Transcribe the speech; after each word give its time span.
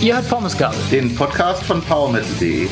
Ihr 0.00 0.14
hört 0.14 0.28
Pommesgabel. 0.28 0.78
Den 0.92 1.14
Podcast 1.14 1.64
von 1.64 1.82
PowerMetal.de. 1.82 2.68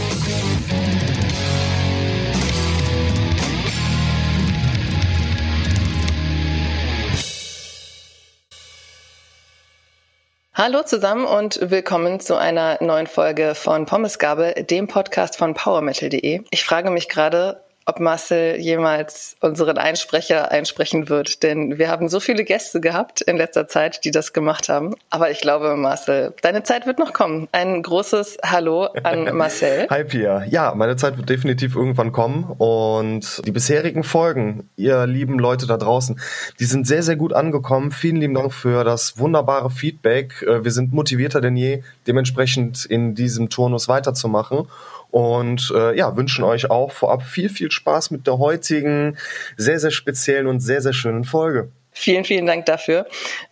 Hallo 10.54 10.83
zusammen 10.85 11.27
und 11.27 11.59
willkommen 11.61 12.19
zu 12.19 12.37
einer 12.37 12.83
neuen 12.83 13.07
Folge 13.07 13.54
von 13.54 13.85
Pommesgabel, 13.85 14.54
dem 14.65 14.87
Podcast 14.87 15.37
von 15.37 15.53
PowerMetal.de. 15.53 16.45
Ich 16.51 16.65
frage 16.65 16.91
mich 16.91 17.11
gerade, 17.11 17.62
ob 17.87 18.00
Marcel 18.00 18.56
jemals 18.60 19.37
unseren 19.41 19.78
Einsprecher 19.78 20.50
einsprechen 20.50 21.09
wird. 21.09 21.45
Denn 21.45 21.78
wir 21.78 21.88
haben 21.88 22.09
so 22.09 22.18
viele 22.18 22.45
Gäste 22.45 22.80
gehabt 22.80 23.20
in 23.20 23.36
letzter 23.36 23.68
Zeit, 23.68 24.05
die 24.05 24.10
das 24.10 24.32
gemacht 24.32 24.68
haben. 24.68 24.95
Aber 25.09 25.30
ich 25.30 25.41
glaube, 25.41 25.77
Marcel, 25.77 26.34
deine 26.42 26.64
Zeit 26.64 26.86
wird 26.86 26.98
noch 26.98 27.12
kommen. 27.12 27.48
Ein 27.52 27.82
großes 27.82 28.38
Hallo 28.44 28.86
an 29.04 29.24
Marcel. 29.36 29.86
Hi 29.88 30.02
Pia. 30.02 30.44
Ja, 30.44 30.74
meine 30.74 30.96
Zeit 30.96 31.16
wird 31.16 31.28
definitiv 31.28 31.77
irgendwann 31.77 32.10
kommen. 32.10 32.52
Und 32.58 33.46
die 33.46 33.52
bisherigen 33.52 34.02
Folgen, 34.02 34.68
ihr 34.77 35.06
lieben 35.06 35.38
Leute 35.38 35.68
da 35.68 35.77
draußen, 35.77 36.20
die 36.58 36.64
sind 36.64 36.88
sehr, 36.88 37.05
sehr 37.05 37.16
gut 37.16 37.32
angekommen. 37.32 37.92
Vielen 37.92 38.16
lieben 38.16 38.34
Dank 38.34 38.52
für 38.52 38.82
das 38.82 39.16
wunderbare 39.18 39.70
Feedback. 39.70 40.42
Äh, 40.42 40.64
wir 40.64 40.72
sind 40.72 40.92
motivierter 40.92 41.41
denn 41.41 41.56
je, 41.56 41.84
dementsprechend 42.08 42.84
in 42.84 43.14
diesem 43.14 43.48
Turnus 43.48 43.88
weiterzumachen 43.88 44.66
und 45.10 45.73
äh, 45.74 45.96
ja, 45.96 46.16
wünschen 46.16 46.45
euch 46.45 46.70
auch 46.70 46.92
vorab 46.92 47.23
viel, 47.23 47.48
viel 47.48 47.70
Spaß 47.70 48.10
mit 48.10 48.27
der 48.27 48.38
heutigen 48.38 49.16
sehr, 49.56 49.78
sehr 49.78 49.91
speziellen 49.91 50.47
und 50.47 50.60
sehr, 50.60 50.83
sehr 50.83 50.92
schönen 50.92 51.24
Folge. 51.24 51.70
Vielen, 51.92 52.24
vielen 52.24 52.47
Dank 52.47 52.66
dafür. 52.66 53.06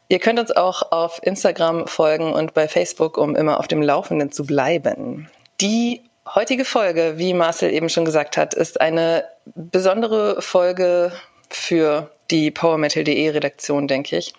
Ihr 0.08 0.18
könnt 0.18 0.38
uns 0.38 0.52
auch 0.52 0.92
auf 0.92 1.18
Instagram 1.22 1.86
folgen 1.86 2.32
und 2.32 2.52
bei 2.52 2.68
Facebook, 2.68 3.16
um 3.16 3.34
immer 3.36 3.58
auf 3.58 3.68
dem 3.68 3.80
Laufenden 3.80 4.32
zu 4.32 4.44
bleiben. 4.44 5.30
Die 5.62 6.02
heutige 6.34 6.66
Folge, 6.66 7.14
wie 7.16 7.32
Marcel 7.32 7.72
eben 7.72 7.88
schon 7.88 8.04
gesagt 8.04 8.36
hat, 8.36 8.52
ist 8.52 8.80
eine 8.80 9.24
besondere 9.46 10.42
Folge 10.42 11.12
für 11.48 12.10
die 12.30 12.50
PowerMetal.de 12.50 13.30
Redaktion, 13.30 13.88
denke 13.88 14.18
ich. 14.18 14.34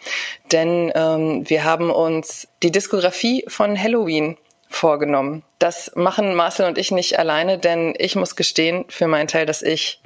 Denn 0.52 0.92
ähm, 0.96 1.50
wir 1.50 1.64
haben 1.64 1.90
uns 1.90 2.48
die 2.62 2.72
Diskografie 2.72 3.46
von 3.48 3.82
Halloween 3.82 4.38
vorgenommen. 4.70 5.44
Das 5.60 5.92
machen 5.96 6.36
Marcel 6.36 6.66
und 6.68 6.78
ich 6.78 6.92
nicht 6.92 7.20
alleine, 7.20 7.58
denn 7.58 7.94
ich 7.98 8.16
muss 8.16 8.36
gestehen 8.36 8.86
für 8.90 9.08
meinen 9.08 9.28
Teil, 9.28 9.46
dass 9.46 9.62
ich 9.62 10.02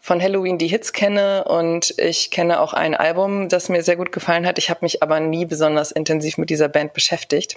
von 0.00 0.20
Halloween 0.20 0.58
die 0.58 0.66
Hits 0.66 0.92
kenne 0.92 1.44
und 1.44 1.94
ich 1.96 2.32
kenne 2.32 2.60
auch 2.60 2.74
ein 2.74 2.96
Album, 2.96 3.48
das 3.48 3.68
mir 3.68 3.84
sehr 3.84 3.94
gut 3.94 4.10
gefallen 4.10 4.46
hat. 4.46 4.58
Ich 4.58 4.68
habe 4.68 4.80
mich 4.82 5.00
aber 5.00 5.20
nie 5.20 5.46
besonders 5.46 5.92
intensiv 5.92 6.38
mit 6.38 6.50
dieser 6.50 6.68
Band 6.68 6.92
beschäftigt. 6.92 7.56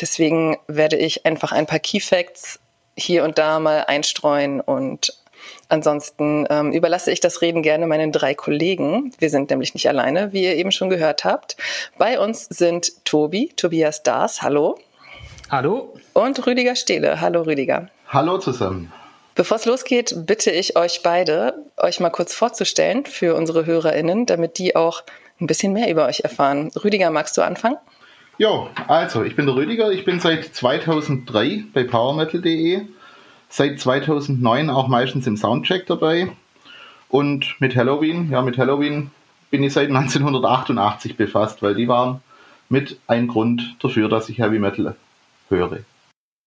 Deswegen 0.00 0.58
werde 0.68 0.96
ich 0.96 1.26
einfach 1.26 1.50
ein 1.50 1.66
paar 1.66 1.80
Key 1.80 1.98
Facts 1.98 2.60
hier 2.96 3.24
und 3.24 3.38
da 3.38 3.58
mal 3.58 3.84
einstreuen 3.86 4.60
und 4.60 5.18
Ansonsten 5.68 6.46
ähm, 6.50 6.70
überlasse 6.70 7.10
ich 7.10 7.18
das 7.18 7.42
Reden 7.42 7.62
gerne 7.62 7.86
meinen 7.86 8.12
drei 8.12 8.34
Kollegen. 8.34 9.12
Wir 9.18 9.30
sind 9.30 9.50
nämlich 9.50 9.74
nicht 9.74 9.88
alleine, 9.88 10.32
wie 10.32 10.44
ihr 10.44 10.54
eben 10.54 10.70
schon 10.70 10.90
gehört 10.90 11.24
habt. 11.24 11.56
Bei 11.98 12.20
uns 12.20 12.44
sind 12.44 13.04
Tobi, 13.04 13.52
Tobias 13.56 14.04
Dars, 14.04 14.42
hallo. 14.42 14.78
Hallo. 15.52 15.92
Und 16.14 16.46
Rüdiger 16.46 16.74
Stehle. 16.76 17.20
Hallo 17.20 17.42
Rüdiger. 17.42 17.90
Hallo 18.08 18.38
zusammen. 18.38 18.90
Bevor 19.34 19.58
es 19.58 19.66
losgeht, 19.66 20.14
bitte 20.26 20.50
ich 20.50 20.78
euch 20.78 21.02
beide, 21.02 21.52
euch 21.76 22.00
mal 22.00 22.08
kurz 22.08 22.32
vorzustellen 22.32 23.04
für 23.04 23.34
unsere 23.34 23.66
HörerInnen, 23.66 24.24
damit 24.24 24.56
die 24.56 24.74
auch 24.76 25.02
ein 25.42 25.46
bisschen 25.46 25.74
mehr 25.74 25.90
über 25.90 26.06
euch 26.06 26.20
erfahren. 26.20 26.70
Rüdiger, 26.82 27.10
magst 27.10 27.36
du 27.36 27.42
anfangen? 27.42 27.76
Jo, 28.38 28.70
also, 28.88 29.24
ich 29.24 29.36
bin 29.36 29.44
der 29.44 29.54
Rüdiger. 29.54 29.92
Ich 29.92 30.06
bin 30.06 30.20
seit 30.20 30.46
2003 30.54 31.64
bei 31.74 31.84
PowerMetal.de. 31.84 32.86
Seit 33.50 33.78
2009 33.78 34.70
auch 34.70 34.88
meistens 34.88 35.26
im 35.26 35.36
Soundcheck 35.36 35.86
dabei. 35.86 36.32
Und 37.10 37.56
mit 37.58 37.76
Halloween, 37.76 38.30
ja, 38.30 38.40
mit 38.40 38.56
Halloween 38.56 39.10
bin 39.50 39.62
ich 39.62 39.74
seit 39.74 39.90
1988 39.90 41.18
befasst, 41.18 41.62
weil 41.62 41.74
die 41.74 41.88
waren 41.88 42.22
mit 42.70 42.98
ein 43.06 43.28
Grund 43.28 43.76
dafür, 43.80 44.08
dass 44.08 44.30
ich 44.30 44.38
Heavy 44.38 44.58
Metal 44.58 44.96
höre. 45.56 45.78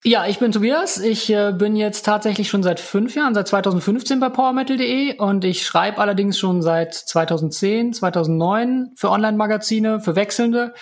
Ja, 0.08 0.28
ich 0.28 0.38
bin 0.38 0.52
Tobias. 0.52 1.00
Ich 1.00 1.32
äh, 1.32 1.52
bin 1.52 1.76
jetzt 1.76 2.06
tatsächlich 2.06 2.48
schon 2.48 2.62
seit 2.62 2.80
fünf 2.80 3.16
Jahren, 3.16 3.34
seit 3.34 3.48
2015 3.48 4.20
bei 4.20 4.30
PowerMetal.de 4.30 5.18
und 5.18 5.44
ich 5.44 5.66
schreibe 5.66 5.98
allerdings 5.98 6.38
schon 6.38 6.62
seit 6.62 6.94
2010, 6.94 7.94
2009 7.94 8.92
für 8.96 9.10
Online-Magazine, 9.10 10.00
für 10.00 10.16
Wechselnde. 10.16 10.76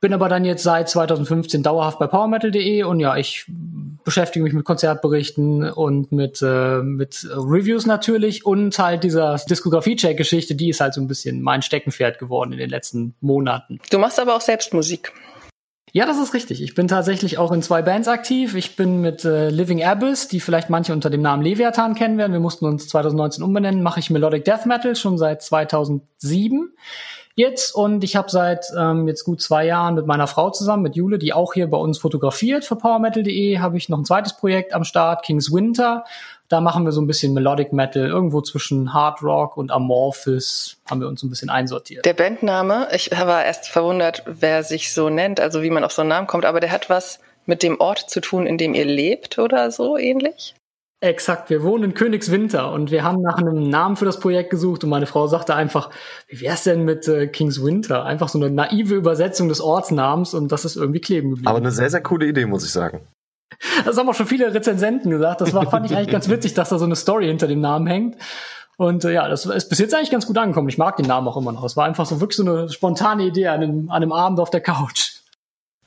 Bin 0.00 0.14
aber 0.14 0.30
dann 0.30 0.46
jetzt 0.46 0.62
seit 0.62 0.88
2015 0.88 1.62
dauerhaft 1.62 1.98
bei 1.98 2.06
PowerMetal.de 2.06 2.84
und 2.84 2.98
ja, 2.98 3.16
ich 3.16 3.44
beschäftige 4.04 4.42
mich 4.42 4.54
mit 4.54 4.64
Konzertberichten 4.64 5.70
und 5.70 6.12
mit, 6.12 6.40
äh, 6.40 6.78
mit 6.78 7.28
Reviews 7.30 7.84
natürlich 7.84 8.46
und 8.46 8.78
halt 8.78 9.04
dieser 9.04 9.36
Diskografie-Check-Geschichte, 9.36 10.54
die 10.54 10.70
ist 10.70 10.80
halt 10.80 10.94
so 10.94 11.02
ein 11.02 11.08
bisschen 11.08 11.42
mein 11.42 11.60
Steckenpferd 11.60 12.18
geworden 12.18 12.52
in 12.52 12.58
den 12.58 12.70
letzten 12.70 13.16
Monaten. 13.20 13.80
Du 13.90 13.98
machst 13.98 14.18
aber 14.18 14.34
auch 14.34 14.40
selbst 14.40 14.72
Musik. 14.72 15.12
Ja, 15.92 16.04
das 16.04 16.18
ist 16.18 16.34
richtig. 16.34 16.62
Ich 16.62 16.74
bin 16.74 16.88
tatsächlich 16.88 17.38
auch 17.38 17.52
in 17.52 17.62
zwei 17.62 17.80
Bands 17.80 18.08
aktiv. 18.08 18.54
Ich 18.54 18.76
bin 18.76 19.00
mit 19.00 19.24
äh, 19.24 19.50
Living 19.50 19.82
Abyss, 19.82 20.28
die 20.28 20.40
vielleicht 20.40 20.68
manche 20.68 20.92
unter 20.92 21.10
dem 21.10 21.22
Namen 21.22 21.42
Leviathan 21.42 21.94
kennen 21.94 22.18
werden. 22.18 22.32
Wir 22.32 22.40
mussten 22.40 22.66
uns 22.66 22.88
2019 22.88 23.42
umbenennen. 23.42 23.82
Mache 23.82 24.00
ich 24.00 24.10
Melodic 24.10 24.44
Death 24.44 24.66
Metal 24.66 24.96
schon 24.96 25.16
seit 25.16 25.42
2007 25.42 26.72
jetzt 27.36 27.74
und 27.74 28.02
ich 28.02 28.16
habe 28.16 28.30
seit 28.30 28.66
ähm, 28.76 29.06
jetzt 29.06 29.24
gut 29.24 29.42
zwei 29.42 29.66
Jahren 29.66 29.94
mit 29.94 30.06
meiner 30.06 30.26
Frau 30.26 30.50
zusammen, 30.50 30.82
mit 30.82 30.96
Jule, 30.96 31.18
die 31.18 31.34
auch 31.34 31.52
hier 31.52 31.68
bei 31.68 31.76
uns 31.76 31.98
fotografiert 31.98 32.64
für 32.64 32.76
PowerMetal.de, 32.76 33.58
habe 33.58 33.76
ich 33.76 33.88
noch 33.88 33.98
ein 33.98 34.04
zweites 34.06 34.36
Projekt 34.36 34.72
am 34.72 34.84
Start, 34.84 35.22
King's 35.22 35.52
Winter. 35.52 36.04
Da 36.48 36.60
machen 36.60 36.84
wir 36.84 36.92
so 36.92 37.00
ein 37.00 37.06
bisschen 37.06 37.34
Melodic 37.34 37.72
Metal, 37.72 38.06
irgendwo 38.06 38.40
zwischen 38.40 38.94
Hard 38.94 39.22
Rock 39.22 39.56
und 39.56 39.72
Amorphis 39.72 40.76
haben 40.88 41.00
wir 41.00 41.08
uns 41.08 41.22
ein 41.22 41.30
bisschen 41.30 41.50
einsortiert. 41.50 42.04
Der 42.04 42.14
Bandname, 42.14 42.88
ich 42.92 43.10
war 43.10 43.44
erst 43.44 43.68
verwundert, 43.68 44.22
wer 44.26 44.62
sich 44.62 44.92
so 44.92 45.08
nennt, 45.08 45.40
also 45.40 45.62
wie 45.62 45.70
man 45.70 45.82
auf 45.82 45.92
so 45.92 46.02
einen 46.02 46.10
Namen 46.10 46.26
kommt, 46.26 46.44
aber 46.44 46.60
der 46.60 46.70
hat 46.70 46.88
was 46.88 47.18
mit 47.46 47.62
dem 47.62 47.80
Ort 47.80 48.10
zu 48.10 48.20
tun, 48.20 48.46
in 48.46 48.58
dem 48.58 48.74
ihr 48.74 48.84
lebt 48.84 49.38
oder 49.38 49.70
so 49.70 49.96
ähnlich? 49.96 50.54
Exakt, 51.00 51.50
wir 51.50 51.62
wohnen 51.62 51.84
in 51.84 51.94
Königswinter 51.94 52.72
und 52.72 52.90
wir 52.90 53.04
haben 53.04 53.20
nach 53.20 53.36
einem 53.36 53.68
Namen 53.68 53.96
für 53.96 54.06
das 54.06 54.18
Projekt 54.18 54.48
gesucht 54.48 54.82
und 54.82 54.88
meine 54.88 55.06
Frau 55.06 55.26
sagte 55.26 55.54
einfach, 55.54 55.90
wie 56.26 56.40
wär's 56.40 56.64
denn 56.64 56.84
mit 56.84 57.06
äh, 57.06 57.26
Kings 57.26 57.62
Winter? 57.62 58.04
Einfach 58.06 58.30
so 58.30 58.38
eine 58.38 58.50
naive 58.50 58.94
Übersetzung 58.94 59.48
des 59.50 59.60
Ortsnamens 59.60 60.32
und 60.32 60.52
das 60.52 60.64
ist 60.64 60.76
irgendwie 60.76 61.00
kleben 61.00 61.30
geblieben. 61.30 61.48
Aber 61.48 61.58
eine 61.58 61.70
sehr, 61.70 61.90
sehr 61.90 62.02
coole 62.02 62.26
Idee, 62.26 62.46
muss 62.46 62.64
ich 62.64 62.72
sagen. 62.72 63.02
Das 63.84 63.96
haben 63.96 64.08
auch 64.08 64.14
schon 64.14 64.26
viele 64.26 64.52
Rezensenten 64.52 65.10
gesagt. 65.10 65.40
Das 65.40 65.52
war, 65.52 65.68
fand 65.70 65.86
ich 65.86 65.96
eigentlich 65.96 66.10
ganz 66.10 66.28
witzig, 66.28 66.54
dass 66.54 66.68
da 66.68 66.78
so 66.78 66.84
eine 66.84 66.96
Story 66.96 67.26
hinter 67.26 67.46
dem 67.46 67.60
Namen 67.60 67.86
hängt. 67.86 68.16
Und 68.76 69.04
äh, 69.04 69.12
ja, 69.12 69.28
das 69.28 69.46
ist 69.46 69.68
bis 69.68 69.78
jetzt 69.78 69.94
eigentlich 69.94 70.10
ganz 70.10 70.26
gut 70.26 70.36
angekommen. 70.36 70.68
Ich 70.68 70.78
mag 70.78 70.96
den 70.96 71.06
Namen 71.06 71.26
auch 71.28 71.36
immer 71.36 71.52
noch. 71.52 71.64
Es 71.64 71.76
war 71.76 71.86
einfach 71.86 72.06
so 72.06 72.20
wirklich 72.20 72.36
so 72.36 72.42
eine 72.42 72.68
spontane 72.68 73.24
Idee 73.24 73.48
an 73.48 73.62
einem, 73.62 73.90
an 73.90 74.02
einem 74.02 74.12
Abend 74.12 74.38
auf 74.38 74.50
der 74.50 74.60
Couch. 74.60 75.12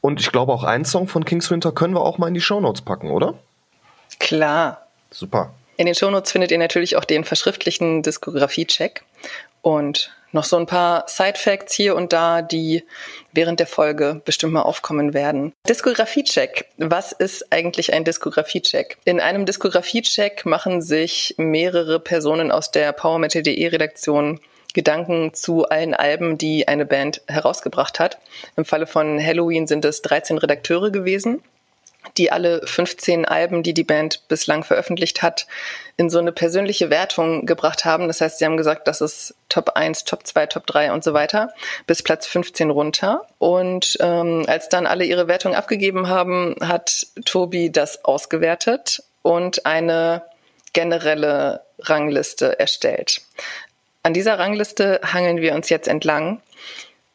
Und 0.02 0.20
ich 0.20 0.32
glaube, 0.32 0.54
auch 0.54 0.64
einen 0.64 0.86
Song 0.86 1.08
von 1.08 1.26
Kings 1.26 1.52
Winter 1.52 1.72
können 1.72 1.94
wir 1.94 2.02
auch 2.02 2.18
mal 2.18 2.28
in 2.28 2.34
die 2.34 2.42
Shownotes 2.42 2.82
packen, 2.82 3.12
oder? 3.12 3.36
Klar. 4.20 4.88
Super. 5.12 5.54
In 5.78 5.86
den 5.86 5.96
Shownotes 5.96 6.32
findet 6.32 6.52
ihr 6.52 6.58
natürlich 6.58 6.96
auch 6.98 7.06
den 7.06 7.24
verschriftlichen 7.24 8.02
Diskografie-Check 8.02 9.04
und 9.62 10.12
noch 10.32 10.44
so 10.44 10.58
ein 10.58 10.66
paar 10.66 11.06
Side-Facts 11.08 11.74
hier 11.74 11.96
und 11.96 12.14
da, 12.14 12.42
die 12.42 12.84
während 13.34 13.60
der 13.60 13.68
Folge 13.68 14.22
bestimmt 14.26 14.54
mal 14.54 14.62
aufkommen 14.62 15.14
werden. 15.14 15.54
Diskografie-Check. 15.68 16.66
Was 16.78 17.12
ist 17.12 17.52
eigentlich 17.52 17.94
ein 17.94 18.04
Diskografie-Check? 18.04 18.98
In 19.06 19.20
einem 19.20 19.46
Diskografie-Check 19.46 20.46
machen 20.46 20.82
sich 20.82 21.36
mehrere 21.38 22.00
Personen 22.00 22.52
aus 22.52 22.72
der 22.72 22.92
PowerMetal.de 22.94 23.68
Redaktion 23.68 24.40
Gedanken 24.74 25.34
zu 25.34 25.66
allen 25.66 25.96
Alben, 25.96 26.38
die 26.38 26.68
eine 26.68 26.86
Band 26.86 27.22
herausgebracht 27.28 28.00
hat. 28.00 28.20
Im 28.56 28.66
Falle 28.66 28.86
von 28.86 29.20
Halloween 29.20 29.66
sind 29.66 29.84
es 29.84 30.04
13 30.04 30.38
Redakteure 30.38 30.92
gewesen 30.92 31.42
die 32.18 32.32
alle 32.32 32.66
15 32.66 33.26
Alben, 33.26 33.64
die 33.64 33.74
die 33.74 33.84
Band 33.84 34.28
bislang 34.28 34.64
veröffentlicht 34.64 35.22
hat, 35.22 35.48
in 35.98 36.10
so 36.10 36.20
eine 36.20 36.32
persönliche 36.32 36.90
Wertung 36.90 37.46
gebracht 37.46 37.86
haben. 37.86 38.08
Das 38.08 38.22
heißt, 38.22 38.40
sie 38.40 38.46
haben 38.46 38.58
gesagt, 38.58 38.88
das 38.88 39.02
ist 39.02 39.36
Top 39.50 39.72
1, 39.72 40.06
Top 40.06 40.26
2, 40.26 40.46
Top 40.48 40.66
3 40.68 40.94
und 40.94 41.04
so 41.04 41.14
weiter, 41.14 41.54
bis 41.88 42.02
Platz 42.02 42.26
15 42.28 42.70
runter. 42.70 43.26
Und 43.38 43.98
ähm, 44.00 44.46
als 44.48 44.70
dann 44.70 44.88
alle 44.88 45.06
ihre 45.06 45.28
Wertung 45.28 45.56
abgegeben 45.56 46.08
haben, 46.08 46.56
hat 46.62 47.08
Tobi 47.26 47.72
das 47.72 48.06
ausgewertet 48.06 49.04
und 49.22 49.66
eine 49.66 50.24
generelle 50.74 51.62
Rangliste 51.80 52.60
erstellt. 52.60 53.22
An 54.04 54.14
dieser 54.14 54.40
Rangliste 54.40 55.02
hangeln 55.04 55.42
wir 55.42 55.54
uns 55.54 55.70
jetzt 55.70 55.88
entlang 55.88 56.42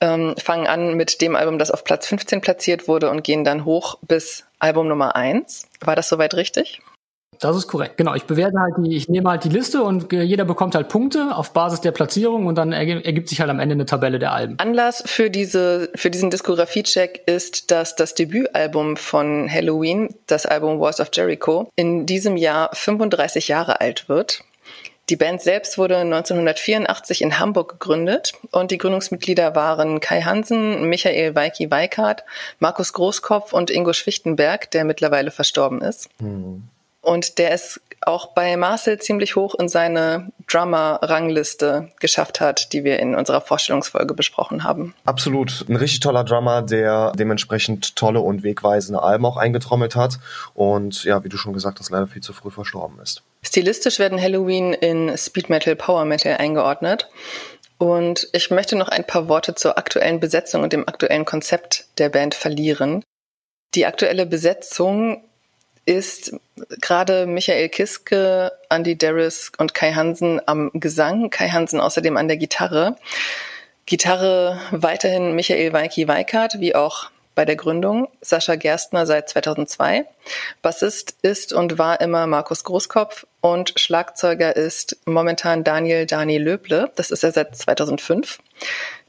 ähm, 0.04 0.34
fangen 0.36 0.66
an 0.66 0.94
mit 0.94 1.20
dem 1.20 1.36
Album, 1.36 1.58
das 1.58 1.70
auf 1.70 1.84
Platz 1.84 2.06
15 2.08 2.40
platziert 2.40 2.88
wurde 2.88 3.10
und 3.10 3.24
gehen 3.24 3.44
dann 3.44 3.64
hoch 3.64 3.98
bis 4.02 4.44
Album 4.64 4.88
Nummer 4.88 5.14
1. 5.14 5.68
War 5.82 5.94
das 5.94 6.08
soweit 6.08 6.32
richtig? 6.32 6.80
Das 7.38 7.54
ist 7.54 7.66
korrekt. 7.66 7.98
Genau, 7.98 8.14
ich 8.14 8.24
bewerte 8.24 8.58
halt 8.58 8.76
die, 8.78 8.96
ich 8.96 9.10
nehme 9.10 9.28
halt 9.28 9.44
die 9.44 9.50
Liste 9.50 9.82
und 9.82 10.10
jeder 10.10 10.46
bekommt 10.46 10.74
halt 10.74 10.88
Punkte 10.88 11.36
auf 11.36 11.52
Basis 11.52 11.82
der 11.82 11.90
Platzierung 11.90 12.46
und 12.46 12.54
dann 12.54 12.72
ergibt 12.72 13.28
sich 13.28 13.40
halt 13.40 13.50
am 13.50 13.60
Ende 13.60 13.74
eine 13.74 13.84
Tabelle 13.84 14.18
der 14.18 14.32
Alben. 14.32 14.58
Anlass 14.58 15.02
für 15.04 15.28
diese, 15.28 15.90
für 15.94 16.10
diesen 16.10 16.30
Diskografie-Check 16.30 17.24
ist, 17.26 17.70
dass 17.70 17.94
das 17.94 18.14
Debütalbum 18.14 18.96
von 18.96 19.52
Halloween, 19.52 20.14
das 20.28 20.46
Album 20.46 20.80
Wars 20.80 20.98
of 20.98 21.10
Jericho, 21.12 21.68
in 21.76 22.06
diesem 22.06 22.38
Jahr 22.38 22.70
35 22.72 23.48
Jahre 23.48 23.82
alt 23.82 24.08
wird. 24.08 24.44
Die 25.10 25.16
Band 25.16 25.42
selbst 25.42 25.76
wurde 25.76 25.98
1984 25.98 27.20
in 27.20 27.38
Hamburg 27.38 27.72
gegründet 27.72 28.32
und 28.52 28.70
die 28.70 28.78
Gründungsmitglieder 28.78 29.54
waren 29.54 30.00
Kai 30.00 30.22
Hansen, 30.22 30.88
Michael 30.88 31.34
Weiki 31.34 31.70
Weikart, 31.70 32.24
Markus 32.58 32.94
Großkopf 32.94 33.52
und 33.52 33.70
Ingo 33.70 33.92
Schwichtenberg, 33.92 34.70
der 34.70 34.84
mittlerweile 34.84 35.30
verstorben 35.30 35.82
ist. 35.82 36.08
Mhm. 36.20 36.64
Und 37.02 37.36
der 37.38 37.52
es 37.52 37.82
auch 38.06 38.28
bei 38.28 38.56
Marcel 38.56 38.98
ziemlich 38.98 39.36
hoch 39.36 39.54
in 39.54 39.68
seine 39.68 40.30
Drummer-Rangliste 40.48 41.90
geschafft 42.00 42.40
hat, 42.40 42.72
die 42.72 42.84
wir 42.84 42.98
in 42.98 43.14
unserer 43.14 43.40
Vorstellungsfolge 43.40 44.14
besprochen 44.14 44.64
haben. 44.64 44.94
Absolut. 45.04 45.64
Ein 45.68 45.76
richtig 45.76 46.00
toller 46.00 46.24
Drummer, 46.24 46.62
der 46.62 47.12
dementsprechend 47.16 47.96
tolle 47.96 48.20
und 48.20 48.42
wegweisende 48.42 49.02
Alben 49.02 49.26
auch 49.26 49.36
eingetrommelt 49.36 49.96
hat. 49.96 50.18
Und 50.54 51.04
ja, 51.04 51.24
wie 51.24 51.28
du 51.28 51.36
schon 51.36 51.52
gesagt 51.52 51.80
hast, 51.80 51.90
leider 51.90 52.06
viel 52.06 52.22
zu 52.22 52.32
früh 52.32 52.50
verstorben 52.50 52.98
ist. 53.00 53.22
Stilistisch 53.42 53.98
werden 53.98 54.20
Halloween 54.20 54.72
in 54.72 55.16
Speed 55.16 55.50
Metal, 55.50 55.76
Power 55.76 56.04
Metal 56.04 56.36
eingeordnet. 56.36 57.08
Und 57.78 58.28
ich 58.32 58.50
möchte 58.50 58.76
noch 58.76 58.88
ein 58.88 59.06
paar 59.06 59.28
Worte 59.28 59.54
zur 59.54 59.78
aktuellen 59.78 60.20
Besetzung 60.20 60.62
und 60.62 60.72
dem 60.72 60.88
aktuellen 60.88 61.24
Konzept 61.24 61.86
der 61.98 62.08
Band 62.08 62.34
verlieren. 62.34 63.02
Die 63.74 63.86
aktuelle 63.86 64.26
Besetzung 64.26 65.24
ist 65.86 66.34
gerade 66.80 67.26
Michael 67.26 67.68
Kiske, 67.68 68.52
Andy 68.70 68.96
Darris 68.96 69.52
und 69.58 69.74
Kai 69.74 69.92
Hansen 69.92 70.40
am 70.46 70.70
Gesang, 70.74 71.30
Kai 71.30 71.48
Hansen 71.48 71.80
außerdem 71.80 72.16
an 72.16 72.28
der 72.28 72.36
Gitarre. 72.36 72.96
Gitarre 73.86 74.60
weiterhin 74.70 75.34
Michael 75.34 75.72
Weiki 75.72 76.08
Weikart, 76.08 76.58
wie 76.58 76.74
auch 76.74 77.10
bei 77.34 77.44
der 77.44 77.56
Gründung, 77.56 78.08
Sascha 78.20 78.54
Gerstner 78.54 79.06
seit 79.06 79.28
2002. 79.28 80.06
Bassist 80.62 81.16
ist 81.22 81.52
und 81.52 81.78
war 81.78 82.00
immer 82.00 82.26
Markus 82.26 82.64
Großkopf 82.64 83.26
und 83.40 83.72
Schlagzeuger 83.76 84.54
ist 84.56 84.96
momentan 85.04 85.64
Daniel 85.64 86.06
Dani 86.06 86.38
Löble. 86.38 86.90
Das 86.96 87.10
ist 87.10 87.24
er 87.24 87.32
seit 87.32 87.56
2005. 87.56 88.38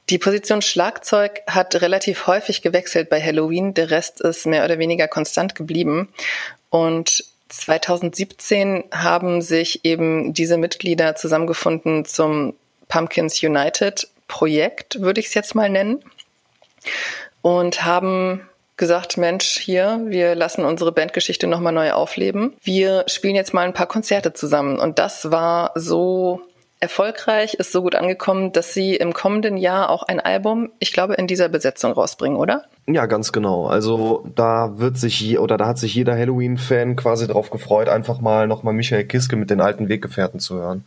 Die 0.10 0.20
Position 0.20 0.62
Schlagzeug 0.62 1.42
hat 1.48 1.76
relativ 1.82 2.28
häufig 2.28 2.62
gewechselt 2.62 3.10
bei 3.10 3.22
Halloween. 3.22 3.74
Der 3.74 3.90
Rest 3.90 4.22
ist 4.22 4.46
mehr 4.46 4.64
oder 4.64 4.78
weniger 4.78 5.08
konstant 5.08 5.56
geblieben. 5.56 6.10
Und 6.70 7.24
2017 7.50 8.84
haben 8.92 9.42
sich 9.42 9.84
eben 9.84 10.34
diese 10.34 10.58
Mitglieder 10.58 11.16
zusammengefunden 11.16 12.06
zum 12.06 12.54
Pumpkins 12.88 13.42
United 13.42 14.08
Projekt, 14.28 15.02
würde 15.02 15.20
ich 15.20 15.28
es 15.28 15.34
jetzt 15.34 15.56
mal 15.56 15.70
nennen, 15.70 16.04
und 17.42 17.84
haben 17.84 18.48
gesagt, 18.78 19.18
Mensch, 19.18 19.58
hier, 19.58 20.02
wir 20.06 20.36
lassen 20.36 20.66
unsere 20.66 20.92
Bandgeschichte 20.92 21.48
nochmal 21.48 21.74
neu 21.74 21.92
aufleben. 21.94 22.54
Wir 22.64 23.06
spielen 23.08 23.36
jetzt 23.36 23.54
mal 23.54 23.66
ein 23.66 23.74
paar 23.74 23.88
Konzerte 23.88 24.34
zusammen. 24.34 24.80
Und 24.80 25.00
das 25.00 25.32
war 25.32 25.72
so 25.76 26.42
erfolgreich, 26.86 27.56
ist 27.56 27.72
so 27.72 27.82
gut 27.82 27.96
angekommen, 27.96 28.52
dass 28.52 28.72
sie 28.74 28.96
im 28.96 29.14
kommenden 29.14 29.58
Jahr 29.58 29.90
auch 29.90 30.04
ein 30.04 30.20
Album, 30.20 30.70
ich 30.80 30.94
glaube, 30.94 31.16
in 31.16 31.26
dieser 31.26 31.50
Besetzung 31.50 31.92
rausbringen, 31.92 32.38
oder? 32.38 32.66
Ja, 32.86 33.08
ganz 33.08 33.32
genau. 33.32 33.66
Also 33.66 34.24
da 34.36 34.78
wird 34.78 34.98
sich 34.98 35.20
je, 35.20 35.40
oder 35.40 35.58
da 35.58 35.66
hat 35.66 35.80
sich 35.80 35.96
jeder 35.96 36.16
Halloween-Fan 36.16 36.96
quasi 36.96 37.26
drauf 37.28 37.50
gefreut, 37.50 37.90
einfach 37.90 38.22
mal 38.22 38.46
nochmal 38.48 38.76
Michael 38.76 39.06
Kiske 39.06 39.36
mit 39.36 39.50
den 39.50 39.62
alten 39.62 39.90
Weggefährten 39.90 40.40
zu 40.40 40.54
hören. 40.56 40.86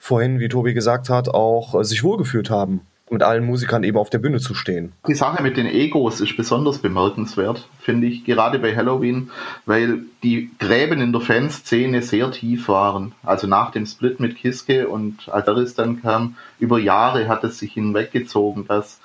vorhin, 0.08 0.40
wie 0.40 0.48
Tobi 0.48 0.74
gesagt 0.74 1.10
hat, 1.10 1.28
auch 1.28 1.78
äh, 1.78 1.84
sich 1.84 2.02
wohlgefühlt 2.02 2.50
haben, 2.50 2.80
mit 3.10 3.22
allen 3.22 3.44
Musikern 3.44 3.84
eben 3.84 3.98
auf 3.98 4.10
der 4.10 4.18
Bühne 4.18 4.40
zu 4.40 4.54
stehen. 4.54 4.92
Die 5.06 5.14
Sache 5.14 5.42
mit 5.42 5.56
den 5.56 5.66
Egos 5.66 6.20
ist 6.20 6.36
besonders 6.36 6.78
bemerkenswert, 6.78 7.68
finde 7.78 8.06
ich, 8.06 8.24
gerade 8.24 8.58
bei 8.58 8.74
Halloween, 8.74 9.30
weil 9.66 10.00
die 10.22 10.50
Gräben 10.58 11.00
in 11.00 11.12
der 11.12 11.20
Fanszene 11.20 12.02
sehr 12.02 12.30
tief 12.30 12.68
waren. 12.68 13.12
Also 13.22 13.46
nach 13.46 13.70
dem 13.70 13.86
Split 13.86 14.18
mit 14.18 14.36
Kiske 14.36 14.88
und 14.88 15.28
Altaris 15.28 15.74
dann 15.74 16.02
kam, 16.02 16.36
über 16.58 16.78
Jahre 16.78 17.28
hat 17.28 17.44
es 17.44 17.58
sich 17.58 17.74
hinweggezogen, 17.74 18.66
dass 18.66 19.00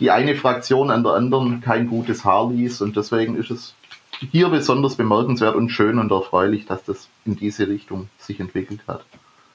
die 0.00 0.10
eine 0.10 0.34
Fraktion 0.34 0.90
an 0.90 1.04
der 1.04 1.12
anderen 1.12 1.60
kein 1.60 1.88
gutes 1.88 2.24
Haar 2.24 2.50
ließ 2.50 2.80
und 2.80 2.96
deswegen 2.96 3.36
ist 3.36 3.50
es 3.50 3.74
hier 4.32 4.48
besonders 4.48 4.96
bemerkenswert 4.96 5.54
und 5.54 5.70
schön 5.70 5.98
und 5.98 6.10
erfreulich, 6.10 6.66
dass 6.66 6.84
das 6.84 7.08
in 7.24 7.36
diese 7.36 7.68
Richtung 7.68 8.08
sich 8.18 8.40
entwickelt 8.40 8.80
hat. 8.86 9.04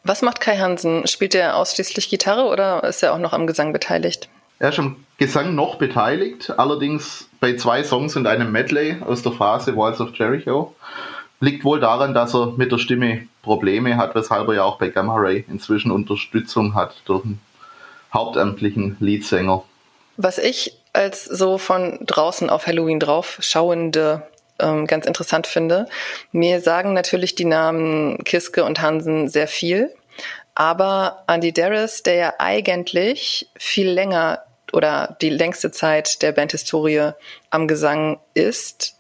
Was 0.08 0.22
macht 0.22 0.40
Kai 0.40 0.58
Hansen? 0.58 1.08
Spielt 1.08 1.34
er 1.34 1.58
ausschließlich 1.58 2.10
Gitarre 2.10 2.46
oder 2.46 2.84
ist 2.84 3.02
er 3.02 3.12
auch 3.14 3.18
noch 3.18 3.34
am 3.34 3.48
Gesang 3.48 3.74
beteiligt? 3.74 4.30
Er 4.60 4.70
ist 4.70 4.78
am 4.78 5.04
Gesang 5.18 5.56
noch 5.56 5.76
beteiligt, 5.76 6.54
allerdings 6.58 7.28
bei 7.40 7.56
zwei 7.56 7.84
Songs 7.84 8.16
und 8.16 8.28
einem 8.28 8.52
Medley 8.52 8.98
aus 9.02 9.24
der 9.24 9.32
Phase 9.32 9.76
Walls 9.76 10.00
of 10.00 10.16
Jericho. 10.16 10.76
Liegt 11.40 11.66
wohl 11.66 11.80
daran, 11.80 12.14
dass 12.14 12.36
er 12.36 12.54
mit 12.56 12.72
der 12.72 12.78
Stimme 12.78 13.28
Probleme 13.42 13.98
hat, 13.98 14.14
weshalb 14.14 14.48
er 14.50 14.54
ja 14.54 14.64
auch 14.64 14.78
bei 14.78 14.90
Gamma 14.90 15.16
Ray 15.18 15.44
inzwischen 15.50 15.92
Unterstützung 15.92 16.76
hat 16.76 16.96
durch 17.06 17.26
einen 17.26 17.42
hauptamtlichen 18.14 18.98
Leadsänger. 19.00 19.64
Was 20.18 20.38
ich 20.38 20.78
als 20.94 21.26
so 21.26 21.58
von 21.58 21.98
draußen 22.06 22.52
auf 22.52 22.68
Halloween 22.68 23.00
drauf 23.00 23.38
schauende 23.42 24.22
ähm, 24.60 24.88
ganz 24.88 25.06
interessant 25.06 25.48
finde. 25.48 25.88
Mir 26.32 26.62
sagen 26.62 26.94
natürlich 26.94 27.36
die 27.36 27.46
Namen 27.46 28.24
Kiske 28.24 28.64
und 28.64 28.82
Hansen 28.82 29.30
sehr 29.30 29.48
viel. 29.48 29.94
Aber 30.56 31.24
Andy 31.28 31.52
Darris, 31.52 32.04
der 32.04 32.16
ja 32.16 32.34
eigentlich 32.40 33.50
viel 33.58 33.90
länger 33.90 34.40
oder 34.72 35.18
die 35.22 35.30
längste 35.30 35.72
Zeit 35.72 36.22
der 36.22 36.32
Bandhistorie 36.32 37.12
am 37.50 37.68
Gesang 37.68 38.20
ist, 38.34 38.96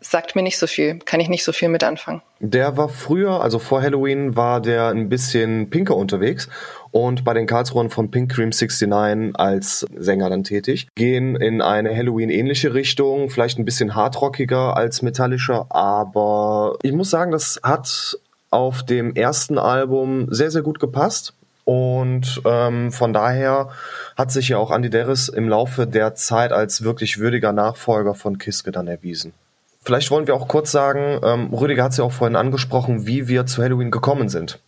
sagt 0.00 0.36
mir 0.36 0.42
nicht 0.42 0.58
so 0.58 0.66
viel, 0.66 0.98
kann 1.00 1.20
ich 1.20 1.28
nicht 1.28 1.44
so 1.44 1.52
viel 1.52 1.68
mit 1.68 1.82
anfangen. 1.82 2.22
Der 2.40 2.76
war 2.76 2.88
früher, 2.88 3.42
also 3.42 3.58
vor 3.58 3.82
Halloween, 3.82 4.36
war 4.36 4.60
der 4.60 4.88
ein 4.88 5.08
bisschen 5.08 5.70
pinker 5.70 5.96
unterwegs 5.96 6.48
und 6.90 7.24
bei 7.24 7.34
den 7.34 7.46
Karlsruhern 7.46 7.90
von 7.90 8.10
Pink 8.10 8.32
Cream 8.32 8.50
69 8.50 9.34
als 9.34 9.86
Sänger 9.96 10.30
dann 10.30 10.44
tätig. 10.44 10.88
Gehen 10.94 11.36
in 11.36 11.60
eine 11.62 11.94
Halloween-ähnliche 11.94 12.74
Richtung, 12.74 13.30
vielleicht 13.30 13.58
ein 13.58 13.64
bisschen 13.64 13.94
hardrockiger 13.94 14.76
als 14.76 15.02
metallischer, 15.02 15.66
aber 15.70 16.76
ich 16.82 16.92
muss 16.92 17.10
sagen, 17.10 17.32
das 17.32 17.60
hat 17.62 18.18
auf 18.50 18.82
dem 18.82 19.14
ersten 19.14 19.58
Album 19.58 20.26
sehr, 20.30 20.50
sehr 20.50 20.62
gut 20.62 20.80
gepasst. 20.80 21.34
Und 21.64 22.40
ähm, 22.46 22.92
von 22.92 23.12
daher 23.12 23.68
hat 24.16 24.32
sich 24.32 24.48
ja 24.48 24.56
auch 24.56 24.70
Andy 24.70 24.88
Deris 24.88 25.28
im 25.28 25.50
Laufe 25.50 25.86
der 25.86 26.14
Zeit 26.14 26.50
als 26.50 26.82
wirklich 26.82 27.18
würdiger 27.18 27.52
Nachfolger 27.52 28.14
von 28.14 28.38
Kiske 28.38 28.72
dann 28.72 28.88
erwiesen. 28.88 29.34
Vielleicht 29.82 30.10
wollen 30.10 30.26
wir 30.26 30.34
auch 30.34 30.48
kurz 30.48 30.72
sagen, 30.72 31.20
ähm, 31.22 31.52
Rüdiger 31.52 31.84
hat 31.84 31.92
es 31.92 31.98
ja 31.98 32.04
auch 32.04 32.12
vorhin 32.12 32.36
angesprochen, 32.36 33.06
wie 33.06 33.28
wir 33.28 33.44
zu 33.46 33.62
Halloween 33.62 33.90
gekommen 33.90 34.28
sind, 34.30 34.58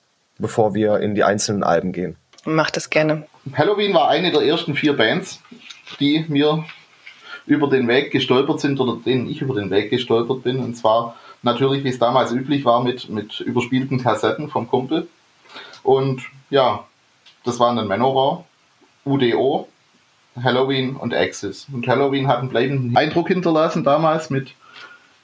bevor 0.41 0.75
wir 0.75 0.99
in 1.01 1.15
die 1.15 1.25
einzelnen 1.25 1.63
Alben 1.63 1.93
gehen. 1.93 2.17
Macht 2.45 2.77
es 2.77 2.91
gerne. 2.91 3.27
Halloween 3.55 3.95
war 3.95 4.09
eine 4.09 4.31
der 4.31 4.43
ersten 4.43 4.75
vier 4.75 4.97
Bands, 4.97 5.41
die 5.99 6.25
mir 6.29 6.65
über 7.47 7.69
den 7.69 7.89
Weg 7.89 8.11
gestolpert 8.11 8.61
sind 8.61 8.81
oder 8.81 8.99
denen 9.05 9.29
ich 9.29 9.43
über 9.43 9.55
den 9.55 9.71
Weg 9.71 9.91
gestolpert 9.91 10.43
bin. 10.43 10.59
Und 10.59 10.75
zwar 10.77 11.17
natürlich, 11.43 11.85
wie 11.85 11.89
es 11.89 11.99
damals 11.99 12.33
üblich 12.33 12.65
war, 12.65 12.83
mit, 12.83 13.09
mit 13.09 13.41
überspielten 13.41 14.03
Kassetten 14.03 14.49
vom 14.49 14.69
Kumpel. 14.69 15.09
Und 15.83 16.23
ja, 16.51 16.85
das 17.45 17.59
waren 17.59 17.77
dann 17.77 17.89
Manowar, 17.89 18.45
UDO, 19.05 19.69
Halloween 20.43 20.97
und 20.97 21.15
Axis. 21.15 21.67
Und 21.73 21.89
Halloween 21.89 22.29
hat 22.29 22.39
einen 22.39 22.51
bleibenden 22.51 22.97
Eindruck 22.97 23.29
hinterlassen 23.29 23.85
damals 23.85 24.31
mit 24.31 24.55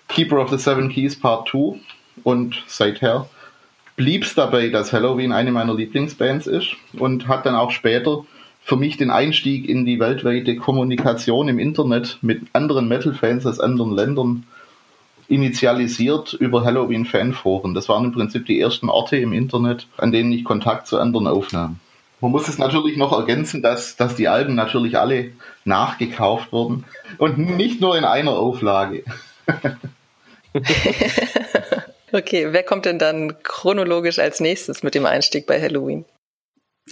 Keeper 0.09 0.39
of 0.41 0.51
the 0.51 0.59
Seven 0.59 0.89
Keys 0.89 1.19
Part 1.19 1.49
2 1.49 1.79
und 2.25 2.63
seither 2.67 3.29
blieb 3.97 4.25
es 4.25 4.35
dabei, 4.35 4.69
dass 4.69 4.93
Halloween 4.93 5.33
eine 5.33 5.51
meiner 5.51 5.75
Lieblingsbands 5.75 6.47
ist 6.47 6.77
und 6.99 7.27
hat 7.29 7.47
dann 7.47 7.55
auch 7.55 7.71
später 7.71 8.25
für 8.63 8.77
mich 8.77 8.97
den 8.97 9.11
Einstieg 9.11 9.69
in 9.69 9.85
die 9.85 9.99
weltweite 9.99 10.57
Kommunikation 10.57 11.49
im 11.49 11.59
Internet 11.59 12.19
mit 12.21 12.43
anderen 12.53 12.89
Metal-Fans 12.89 13.47
aus 13.47 13.61
anderen 13.61 13.95
Ländern 13.95 14.45
initialisiert 15.29 16.35
über 16.35 16.65
Halloween-Fanforen. 16.65 17.75
Das 17.75 17.89
waren 17.89 18.05
im 18.05 18.13
Prinzip 18.13 18.47
die 18.47 18.61
ersten 18.61 18.89
Orte 18.89 19.17
im 19.17 19.33
Internet, 19.33 19.87
an 19.97 20.13
denen 20.13 20.33
ich 20.33 20.45
Kontakt 20.45 20.87
zu 20.87 20.99
anderen 20.99 21.27
aufnahm. 21.27 21.81
Man 22.21 22.31
muss 22.31 22.49
es 22.49 22.59
natürlich 22.59 22.97
noch 22.97 23.13
ergänzen, 23.13 23.63
dass, 23.63 23.97
dass 23.97 24.15
die 24.15 24.29
Alben 24.29 24.55
natürlich 24.55 24.99
alle 24.99 25.33
nachgekauft 25.65 26.53
wurden 26.53 26.85
und 27.19 27.39
nicht 27.39 27.81
nur 27.81 27.97
in 27.97 28.05
einer 28.05 28.33
Auflage. 28.33 29.05
okay, 32.17 32.49
wer 32.51 32.63
kommt 32.63 32.85
denn 32.85 32.99
dann 32.99 33.43
chronologisch 33.43 34.19
als 34.19 34.41
nächstes 34.41 34.83
mit 34.83 34.95
dem 34.95 35.07
Einstieg 35.07 35.47
bei 35.47 35.61
Halloween? 35.61 36.05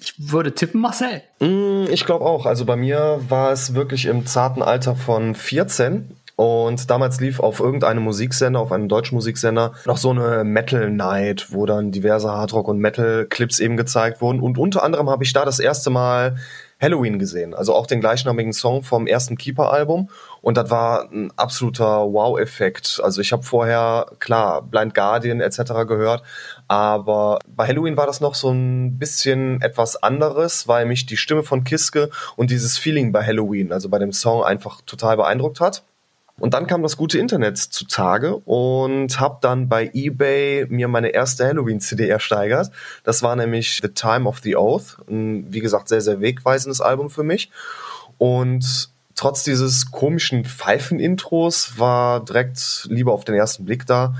Ich 0.00 0.14
würde 0.18 0.54
tippen 0.54 0.80
Marcel. 0.80 1.22
Mm, 1.40 1.84
ich 1.90 2.04
glaube 2.04 2.24
auch. 2.24 2.46
Also 2.46 2.64
bei 2.64 2.76
mir 2.76 3.20
war 3.28 3.52
es 3.52 3.74
wirklich 3.74 4.06
im 4.06 4.26
zarten 4.26 4.62
Alter 4.62 4.96
von 4.96 5.34
14. 5.34 6.16
Und 6.36 6.90
damals 6.90 7.20
lief 7.20 7.38
auf 7.38 7.60
irgendeinem 7.60 8.02
Musiksender, 8.02 8.58
auf 8.58 8.72
einem 8.72 8.88
deutschen 8.88 9.14
Musiksender, 9.14 9.74
noch 9.86 9.98
so 9.98 10.10
eine 10.10 10.42
Metal 10.42 10.90
Night, 10.90 11.52
wo 11.52 11.64
dann 11.64 11.92
diverse 11.92 12.28
Hardrock- 12.28 12.66
und 12.66 12.78
Metal-Clips 12.78 13.60
eben 13.60 13.76
gezeigt 13.76 14.20
wurden. 14.20 14.40
Und 14.40 14.58
unter 14.58 14.82
anderem 14.82 15.08
habe 15.08 15.22
ich 15.22 15.32
da 15.32 15.44
das 15.44 15.60
erste 15.60 15.90
Mal 15.90 16.36
Halloween 16.84 17.18
gesehen, 17.18 17.54
also 17.54 17.74
auch 17.74 17.86
den 17.86 18.00
gleichnamigen 18.00 18.52
Song 18.52 18.82
vom 18.82 19.06
ersten 19.06 19.36
Keeper-Album. 19.36 20.10
Und 20.42 20.56
das 20.56 20.70
war 20.70 21.10
ein 21.10 21.32
absoluter 21.36 22.12
Wow-Effekt. 22.12 23.00
Also 23.02 23.20
ich 23.20 23.32
habe 23.32 23.42
vorher, 23.42 24.06
klar, 24.20 24.62
Blind 24.62 24.94
Guardian 24.94 25.40
etc. 25.40 25.86
gehört, 25.88 26.22
aber 26.68 27.38
bei 27.48 27.66
Halloween 27.66 27.96
war 27.96 28.06
das 28.06 28.20
noch 28.20 28.34
so 28.34 28.50
ein 28.50 28.98
bisschen 28.98 29.60
etwas 29.62 30.02
anderes, 30.02 30.68
weil 30.68 30.86
mich 30.86 31.06
die 31.06 31.16
Stimme 31.16 31.42
von 31.42 31.64
Kiske 31.64 32.10
und 32.36 32.50
dieses 32.50 32.78
Feeling 32.78 33.10
bei 33.10 33.24
Halloween, 33.24 33.72
also 33.72 33.88
bei 33.88 33.98
dem 33.98 34.12
Song, 34.12 34.44
einfach 34.44 34.80
total 34.82 35.16
beeindruckt 35.16 35.60
hat. 35.60 35.82
Und 36.40 36.52
dann 36.52 36.66
kam 36.66 36.82
das 36.82 36.96
gute 36.96 37.18
Internet 37.18 37.58
zutage 37.58 38.36
und 38.36 39.20
habe 39.20 39.38
dann 39.40 39.68
bei 39.68 39.90
eBay 39.94 40.66
mir 40.68 40.88
meine 40.88 41.10
erste 41.10 41.46
Halloween-CD 41.46 42.08
ersteigert. 42.08 42.72
Das 43.04 43.22
war 43.22 43.36
nämlich 43.36 43.78
The 43.82 43.88
Time 43.88 44.28
of 44.28 44.40
the 44.40 44.56
Oath. 44.56 44.98
Ein, 45.08 45.52
wie 45.52 45.60
gesagt, 45.60 45.88
sehr, 45.88 46.00
sehr 46.00 46.20
wegweisendes 46.20 46.80
Album 46.80 47.08
für 47.08 47.22
mich. 47.22 47.50
Und 48.18 48.90
trotz 49.14 49.44
dieses 49.44 49.92
komischen 49.92 50.44
Pfeifen-Intros 50.44 51.78
war 51.78 52.24
direkt 52.24 52.88
lieber 52.90 53.12
auf 53.12 53.24
den 53.24 53.36
ersten 53.36 53.64
Blick 53.64 53.86
da. 53.86 54.14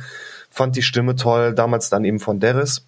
Fand 0.51 0.77
die 0.77 0.83
Stimme 0.83 1.17
toll, 1.17 1.53
damals 1.53 1.91
dann 1.91 2.05
eben 2.05 2.21
von 2.21 2.39
Deris 2.39 2.87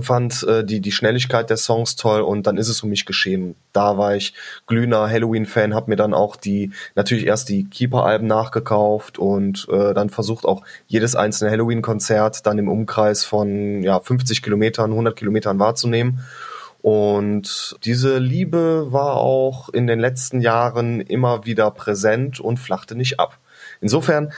fand 0.00 0.42
äh, 0.44 0.64
die, 0.64 0.80
die 0.80 0.92
Schnelligkeit 0.92 1.50
der 1.50 1.56
Songs 1.56 1.96
toll 1.96 2.20
und 2.20 2.46
dann 2.46 2.56
ist 2.56 2.68
es 2.68 2.82
um 2.82 2.90
mich 2.90 3.06
geschehen. 3.06 3.54
Da 3.72 3.98
war 3.98 4.16
ich 4.16 4.34
glühender 4.66 5.08
Halloween-Fan, 5.08 5.74
habe 5.74 5.90
mir 5.90 5.96
dann 5.96 6.14
auch 6.14 6.36
die, 6.36 6.72
natürlich 6.94 7.26
erst 7.26 7.48
die 7.48 7.64
Keeper-Alben 7.64 8.26
nachgekauft 8.26 9.18
und 9.18 9.66
äh, 9.70 9.94
dann 9.94 10.10
versucht 10.10 10.44
auch 10.44 10.62
jedes 10.86 11.16
einzelne 11.16 11.50
Halloween-Konzert 11.50 12.46
dann 12.46 12.58
im 12.58 12.68
Umkreis 12.68 13.24
von 13.24 13.82
ja, 13.82 14.00
50 14.00 14.42
Kilometern, 14.42 14.90
100 14.90 15.16
Kilometern 15.16 15.58
wahrzunehmen. 15.58 16.20
Und 16.80 17.76
diese 17.84 18.18
Liebe 18.18 18.86
war 18.90 19.16
auch 19.16 19.68
in 19.68 19.86
den 19.86 19.98
letzten 19.98 20.40
Jahren 20.40 21.00
immer 21.00 21.44
wieder 21.44 21.70
präsent 21.70 22.40
und 22.40 22.58
flachte 22.58 22.94
nicht 22.94 23.18
ab. 23.18 23.38
Insofern, 23.80 24.32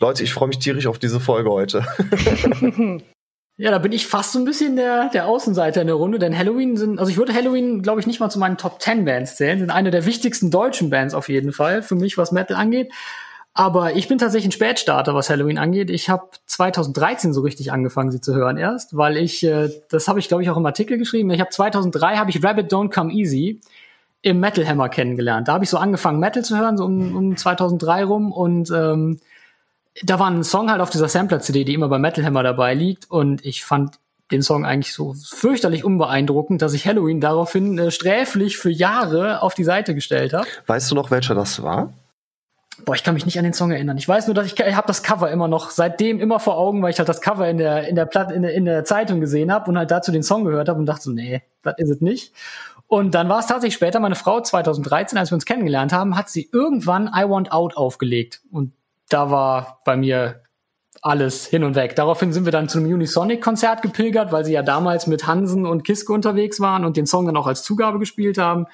Leute, 0.00 0.24
ich 0.24 0.32
freue 0.32 0.48
mich 0.48 0.58
tierisch 0.58 0.86
auf 0.86 0.98
diese 0.98 1.20
Folge 1.20 1.50
heute. 1.50 1.86
Ja, 3.62 3.70
da 3.70 3.78
bin 3.78 3.92
ich 3.92 4.08
fast 4.08 4.32
so 4.32 4.40
ein 4.40 4.44
bisschen 4.44 4.74
der, 4.74 5.08
der 5.10 5.28
Außenseiter 5.28 5.82
in 5.82 5.86
der 5.86 5.94
Runde, 5.94 6.18
denn 6.18 6.36
Halloween 6.36 6.76
sind, 6.76 6.98
also 6.98 7.12
ich 7.12 7.16
würde 7.16 7.32
Halloween, 7.32 7.80
glaube 7.80 8.00
ich, 8.00 8.08
nicht 8.08 8.18
mal 8.18 8.28
zu 8.28 8.40
meinen 8.40 8.56
Top 8.58 8.82
10 8.82 9.04
Bands 9.04 9.36
zählen, 9.36 9.60
sind 9.60 9.70
eine 9.70 9.92
der 9.92 10.04
wichtigsten 10.04 10.50
deutschen 10.50 10.90
Bands 10.90 11.14
auf 11.14 11.28
jeden 11.28 11.52
Fall, 11.52 11.84
für 11.84 11.94
mich, 11.94 12.18
was 12.18 12.32
Metal 12.32 12.56
angeht. 12.56 12.90
Aber 13.54 13.94
ich 13.94 14.08
bin 14.08 14.18
tatsächlich 14.18 14.48
ein 14.48 14.52
Spätstarter, 14.52 15.14
was 15.14 15.30
Halloween 15.30 15.58
angeht. 15.58 15.90
Ich 15.90 16.08
habe 16.08 16.24
2013 16.46 17.32
so 17.32 17.42
richtig 17.42 17.70
angefangen, 17.70 18.10
sie 18.10 18.20
zu 18.20 18.34
hören 18.34 18.56
erst, 18.56 18.96
weil 18.96 19.16
ich, 19.16 19.44
äh, 19.44 19.70
das 19.88 20.08
habe 20.08 20.18
ich, 20.18 20.26
glaube 20.26 20.42
ich, 20.42 20.50
auch 20.50 20.56
im 20.56 20.66
Artikel 20.66 20.98
geschrieben. 20.98 21.30
Ich 21.30 21.38
habe 21.38 21.50
2003 21.50 22.16
habe 22.16 22.30
ich 22.30 22.42
Rabbit 22.42 22.72
Don't 22.72 22.92
Come 22.92 23.12
Easy 23.12 23.60
im 24.22 24.40
Metal 24.40 24.66
Hammer 24.66 24.88
kennengelernt. 24.88 25.46
Da 25.46 25.52
habe 25.52 25.62
ich 25.62 25.70
so 25.70 25.78
angefangen, 25.78 26.18
Metal 26.18 26.42
zu 26.42 26.58
hören, 26.58 26.76
so 26.76 26.84
um, 26.84 27.14
um 27.14 27.36
2003 27.36 28.02
rum 28.02 28.32
und 28.32 28.72
ähm, 28.72 29.20
da 30.02 30.18
war 30.18 30.30
ein 30.30 30.44
Song 30.44 30.70
halt 30.70 30.80
auf 30.80 30.90
dieser 30.90 31.08
Sampler-CD, 31.08 31.64
die 31.64 31.74
immer 31.74 31.88
bei 31.88 31.98
Metal 31.98 32.24
Hammer 32.24 32.42
dabei 32.42 32.74
liegt 32.74 33.10
und 33.10 33.44
ich 33.44 33.64
fand 33.64 33.98
den 34.30 34.42
Song 34.42 34.64
eigentlich 34.64 34.94
so 34.94 35.14
fürchterlich 35.14 35.84
unbeeindruckend, 35.84 36.62
dass 36.62 36.72
ich 36.72 36.86
Halloween 36.86 37.20
daraufhin 37.20 37.78
äh, 37.78 37.90
sträflich 37.90 38.56
für 38.56 38.70
Jahre 38.70 39.42
auf 39.42 39.54
die 39.54 39.64
Seite 39.64 39.94
gestellt 39.94 40.32
habe. 40.32 40.46
Weißt 40.66 40.90
du 40.90 40.94
noch, 40.94 41.10
welcher 41.10 41.34
das 41.34 41.62
war? 41.62 41.92
Boah, 42.84 42.94
ich 42.94 43.04
kann 43.04 43.12
mich 43.14 43.26
nicht 43.26 43.38
an 43.38 43.44
den 43.44 43.52
Song 43.52 43.70
erinnern. 43.70 43.98
Ich 43.98 44.08
weiß 44.08 44.26
nur, 44.26 44.34
dass 44.34 44.46
ich, 44.46 44.58
ich 44.58 44.74
habe 44.74 44.86
das 44.86 45.02
Cover 45.02 45.30
immer 45.30 45.46
noch 45.46 45.70
seitdem 45.70 46.18
immer 46.18 46.40
vor 46.40 46.56
Augen, 46.56 46.82
weil 46.82 46.90
ich 46.90 46.98
halt 46.98 47.08
das 47.08 47.20
Cover 47.20 47.46
in 47.46 47.58
der 47.58 47.86
in 47.86 47.94
der 47.94 48.06
Platte 48.06 48.32
in 48.32 48.42
der, 48.42 48.54
in 48.54 48.64
der 48.64 48.84
Zeitung 48.84 49.20
gesehen 49.20 49.52
habe 49.52 49.70
und 49.70 49.76
halt 49.76 49.90
dazu 49.90 50.10
den 50.10 50.22
Song 50.22 50.44
gehört 50.44 50.70
habe 50.70 50.80
und 50.80 50.86
dachte 50.86 51.02
so, 51.02 51.10
nee, 51.12 51.42
das 51.62 51.74
ist 51.76 51.90
es 51.90 52.00
nicht. 52.00 52.32
Und 52.86 53.14
dann 53.14 53.28
war 53.28 53.40
es 53.40 53.46
tatsächlich 53.46 53.74
später 53.74 54.00
meine 54.00 54.14
Frau 54.14 54.40
2013, 54.40 55.18
als 55.18 55.30
wir 55.30 55.34
uns 55.34 55.44
kennengelernt 55.44 55.92
haben, 55.92 56.16
hat 56.16 56.30
sie 56.30 56.48
irgendwann 56.50 57.08
I 57.08 57.28
Want 57.28 57.52
Out 57.52 57.76
aufgelegt 57.76 58.40
und 58.50 58.72
da 59.08 59.30
war 59.30 59.80
bei 59.84 59.96
mir 59.96 60.42
alles 61.02 61.46
hin 61.46 61.64
und 61.64 61.74
weg. 61.74 61.96
Daraufhin 61.96 62.32
sind 62.32 62.44
wir 62.44 62.52
dann 62.52 62.68
zu 62.68 62.78
einem 62.78 62.92
Unisonic-Konzert 62.94 63.82
gepilgert, 63.82 64.30
weil 64.30 64.44
sie 64.44 64.52
ja 64.52 64.62
damals 64.62 65.06
mit 65.06 65.26
Hansen 65.26 65.66
und 65.66 65.82
Kiske 65.84 66.12
unterwegs 66.12 66.60
waren 66.60 66.84
und 66.84 66.96
den 66.96 67.06
Song 67.06 67.26
dann 67.26 67.36
auch 67.36 67.46
als 67.46 67.62
Zugabe 67.64 67.98
gespielt 67.98 68.38
haben. 68.38 68.66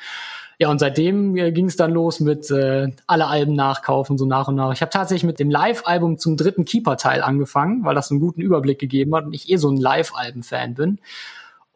Ja, 0.61 0.70
und 0.70 0.80
seitdem 0.80 1.37
äh, 1.37 1.52
ging 1.52 1.66
es 1.66 1.76
dann 1.76 1.92
los 1.92 2.18
mit 2.18 2.50
äh, 2.50 2.88
alle 3.06 3.28
Alben 3.28 3.54
nachkaufen, 3.54 4.18
so 4.18 4.26
nach 4.26 4.49
und 4.49 4.56
nach. 4.56 4.73
Ich 4.73 4.80
habe 4.80 4.90
tatsächlich 4.90 5.25
mit 5.25 5.38
dem 5.38 5.50
Live-Album 5.50 6.18
zum 6.18 6.37
dritten 6.37 6.64
Keeper-Teil 6.64 7.23
angefangen, 7.23 7.85
weil 7.85 7.94
das 7.94 8.11
einen 8.11 8.18
guten 8.18 8.40
Überblick 8.40 8.80
gegeben 8.80 9.14
hat 9.14 9.25
und 9.25 9.32
ich 9.32 9.49
eh 9.50 9.56
so 9.56 9.70
ein 9.70 9.76
Live-Alben-Fan 9.76 10.75
bin. 10.75 10.99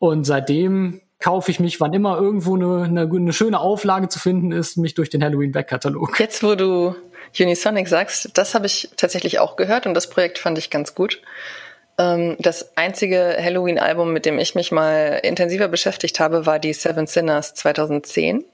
Und 0.01 0.25
seitdem 0.25 1.01
kaufe 1.21 1.53
ich 1.53 1.61
mich, 1.61 1.81
wann 1.81 1.95
immer 1.95 2.19
irgendwo 2.19 2.57
eine, 2.57 2.83
eine, 2.83 3.03
eine 3.03 3.33
schöne 3.33 3.61
Auflage 3.61 4.09
zu 4.09 4.19
finden 4.19 4.51
ist, 4.51 4.77
mich 4.77 4.95
durch 4.95 5.11
den 5.11 5.23
Halloween-Back-Katalog. 5.23 6.19
Jetzt, 6.19 6.43
wo 6.43 6.57
du 6.57 6.97
Unisonic 7.39 7.89
sagst, 7.89 8.31
das 8.35 8.55
habe 8.55 8.67
ich 8.67 8.91
tatsächlich 8.97 9.39
auch 9.39 9.57
gehört 9.57 9.87
und 9.87 9.95
das 9.95 10.09
Projekt 10.09 10.39
fand 10.39 10.59
ich 10.59 10.71
ganz 10.71 10.95
gut. 10.95 11.21
Ähm, 11.99 12.37
das 12.39 12.77
einzige 12.77 13.37
Halloween-Album, 13.39 14.13
mit 14.13 14.27
dem 14.27 14.39
ich 14.39 14.55
mich 14.55 14.73
mal 14.73 15.21
intensiver 15.23 15.69
beschäftigt 15.69 16.21
habe, 16.21 16.47
war 16.47 16.59
die 16.59 16.73
Seven 16.73 17.07
Sinners 17.07 17.55
2010, 17.55 18.45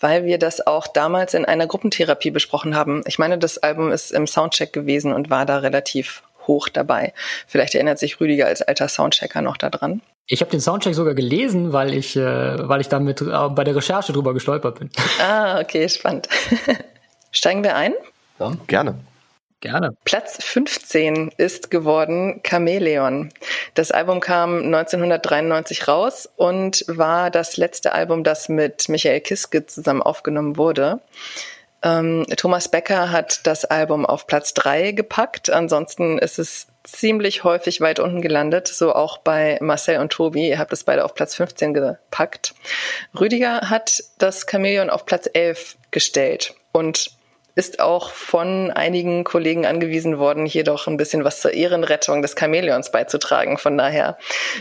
weil 0.00 0.24
wir 0.24 0.38
das 0.38 0.66
auch 0.66 0.86
damals 0.86 1.34
in 1.34 1.44
einer 1.44 1.66
Gruppentherapie 1.66 2.30
besprochen 2.30 2.74
haben. 2.74 3.02
Ich 3.06 3.18
meine, 3.18 3.38
das 3.38 3.58
Album 3.58 3.92
ist 3.92 4.12
im 4.12 4.26
Soundcheck 4.26 4.72
gewesen 4.72 5.12
und 5.12 5.30
war 5.30 5.46
da 5.46 5.58
relativ 5.58 6.22
hoch 6.46 6.68
dabei. 6.68 7.12
Vielleicht 7.46 7.74
erinnert 7.74 7.98
sich 7.98 8.20
Rüdiger 8.20 8.46
als 8.46 8.62
alter 8.62 8.88
Soundchecker 8.88 9.42
noch 9.42 9.56
daran. 9.56 10.00
Ich 10.26 10.40
habe 10.40 10.50
den 10.50 10.60
Soundcheck 10.60 10.94
sogar 10.94 11.14
gelesen, 11.14 11.72
weil 11.72 11.92
ich, 11.92 12.16
äh, 12.16 12.68
weil 12.68 12.80
ich 12.80 12.88
damit 12.88 13.20
äh, 13.20 13.48
bei 13.50 13.64
der 13.64 13.76
Recherche 13.76 14.12
drüber 14.12 14.32
gestolpert 14.32 14.78
bin. 14.78 14.90
Ah, 15.20 15.60
okay, 15.60 15.88
spannend. 15.88 16.28
Steigen 17.32 17.62
wir 17.62 17.76
ein? 17.76 17.94
Dann. 18.40 18.58
Gerne. 18.66 18.94
Gerne. 19.60 19.94
Platz 20.06 20.42
15 20.42 21.32
ist 21.36 21.70
geworden 21.70 22.40
Chameleon. 22.42 23.28
Das 23.74 23.90
Album 23.90 24.20
kam 24.20 24.62
1993 24.62 25.86
raus 25.86 26.26
und 26.36 26.82
war 26.88 27.30
das 27.30 27.58
letzte 27.58 27.92
Album, 27.92 28.24
das 28.24 28.48
mit 28.48 28.88
Michael 28.88 29.20
Kiske 29.20 29.66
zusammen 29.66 30.00
aufgenommen 30.00 30.56
wurde. 30.56 31.00
Ähm, 31.82 32.24
Thomas 32.38 32.68
Becker 32.68 33.12
hat 33.12 33.46
das 33.46 33.66
Album 33.66 34.06
auf 34.06 34.26
Platz 34.26 34.54
3 34.54 34.92
gepackt. 34.92 35.50
Ansonsten 35.50 36.18
ist 36.18 36.38
es 36.38 36.66
ziemlich 36.84 37.44
häufig 37.44 37.82
weit 37.82 38.00
unten 38.00 38.22
gelandet, 38.22 38.68
so 38.68 38.94
auch 38.94 39.18
bei 39.18 39.58
Marcel 39.60 39.98
und 39.98 40.12
Tobi. 40.12 40.48
Ihr 40.48 40.58
habt 40.58 40.72
es 40.72 40.84
beide 40.84 41.04
auf 41.04 41.14
Platz 41.14 41.34
15 41.34 41.74
gepackt. 41.74 42.54
Rüdiger 43.18 43.68
hat 43.68 44.02
das 44.16 44.46
Chameleon 44.50 44.88
auf 44.88 45.04
Platz 45.04 45.28
11 45.30 45.76
gestellt 45.90 46.54
und 46.72 47.19
ist 47.54 47.80
auch 47.80 48.10
von 48.10 48.70
einigen 48.70 49.24
Kollegen 49.24 49.66
angewiesen 49.66 50.18
worden, 50.18 50.46
hier 50.46 50.64
doch 50.64 50.86
ein 50.86 50.96
bisschen 50.96 51.24
was 51.24 51.40
zur 51.40 51.52
Ehrenrettung 51.52 52.22
des 52.22 52.34
Chamäleons 52.38 52.92
beizutragen. 52.92 53.58
Von 53.58 53.76
daher 53.76 54.18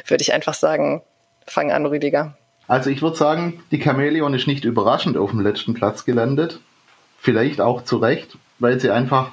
würde 0.07 0.21
ich 0.21 0.33
einfach 0.33 0.53
sagen, 0.53 1.01
fang 1.45 1.71
an, 1.71 1.85
Rüdiger. 1.85 2.37
Also 2.67 2.89
ich 2.89 3.01
würde 3.01 3.17
sagen, 3.17 3.63
die 3.71 3.81
Chamäleon 3.81 4.33
ist 4.33 4.47
nicht 4.47 4.63
überraschend 4.63 5.17
auf 5.17 5.31
dem 5.31 5.39
letzten 5.39 5.73
Platz 5.73 6.05
gelandet. 6.05 6.59
Vielleicht 7.17 7.61
auch 7.61 7.83
zu 7.83 7.97
Recht, 7.97 8.37
weil 8.59 8.79
sie 8.79 8.91
einfach 8.91 9.31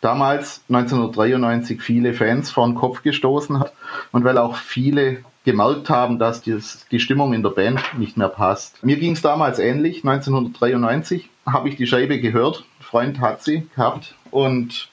damals 0.00 0.62
1993 0.68 1.82
viele 1.82 2.14
Fans 2.14 2.50
vor 2.50 2.66
den 2.66 2.76
Kopf 2.76 3.02
gestoßen 3.02 3.58
hat 3.58 3.72
und 4.12 4.24
weil 4.24 4.38
auch 4.38 4.56
viele 4.56 5.18
gemerkt 5.46 5.88
haben, 5.88 6.18
dass 6.18 6.42
die, 6.42 6.58
die 6.90 6.98
Stimmung 6.98 7.32
in 7.32 7.44
der 7.44 7.50
Band 7.50 7.80
nicht 7.96 8.16
mehr 8.16 8.28
passt. 8.28 8.84
Mir 8.84 8.96
ging 8.96 9.12
es 9.12 9.22
damals 9.22 9.60
ähnlich. 9.60 10.04
1993 10.04 11.30
habe 11.46 11.68
ich 11.68 11.76
die 11.76 11.86
Scheibe 11.86 12.20
gehört. 12.20 12.64
Ein 12.80 12.82
Freund 12.82 13.20
hat 13.20 13.44
sie 13.44 13.66
gehabt 13.74 14.16
und 14.32 14.88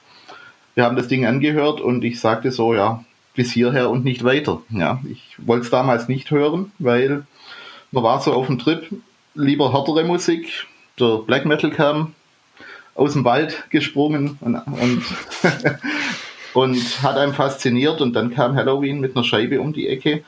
wir 0.76 0.84
haben 0.84 0.96
das 0.96 1.08
Ding 1.08 1.26
angehört 1.26 1.80
und 1.80 2.04
ich 2.04 2.20
sagte 2.20 2.52
so, 2.52 2.72
ja, 2.72 3.04
bis 3.34 3.50
hierher 3.50 3.90
und 3.90 4.04
nicht 4.04 4.22
weiter. 4.22 4.62
Ja, 4.70 5.00
ich 5.10 5.34
wollte 5.38 5.64
es 5.64 5.70
damals 5.70 6.08
nicht 6.08 6.30
hören, 6.30 6.70
weil 6.78 7.26
man 7.90 8.04
war 8.04 8.20
so 8.20 8.32
auf 8.32 8.46
dem 8.46 8.60
Trip, 8.60 8.86
lieber 9.34 9.72
härtere 9.72 10.04
Musik. 10.04 10.66
Der 11.00 11.18
Black 11.18 11.46
Metal 11.46 11.70
kam 11.72 12.14
aus 12.94 13.14
dem 13.14 13.24
Wald 13.24 13.64
gesprungen 13.70 14.38
und, 14.40 14.54
und, 14.54 15.02
und 16.54 17.02
hat 17.02 17.16
einem 17.16 17.34
fasziniert 17.34 18.00
und 18.00 18.12
dann 18.12 18.32
kam 18.32 18.54
Halloween 18.54 19.00
mit 19.00 19.16
einer 19.16 19.24
Scheibe 19.24 19.60
um 19.60 19.72
die 19.72 19.88
Ecke 19.88 20.22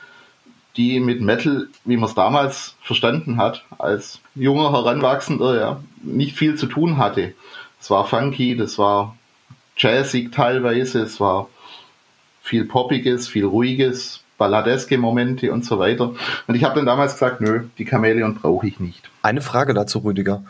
die 0.77 0.99
mit 0.99 1.21
Metal, 1.21 1.67
wie 1.85 1.97
man 1.97 2.07
es 2.07 2.15
damals 2.15 2.75
verstanden 2.81 3.37
hat, 3.37 3.65
als 3.79 4.21
junger 4.35 4.71
Heranwachsender, 4.71 5.59
ja, 5.59 5.79
nicht 6.03 6.37
viel 6.37 6.55
zu 6.55 6.67
tun 6.67 6.97
hatte. 6.97 7.33
Es 7.81 7.89
war 7.89 8.05
funky, 8.05 8.55
das 8.55 8.77
war 8.77 9.15
jazzig 9.75 10.31
teilweise, 10.31 11.01
es 11.01 11.19
war 11.19 11.49
viel 12.41 12.65
Poppiges, 12.65 13.27
viel 13.27 13.45
Ruhiges, 13.45 14.23
balladeske 14.37 14.97
Momente 14.97 15.51
und 15.51 15.65
so 15.65 15.79
weiter. 15.79 16.13
Und 16.47 16.55
ich 16.55 16.63
habe 16.63 16.75
dann 16.75 16.85
damals 16.85 17.13
gesagt, 17.13 17.41
nö, 17.41 17.65
die 17.77 17.87
Chamäleon 17.87 18.35
brauche 18.35 18.67
ich 18.67 18.79
nicht. 18.79 19.09
Eine 19.21 19.41
Frage 19.41 19.73
dazu, 19.73 19.99
Rüdiger. 19.99 20.43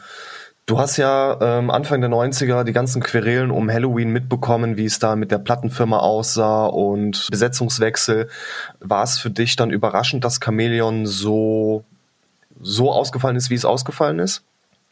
Du 0.68 0.78
hast 0.78 0.98
ja 0.98 1.38
ähm, 1.40 1.72
Anfang 1.72 2.02
der 2.02 2.10
90er 2.10 2.66
die 2.66 2.74
ganzen 2.74 3.02
Querelen 3.02 3.52
um 3.52 3.72
Halloween 3.72 4.10
mitbekommen, 4.10 4.76
wie 4.76 4.84
es 4.84 5.00
da 5.00 5.16
mit 5.16 5.32
der 5.32 5.38
Plattenfirma 5.38 6.00
aussah 6.00 6.66
und 6.66 7.30
Besetzungswechsel. 7.32 8.30
War 8.82 9.04
es 9.04 9.18
für 9.18 9.30
dich 9.30 9.56
dann 9.56 9.72
überraschend, 9.72 10.26
dass 10.26 10.42
Chameleon 10.42 11.06
so, 11.06 11.86
so 12.60 12.92
ausgefallen 12.92 13.38
ist, 13.38 13.50
wie 13.50 13.56
es 13.56 13.64
ausgefallen 13.64 14.20
ist? 14.20 14.44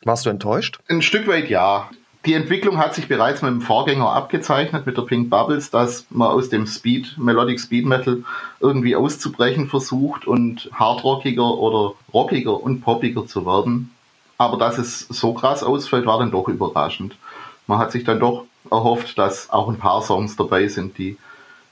Warst 0.06 0.26
du 0.26 0.30
enttäuscht? 0.30 0.80
Ein 0.88 1.02
Stück 1.02 1.28
weit 1.28 1.50
ja. 1.50 1.90
Die 2.26 2.36
Entwicklung 2.36 2.78
hat 2.78 2.96
sich 2.96 3.10
bereits 3.10 3.42
mit 3.42 3.52
dem 3.52 3.62
Vorgänger 3.62 4.14
abgezeichnet, 4.14 4.86
mit 4.86 4.96
der 4.96 5.02
Pink 5.02 5.30
Bubbles, 5.30 5.72
dass 5.72 6.06
man 6.10 6.30
aus 6.30 6.48
dem 6.48 6.68
Speed, 6.68 7.18
Melodic 7.18 7.60
Speed 7.60 7.86
Metal 7.86 8.24
irgendwie 8.62 8.96
auszubrechen 8.96 9.68
versucht 9.68 10.26
und 10.26 10.70
hardrockiger 10.72 11.58
oder 11.58 11.96
rockiger 12.14 12.64
und 12.64 12.80
poppiger 12.80 13.28
zu 13.28 13.46
werden. 13.46 13.92
Aber 14.38 14.58
dass 14.58 14.78
es 14.78 15.00
so 15.00 15.34
krass 15.34 15.64
ausfällt, 15.64 16.06
war 16.06 16.20
dann 16.20 16.32
doch 16.32 16.48
überraschend. 16.48 17.16
Man 17.68 17.80
hat 17.80 17.92
sich 17.92 18.04
dann 18.04 18.20
doch 18.20 18.46
erhofft, 18.70 19.18
dass 19.18 19.50
auch 19.50 19.70
ein 19.70 19.78
paar 19.78 20.02
Songs 20.02 20.36
dabei 20.36 20.68
sind, 20.68 20.98
die 20.98 21.18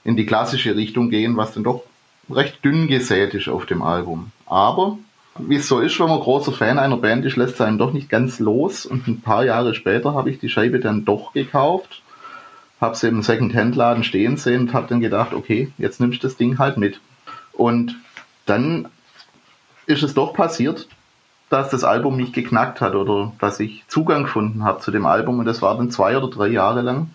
in 0.04 0.16
die 0.16 0.26
klassische 0.26 0.76
Richtung 0.76 1.10
gehen, 1.10 1.36
was 1.36 1.52
dann 1.52 1.64
doch 1.64 1.82
recht 2.30 2.64
dünn 2.64 2.88
gesät 2.88 3.34
ist 3.34 3.48
auf 3.48 3.66
dem 3.66 3.82
Album. 3.82 4.32
Aber 4.46 4.98
wie 5.38 5.56
es 5.56 5.68
so 5.68 5.80
ist, 5.80 5.98
wenn 5.98 6.08
man 6.08 6.20
großer 6.20 6.52
Fan 6.52 6.78
einer 6.78 6.96
Band 6.96 7.24
ist, 7.24 7.36
lässt 7.36 7.54
es 7.54 7.60
einen 7.60 7.78
doch 7.78 7.92
nicht 7.92 8.08
ganz 8.08 8.38
los. 8.38 8.86
Und 8.86 9.08
ein 9.08 9.20
paar 9.20 9.44
Jahre 9.44 9.74
später 9.74 10.14
habe 10.14 10.30
ich 10.30 10.38
die 10.38 10.48
Scheibe 10.48 10.78
dann 10.78 11.04
doch 11.04 11.32
gekauft, 11.32 12.02
habe 12.80 12.94
sie 12.94 13.08
im 13.08 13.22
Second-Hand-Laden 13.22 14.04
stehen 14.04 14.36
sehen 14.36 14.62
und 14.62 14.74
habe 14.74 14.86
dann 14.88 15.00
gedacht, 15.00 15.34
okay, 15.34 15.72
jetzt 15.78 16.00
nimmst 16.00 16.22
du 16.22 16.28
das 16.28 16.36
Ding 16.36 16.58
halt 16.58 16.76
mit. 16.76 17.00
Und 17.52 17.96
dann 18.46 18.88
ist 19.86 20.02
es 20.02 20.14
doch 20.14 20.32
passiert, 20.32 20.88
dass 21.54 21.70
das 21.70 21.84
Album 21.84 22.16
mich 22.16 22.32
geknackt 22.32 22.80
hat 22.80 22.96
oder 22.96 23.32
dass 23.38 23.60
ich 23.60 23.84
Zugang 23.86 24.24
gefunden 24.24 24.64
habe 24.64 24.80
zu 24.80 24.90
dem 24.90 25.06
Album 25.06 25.38
und 25.38 25.44
das 25.44 25.62
war 25.62 25.76
dann 25.76 25.88
zwei 25.88 26.16
oder 26.16 26.28
drei 26.28 26.48
Jahre 26.48 26.80
lang 26.80 27.10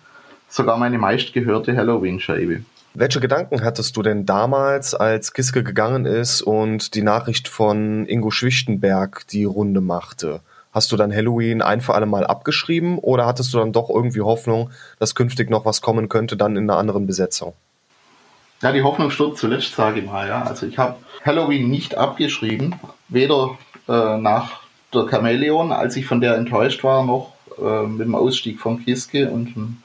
sogar 0.48 0.78
meine 0.78 0.98
meistgehörte 0.98 1.76
Halloween-Scheibe. 1.76 2.64
Welche 2.94 3.20
Gedanken 3.20 3.64
hattest 3.66 3.98
du 3.98 4.02
denn 4.02 4.26
damals, 4.26 4.96
als 4.96 5.34
Giske 5.34 5.62
gegangen 5.62 6.06
ist 6.06 6.42
und 6.42 6.96
die 6.96 7.02
Nachricht 7.02 7.50
von 7.50 8.06
Ingo 8.06 8.32
Schwichtenberg 8.32 9.28
die 9.28 9.44
Runde 9.44 9.82
machte? 9.82 10.40
Hast 10.72 10.94
du 10.94 10.96
dann 10.96 11.14
Halloween 11.14 11.62
ein 11.62 11.82
für 11.82 11.94
alle 11.94 12.06
Mal 12.06 12.26
abgeschrieben 12.26 12.98
oder 12.98 13.26
hattest 13.26 13.54
du 13.54 13.58
dann 13.58 13.74
doch 13.74 13.90
irgendwie 13.90 14.22
Hoffnung, 14.22 14.70
dass 15.00 15.16
künftig 15.16 15.50
noch 15.50 15.66
was 15.66 15.82
kommen 15.82 16.08
könnte, 16.08 16.38
dann 16.38 16.56
in 16.56 16.70
einer 16.70 16.80
anderen 16.80 17.08
Besetzung? 17.08 17.54
Ja, 18.62 18.72
die 18.72 18.84
Hoffnung 18.84 19.12
stirbt 19.12 19.38
zuletzt, 19.38 19.76
sage 19.76 20.00
ich 20.00 20.06
mal. 20.06 20.30
Ja. 20.30 20.44
Also 20.44 20.66
ich 20.66 20.78
habe 20.78 20.96
Halloween 21.26 21.70
nicht 21.70 21.96
abgeschrieben, 21.96 22.76
weder 23.10 23.58
äh, 23.90 24.18
nach 24.18 24.62
der 24.94 25.08
Chamäleon, 25.10 25.72
als 25.72 25.96
ich 25.96 26.06
von 26.06 26.22
der 26.22 26.36
enttäuscht 26.36 26.84
war, 26.84 27.04
noch 27.04 27.34
äh, 27.58 27.88
mit 27.88 28.02
dem 28.02 28.16
Ausstieg 28.16 28.60
von 28.60 28.84
Kiske 28.84 29.30
und 29.30 29.56
dem 29.56 29.78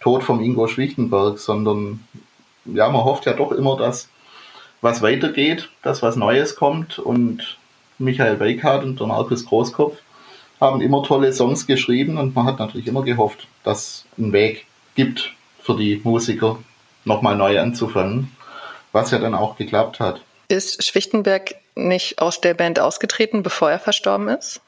Tod 0.00 0.22
von 0.22 0.40
Ingo 0.40 0.66
Schwichtenberg, 0.66 1.38
sondern 1.38 2.00
ja, 2.64 2.88
man 2.88 3.04
hofft 3.04 3.26
ja 3.26 3.32
doch 3.32 3.52
immer, 3.52 3.76
dass 3.76 4.08
was 4.80 5.02
weitergeht, 5.02 5.68
dass 5.82 6.02
was 6.02 6.16
Neues 6.16 6.56
kommt 6.56 6.98
und 6.98 7.58
Michael 7.98 8.40
Weikart 8.40 8.84
und 8.84 8.98
der 8.98 9.06
Markus 9.06 9.44
Großkopf 9.44 9.98
haben 10.60 10.80
immer 10.80 11.02
tolle 11.02 11.32
Songs 11.32 11.66
geschrieben 11.66 12.18
und 12.18 12.34
man 12.34 12.46
hat 12.46 12.58
natürlich 12.58 12.86
immer 12.86 13.02
gehofft, 13.02 13.46
dass 13.64 13.78
es 13.78 14.04
einen 14.18 14.32
Weg 14.32 14.66
gibt 14.94 15.32
für 15.62 15.76
die 15.76 16.00
Musiker, 16.02 16.58
nochmal 17.04 17.36
neu 17.36 17.58
anzufangen, 17.58 18.30
was 18.92 19.10
ja 19.10 19.18
dann 19.18 19.34
auch 19.34 19.56
geklappt 19.56 20.00
hat. 20.00 20.20
Ist 20.48 20.84
Schwichtenberg 20.84 21.54
nicht 21.88 22.20
aus 22.20 22.40
der 22.40 22.54
Band 22.54 22.78
ausgetreten, 22.80 23.42
bevor 23.42 23.70
er 23.70 23.78
verstorben 23.78 24.28
ist? 24.28 24.60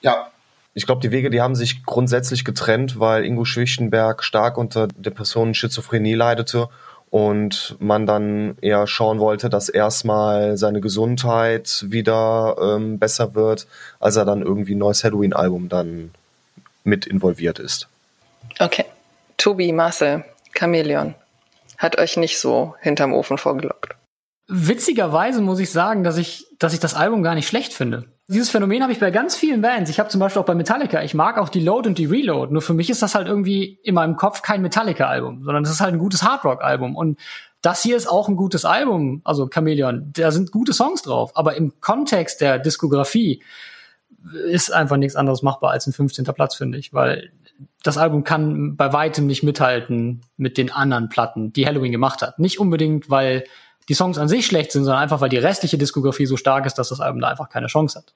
Ja. 0.00 0.30
Ich 0.72 0.86
glaube, 0.86 1.00
die 1.00 1.10
Wege, 1.10 1.30
die 1.30 1.40
haben 1.40 1.56
sich 1.56 1.84
grundsätzlich 1.84 2.44
getrennt, 2.44 3.00
weil 3.00 3.24
Ingo 3.24 3.44
Schwichtenberg 3.44 4.22
stark 4.22 4.56
unter 4.56 4.86
Depressionen, 4.86 5.52
Schizophrenie 5.52 6.14
leidete 6.14 6.68
und 7.10 7.76
man 7.80 8.06
dann 8.06 8.56
eher 8.60 8.86
schauen 8.86 9.18
wollte, 9.18 9.50
dass 9.50 9.68
erstmal 9.68 10.56
seine 10.56 10.80
Gesundheit 10.80 11.84
wieder 11.88 12.56
ähm, 12.62 13.00
besser 13.00 13.34
wird, 13.34 13.66
als 13.98 14.14
er 14.14 14.24
dann 14.24 14.42
irgendwie 14.42 14.76
ein 14.76 14.78
neues 14.78 15.02
Halloween-Album 15.02 15.68
dann 15.68 16.12
mit 16.84 17.06
involviert 17.06 17.58
ist. 17.58 17.88
Okay. 18.60 18.84
Tobi, 19.36 19.72
Marcel, 19.72 20.24
Chameleon 20.56 21.14
hat 21.78 21.98
euch 21.98 22.16
nicht 22.16 22.38
so 22.38 22.74
hinterm 22.80 23.12
Ofen 23.12 23.38
vorgelockt. 23.38 23.96
Witzigerweise 24.52 25.40
muss 25.40 25.60
ich 25.60 25.70
sagen, 25.70 26.02
dass 26.02 26.16
ich, 26.16 26.46
dass 26.58 26.74
ich 26.74 26.80
das 26.80 26.94
Album 26.94 27.22
gar 27.22 27.36
nicht 27.36 27.46
schlecht 27.46 27.72
finde. 27.72 28.06
Dieses 28.26 28.50
Phänomen 28.50 28.82
habe 28.82 28.92
ich 28.92 28.98
bei 28.98 29.12
ganz 29.12 29.36
vielen 29.36 29.62
Bands. 29.62 29.90
Ich 29.90 30.00
habe 30.00 30.08
zum 30.08 30.18
Beispiel 30.18 30.42
auch 30.42 30.46
bei 30.46 30.56
Metallica. 30.56 31.02
Ich 31.02 31.14
mag 31.14 31.38
auch 31.38 31.48
die 31.48 31.60
Load 31.60 31.88
und 31.88 31.98
die 31.98 32.06
Reload. 32.06 32.52
Nur 32.52 32.60
für 32.60 32.74
mich 32.74 32.90
ist 32.90 33.00
das 33.00 33.14
halt 33.14 33.28
irgendwie 33.28 33.78
in 33.84 33.94
meinem 33.94 34.16
Kopf 34.16 34.42
kein 34.42 34.60
Metallica-Album, 34.60 35.44
sondern 35.44 35.62
es 35.62 35.70
ist 35.70 35.80
halt 35.80 35.94
ein 35.94 36.00
gutes 36.00 36.24
Hardrock-Album. 36.24 36.96
Und 36.96 37.18
das 37.62 37.82
hier 37.82 37.96
ist 37.96 38.08
auch 38.08 38.28
ein 38.28 38.34
gutes 38.34 38.64
Album, 38.64 39.20
also 39.24 39.48
Chameleon. 39.48 40.10
Da 40.14 40.32
sind 40.32 40.50
gute 40.50 40.72
Songs 40.72 41.02
drauf. 41.02 41.30
Aber 41.36 41.54
im 41.54 41.80
Kontext 41.80 42.40
der 42.40 42.58
Diskografie 42.58 43.42
ist 44.46 44.72
einfach 44.72 44.96
nichts 44.96 45.14
anderes 45.14 45.42
machbar 45.42 45.70
als 45.70 45.86
ein 45.86 45.92
15. 45.92 46.24
Platz, 46.24 46.56
finde 46.56 46.78
ich, 46.78 46.92
weil 46.92 47.30
das 47.82 47.98
Album 47.98 48.24
kann 48.24 48.76
bei 48.76 48.92
weitem 48.92 49.26
nicht 49.26 49.42
mithalten 49.42 50.22
mit 50.36 50.58
den 50.58 50.72
anderen 50.72 51.08
Platten, 51.08 51.52
die 51.52 51.66
Halloween 51.66 51.92
gemacht 51.92 52.22
hat. 52.22 52.38
Nicht 52.38 52.58
unbedingt, 52.58 53.10
weil 53.10 53.44
die 53.90 53.94
Songs 53.94 54.18
an 54.18 54.28
sich 54.28 54.46
schlecht 54.46 54.70
sind, 54.70 54.84
sondern 54.84 55.02
einfach, 55.02 55.20
weil 55.20 55.30
die 55.30 55.36
restliche 55.36 55.76
Diskografie 55.76 56.24
so 56.24 56.36
stark 56.36 56.64
ist, 56.64 56.74
dass 56.74 56.90
das 56.90 57.00
Album 57.00 57.20
da 57.20 57.26
einfach 57.26 57.50
keine 57.50 57.66
Chance 57.66 57.98
hat. 57.98 58.14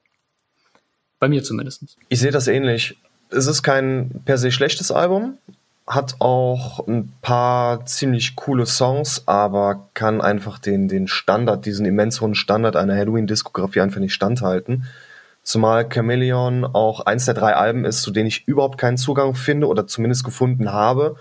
Bei 1.19 1.27
mir 1.27 1.43
zumindest. 1.43 1.97
Ich 2.07 2.21
sehe 2.21 2.31
das 2.31 2.47
ähnlich. 2.47 2.97
Es 3.29 3.45
ist 3.45 3.61
kein 3.61 4.21
per 4.23 4.37
se 4.37 4.53
schlechtes 4.53 4.89
Album, 4.89 5.37
hat 5.85 6.15
auch 6.19 6.87
ein 6.87 7.11
paar 7.21 7.85
ziemlich 7.85 8.37
coole 8.37 8.65
Songs, 8.65 9.23
aber 9.25 9.89
kann 9.93 10.21
einfach 10.21 10.59
den, 10.59 10.87
den 10.87 11.09
Standard, 11.09 11.65
diesen 11.65 11.85
immens 11.85 12.21
hohen 12.21 12.35
Standard 12.35 12.77
einer 12.77 12.95
Halloween-Diskografie 12.95 13.81
einfach 13.81 13.99
nicht 13.99 14.13
standhalten. 14.13 14.85
Zumal 15.43 15.89
Chameleon 15.89 16.63
auch 16.63 17.01
eins 17.01 17.25
der 17.25 17.33
drei 17.33 17.53
Alben 17.53 17.83
ist, 17.83 18.01
zu 18.01 18.11
denen 18.11 18.27
ich 18.27 18.47
überhaupt 18.47 18.77
keinen 18.77 18.95
Zugang 18.95 19.35
finde 19.35 19.67
oder 19.67 19.87
zumindest 19.87 20.23
gefunden 20.23 20.71
habe 20.71 21.17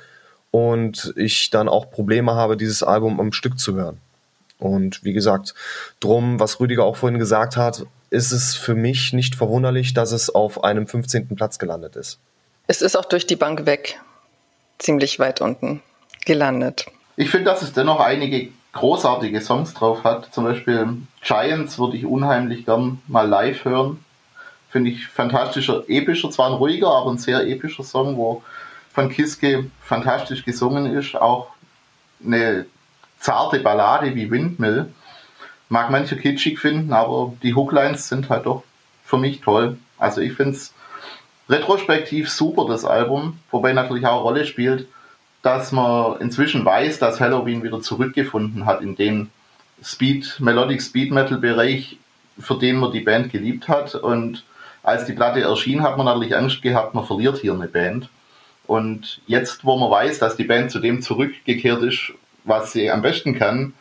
und 0.53 1.13
ich 1.17 1.51
dann 1.51 1.69
auch 1.69 1.91
Probleme 1.91 2.35
habe, 2.35 2.57
dieses 2.57 2.85
Album 2.85 3.19
am 3.19 3.33
Stück 3.33 3.59
zu 3.59 3.75
hören. 3.75 3.99
Und 4.59 5.05
wie 5.05 5.13
gesagt, 5.13 5.55
drum, 6.01 6.41
was 6.41 6.61
Rüdiger 6.61 6.85
auch 6.85 6.97
vorhin 6.97 7.19
gesagt 7.19 7.57
hat, 7.57 7.85
ist 8.11 8.33
es 8.33 8.55
für 8.55 8.75
mich 8.75 9.13
nicht 9.13 9.35
verwunderlich, 9.35 9.95
dass 9.95 10.13
es 10.13 10.31
auf 10.31 10.63
einem 10.65 10.87
15. 10.87 11.35
Platz 11.35 11.59
gelandet 11.59 11.97
ist. 11.97 12.19
Es 12.67 12.81
ist 12.81 12.97
auch 12.97 13.05
durch 13.05 13.27
die 13.27 13.37
Bank 13.37 13.67
weg 13.67 14.01
ziemlich 14.79 15.19
weit 15.19 15.41
unten 15.41 15.83
gelandet. 16.25 16.87
Ich 17.17 17.31
finde, 17.31 17.47
dass 17.47 17.63
es 17.63 17.73
dennoch 17.73 18.01
einige 18.01 18.49
großartige 18.73 19.41
Songs 19.41 19.75
drauf 19.75 20.05
hat. 20.05 20.33
Zum 20.33 20.45
Beispiel 20.45 20.99
Giants 21.23 21.79
würde 21.79 21.97
ich 21.97 22.07
unheimlich 22.07 22.67
gern 22.67 23.01
mal 23.07 23.29
live 23.29 23.65
hören. 23.65 24.05
Finde 24.71 24.91
ich 24.91 25.07
fantastischer, 25.07 25.85
epischer, 25.89 26.31
zwar 26.31 26.49
ein 26.49 26.55
ruhiger, 26.55 26.89
aber 26.89 27.11
ein 27.11 27.19
sehr 27.19 27.47
epischer 27.47 27.85
Song, 27.85 28.17
wo 28.17 28.43
von 28.93 29.09
Kiske 29.09 29.71
fantastisch 29.81 30.45
gesungen 30.45 30.87
ist. 30.87 31.15
Auch 31.15 31.51
eine 32.25 32.67
zarte 33.25 33.61
Ballade 33.61 34.15
wie 34.15 34.31
Windmill 34.31 34.93
mag 35.71 35.91
manche 35.91 36.17
kitschig 36.17 36.59
finden, 36.59 36.93
aber 36.93 37.33
die 37.43 37.55
Hooklines 37.55 38.09
sind 38.09 38.29
halt 38.29 38.45
doch 38.45 38.65
für 39.03 39.17
mich 39.17 39.41
toll. 39.41 39.79
Also 39.99 40.21
ich 40.21 40.35
finde 40.35 40.53
es 40.53 40.75
retrospektiv 41.49 42.31
super, 42.31 42.67
das 42.69 42.85
Album, 42.85 43.39
wobei 43.51 43.73
natürlich 43.73 44.05
auch 44.05 44.17
eine 44.17 44.23
Rolle 44.23 44.45
spielt, 44.45 44.89
dass 45.41 45.73
man 45.73 46.21
inzwischen 46.21 46.67
weiß, 46.67 46.99
dass 46.99 47.19
Halloween 47.19 47.63
wieder 47.63 47.81
zurückgefunden 47.81 48.67
hat 48.67 48.83
in 48.83 48.95
den 48.95 49.31
Speed, 49.83 50.37
Melodic 50.41 50.83
Speed 50.83 51.11
Metal 51.11 51.39
Bereich, 51.39 51.99
für 52.39 52.59
den 52.59 52.77
man 52.77 52.93
die 52.93 53.01
Band 53.01 53.33
geliebt 53.33 53.69
hat. 53.69 53.95
Und 53.95 54.45
als 54.83 55.07
die 55.07 55.13
Platte 55.15 55.41
erschien, 55.41 55.83
hat 55.83 55.97
man 55.97 56.07
natürlich 56.07 56.37
Angst 56.37 56.61
gehabt, 56.61 56.95
man 56.95 57.07
verliert 57.07 57.39
hier 57.39 57.55
eine 57.55 57.69
Band. 57.69 58.11
Und 58.67 59.23
jetzt, 59.27 59.65
wo 59.65 59.77
man 59.79 59.91
weiß, 59.91 60.19
dass 60.19 60.37
die 60.37 60.45
Band 60.45 60.71
zu 60.71 60.79
dem 60.79 61.01
zurückgekehrt 61.01 61.83
ist, 61.83 62.13
was 62.45 62.73
sie 62.73 62.91
am 62.91 63.03
besten 63.03 63.37
kann, 63.39 63.75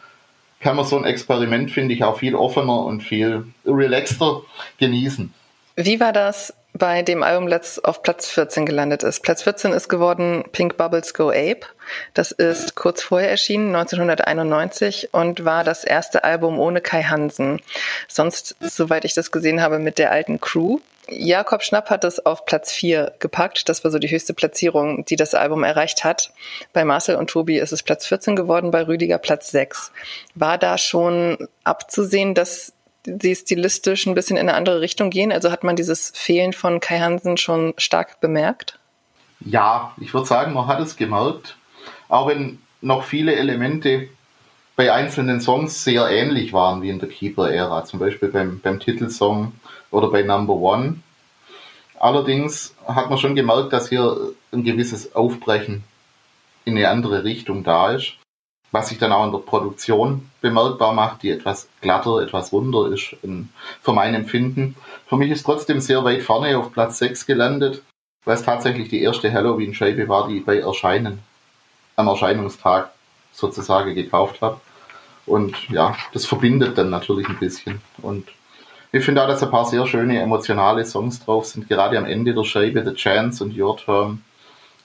kann 0.60 0.76
man 0.76 0.86
so 0.86 0.98
ein 0.98 1.06
Experiment, 1.06 1.72
finde 1.72 1.94
ich, 1.94 2.04
auch 2.04 2.20
viel 2.20 2.36
offener 2.36 2.86
und 2.86 3.02
viel 3.02 3.46
relaxter 3.66 4.42
genießen. 4.80 5.34
Wie 5.76 6.00
war 6.00 6.14
das 6.14 6.54
bei 6.74 7.04
dem 7.04 7.22
Album 7.22 7.48
letzt 7.48 7.86
auf 7.86 8.02
Platz 8.02 8.30
14 8.30 8.66
gelandet 8.66 9.04
ist. 9.04 9.22
Platz 9.22 9.44
14 9.44 9.72
ist 9.74 9.90
geworden 9.90 10.44
Pink 10.52 10.76
Bubbles 10.76 11.14
Go 11.14 11.30
Ape. 11.30 11.62
Das 12.16 12.32
ist 12.32 12.76
kurz 12.76 13.04
vorher 13.04 13.30
erschienen, 13.30 13.76
1991 13.76 15.14
und 15.14 15.46
war 15.46 15.64
das 15.64 15.84
erste 15.84 16.24
Album 16.24 16.60
ohne 16.60 16.82
Kai 16.82 17.04
Hansen. 17.04 17.62
Sonst, 18.08 18.56
soweit 18.60 19.06
ich 19.06 19.14
das 19.14 19.32
gesehen 19.32 19.62
habe, 19.62 19.78
mit 19.78 20.00
der 20.00 20.12
alten 20.12 20.42
Crew. 20.42 20.80
Jakob 21.10 21.64
Schnapp 21.64 21.90
hat 21.90 22.04
es 22.04 22.26
auf 22.26 22.46
Platz 22.46 22.72
4 22.72 23.14
gepackt. 23.20 23.68
Das 23.68 23.84
war 23.84 23.92
so 23.92 24.00
die 24.00 24.10
höchste 24.10 24.34
Platzierung, 24.34 25.04
die 25.06 25.16
das 25.16 25.36
Album 25.36 25.64
erreicht 25.64 26.04
hat. 26.04 26.32
Bei 26.72 26.86
Marcel 26.86 27.16
und 27.16 27.30
Tobi 27.30 27.58
ist 27.58 27.74
es 27.74 27.84
Platz 27.84 28.08
14 28.08 28.36
geworden, 28.36 28.72
bei 28.72 28.88
Rüdiger 28.88 29.18
Platz 29.18 29.52
6. 29.52 29.92
War 30.36 30.58
da 30.58 30.78
schon 30.78 31.50
abzusehen, 31.64 32.34
dass 32.34 32.74
sie 33.06 33.36
stilistisch 33.36 34.06
ein 34.06 34.14
bisschen 34.14 34.38
in 34.38 34.48
eine 34.48 34.58
andere 34.58 34.80
Richtung 34.80 35.10
gehen? 35.10 35.32
Also 35.34 35.52
hat 35.52 35.64
man 35.64 35.76
dieses 35.76 36.12
Fehlen 36.16 36.54
von 36.54 36.80
Kai 36.80 37.00
Hansen 37.00 37.38
schon 37.38 37.74
stark 37.78 38.22
bemerkt? 38.22 38.80
Ja, 39.42 39.94
ich 40.00 40.14
würde 40.14 40.28
sagen, 40.28 40.54
man 40.54 40.68
hat 40.68 40.80
es 40.80 40.96
gemerkt. 40.96 41.58
Auch 42.08 42.28
wenn 42.28 42.60
noch 42.82 43.04
viele 43.04 43.36
Elemente 43.36 44.08
bei 44.76 44.92
einzelnen 44.92 45.42
Songs 45.42 45.84
sehr 45.84 46.10
ähnlich 46.10 46.54
waren 46.54 46.82
wie 46.82 46.90
in 46.90 47.00
der 47.00 47.10
Keeper-Ära, 47.10 47.86
zum 47.86 48.00
Beispiel 48.00 48.30
beim, 48.30 48.60
beim 48.60 48.80
Titelsong 48.80 49.52
oder 49.94 50.10
bei 50.10 50.24
Number 50.24 50.54
One. 50.54 51.02
Allerdings 52.00 52.76
hat 52.86 53.10
man 53.10 53.20
schon 53.20 53.36
gemerkt, 53.36 53.72
dass 53.72 53.90
hier 53.90 54.34
ein 54.52 54.64
gewisses 54.64 55.16
Aufbrechen 55.16 55.84
in 56.66 56.76
eine 56.78 56.90
andere 56.90 57.24
Richtung 57.24 57.64
da 57.64 57.92
ist, 57.92 58.14
was 58.72 58.90
sich 58.90 58.98
dann 58.98 59.12
auch 59.12 59.26
in 59.26 59.32
der 59.32 59.40
Produktion 59.40 60.30
bemerkbar 60.42 60.94
macht, 60.94 61.24
die 61.24 61.30
etwas 61.30 61.70
glatter, 61.82 62.22
etwas 62.22 62.52
runder 62.52 62.92
ist 62.92 63.16
in, 63.22 63.50
für 63.82 63.94
mein 63.94 64.16
Empfinden. 64.16 64.76
Für 65.08 65.16
mich 65.16 65.32
ist 65.32 65.44
trotzdem 65.44 65.80
sehr 65.80 66.04
weit 66.04 66.24
vorne 66.24 66.58
auf 66.58 66.74
Platz 66.74 66.98
6 66.98 67.26
gelandet, 67.26 67.84
weil 68.26 68.36
es 68.36 68.44
tatsächlich 68.44 68.90
die 68.90 69.02
erste 69.02 69.32
Halloween-Scheibe 69.32 70.08
war, 70.10 70.28
die 70.28 70.40
ich 70.40 70.46
bei 70.46 70.60
Erscheinen, 70.60 71.20
am 71.96 72.08
Erscheinungstag 72.08 72.92
sozusagen 73.32 73.94
gekauft 73.94 74.42
habe. 74.42 74.60
Und 75.26 75.70
ja, 75.70 75.96
das 76.12 76.26
verbindet 76.26 76.78
dann 76.78 76.90
natürlich 76.90 77.30
ein 77.30 77.40
bisschen. 77.40 77.82
Und 78.02 78.28
ich 78.94 79.04
finde 79.04 79.24
auch, 79.24 79.28
dass 79.28 79.42
ein 79.42 79.50
paar 79.50 79.66
sehr 79.66 79.88
schöne 79.88 80.22
emotionale 80.22 80.86
Songs 80.86 81.20
drauf 81.26 81.48
sind, 81.48 81.68
gerade 81.68 81.98
am 81.98 82.06
Ende 82.06 82.34
der 82.34 82.44
Scheibe, 82.44 82.86
The 82.86 82.94
Chance 82.94 83.44
und 83.44 83.60
Your 83.60 83.76
Term. 83.76 84.22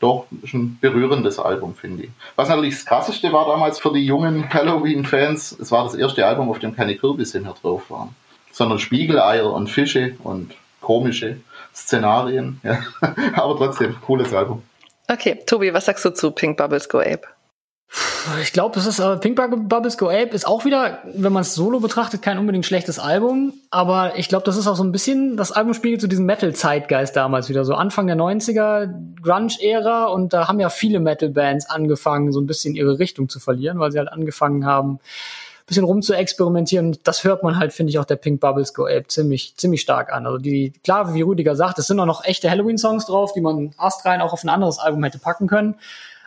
Doch, 0.00 0.26
ist 0.42 0.54
ein 0.54 0.78
berührendes 0.80 1.38
Album, 1.38 1.74
finde 1.74 2.04
ich. 2.04 2.10
Was 2.34 2.48
natürlich 2.48 2.76
das 2.76 2.86
krasseste 2.86 3.30
war 3.32 3.46
damals 3.46 3.78
für 3.78 3.92
die 3.92 4.06
jungen 4.06 4.48
Halloween-Fans, 4.48 5.58
es 5.60 5.70
war 5.70 5.84
das 5.84 5.94
erste 5.94 6.24
Album, 6.24 6.48
auf 6.48 6.58
dem 6.58 6.74
keine 6.74 6.96
Kürbisse 6.96 7.40
mehr 7.40 7.54
drauf 7.60 7.90
waren, 7.90 8.16
sondern 8.50 8.78
Spiegeleier 8.78 9.52
und 9.52 9.68
Fische 9.68 10.16
und 10.24 10.54
komische 10.80 11.40
Szenarien. 11.74 12.60
Ja. 12.62 12.78
Aber 13.34 13.56
trotzdem, 13.58 13.96
cooles 14.00 14.32
Album. 14.32 14.62
Okay, 15.06 15.38
Tobi, 15.44 15.74
was 15.74 15.84
sagst 15.84 16.06
du 16.06 16.10
zu 16.14 16.30
Pink 16.30 16.56
Bubbles 16.56 16.88
Go 16.88 17.00
Ape? 17.00 17.26
Ich 18.42 18.52
glaube, 18.52 18.78
es 18.78 18.84
ist 18.84 18.98
äh, 18.98 19.16
Pink 19.16 19.36
Bubbles 19.36 19.96
Go 19.96 20.08
Ape 20.08 20.30
ist 20.30 20.46
auch 20.46 20.66
wieder, 20.66 20.98
wenn 21.14 21.32
man 21.32 21.40
es 21.40 21.54
solo 21.54 21.80
betrachtet, 21.80 22.20
kein 22.20 22.38
unbedingt 22.38 22.66
schlechtes 22.66 22.98
Album. 22.98 23.54
Aber 23.70 24.18
ich 24.18 24.28
glaube, 24.28 24.44
das 24.44 24.58
ist 24.58 24.66
auch 24.66 24.76
so 24.76 24.84
ein 24.84 24.92
bisschen, 24.92 25.38
das 25.38 25.52
Album 25.52 25.72
spiegelt 25.72 26.02
zu 26.02 26.08
diesem 26.08 26.26
Metal-Zeitgeist 26.26 27.16
damals 27.16 27.48
wieder. 27.48 27.64
So 27.64 27.74
Anfang 27.74 28.06
der 28.06 28.16
90er, 28.16 28.92
Grunge-Ära. 29.22 30.06
Und 30.06 30.34
da 30.34 30.48
haben 30.48 30.60
ja 30.60 30.68
viele 30.68 31.00
Metal-Bands 31.00 31.70
angefangen, 31.70 32.30
so 32.32 32.40
ein 32.40 32.46
bisschen 32.46 32.74
ihre 32.74 32.98
Richtung 32.98 33.30
zu 33.30 33.40
verlieren, 33.40 33.78
weil 33.78 33.90
sie 33.90 33.98
halt 33.98 34.12
angefangen 34.12 34.66
haben, 34.66 34.94
ein 34.94 35.66
bisschen 35.66 35.84
rum 35.84 36.02
zu 36.02 36.12
experimentieren. 36.12 36.98
Das 37.04 37.24
hört 37.24 37.42
man 37.42 37.58
halt, 37.58 37.72
finde 37.72 37.90
ich, 37.90 37.98
auch 37.98 38.04
der 38.04 38.16
Pink 38.16 38.40
Bubbles 38.40 38.74
Go 38.74 38.84
Ape 38.84 39.06
ziemlich, 39.08 39.54
ziemlich 39.56 39.80
stark 39.80 40.12
an. 40.12 40.26
Also 40.26 40.36
die, 40.36 40.74
klar, 40.84 41.14
wie 41.14 41.22
Rüdiger 41.22 41.56
sagt, 41.56 41.78
es 41.78 41.86
sind 41.86 41.98
auch 41.98 42.06
noch 42.06 42.24
echte 42.24 42.50
Halloween-Songs 42.50 43.06
drauf, 43.06 43.32
die 43.32 43.40
man 43.40 43.72
astrein 43.78 44.20
auch 44.20 44.34
auf 44.34 44.44
ein 44.44 44.50
anderes 44.50 44.78
Album 44.78 45.02
hätte 45.04 45.18
packen 45.18 45.46
können. 45.46 45.76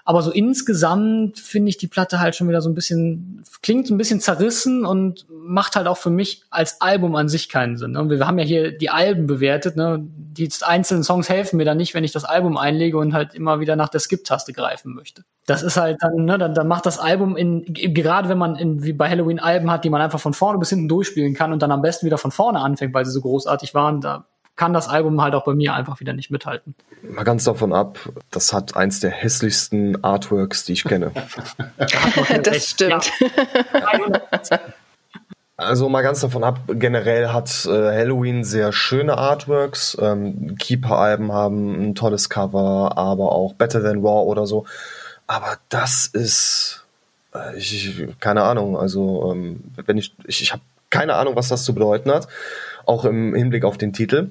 Aber 0.05 0.21
so 0.21 0.31
insgesamt 0.31 1.39
finde 1.39 1.69
ich 1.69 1.77
die 1.77 1.87
Platte 1.87 2.19
halt 2.19 2.35
schon 2.35 2.47
wieder 2.47 2.61
so 2.61 2.69
ein 2.69 2.75
bisschen, 2.75 3.43
klingt 3.61 3.87
so 3.87 3.93
ein 3.93 3.97
bisschen 3.97 4.19
zerrissen 4.19 4.85
und 4.85 5.25
macht 5.29 5.75
halt 5.75 5.87
auch 5.87 5.97
für 5.97 6.09
mich 6.09 6.43
als 6.49 6.81
Album 6.81 7.15
an 7.15 7.29
sich 7.29 7.49
keinen 7.49 7.77
Sinn. 7.77 7.91
Ne? 7.91 8.09
Wir 8.09 8.25
haben 8.25 8.39
ja 8.39 8.45
hier 8.45 8.77
die 8.77 8.89
Alben 8.89 9.27
bewertet, 9.27 9.75
ne? 9.75 9.99
Die 10.01 10.49
einzelnen 10.61 11.03
Songs 11.03 11.27
helfen 11.29 11.57
mir 11.57 11.65
dann 11.65 11.77
nicht, 11.77 11.93
wenn 11.93 12.03
ich 12.03 12.13
das 12.13 12.23
Album 12.23 12.57
einlege 12.57 12.97
und 12.97 13.13
halt 13.13 13.35
immer 13.35 13.59
wieder 13.59 13.75
nach 13.75 13.89
der 13.89 13.99
Skip-Taste 13.99 14.53
greifen 14.53 14.93
möchte. 14.93 15.23
Das 15.45 15.61
ist 15.61 15.77
halt 15.77 15.97
dann, 16.01 16.25
ne, 16.25 16.37
dann, 16.37 16.53
dann 16.53 16.67
macht 16.67 16.85
das 16.85 16.99
Album 16.99 17.35
in, 17.35 17.65
gerade 17.73 18.29
wenn 18.29 18.37
man 18.37 18.55
in, 18.55 18.83
wie 18.83 18.93
bei 18.93 19.09
Halloween 19.09 19.39
Alben 19.39 19.69
hat, 19.69 19.83
die 19.83 19.89
man 19.89 20.01
einfach 20.01 20.19
von 20.19 20.33
vorne 20.33 20.59
bis 20.59 20.69
hinten 20.69 20.87
durchspielen 20.87 21.33
kann 21.33 21.51
und 21.51 21.61
dann 21.61 21.71
am 21.71 21.81
besten 21.81 22.05
wieder 22.05 22.17
von 22.17 22.31
vorne 22.31 22.59
anfängt, 22.59 22.93
weil 22.93 23.05
sie 23.05 23.11
so 23.11 23.21
großartig 23.21 23.73
waren, 23.73 23.99
da 23.99 24.25
kann 24.61 24.73
das 24.73 24.87
Album 24.87 25.19
halt 25.23 25.33
auch 25.33 25.43
bei 25.43 25.55
mir 25.55 25.73
einfach 25.73 25.99
wieder 26.01 26.13
nicht 26.13 26.29
mithalten. 26.29 26.75
Mal 27.01 27.23
ganz 27.23 27.45
davon 27.45 27.73
ab, 27.73 27.97
das 28.29 28.53
hat 28.53 28.75
eins 28.75 28.99
der 28.99 29.09
hässlichsten 29.09 30.03
Artworks, 30.03 30.65
die 30.65 30.73
ich 30.73 30.83
kenne. 30.83 31.11
das 32.43 32.69
stimmt. 32.69 33.11
Ja. 33.73 34.59
Also 35.57 35.89
mal 35.89 36.03
ganz 36.03 36.19
davon 36.19 36.43
ab, 36.43 36.59
generell 36.67 37.29
hat 37.29 37.65
äh, 37.65 37.71
Halloween 37.71 38.43
sehr 38.43 38.71
schöne 38.71 39.17
Artworks. 39.17 39.97
Ähm, 39.99 40.55
Keeper-Alben 40.59 41.31
haben 41.31 41.89
ein 41.89 41.95
tolles 41.95 42.29
Cover, 42.29 42.95
aber 42.99 43.31
auch 43.31 43.53
Better 43.53 43.81
Than 43.81 44.05
Raw 44.05 44.29
oder 44.29 44.45
so. 44.45 44.65
Aber 45.25 45.57
das 45.69 46.05
ist, 46.05 46.85
äh, 47.33 47.57
ich, 47.57 48.07
keine 48.19 48.43
Ahnung, 48.43 48.77
also 48.77 49.31
ähm, 49.31 49.63
wenn 49.87 49.97
ich, 49.97 50.13
ich, 50.25 50.43
ich 50.43 50.51
habe 50.53 50.61
keine 50.91 51.15
Ahnung, 51.15 51.35
was 51.35 51.47
das 51.47 51.63
zu 51.63 51.73
bedeuten 51.73 52.11
hat, 52.11 52.27
auch 52.85 53.05
im 53.05 53.33
Hinblick 53.33 53.63
auf 53.63 53.79
den 53.79 53.91
Titel. 53.91 54.29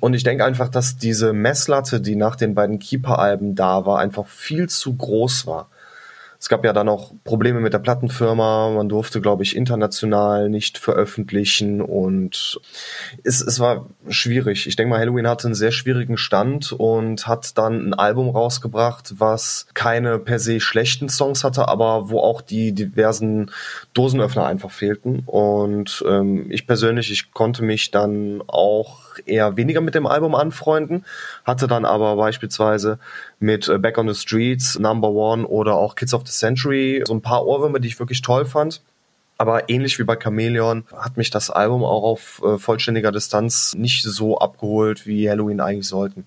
Und 0.00 0.14
ich 0.14 0.22
denke 0.22 0.44
einfach, 0.44 0.68
dass 0.68 0.96
diese 0.96 1.32
Messlatte, 1.32 2.00
die 2.00 2.16
nach 2.16 2.36
den 2.36 2.54
beiden 2.54 2.78
Keeper-Alben 2.78 3.54
da 3.54 3.86
war, 3.86 3.98
einfach 3.98 4.26
viel 4.26 4.68
zu 4.68 4.94
groß 4.94 5.46
war. 5.46 5.68
Es 6.40 6.48
gab 6.48 6.64
ja 6.64 6.72
dann 6.72 6.88
auch 6.88 7.12
Probleme 7.24 7.58
mit 7.58 7.72
der 7.72 7.80
Plattenfirma. 7.80 8.70
Man 8.70 8.88
durfte, 8.88 9.20
glaube 9.20 9.42
ich, 9.42 9.56
international 9.56 10.48
nicht 10.48 10.78
veröffentlichen 10.78 11.80
und 11.80 12.60
es, 13.24 13.40
es 13.40 13.58
war 13.58 13.88
schwierig. 14.08 14.68
Ich 14.68 14.76
denke 14.76 14.90
mal, 14.90 15.00
Halloween 15.00 15.26
hatte 15.26 15.48
einen 15.48 15.56
sehr 15.56 15.72
schwierigen 15.72 16.16
Stand 16.16 16.70
und 16.70 17.26
hat 17.26 17.58
dann 17.58 17.88
ein 17.88 17.94
Album 17.94 18.28
rausgebracht, 18.28 19.14
was 19.18 19.66
keine 19.74 20.20
per 20.20 20.38
se 20.38 20.60
schlechten 20.60 21.08
Songs 21.08 21.42
hatte, 21.42 21.66
aber 21.66 22.08
wo 22.08 22.20
auch 22.20 22.40
die 22.40 22.70
diversen 22.72 23.50
Dosenöffner 23.92 24.46
einfach 24.46 24.70
fehlten. 24.70 25.24
Und 25.26 26.04
ähm, 26.06 26.48
ich 26.50 26.68
persönlich, 26.68 27.10
ich 27.10 27.32
konnte 27.32 27.64
mich 27.64 27.90
dann 27.90 28.44
auch 28.46 29.07
eher 29.26 29.56
weniger 29.56 29.80
mit 29.80 29.94
dem 29.94 30.06
Album 30.06 30.34
anfreunden, 30.34 31.04
hatte 31.44 31.66
dann 31.66 31.84
aber 31.84 32.16
beispielsweise 32.16 32.98
mit 33.38 33.68
äh, 33.68 33.78
Back 33.78 33.98
on 33.98 34.12
the 34.12 34.20
Streets, 34.20 34.78
Number 34.78 35.10
One 35.10 35.46
oder 35.46 35.74
auch 35.74 35.94
Kids 35.94 36.14
of 36.14 36.26
the 36.26 36.32
Century 36.32 37.02
so 37.06 37.14
ein 37.14 37.22
paar 37.22 37.46
Ohrwürmer, 37.46 37.78
die 37.78 37.88
ich 37.88 37.98
wirklich 37.98 38.22
toll 38.22 38.44
fand. 38.44 38.82
Aber 39.38 39.68
ähnlich 39.68 39.98
wie 40.00 40.04
bei 40.04 40.16
Chameleon 40.16 40.84
hat 40.96 41.16
mich 41.16 41.30
das 41.30 41.48
Album 41.48 41.84
auch 41.84 42.02
auf 42.02 42.42
äh, 42.44 42.58
vollständiger 42.58 43.12
Distanz 43.12 43.74
nicht 43.74 44.02
so 44.02 44.38
abgeholt, 44.38 45.06
wie 45.06 45.30
Halloween 45.30 45.60
eigentlich 45.60 45.86
sollten. 45.86 46.26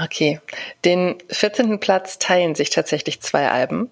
Okay. 0.00 0.40
Den 0.84 1.16
14. 1.28 1.80
Platz 1.80 2.18
teilen 2.18 2.54
sich 2.54 2.70
tatsächlich 2.70 3.20
zwei 3.20 3.50
Alben. 3.50 3.90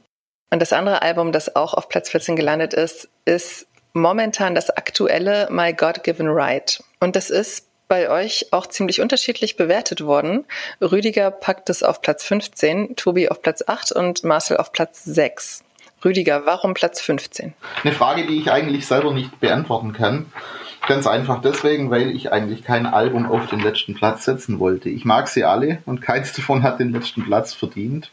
Und 0.50 0.60
das 0.60 0.72
andere 0.72 1.02
Album, 1.02 1.32
das 1.32 1.54
auch 1.54 1.74
auf 1.74 1.88
Platz 1.88 2.10
14 2.10 2.36
gelandet 2.36 2.74
ist, 2.74 3.08
ist 3.24 3.66
momentan 3.92 4.54
das 4.54 4.70
aktuelle 4.70 5.48
My 5.50 5.72
God 5.72 6.02
Given 6.04 6.28
Right. 6.28 6.82
Und 7.00 7.16
das 7.16 7.30
ist 7.30 7.66
bei 7.90 8.08
euch 8.08 8.46
auch 8.52 8.68
ziemlich 8.68 9.00
unterschiedlich 9.00 9.56
bewertet 9.56 10.04
worden. 10.04 10.44
Rüdiger 10.80 11.32
packt 11.32 11.68
es 11.70 11.82
auf 11.82 12.00
Platz 12.00 12.22
15, 12.22 12.94
Tobi 12.94 13.28
auf 13.28 13.42
Platz 13.42 13.64
8 13.66 13.90
und 13.90 14.22
Marcel 14.22 14.58
auf 14.58 14.70
Platz 14.70 15.02
6. 15.04 15.64
Rüdiger, 16.04 16.46
warum 16.46 16.72
Platz 16.72 17.00
15? 17.00 17.52
Eine 17.82 17.92
Frage, 17.92 18.28
die 18.28 18.38
ich 18.38 18.48
eigentlich 18.48 18.86
selber 18.86 19.12
nicht 19.12 19.40
beantworten 19.40 19.92
kann. 19.92 20.26
Ganz 20.86 21.08
einfach 21.08 21.42
deswegen, 21.42 21.90
weil 21.90 22.14
ich 22.14 22.30
eigentlich 22.30 22.62
kein 22.62 22.86
Album 22.86 23.26
auf 23.26 23.48
den 23.48 23.58
letzten 23.58 23.96
Platz 23.96 24.24
setzen 24.24 24.60
wollte. 24.60 24.88
Ich 24.88 25.04
mag 25.04 25.26
sie 25.26 25.42
alle 25.42 25.82
und 25.84 26.00
keins 26.00 26.32
davon 26.32 26.62
hat 26.62 26.78
den 26.78 26.92
letzten 26.92 27.24
Platz 27.24 27.54
verdient. 27.54 28.12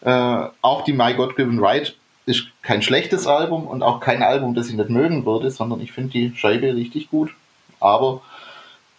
Äh, 0.00 0.44
auch 0.62 0.82
die 0.82 0.94
My 0.94 1.12
God 1.12 1.36
Given 1.36 1.62
Right 1.62 1.94
ist 2.24 2.46
kein 2.62 2.80
schlechtes 2.80 3.26
Album 3.26 3.66
und 3.66 3.82
auch 3.82 4.00
kein 4.00 4.22
Album, 4.22 4.54
das 4.54 4.70
ich 4.70 4.76
nicht 4.76 4.88
mögen 4.88 5.26
würde, 5.26 5.50
sondern 5.50 5.82
ich 5.82 5.92
finde 5.92 6.10
die 6.10 6.32
Scheibe 6.34 6.74
richtig 6.74 7.10
gut. 7.10 7.34
Aber 7.80 8.22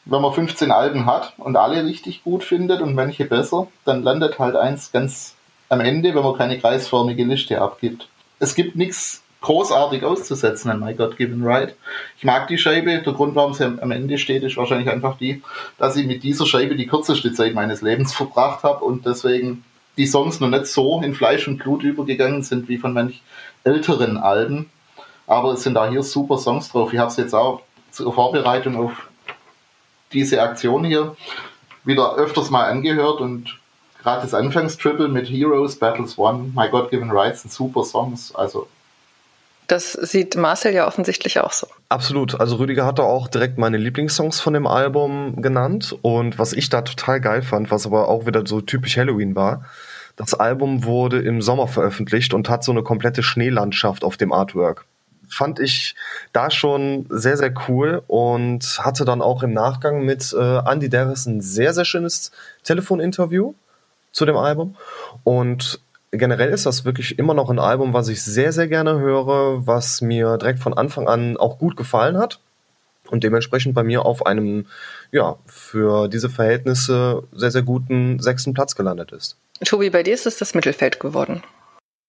wenn 0.06 0.22
man 0.22 0.34
15 0.34 0.72
Alben 0.72 1.06
hat 1.06 1.34
und 1.38 1.56
alle 1.56 1.86
richtig 1.86 2.24
gut 2.24 2.44
findet 2.44 2.82
und 2.82 2.96
manche 2.96 3.26
besser, 3.26 3.68
dann 3.86 4.04
landet 4.04 4.40
halt 4.40 4.56
eins 4.56 4.92
ganz 4.92 5.36
am 5.70 5.80
Ende, 5.80 6.16
wenn 6.16 6.24
man 6.24 6.38
keine 6.38 6.60
kreisförmige 6.60 7.24
Liste 7.24 7.62
abgibt. 7.62 8.08
Es 8.40 8.56
gibt 8.56 8.76
nichts 8.76 9.24
großartig 9.42 10.04
auszusetzen 10.04 10.72
an 10.72 10.80
My 10.80 10.94
God 10.94 11.18
Given 11.18 11.44
Right. 11.44 11.76
Ich 12.18 12.24
mag 12.24 12.48
die 12.48 12.58
Scheibe. 12.58 13.02
Der 13.02 13.14
Grund, 13.14 13.36
warum 13.36 13.54
sie 13.54 13.66
am 13.66 13.92
Ende 13.92 14.18
steht, 14.18 14.44
ist 14.44 14.58
wahrscheinlich 14.58 14.90
einfach 14.90 15.18
die, 15.18 15.42
dass 15.78 15.96
ich 15.96 16.06
mit 16.06 16.24
dieser 16.24 16.46
Scheibe 16.46 16.76
die 16.76 16.88
kürzeste 16.88 17.34
Zeit 17.34 17.54
meines 17.54 17.82
Lebens 17.82 18.14
verbracht 18.14 18.64
habe 18.64 18.86
und 18.86 19.06
deswegen 19.06 19.64
die 19.98 20.08
Songs 20.08 20.40
noch 20.40 20.50
nicht 20.50 20.68
so 20.68 21.02
in 21.02 21.14
Fleisch 21.14 21.48
und 21.48 21.58
Blut 21.58 21.84
übergegangen 21.84 22.44
sind 22.44 22.70
wie 22.70 22.78
von 22.78 22.94
manch 22.94 23.22
älteren 23.64 24.18
Alben. 24.18 24.70
Aber 25.28 25.54
es 25.54 25.64
sind 25.64 25.74
da 25.74 25.90
hier 25.90 26.04
super 26.04 26.38
Songs 26.38 26.70
drauf. 26.70 26.94
Ich 26.94 27.00
habe 27.00 27.10
es 27.10 27.18
jetzt 27.18 27.34
auch 27.34 27.62
zur 27.92 28.14
Vorbereitung 28.14 28.78
auf 28.78 29.11
diese 30.14 30.42
Aktion 30.42 30.84
hier 30.84 31.16
wieder 31.84 32.16
öfters 32.16 32.50
mal 32.50 32.66
angehört 32.66 33.20
und 33.22 33.60
gerade 34.02 34.22
das 34.22 34.34
Anfangstriple 34.34 35.08
mit 35.08 35.30
Heroes, 35.30 35.76
Battles 35.78 36.18
One, 36.18 36.52
My 36.56 36.70
God 36.70 36.90
Given 36.90 37.12
Rights 37.12 37.42
sind 37.42 37.52
super 37.52 37.84
Songs. 37.84 38.34
Also 38.36 38.68
das 39.72 39.94
sieht 39.94 40.36
Marcel 40.36 40.74
ja 40.74 40.86
offensichtlich 40.86 41.40
auch 41.40 41.54
so. 41.54 41.66
Absolut. 41.88 42.38
Also 42.38 42.58
Rüdiger 42.58 42.86
hatte 42.86 43.04
auch 43.04 43.30
direkt 43.30 43.58
meine 43.58 43.78
Lieblingssongs 43.78 44.42
von 44.42 44.54
dem 44.54 44.68
Album 44.68 45.42
genannt. 45.42 45.98
Und 46.02 46.38
was 46.38 46.52
ich 46.52 46.68
da 46.68 46.82
total 46.82 47.22
geil 47.22 47.42
fand, 47.42 47.72
was 47.72 47.86
aber 47.86 48.10
auch 48.10 48.26
wieder 48.26 48.44
so 48.46 48.60
typisch 48.60 48.98
Halloween 48.98 49.34
war, 49.34 49.64
das 50.18 50.34
Album 50.34 50.84
wurde 50.84 51.22
im 51.22 51.42
Sommer 51.42 51.70
veröffentlicht 51.70 52.34
und 52.34 52.50
hat 52.50 52.66
so 52.66 52.74
eine 52.74 52.84
komplette 52.84 53.24
Schneelandschaft 53.24 54.04
auf 54.04 54.18
dem 54.18 54.34
Artwork. 54.34 54.86
Fand 55.32 55.60
ich 55.60 55.96
da 56.34 56.52
schon 56.52 57.08
sehr, 57.10 57.38
sehr 57.38 57.54
cool 57.68 58.04
und 58.08 58.64
hatte 58.80 59.06
dann 59.06 59.22
auch 59.22 59.44
im 59.44 59.54
Nachgang 59.54 60.04
mit 60.04 60.34
äh, 60.34 60.60
Andy 60.70 60.90
Darris 60.90 61.26
ein 61.26 61.42
sehr, 61.42 61.74
sehr 61.74 61.86
schönes 61.86 62.32
Telefoninterview 62.64 63.54
zu 64.12 64.26
dem 64.26 64.38
Album. 64.38 64.76
Und 65.24 65.80
generell 66.12 66.50
ist 66.50 66.66
das 66.66 66.86
wirklich 66.86 67.18
immer 67.18 67.34
noch 67.34 67.50
ein 67.50 67.60
Album, 67.60 67.94
was 67.94 68.10
ich 68.10 68.22
sehr, 68.24 68.52
sehr 68.52 68.68
gerne 68.68 69.00
höre, 69.00 69.66
was 69.66 70.02
mir 70.02 70.38
direkt 70.38 70.60
von 70.60 70.74
Anfang 70.74 71.08
an 71.08 71.38
auch 71.38 71.58
gut 71.58 71.78
gefallen 71.78 72.18
hat 72.18 72.40
und 73.10 73.24
dementsprechend 73.24 73.76
bei 73.76 73.84
mir 73.84 74.06
auf 74.06 74.26
einem, 74.26 74.66
ja, 75.12 75.38
für 75.46 76.08
diese 76.08 76.30
Verhältnisse 76.30 77.24
sehr, 77.34 77.52
sehr 77.52 77.62
guten 77.62 78.20
sechsten 78.20 78.54
Platz 78.54 78.76
gelandet 78.76 79.12
ist. 79.12 79.38
Tobi, 79.64 79.90
bei 79.90 80.04
dir 80.04 80.14
ist 80.14 80.26
es 80.26 80.38
das 80.38 80.56
Mittelfeld 80.56 81.00
geworden. 81.00 81.44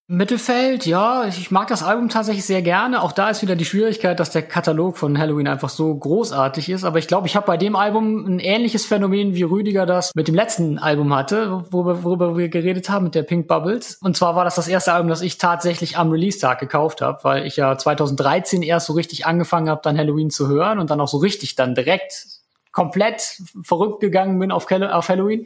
Mittelfeld, 0.07 0.85
ja, 0.85 1.25
ich 1.27 1.49
mag 1.49 1.69
das 1.69 1.81
Album 1.81 2.09
tatsächlich 2.09 2.43
sehr 2.43 2.61
gerne. 2.61 3.01
Auch 3.01 3.13
da 3.13 3.29
ist 3.29 3.41
wieder 3.41 3.55
die 3.55 3.63
Schwierigkeit, 3.63 4.19
dass 4.19 4.31
der 4.31 4.41
Katalog 4.41 4.97
von 4.97 5.17
Halloween 5.17 5.47
einfach 5.47 5.69
so 5.69 5.95
großartig 5.95 6.67
ist. 6.67 6.83
Aber 6.83 6.99
ich 6.99 7.07
glaube, 7.07 7.27
ich 7.27 7.37
habe 7.37 7.47
bei 7.47 7.55
dem 7.55 7.77
Album 7.77 8.25
ein 8.25 8.39
ähnliches 8.39 8.85
Phänomen, 8.85 9.33
wie 9.33 9.43
Rüdiger 9.43 9.85
das 9.85 10.13
mit 10.13 10.27
dem 10.27 10.35
letzten 10.35 10.77
Album 10.77 11.15
hatte, 11.15 11.63
worüber, 11.71 12.03
worüber 12.03 12.37
wir 12.37 12.49
geredet 12.49 12.89
haben, 12.89 13.05
mit 13.05 13.15
der 13.15 13.23
Pink 13.23 13.47
Bubbles. 13.47 13.97
Und 14.01 14.17
zwar 14.17 14.35
war 14.35 14.43
das 14.43 14.55
das 14.55 14.67
erste 14.67 14.91
Album, 14.91 15.07
das 15.07 15.21
ich 15.21 15.37
tatsächlich 15.37 15.97
am 15.97 16.11
Release-Tag 16.11 16.59
gekauft 16.59 16.99
habe, 16.99 17.23
weil 17.23 17.47
ich 17.47 17.55
ja 17.55 17.77
2013 17.77 18.61
erst 18.61 18.87
so 18.87 18.93
richtig 18.93 19.25
angefangen 19.25 19.69
habe, 19.69 19.79
dann 19.85 19.97
Halloween 19.97 20.29
zu 20.29 20.49
hören 20.49 20.79
und 20.79 20.89
dann 20.89 20.99
auch 20.99 21.07
so 21.07 21.17
richtig 21.17 21.55
dann 21.55 21.75
direkt 21.75 22.25
komplett 22.73 23.41
verrückt 23.61 24.01
gegangen 24.01 24.37
bin 24.37 24.51
auf, 24.51 24.69
auf 24.69 25.07
Halloween. 25.07 25.45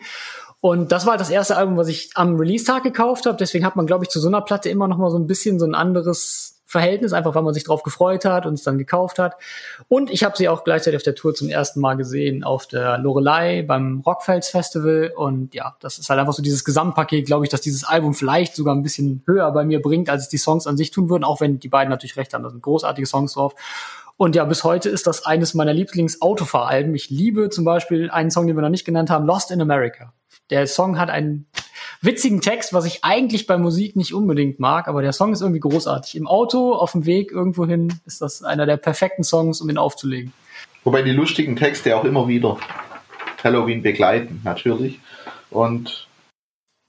Und 0.59 0.91
das 0.91 1.05
war 1.05 1.11
halt 1.11 1.21
das 1.21 1.29
erste 1.29 1.55
Album, 1.55 1.77
was 1.77 1.87
ich 1.87 2.09
am 2.15 2.35
Release-Tag 2.35 2.83
gekauft 2.83 3.25
habe. 3.25 3.37
Deswegen 3.37 3.65
hat 3.65 3.75
man, 3.75 3.85
glaube 3.85 4.03
ich, 4.03 4.09
zu 4.09 4.19
so 4.19 4.27
einer 4.27 4.41
Platte 4.41 4.69
immer 4.69 4.87
noch 4.87 4.97
mal 4.97 5.11
so 5.11 5.17
ein 5.17 5.27
bisschen 5.27 5.59
so 5.59 5.65
ein 5.65 5.75
anderes 5.75 6.57
Verhältnis, 6.69 7.13
einfach 7.13 7.33
weil 7.33 7.43
man 7.43 7.53
sich 7.53 7.63
drauf 7.63 7.81
gefreut 7.81 8.25
hat 8.25 8.45
und 8.45 8.55
es 8.55 8.63
dann 8.63 8.77
gekauft 8.77 9.19
hat. 9.19 9.37
Und 9.87 10.09
ich 10.09 10.25
habe 10.25 10.35
sie 10.35 10.49
auch 10.49 10.65
gleichzeitig 10.65 10.97
auf 10.97 11.03
der 11.03 11.15
Tour 11.15 11.33
zum 11.33 11.47
ersten 11.47 11.79
Mal 11.79 11.95
gesehen, 11.95 12.43
auf 12.43 12.67
der 12.67 12.97
Lorelei 12.97 13.61
beim 13.61 14.01
Rockfels 14.05 14.49
Festival. 14.49 15.13
Und 15.15 15.55
ja, 15.55 15.77
das 15.79 15.97
ist 15.97 16.09
halt 16.09 16.19
einfach 16.19 16.33
so 16.33 16.43
dieses 16.43 16.65
Gesamtpaket, 16.65 17.25
glaube 17.25 17.45
ich, 17.45 17.49
dass 17.49 17.61
dieses 17.61 17.85
Album 17.85 18.13
vielleicht 18.13 18.53
sogar 18.55 18.75
ein 18.75 18.83
bisschen 18.83 19.23
höher 19.25 19.49
bei 19.51 19.63
mir 19.63 19.81
bringt, 19.81 20.09
als 20.09 20.23
es 20.23 20.29
die 20.29 20.37
Songs 20.37 20.67
an 20.67 20.75
sich 20.75 20.91
tun 20.91 21.09
würden, 21.09 21.23
auch 21.23 21.39
wenn 21.39 21.59
die 21.59 21.69
beiden 21.69 21.89
natürlich 21.89 22.17
recht 22.17 22.33
haben. 22.33 22.43
Da 22.43 22.49
sind 22.49 22.61
großartige 22.61 23.07
Songs 23.07 23.33
drauf. 23.33 23.55
Und 24.17 24.35
ja, 24.35 24.43
bis 24.43 24.65
heute 24.65 24.89
ist 24.89 25.07
das 25.07 25.25
eines 25.25 25.53
meiner 25.53 25.73
Lieblings-Autofahralben. 25.73 26.93
Ich 26.95 27.09
liebe 27.09 27.49
zum 27.49 27.63
Beispiel 27.63 28.09
einen 28.09 28.31
Song, 28.31 28.47
den 28.47 28.57
wir 28.57 28.61
noch 28.61 28.69
nicht 28.69 28.83
genannt 28.83 29.09
haben, 29.09 29.25
Lost 29.25 29.51
in 29.51 29.61
America. 29.61 30.11
Der 30.49 30.65
Song 30.67 30.97
hat 30.97 31.09
einen 31.09 31.47
witzigen 32.01 32.41
Text, 32.41 32.73
was 32.73 32.85
ich 32.85 33.03
eigentlich 33.03 33.47
bei 33.47 33.57
Musik 33.57 33.95
nicht 33.95 34.13
unbedingt 34.13 34.59
mag, 34.59 34.87
aber 34.87 35.01
der 35.01 35.13
Song 35.13 35.33
ist 35.33 35.41
irgendwie 35.41 35.59
großartig. 35.59 36.15
Im 36.15 36.27
Auto, 36.27 36.73
auf 36.73 36.93
dem 36.93 37.05
Weg 37.05 37.31
irgendwohin 37.31 37.99
ist 38.05 38.21
das 38.21 38.43
einer 38.43 38.65
der 38.65 38.77
perfekten 38.77 39.23
Songs, 39.23 39.61
um 39.61 39.69
ihn 39.69 39.77
aufzulegen. 39.77 40.33
Wobei 40.83 41.01
die 41.01 41.11
lustigen 41.11 41.55
Texte 41.55 41.97
auch 41.97 42.05
immer 42.05 42.27
wieder 42.27 42.57
Halloween 43.43 43.81
begleiten, 43.81 44.41
natürlich. 44.43 44.99
Und 45.49 46.07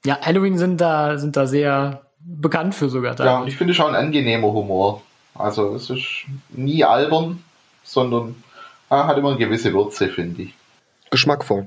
ja, 0.05 0.19
Halloween 0.21 0.59
sind 0.59 0.81
da, 0.81 1.19
sind 1.19 1.37
da 1.37 1.47
sehr 1.47 2.03
bekannt 2.21 2.75
für 2.75 2.89
sogar. 2.89 3.19
Ja, 3.19 3.41
und 3.41 3.49
ich 3.49 3.57
finde 3.57 3.75
schon 3.75 3.95
ein 3.95 4.07
angenehmer 4.07 4.53
Humor. 4.53 5.03
Also 5.35 5.75
es 5.75 5.91
ist 5.91 6.27
nie 6.51 6.85
albern, 6.85 7.43
sondern 7.83 8.37
ah, 8.89 9.07
hat 9.07 9.19
immer 9.19 9.31
eine 9.31 9.39
gewisse 9.39 9.73
Würze, 9.73 10.09
finde 10.09 10.43
ich. 10.43 10.55
Geschmackvoll. 11.11 11.67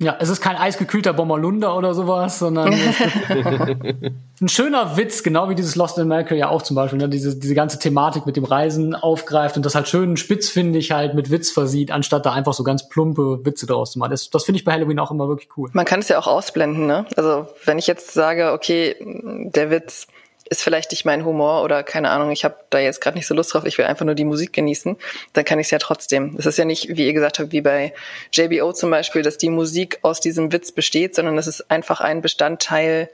Ja, 0.00 0.16
es 0.20 0.28
ist 0.28 0.40
kein 0.40 0.54
eisgekühlter 0.54 1.12
Bommerlunder 1.12 1.76
oder 1.76 1.92
sowas, 1.92 2.38
sondern 2.38 2.72
ein 4.40 4.48
schöner 4.48 4.96
Witz, 4.96 5.24
genau 5.24 5.48
wie 5.48 5.56
dieses 5.56 5.74
Lost 5.74 5.98
in 5.98 6.04
America 6.04 6.36
ja 6.36 6.50
auch 6.50 6.62
zum 6.62 6.76
Beispiel, 6.76 7.00
ne? 7.00 7.08
diese, 7.08 7.36
diese 7.36 7.56
ganze 7.56 7.80
Thematik 7.80 8.24
mit 8.24 8.36
dem 8.36 8.44
Reisen 8.44 8.94
aufgreift 8.94 9.56
und 9.56 9.66
das 9.66 9.74
halt 9.74 9.88
schön 9.88 10.16
spitzfindig 10.16 10.92
halt 10.92 11.14
mit 11.14 11.32
Witz 11.32 11.50
versieht, 11.50 11.90
anstatt 11.90 12.26
da 12.26 12.32
einfach 12.32 12.52
so 12.52 12.62
ganz 12.62 12.88
plumpe 12.88 13.44
Witze 13.44 13.66
draus 13.66 13.90
zu 13.90 13.98
machen. 13.98 14.12
Das, 14.12 14.30
das 14.30 14.44
finde 14.44 14.60
ich 14.60 14.64
bei 14.64 14.72
Halloween 14.72 15.00
auch 15.00 15.10
immer 15.10 15.26
wirklich 15.26 15.48
cool. 15.56 15.68
Man 15.72 15.84
kann 15.84 15.98
es 15.98 16.08
ja 16.08 16.18
auch 16.20 16.28
ausblenden, 16.28 16.86
ne? 16.86 17.04
Also 17.16 17.48
wenn 17.64 17.78
ich 17.78 17.88
jetzt 17.88 18.12
sage, 18.12 18.52
okay, 18.52 18.94
der 19.00 19.70
Witz 19.70 20.06
ist 20.50 20.62
vielleicht 20.62 20.90
nicht 20.90 21.04
mein 21.04 21.24
Humor 21.24 21.62
oder 21.62 21.82
keine 21.82 22.10
Ahnung, 22.10 22.30
ich 22.30 22.44
habe 22.44 22.56
da 22.70 22.78
jetzt 22.78 23.00
gerade 23.00 23.16
nicht 23.16 23.26
so 23.26 23.34
Lust 23.34 23.52
drauf, 23.52 23.64
ich 23.64 23.78
will 23.78 23.84
einfach 23.84 24.04
nur 24.04 24.14
die 24.14 24.24
Musik 24.24 24.52
genießen, 24.52 24.96
dann 25.32 25.44
kann 25.44 25.58
ich 25.58 25.66
es 25.66 25.70
ja 25.70 25.78
trotzdem. 25.78 26.36
Es 26.38 26.46
ist 26.46 26.58
ja 26.58 26.64
nicht, 26.64 26.96
wie 26.96 27.06
ihr 27.06 27.12
gesagt 27.12 27.38
habt, 27.38 27.52
wie 27.52 27.60
bei 27.60 27.92
JBO 28.32 28.72
zum 28.72 28.90
Beispiel, 28.90 29.22
dass 29.22 29.38
die 29.38 29.50
Musik 29.50 29.98
aus 30.02 30.20
diesem 30.20 30.52
Witz 30.52 30.72
besteht, 30.72 31.14
sondern 31.14 31.36
es 31.38 31.46
ist 31.46 31.70
einfach 31.70 32.00
ein 32.00 32.22
Bestandteil, 32.22 33.08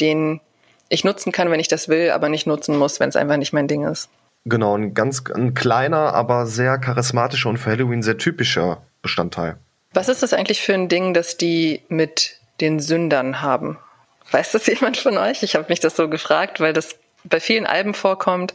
den 0.00 0.40
ich 0.88 1.04
nutzen 1.04 1.32
kann, 1.32 1.50
wenn 1.50 1.60
ich 1.60 1.68
das 1.68 1.88
will, 1.88 2.10
aber 2.10 2.28
nicht 2.28 2.46
nutzen 2.46 2.76
muss, 2.76 3.00
wenn 3.00 3.08
es 3.08 3.16
einfach 3.16 3.36
nicht 3.36 3.52
mein 3.52 3.68
Ding 3.68 3.84
ist. 3.84 4.08
Genau, 4.44 4.76
ein 4.76 4.92
ganz 4.92 5.22
ein 5.32 5.54
kleiner, 5.54 6.14
aber 6.14 6.46
sehr 6.46 6.78
charismatischer 6.78 7.48
und 7.48 7.58
für 7.58 7.70
Halloween 7.70 8.02
sehr 8.02 8.18
typischer 8.18 8.82
Bestandteil. 9.00 9.56
Was 9.94 10.08
ist 10.08 10.22
das 10.22 10.32
eigentlich 10.32 10.62
für 10.62 10.74
ein 10.74 10.88
Ding, 10.88 11.14
das 11.14 11.36
die 11.36 11.82
mit 11.88 12.38
den 12.60 12.80
Sündern 12.80 13.40
haben? 13.40 13.78
Weiß 14.32 14.52
das 14.52 14.66
jemand 14.66 14.96
von 14.96 15.16
euch? 15.16 15.42
Ich 15.42 15.54
habe 15.54 15.66
mich 15.68 15.80
das 15.80 15.96
so 15.96 16.08
gefragt, 16.08 16.60
weil 16.60 16.72
das 16.72 16.96
bei 17.24 17.38
vielen 17.38 17.66
Alben 17.66 17.94
vorkommt. 17.94 18.54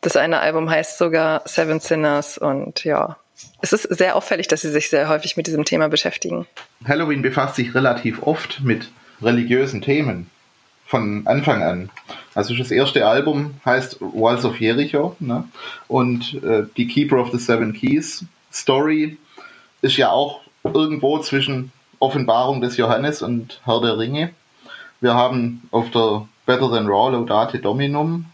Das 0.00 0.16
eine 0.16 0.40
Album 0.40 0.68
heißt 0.68 0.98
sogar 0.98 1.42
Seven 1.44 1.80
Sinners 1.80 2.38
und 2.38 2.84
ja, 2.84 3.16
es 3.60 3.72
ist 3.72 3.82
sehr 3.82 4.16
auffällig, 4.16 4.48
dass 4.48 4.62
sie 4.62 4.70
sich 4.70 4.90
sehr 4.90 5.08
häufig 5.08 5.36
mit 5.36 5.46
diesem 5.46 5.64
Thema 5.64 5.88
beschäftigen. 5.88 6.46
Halloween 6.86 7.22
befasst 7.22 7.56
sich 7.56 7.74
relativ 7.74 8.22
oft 8.22 8.60
mit 8.62 8.90
religiösen 9.22 9.82
Themen 9.82 10.30
von 10.86 11.26
Anfang 11.26 11.62
an. 11.62 11.90
Also 12.34 12.54
das 12.56 12.70
erste 12.70 13.06
Album 13.06 13.54
heißt 13.64 13.98
Walls 14.00 14.44
of 14.44 14.58
Jericho 14.58 15.16
ne? 15.20 15.44
und 15.86 16.42
äh, 16.42 16.64
die 16.76 16.86
Keeper 16.86 17.18
of 17.18 17.30
the 17.30 17.38
Seven 17.38 17.72
Keys 17.72 18.24
Story 18.52 19.18
ist 19.82 19.96
ja 19.96 20.10
auch 20.10 20.40
irgendwo 20.64 21.18
zwischen 21.18 21.72
Offenbarung 21.98 22.60
des 22.60 22.76
Johannes 22.76 23.22
und 23.22 23.60
Herr 23.64 23.80
der 23.80 23.98
Ringe. 23.98 24.30
Wir 25.00 25.14
haben 25.14 25.68
auf 25.70 25.90
der 25.90 26.26
Better 26.46 26.70
Than 26.70 26.86
Raw 26.86 27.12
Laudate 27.12 27.58
Dominum 27.58 28.26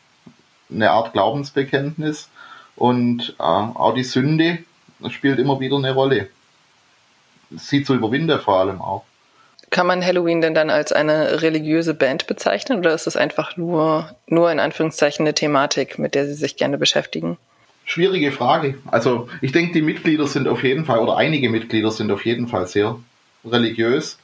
eine 0.70 0.90
Art 0.90 1.12
Glaubensbekenntnis 1.12 2.28
und 2.76 3.34
äh, 3.38 3.42
auch 3.42 3.94
die 3.94 4.04
Sünde 4.04 4.58
spielt 5.10 5.38
immer 5.38 5.60
wieder 5.60 5.76
eine 5.76 5.92
Rolle. 5.92 6.28
Sie 7.50 7.84
zu 7.84 7.94
überwinden 7.94 8.40
vor 8.40 8.60
allem 8.60 8.80
auch. 8.80 9.04
Kann 9.70 9.86
man 9.86 10.04
Halloween 10.04 10.40
denn 10.40 10.54
dann 10.54 10.70
als 10.70 10.92
eine 10.92 11.42
religiöse 11.42 11.94
Band 11.94 12.26
bezeichnen 12.26 12.78
oder 12.78 12.94
ist 12.94 13.06
es 13.06 13.16
einfach 13.16 13.56
nur, 13.56 14.14
nur 14.26 14.50
in 14.50 14.60
Anführungszeichen 14.60 15.26
eine 15.26 15.34
Thematik, 15.34 15.98
mit 15.98 16.14
der 16.14 16.26
Sie 16.26 16.34
sich 16.34 16.56
gerne 16.56 16.78
beschäftigen? 16.78 17.38
Schwierige 17.84 18.32
Frage. 18.32 18.78
Also 18.86 19.28
ich 19.40 19.52
denke, 19.52 19.72
die 19.72 19.82
Mitglieder 19.82 20.26
sind 20.26 20.48
auf 20.48 20.62
jeden 20.62 20.84
Fall, 20.84 21.00
oder 21.00 21.16
einige 21.16 21.50
Mitglieder 21.50 21.90
sind 21.90 22.10
auf 22.12 22.24
jeden 22.24 22.48
Fall 22.48 22.66
sehr 22.66 22.96
religiös. 23.44 24.18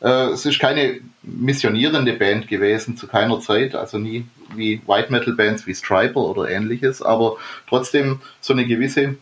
Äh, 0.00 0.28
es 0.32 0.46
ist 0.46 0.58
keine 0.58 1.00
missionierende 1.22 2.12
Band 2.12 2.48
gewesen 2.48 2.96
zu 2.96 3.06
keiner 3.06 3.40
Zeit, 3.40 3.74
also 3.74 3.98
nie 3.98 4.26
wie 4.54 4.80
White 4.86 5.10
Metal 5.10 5.34
Bands 5.34 5.66
wie 5.66 5.74
Striper 5.74 6.20
oder 6.20 6.48
ähnliches, 6.48 7.02
aber 7.02 7.36
trotzdem 7.68 8.20
so 8.40 8.52
eine 8.52 8.66
gewisse 8.66 9.16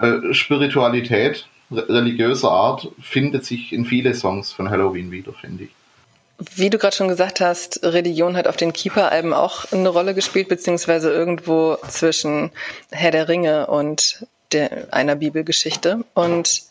äh, 0.00 0.32
Spiritualität 0.32 1.46
religiöser 1.70 2.50
Art 2.50 2.88
findet 3.00 3.44
sich 3.44 3.72
in 3.72 3.84
viele 3.84 4.14
Songs 4.14 4.52
von 4.52 4.70
Halloween 4.70 5.10
wieder, 5.10 5.32
finde 5.32 5.64
ich. 5.64 5.70
Wie 6.38 6.68
du 6.68 6.78
gerade 6.78 6.96
schon 6.96 7.08
gesagt 7.08 7.40
hast, 7.40 7.80
Religion 7.84 8.36
hat 8.36 8.48
auf 8.48 8.56
den 8.56 8.72
Keeper-Alben 8.72 9.32
auch 9.32 9.70
eine 9.72 9.88
Rolle 9.88 10.14
gespielt, 10.14 10.48
beziehungsweise 10.48 11.12
irgendwo 11.12 11.78
zwischen 11.88 12.50
Herr 12.90 13.12
der 13.12 13.28
Ringe 13.28 13.68
und 13.68 14.26
der, 14.52 14.92
einer 14.92 15.14
Bibelgeschichte. 15.14 16.04
Und 16.12 16.62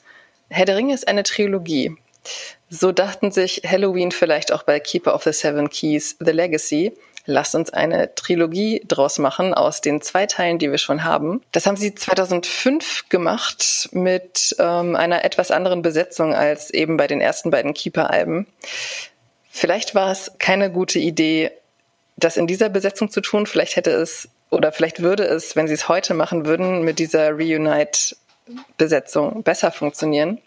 Herr 0.49 0.65
der 0.65 0.75
Ringe 0.75 0.93
ist 0.93 1.07
eine 1.07 1.23
Trilogie. 1.23 1.95
So 2.75 2.91
dachten 2.91 3.29
sich 3.29 3.61
Halloween 3.67 4.11
vielleicht 4.11 4.51
auch 4.51 4.63
bei 4.63 4.79
Keeper 4.79 5.13
of 5.13 5.21
the 5.21 5.31
Seven 5.31 5.69
Keys, 5.69 6.15
The 6.19 6.31
Legacy, 6.31 6.91
lasst 7.27 7.53
uns 7.53 7.71
eine 7.71 8.15
Trilogie 8.15 8.81
draus 8.87 9.19
machen 9.19 9.53
aus 9.53 9.79
den 9.79 10.01
zwei 10.01 10.25
Teilen, 10.25 10.57
die 10.57 10.71
wir 10.71 10.79
schon 10.79 11.03
haben. 11.03 11.43
Das 11.51 11.67
haben 11.67 11.77
sie 11.77 11.93
2005 11.93 13.09
gemacht 13.09 13.89
mit 13.91 14.55
ähm, 14.57 14.95
einer 14.95 15.23
etwas 15.23 15.51
anderen 15.51 15.83
Besetzung 15.83 16.33
als 16.33 16.71
eben 16.71 16.97
bei 16.97 17.05
den 17.05 17.21
ersten 17.21 17.51
beiden 17.51 17.75
Keeper-Alben. 17.75 18.47
Vielleicht 19.51 19.93
war 19.93 20.11
es 20.11 20.31
keine 20.39 20.71
gute 20.71 20.97
Idee, 20.97 21.51
das 22.17 22.37
in 22.37 22.47
dieser 22.47 22.69
Besetzung 22.69 23.11
zu 23.11 23.21
tun. 23.21 23.45
Vielleicht 23.45 23.75
hätte 23.75 23.91
es 23.91 24.29
oder 24.49 24.71
vielleicht 24.71 25.03
würde 25.03 25.25
es, 25.25 25.55
wenn 25.55 25.67
sie 25.67 25.75
es 25.75 25.89
heute 25.89 26.15
machen 26.15 26.47
würden, 26.47 26.81
mit 26.81 26.97
dieser 26.97 27.33
Reunite-Besetzung 27.33 29.43
besser 29.43 29.71
funktionieren. 29.71 30.39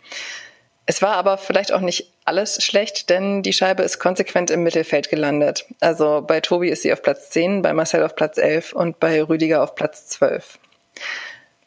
Es 0.86 1.02
war 1.02 1.14
aber 1.16 1.36
vielleicht 1.36 1.72
auch 1.72 1.80
nicht 1.80 2.12
alles 2.24 2.62
schlecht, 2.62 3.10
denn 3.10 3.42
die 3.42 3.52
Scheibe 3.52 3.82
ist 3.82 3.98
konsequent 3.98 4.50
im 4.50 4.62
Mittelfeld 4.62 5.10
gelandet. 5.10 5.66
Also 5.80 6.22
bei 6.24 6.40
Tobi 6.40 6.68
ist 6.68 6.82
sie 6.82 6.92
auf 6.92 7.02
Platz 7.02 7.30
10, 7.30 7.62
bei 7.62 7.72
Marcel 7.72 8.04
auf 8.04 8.14
Platz 8.14 8.38
11 8.38 8.72
und 8.72 9.00
bei 9.00 9.20
Rüdiger 9.22 9.62
auf 9.62 9.74
Platz 9.74 10.06
12. 10.08 10.58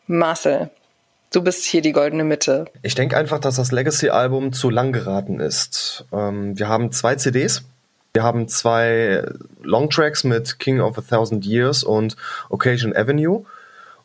Marcel, 0.07 0.69
du 1.31 1.41
bist 1.41 1.65
hier 1.65 1.81
die 1.81 1.91
goldene 1.91 2.23
Mitte. 2.23 2.65
Ich 2.81 2.95
denke 2.95 3.17
einfach, 3.17 3.39
dass 3.39 3.57
das 3.57 3.73
Legacy-Album 3.73 4.53
zu 4.53 4.69
lang 4.69 4.93
geraten 4.93 5.41
ist. 5.41 6.05
Ähm, 6.13 6.57
wir 6.57 6.69
haben 6.69 6.91
zwei 6.93 7.15
CDs. 7.15 7.63
Wir 8.13 8.23
haben 8.23 8.47
zwei 8.47 9.23
Longtracks 9.61 10.23
mit 10.23 10.59
King 10.59 10.79
of 10.79 10.97
a 10.97 11.01
Thousand 11.01 11.45
Years 11.45 11.83
und 11.83 12.15
Occasion 12.49 12.95
Avenue. 12.95 13.45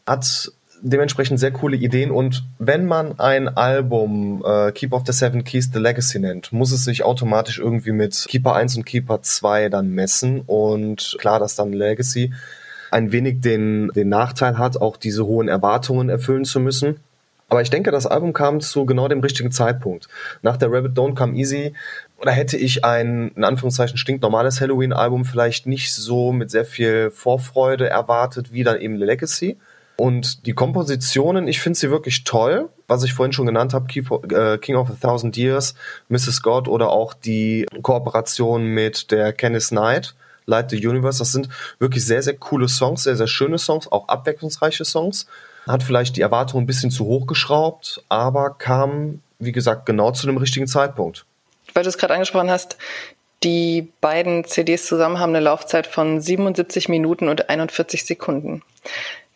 Hat 0.07 0.53
dementsprechend 0.85 1.41
sehr 1.41 1.51
coole 1.51 1.77
Ideen 1.77 2.11
und 2.11 2.45
wenn 2.59 2.85
man 2.85 3.19
ein 3.19 3.49
Album 3.49 4.45
äh, 4.47 4.71
Keep 4.73 4.93
of 4.93 5.03
the 5.07 5.13
Seven 5.13 5.43
Keys 5.43 5.71
The 5.73 5.79
Legacy 5.79 6.19
nennt, 6.19 6.53
muss 6.53 6.73
es 6.73 6.85
sich 6.85 7.03
automatisch 7.03 7.59
irgendwie 7.59 7.93
mit 7.93 8.27
Keeper 8.29 8.55
1 8.55 8.77
und 8.77 8.85
Keeper 8.85 9.23
2 9.23 9.71
dann 9.71 9.91
messen 9.91 10.43
und 10.47 11.17
klar, 11.19 11.39
dass 11.39 11.57
dann 11.57 11.73
Legacy 11.73 12.33
ein 12.91 13.13
wenig 13.13 13.41
den, 13.41 13.91
den 13.97 14.09
Nachteil 14.11 14.59
hat, 14.59 14.77
auch 14.77 14.97
diese 14.97 15.25
hohen 15.27 15.49
Erwartungen 15.49 16.11
erfüllen 16.11 16.45
zu 16.45 16.61
müssen. 16.61 17.01
Aber 17.49 17.63
ich 17.63 17.71
denke, 17.71 17.91
das 17.91 18.07
Album 18.07 18.33
kam 18.33 18.61
zu 18.61 18.85
genau 18.85 19.09
dem 19.09 19.21
richtigen 19.21 19.53
Zeitpunkt. 19.53 20.09
Nach 20.43 20.57
der 20.57 20.71
Rabbit 20.71 20.97
Don't 20.97 21.15
Come 21.15 21.37
Easy 21.37 21.73
oder 22.19 22.33
hätte 22.33 22.57
ich 22.57 22.85
ein, 22.85 23.33
in 23.37 23.45
Anführungszeichen, 23.45 23.97
stinknormales 23.97 24.61
Halloween-Album 24.61 25.25
vielleicht 25.25 25.67
nicht 25.67 25.95
so 25.95 26.33
mit 26.33 26.51
sehr 26.51 26.65
viel 26.65 27.11
Vorfreude 27.11 27.89
erwartet 27.89 28.53
wie 28.53 28.65
dann 28.65 28.81
eben 28.81 28.97
Legacy. 28.97 29.57
Und 29.97 30.47
die 30.47 30.55
Kompositionen, 30.55 31.47
ich 31.47 31.61
finde 31.61 31.79
sie 31.79 31.91
wirklich 31.91 32.25
toll. 32.25 32.69
Was 32.89 33.05
ich 33.05 33.15
vorhin 33.15 33.33
schon 33.33 33.47
genannt 33.47 33.73
habe, 33.73 33.87
äh, 34.35 34.59
King 34.59 34.77
of 34.77 34.91
a 34.91 34.97
Thousand 35.01 35.37
Years, 35.37 35.75
Mrs. 36.09 36.43
God 36.43 36.69
oder 36.69 36.91
auch 36.91 37.15
die 37.15 37.67
Kooperation 37.83 38.67
mit 38.67 39.11
der 39.11 39.33
Kenneth 39.33 39.69
Knight, 39.69 40.15
Light 40.47 40.71
the 40.71 40.87
Universe, 40.87 41.19
das 41.19 41.33
sind 41.33 41.49
wirklich 41.79 42.05
sehr, 42.05 42.23
sehr 42.23 42.37
coole 42.37 42.69
Songs, 42.69 43.05
sehr, 43.05 43.17
sehr 43.17 43.27
schöne 43.27 43.57
Songs, 43.59 43.91
auch 43.91 44.09
abwechslungsreiche 44.09 44.85
Songs. 44.85 45.27
Hat 45.67 45.83
vielleicht 45.83 46.17
die 46.17 46.21
Erwartungen 46.21 46.65
ein 46.65 46.67
bisschen 46.67 46.91
zu 46.91 47.07
hoch 47.07 47.27
geschraubt, 47.27 48.03
aber 48.11 48.51
kam, 48.51 49.23
wie 49.39 49.53
gesagt, 49.53 49.87
genau 49.87 50.11
zu 50.11 50.27
dem 50.27 50.37
richtigen 50.37 50.67
Zeitpunkt. 50.67 51.25
Weil 51.73 51.85
du 51.85 51.89
es 51.89 51.97
gerade 51.97 52.13
angesprochen 52.13 52.51
hast, 52.51 52.77
die 53.43 53.89
beiden 54.01 54.45
CDs 54.45 54.87
zusammen 54.87 55.19
haben 55.19 55.31
eine 55.31 55.41
Laufzeit 55.41 55.87
von 55.87 56.21
77 56.21 56.89
Minuten 56.89 57.29
und 57.29 57.49
41 57.49 58.05
Sekunden. 58.05 58.63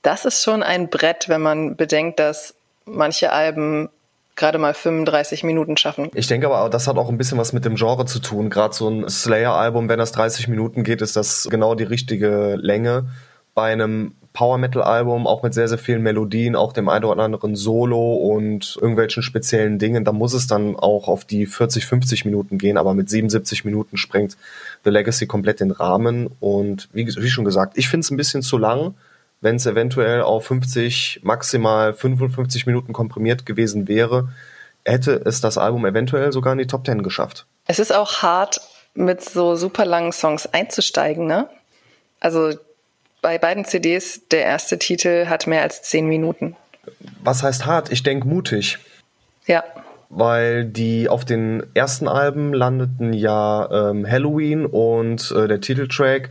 Das 0.03 0.25
ist 0.25 0.43
schon 0.43 0.63
ein 0.63 0.89
Brett, 0.89 1.29
wenn 1.29 1.43
man 1.43 1.77
bedenkt, 1.77 2.19
dass 2.19 2.55
manche 2.85 3.33
Alben 3.33 3.89
gerade 4.37 4.59
mal 4.59 4.73
35 4.73 5.43
Minuten 5.43 5.77
schaffen. 5.77 6.11
Ich 6.15 6.29
denke 6.29 6.47
aber, 6.47 6.71
das 6.71 6.87
hat 6.87 6.97
auch 6.97 7.09
ein 7.09 7.19
bisschen 7.19 7.39
was 7.39 7.53
mit 7.53 7.65
dem 7.65 7.75
Genre 7.75 8.07
zu 8.07 8.21
tun. 8.21 8.51
Gerade 8.51 8.75
so 8.75 8.89
ein 8.89 9.09
Slayer-Album, 9.09 9.89
wenn 9.89 9.99
das 9.99 10.13
30 10.13 10.49
Minuten 10.49 10.85
geht, 10.85 11.03
ist 11.03 11.17
das 11.17 11.49
genau 11.51 11.75
die 11.75 11.85
richtige 11.85 12.55
Länge. 12.57 13.07
Bei 13.55 13.73
einem 13.73 14.15
Power 14.33 14.59
Metal 14.59 14.83
Album, 14.83 15.27
auch 15.27 15.43
mit 15.43 15.53
sehr, 15.53 15.67
sehr 15.67 15.79
vielen 15.79 16.03
Melodien, 16.03 16.55
auch 16.55 16.73
dem 16.73 16.89
einen 16.89 17.05
oder 17.05 17.25
anderen 17.25 17.57
Solo 17.57 18.15
und 18.15 18.79
irgendwelchen 18.81 19.25
speziellen 19.25 19.81
Dingen, 19.81 20.05
da 20.05 20.13
muss 20.13 20.33
es 20.33 20.47
dann 20.47 20.77
auch 20.77 21.09
auf 21.09 21.25
die 21.25 21.45
40, 21.45 21.85
50 21.87 22.25
Minuten 22.25 22.57
gehen, 22.57 22.77
aber 22.77 22.95
mit 22.95 23.11
77 23.11 23.65
Minuten 23.65 23.97
sprengt 23.97 24.37
The 24.85 24.91
Legacy 24.91 25.27
komplett 25.27 25.59
den 25.59 25.73
Rahmen 25.73 26.29
und 26.39 26.89
wie, 26.93 27.05
wie 27.05 27.31
schon 27.31 27.45
gesagt, 27.45 27.77
ich 27.77 27.89
finde 27.89 28.05
es 28.05 28.13
ein 28.13 28.17
bisschen 28.17 28.43
zu 28.43 28.59
lang 28.59 28.95
wenn 29.41 29.57
es 29.57 29.67
eventuell 29.67 30.23
auf 30.23 30.47
50, 30.47 31.21
maximal 31.23 31.93
55 31.93 32.67
Minuten 32.67 32.93
komprimiert 32.93 33.47
gewesen 33.47 33.89
wäre, 33.89 34.29
hätte 34.85 35.23
es 35.25 35.41
das 35.41 35.59
Album 35.59 35.87
eventuell 35.87 36.33
sogar 36.33 36.53
in 36.53 36.59
die 36.59 36.67
Top 36.67 36.87
10 36.87 37.03
geschafft. 37.03 37.47
Es 37.67 37.79
ist 37.79 37.95
auch 37.95 38.23
hart, 38.23 38.61
mit 38.95 39.23
so 39.23 39.55
super 39.55 39.85
langen 39.85 40.13
Songs 40.13 40.47
einzusteigen, 40.47 41.27
ne? 41.27 41.49
Also 42.21 42.53
bei 43.23 43.39
beiden 43.39 43.65
CDs, 43.65 44.23
der 44.31 44.45
erste 44.45 44.79
Titel 44.79 45.27
hat 45.27 45.47
mehr 45.47 45.63
als 45.63 45.83
10 45.83 46.07
Minuten. 46.07 46.57
Was 47.23 47.43
heißt 47.43 47.67
hart? 47.67 47.93
Ich 47.93 48.03
denke 48.03 48.27
mutig. 48.27 48.79
Ja. 49.47 49.63
Weil 50.09 50.65
die 50.65 51.09
auf 51.09 51.25
den 51.25 51.65
ersten 51.75 52.09
Alben 52.09 52.53
landeten 52.53 53.13
ja 53.13 53.91
ähm, 53.91 54.09
Halloween 54.09 54.67
und 54.67 55.31
äh, 55.33 55.47
der 55.47 55.61
Titeltrack 55.61 56.31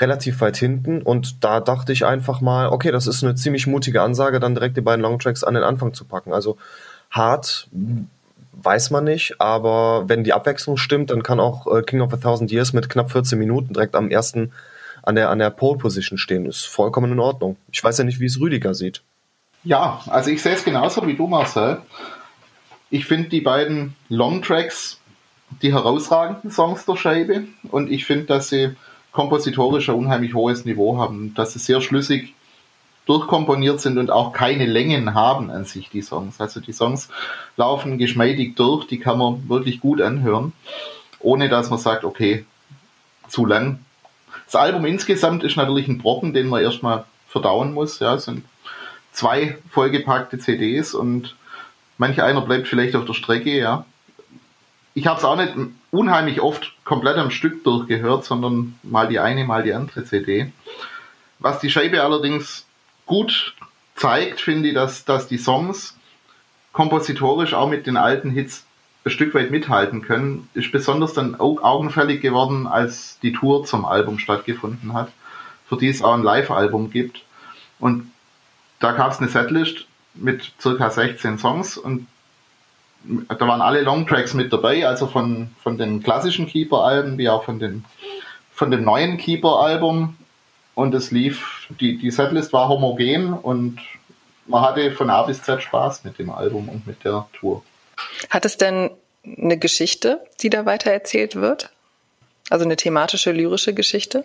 relativ 0.00 0.40
weit 0.40 0.56
hinten 0.56 1.02
und 1.02 1.44
da 1.44 1.60
dachte 1.60 1.92
ich 1.92 2.06
einfach 2.06 2.40
mal, 2.40 2.68
okay, 2.68 2.90
das 2.90 3.06
ist 3.06 3.22
eine 3.24 3.34
ziemlich 3.34 3.66
mutige 3.66 4.02
Ansage, 4.02 4.40
dann 4.40 4.54
direkt 4.54 4.76
die 4.76 4.82
beiden 4.82 5.02
Longtracks 5.02 5.44
an 5.44 5.54
den 5.54 5.62
Anfang 5.62 5.94
zu 5.94 6.04
packen. 6.04 6.32
Also 6.32 6.56
hart 7.10 7.68
weiß 8.60 8.90
man 8.90 9.04
nicht, 9.04 9.40
aber 9.40 10.08
wenn 10.08 10.24
die 10.24 10.32
Abwechslung 10.32 10.76
stimmt, 10.76 11.10
dann 11.10 11.22
kann 11.22 11.40
auch 11.40 11.66
äh, 11.66 11.82
King 11.82 12.00
of 12.00 12.12
a 12.12 12.16
Thousand 12.16 12.50
Years 12.50 12.72
mit 12.72 12.88
knapp 12.88 13.10
14 13.12 13.38
Minuten 13.38 13.72
direkt 13.72 13.94
am 13.94 14.10
ersten 14.10 14.52
an 15.02 15.14
der, 15.14 15.30
an 15.30 15.38
der 15.38 15.50
Pole 15.50 15.78
Position 15.78 16.18
stehen. 16.18 16.46
Ist 16.46 16.66
vollkommen 16.66 17.12
in 17.12 17.20
Ordnung. 17.20 17.56
Ich 17.70 17.82
weiß 17.82 17.98
ja 17.98 18.04
nicht, 18.04 18.20
wie 18.20 18.26
es 18.26 18.40
Rüdiger 18.40 18.74
sieht. 18.74 19.02
Ja, 19.64 20.00
also 20.06 20.30
ich 20.30 20.42
sehe 20.42 20.54
es 20.54 20.64
genauso 20.64 21.06
wie 21.06 21.14
du, 21.14 21.26
Marcel. 21.26 21.78
Ich 22.90 23.06
finde 23.06 23.28
die 23.28 23.40
beiden 23.40 23.94
Longtracks 24.08 25.00
die 25.62 25.72
herausragenden 25.72 26.50
Songs 26.50 26.84
der 26.84 26.96
Scheibe 26.96 27.44
und 27.70 27.90
ich 27.90 28.04
finde, 28.04 28.26
dass 28.26 28.48
sie 28.48 28.76
kompositorisch 29.12 29.88
ein 29.88 29.94
unheimlich 29.96 30.34
hohes 30.34 30.64
Niveau 30.64 30.98
haben, 30.98 31.34
dass 31.34 31.52
sie 31.52 31.58
sehr 31.58 31.80
schlüssig 31.80 32.34
durchkomponiert 33.06 33.80
sind 33.80 33.96
und 33.96 34.10
auch 34.10 34.32
keine 34.32 34.66
Längen 34.66 35.14
haben 35.14 35.50
an 35.50 35.64
sich, 35.64 35.88
die 35.88 36.02
Songs. 36.02 36.40
Also 36.40 36.60
die 36.60 36.72
Songs 36.72 37.08
laufen 37.56 37.96
geschmeidig 37.96 38.54
durch, 38.54 38.86
die 38.86 38.98
kann 38.98 39.18
man 39.18 39.48
wirklich 39.48 39.80
gut 39.80 40.02
anhören, 40.02 40.52
ohne 41.18 41.48
dass 41.48 41.70
man 41.70 41.78
sagt, 41.78 42.04
okay, 42.04 42.44
zu 43.28 43.46
lang. 43.46 43.80
Das 44.44 44.56
Album 44.56 44.84
insgesamt 44.84 45.42
ist 45.42 45.56
natürlich 45.56 45.88
ein 45.88 45.98
Brocken, 45.98 46.34
den 46.34 46.48
man 46.48 46.62
erstmal 46.62 47.04
verdauen 47.28 47.72
muss. 47.72 47.98
Ja, 47.98 48.14
es 48.14 48.24
sind 48.24 48.44
zwei 49.12 49.56
vollgepackte 49.70 50.38
CDs 50.38 50.94
und 50.94 51.34
manch 51.96 52.22
einer 52.22 52.42
bleibt 52.42 52.68
vielleicht 52.68 52.94
auf 52.94 53.06
der 53.06 53.14
Strecke, 53.14 53.56
ja. 53.58 53.86
Ich 54.98 55.06
habe 55.06 55.18
es 55.18 55.24
auch 55.24 55.36
nicht 55.36 55.54
unheimlich 55.92 56.40
oft 56.40 56.72
komplett 56.82 57.18
am 57.18 57.30
Stück 57.30 57.62
durchgehört, 57.62 58.24
sondern 58.24 58.80
mal 58.82 59.06
die 59.06 59.20
eine, 59.20 59.44
mal 59.44 59.62
die 59.62 59.72
andere 59.72 60.04
CD. 60.04 60.50
Was 61.38 61.60
die 61.60 61.70
Scheibe 61.70 62.02
allerdings 62.02 62.66
gut 63.06 63.54
zeigt, 63.94 64.40
finde 64.40 64.70
ich, 64.70 64.74
dass, 64.74 65.04
dass 65.04 65.28
die 65.28 65.38
Songs 65.38 65.96
kompositorisch 66.72 67.54
auch 67.54 67.68
mit 67.68 67.86
den 67.86 67.96
alten 67.96 68.30
Hits 68.32 68.64
ein 69.04 69.12
Stück 69.12 69.34
weit 69.34 69.52
mithalten 69.52 70.02
können. 70.02 70.48
Ist 70.54 70.72
besonders 70.72 71.12
dann 71.12 71.36
augenfällig 71.38 72.20
geworden, 72.20 72.66
als 72.66 73.20
die 73.20 73.32
Tour 73.32 73.64
zum 73.66 73.84
Album 73.84 74.18
stattgefunden 74.18 74.94
hat, 74.94 75.12
für 75.68 75.76
die 75.76 75.90
es 75.90 76.02
auch 76.02 76.14
ein 76.14 76.24
Live-Album 76.24 76.90
gibt. 76.90 77.22
Und 77.78 78.10
da 78.80 78.90
gab 78.90 79.12
es 79.12 79.20
eine 79.20 79.28
Setlist 79.28 79.86
mit 80.14 80.50
circa 80.60 80.90
16 80.90 81.38
Songs 81.38 81.78
und 81.78 82.08
da 83.28 83.40
waren 83.40 83.60
alle 83.60 83.82
Longtracks 83.82 84.34
mit 84.34 84.52
dabei, 84.52 84.86
also 84.86 85.06
von, 85.06 85.50
von 85.62 85.78
den 85.78 86.02
klassischen 86.02 86.46
Keeper-Alben 86.46 87.18
wie 87.18 87.28
auch 87.28 87.44
von, 87.44 87.58
den, 87.58 87.84
von 88.52 88.70
dem 88.70 88.84
neuen 88.84 89.16
Keeper-Album. 89.16 90.16
Und 90.74 90.94
es 90.94 91.10
lief, 91.10 91.68
die, 91.80 91.98
die 91.98 92.10
Setlist 92.10 92.52
war 92.52 92.68
homogen 92.68 93.32
und 93.32 93.80
man 94.46 94.62
hatte 94.62 94.92
von 94.92 95.10
A 95.10 95.22
bis 95.22 95.42
Z 95.42 95.62
Spaß 95.62 96.04
mit 96.04 96.18
dem 96.18 96.30
Album 96.30 96.68
und 96.68 96.86
mit 96.86 97.04
der 97.04 97.26
Tour. 97.32 97.62
Hat 98.30 98.44
es 98.44 98.56
denn 98.56 98.90
eine 99.24 99.58
Geschichte, 99.58 100.24
die 100.40 100.50
da 100.50 100.66
weiter 100.66 100.90
erzählt 100.90 101.36
wird? 101.36 101.70
Also 102.48 102.64
eine 102.64 102.76
thematische, 102.76 103.32
lyrische 103.32 103.74
Geschichte? 103.74 104.24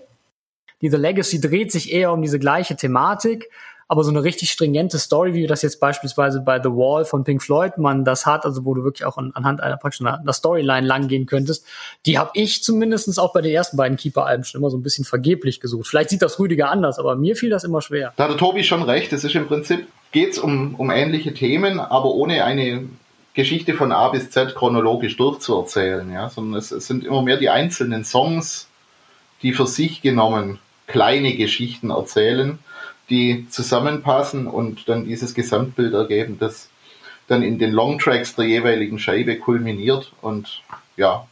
Diese 0.82 0.98
Legacy 0.98 1.42
dreht 1.42 1.72
sich 1.72 1.92
eher 1.92 2.12
um 2.12 2.22
diese 2.22 2.40
gleiche 2.40 2.76
Thematik, 2.76 3.50
aber 3.88 4.04
so 4.04 4.10
eine 4.10 4.24
richtig 4.24 4.52
stringente 4.52 4.98
Story, 5.00 5.34
wie 5.34 5.48
das 5.48 5.62
jetzt 5.62 5.80
beispielsweise 5.80 6.42
bei 6.42 6.62
The 6.62 6.70
Wall 6.70 7.06
von 7.06 7.24
Pink 7.24 7.42
Floyd 7.42 7.78
man 7.78 8.06
das 8.06 8.26
hat, 8.26 8.46
also 8.46 8.66
wo 8.66 8.74
du 8.74 8.84
wirklich 8.84 9.06
auch 9.06 9.18
anhand 9.18 9.62
einer 9.62 9.78
praktisch 9.78 10.02
einer 10.06 10.34
Storyline 10.34 10.86
lang 10.86 11.08
gehen 11.08 11.26
könntest, 11.26 11.66
die 12.06 12.18
habe 12.18 12.32
ich 12.34 12.64
zumindest 12.64 13.20
auch 13.20 13.34
bei 13.34 13.42
den 13.42 13.52
ersten 13.52 13.78
beiden 13.78 13.98
Keeper-Alben 13.98 14.44
schon 14.44 14.62
immer 14.62 14.70
so 14.70 14.78
ein 14.78 14.84
bisschen 14.84 15.06
vergeblich 15.06 15.60
gesucht. 15.60 15.88
Vielleicht 15.88 16.10
sieht 16.10 16.22
das 16.22 16.40
Rüdiger 16.40 16.70
anders, 16.70 17.00
aber 17.00 17.16
mir 17.16 17.36
fiel 17.36 17.50
das 17.50 17.64
immer 17.64 17.82
schwer. 17.82 18.14
Da 18.16 18.24
hat 18.24 18.32
der 18.32 18.38
Tobi 18.38 18.64
schon 18.64 18.84
recht, 18.84 19.12
es 19.14 19.24
ist 19.24 19.36
im 19.36 19.48
Prinzip, 19.48 19.88
geht's 20.12 20.38
um, 20.38 20.76
um 20.76 20.90
ähnliche 20.90 21.34
Themen, 21.34 21.80
aber 21.80 22.10
ohne 22.14 22.46
eine 22.46 22.88
Geschichte 23.34 23.74
von 23.74 23.92
A 23.92 24.10
bis 24.10 24.30
Z 24.30 24.56
chronologisch 24.56 25.18
durchzuerzählen, 25.18 26.12
ja, 26.12 26.30
sondern 26.30 26.60
es, 26.60 26.72
es 26.72 26.88
sind 26.88 27.04
immer 27.04 27.22
mehr 27.22 27.38
die 27.38 27.50
einzelnen 27.50 28.06
Songs, 28.06 28.68
die 29.42 29.54
für 29.54 29.68
sich 29.68 30.02
genommen 30.02 30.60
kleine 30.88 31.36
Geschichten 31.36 31.90
erzählen 31.90 32.60
die 33.14 33.48
zusammenpassen 33.50 34.48
und 34.48 34.90
dann 34.90 35.06
dieses 35.06 35.36
Gesamtbild 35.36 35.94
ergeben, 35.94 36.38
das 36.40 36.70
dann 37.28 37.44
in 37.44 37.60
den 37.60 37.72
Longtracks 37.72 38.36
der 38.36 38.46
jeweiligen 38.46 38.98
Scheibe 38.98 39.38
kulminiert 39.38 40.12
und 40.22 40.62
ja, 40.98 41.28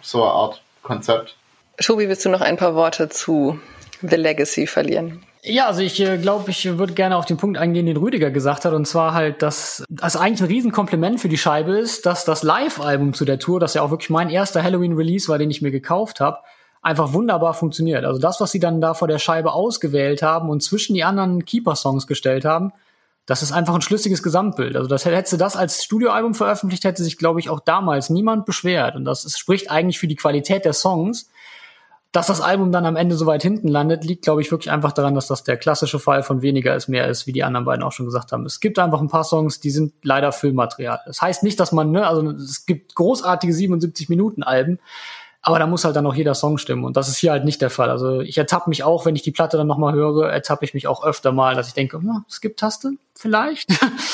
so 0.00 0.22
eine 0.22 0.32
Art 0.32 0.62
Konzept. 0.82 1.36
Tobi, 1.76 2.08
willst 2.08 2.24
du 2.24 2.30
noch 2.30 2.40
ein 2.40 2.56
paar 2.56 2.74
Worte 2.74 3.10
zu 3.10 3.60
The 4.00 4.16
Legacy 4.16 4.66
verlieren? 4.66 5.22
Ja, 5.42 5.66
also 5.66 5.82
ich 5.82 6.00
äh, 6.00 6.16
glaube, 6.16 6.50
ich 6.50 6.78
würde 6.78 6.94
gerne 6.94 7.16
auf 7.16 7.26
den 7.26 7.36
Punkt 7.36 7.58
eingehen, 7.58 7.86
den 7.86 7.96
Rüdiger 7.96 8.30
gesagt 8.30 8.64
hat, 8.64 8.72
und 8.72 8.86
zwar 8.86 9.12
halt, 9.12 9.42
dass 9.42 9.84
das 9.88 10.16
eigentlich 10.16 10.40
ein 10.40 10.48
Riesenkompliment 10.48 11.20
für 11.20 11.28
die 11.28 11.38
Scheibe 11.38 11.78
ist, 11.78 12.06
dass 12.06 12.24
das 12.24 12.42
Live-Album 12.42 13.12
zu 13.12 13.24
der 13.24 13.38
Tour, 13.38 13.60
das 13.60 13.74
ja 13.74 13.82
auch 13.82 13.90
wirklich 13.90 14.10
mein 14.10 14.30
erster 14.30 14.62
Halloween-Release 14.62 15.28
war, 15.28 15.38
den 15.38 15.50
ich 15.50 15.62
mir 15.62 15.70
gekauft 15.70 16.20
habe, 16.20 16.38
einfach 16.82 17.12
wunderbar 17.12 17.54
funktioniert. 17.54 18.04
Also 18.04 18.20
das, 18.20 18.40
was 18.40 18.50
sie 18.50 18.60
dann 18.60 18.80
da 18.80 18.94
vor 18.94 19.08
der 19.08 19.18
Scheibe 19.18 19.52
ausgewählt 19.52 20.22
haben 20.22 20.48
und 20.48 20.62
zwischen 20.62 20.94
die 20.94 21.04
anderen 21.04 21.44
Keeper-Songs 21.44 22.06
gestellt 22.06 22.44
haben, 22.44 22.72
das 23.28 23.42
ist 23.42 23.52
einfach 23.52 23.74
ein 23.74 23.82
schlüssiges 23.82 24.22
Gesamtbild. 24.22 24.74
Also 24.74 24.88
das 24.88 25.04
hätte 25.04 25.36
das 25.36 25.54
als 25.54 25.84
Studioalbum 25.84 26.34
veröffentlicht, 26.34 26.84
hätte 26.84 27.04
sich, 27.04 27.18
glaube 27.18 27.40
ich, 27.40 27.50
auch 27.50 27.60
damals 27.60 28.08
niemand 28.08 28.46
beschwert. 28.46 28.96
Und 28.96 29.04
das 29.04 29.30
spricht 29.36 29.70
eigentlich 29.70 29.98
für 29.98 30.08
die 30.08 30.16
Qualität 30.16 30.64
der 30.64 30.72
Songs. 30.72 31.28
Dass 32.10 32.28
das 32.28 32.40
Album 32.40 32.72
dann 32.72 32.86
am 32.86 32.96
Ende 32.96 33.16
so 33.16 33.26
weit 33.26 33.42
hinten 33.42 33.68
landet, 33.68 34.02
liegt, 34.02 34.22
glaube 34.22 34.40
ich, 34.40 34.50
wirklich 34.50 34.70
einfach 34.70 34.92
daran, 34.92 35.14
dass 35.14 35.26
das 35.26 35.44
der 35.44 35.58
klassische 35.58 35.98
Fall 35.98 36.22
von 36.22 36.40
weniger 36.40 36.74
ist 36.74 36.88
mehr 36.88 37.06
ist, 37.06 37.26
wie 37.26 37.32
die 37.32 37.44
anderen 37.44 37.66
beiden 37.66 37.82
auch 37.82 37.92
schon 37.92 38.06
gesagt 38.06 38.32
haben. 38.32 38.46
Es 38.46 38.60
gibt 38.60 38.78
einfach 38.78 39.02
ein 39.02 39.08
paar 39.08 39.24
Songs, 39.24 39.60
die 39.60 39.70
sind 39.70 39.92
leider 40.02 40.32
Füllmaterial. 40.32 41.00
Das 41.04 41.20
heißt 41.20 41.42
nicht, 41.42 41.60
dass 41.60 41.70
man, 41.70 41.90
ne, 41.90 42.06
also 42.06 42.30
es 42.30 42.64
gibt 42.64 42.94
großartige 42.94 43.52
77 43.52 44.08
Minuten 44.08 44.42
Alben, 44.42 44.78
aber 45.48 45.58
da 45.58 45.66
muss 45.66 45.86
halt 45.86 45.96
dann 45.96 46.06
auch 46.06 46.14
jeder 46.14 46.34
Song 46.34 46.58
stimmen. 46.58 46.84
Und 46.84 46.98
das 46.98 47.08
ist 47.08 47.16
hier 47.16 47.30
halt 47.30 47.46
nicht 47.46 47.62
der 47.62 47.70
Fall. 47.70 47.88
Also 47.88 48.20
ich 48.20 48.36
ertappe 48.36 48.68
mich 48.68 48.84
auch, 48.84 49.06
wenn 49.06 49.16
ich 49.16 49.22
die 49.22 49.30
Platte 49.30 49.56
dann 49.56 49.66
nochmal 49.66 49.94
höre, 49.94 50.30
ertappe 50.30 50.62
ich 50.66 50.74
mich 50.74 50.86
auch 50.86 51.02
öfter 51.02 51.32
mal, 51.32 51.54
dass 51.54 51.68
ich 51.68 51.72
denke, 51.72 51.96
hm, 51.96 52.22
Skip-Taste 52.28 52.90
vielleicht. 53.14 53.70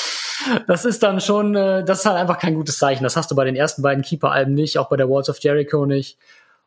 das 0.67 0.85
ist 0.85 1.03
dann 1.03 1.19
schon, 1.19 1.53
äh, 1.53 1.83
das 1.83 1.99
ist 1.99 2.05
halt 2.05 2.15
einfach 2.15 2.39
kein 2.39 2.55
gutes 2.55 2.77
Zeichen. 2.77 3.03
Das 3.03 3.17
hast 3.17 3.31
du 3.31 3.35
bei 3.35 3.43
den 3.43 3.57
ersten 3.57 3.81
beiden 3.81 4.01
Keeper-Alben 4.01 4.53
nicht, 4.53 4.79
auch 4.79 4.87
bei 4.87 4.95
der 4.95 5.09
Walls 5.09 5.27
of 5.27 5.39
Jericho 5.39 5.85
nicht. 5.85 6.17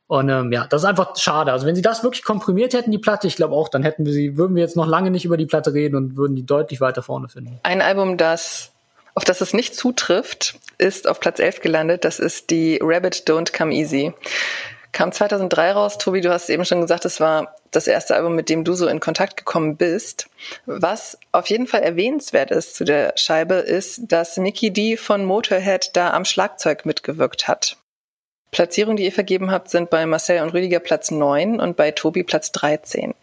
Und 0.06 0.28
ähm, 0.28 0.52
ja, 0.52 0.66
das 0.66 0.82
ist 0.82 0.86
einfach 0.86 1.16
schade. 1.16 1.50
Also 1.50 1.66
wenn 1.66 1.74
sie 1.74 1.80
das 1.80 2.02
wirklich 2.02 2.22
komprimiert 2.22 2.74
hätten, 2.74 2.90
die 2.90 2.98
Platte, 2.98 3.26
ich 3.26 3.36
glaube 3.36 3.54
auch, 3.54 3.70
dann 3.70 3.82
hätten 3.82 4.04
wir 4.04 4.12
sie, 4.12 4.36
würden 4.36 4.54
wir 4.54 4.62
jetzt 4.62 4.76
noch 4.76 4.86
lange 4.86 5.10
nicht 5.10 5.24
über 5.24 5.38
die 5.38 5.46
Platte 5.46 5.72
reden 5.72 5.96
und 5.96 6.18
würden 6.18 6.36
die 6.36 6.44
deutlich 6.44 6.82
weiter 6.82 7.02
vorne 7.02 7.30
finden. 7.30 7.58
Ein 7.62 7.80
Album, 7.80 8.18
das 8.18 8.70
auf 9.18 9.24
das 9.24 9.40
es 9.40 9.52
nicht 9.52 9.74
zutrifft, 9.74 10.60
ist 10.78 11.08
auf 11.08 11.18
Platz 11.18 11.40
11 11.40 11.60
gelandet. 11.60 12.04
Das 12.04 12.20
ist 12.20 12.50
die 12.50 12.78
Rabbit 12.80 13.24
Don't 13.26 13.52
Come 13.52 13.74
Easy. 13.74 14.12
Kam 14.92 15.10
2003 15.10 15.72
raus. 15.72 15.98
Tobi, 15.98 16.20
du 16.20 16.30
hast 16.30 16.48
eben 16.48 16.64
schon 16.64 16.80
gesagt, 16.80 17.04
es 17.04 17.18
war 17.18 17.56
das 17.72 17.88
erste 17.88 18.14
Album, 18.14 18.36
mit 18.36 18.48
dem 18.48 18.62
du 18.62 18.74
so 18.74 18.86
in 18.86 19.00
Kontakt 19.00 19.36
gekommen 19.36 19.76
bist. 19.76 20.30
Was 20.66 21.18
auf 21.32 21.48
jeden 21.48 21.66
Fall 21.66 21.82
erwähnenswert 21.82 22.52
ist 22.52 22.76
zu 22.76 22.84
der 22.84 23.12
Scheibe, 23.16 23.54
ist, 23.54 24.02
dass 24.06 24.36
Mickey 24.36 24.72
D 24.72 24.96
von 24.96 25.24
Motorhead 25.24 25.90
da 25.96 26.12
am 26.12 26.24
Schlagzeug 26.24 26.86
mitgewirkt 26.86 27.48
hat. 27.48 27.76
Platzierungen, 28.52 28.98
die 28.98 29.04
ihr 29.04 29.12
vergeben 29.12 29.50
habt, 29.50 29.68
sind 29.68 29.90
bei 29.90 30.06
Marcel 30.06 30.42
und 30.42 30.50
Rüdiger 30.50 30.78
Platz 30.78 31.10
9 31.10 31.58
und 31.58 31.76
bei 31.76 31.90
Tobi 31.90 32.22
Platz 32.22 32.52
13. 32.52 33.14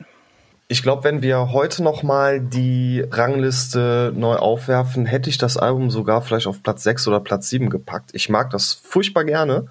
Ich 0.68 0.82
glaube, 0.82 1.04
wenn 1.04 1.22
wir 1.22 1.52
heute 1.52 1.84
noch 1.84 2.02
mal 2.02 2.42
die 2.42 3.06
Rangliste 3.12 4.12
neu 4.16 4.38
aufwerfen, 4.38 5.06
hätte 5.06 5.30
ich 5.30 5.38
das 5.38 5.58
Album 5.58 5.92
sogar 5.92 6.24
vielleicht 6.24 6.48
auf 6.48 6.64
Platz 6.64 6.82
6 6.82 7.08
oder 7.08 7.20
Platz 7.20 7.50
7 7.50 7.70
gepackt. 7.70 8.10
Ich 8.14 8.30
mag 8.30 8.50
das 8.50 8.74
furchtbar 8.74 9.26
gerne. 9.26 9.68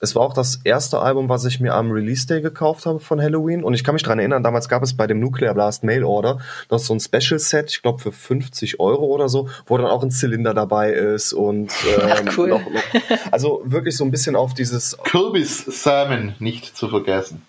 Es 0.00 0.16
war 0.16 0.22
auch 0.22 0.34
das 0.34 0.60
erste 0.64 0.98
Album, 0.98 1.28
was 1.28 1.44
ich 1.44 1.60
mir 1.60 1.74
am 1.74 1.92
Release 1.92 2.26
Day 2.26 2.40
gekauft 2.42 2.86
habe 2.86 2.98
von 2.98 3.22
Halloween. 3.22 3.62
Und 3.62 3.74
ich 3.74 3.84
kann 3.84 3.94
mich 3.94 4.02
daran 4.02 4.18
erinnern, 4.18 4.42
damals 4.42 4.68
gab 4.68 4.82
es 4.82 4.96
bei 4.96 5.06
dem 5.06 5.20
Nuclear 5.20 5.54
Blast 5.54 5.84
Mail 5.84 6.02
Order 6.02 6.40
noch 6.72 6.80
so 6.80 6.92
ein 6.92 6.98
Special 6.98 7.38
Set, 7.38 7.70
ich 7.70 7.82
glaube 7.82 8.00
für 8.00 8.10
50 8.10 8.80
Euro 8.80 9.06
oder 9.06 9.28
so, 9.28 9.48
wo 9.66 9.78
dann 9.78 9.86
auch 9.86 10.02
ein 10.02 10.10
Zylinder 10.10 10.54
dabei 10.54 10.92
ist 10.92 11.34
und 11.34 11.70
ähm, 11.88 12.10
Ach, 12.10 12.36
cool. 12.36 12.48
noch, 12.48 12.60
noch, 12.68 12.82
also 13.30 13.62
wirklich 13.64 13.96
so 13.96 14.04
ein 14.04 14.10
bisschen 14.10 14.34
auf 14.34 14.54
dieses 14.54 14.98
Kürbissamen 15.04 16.34
nicht 16.40 16.76
zu 16.76 16.88
vergessen. 16.88 17.42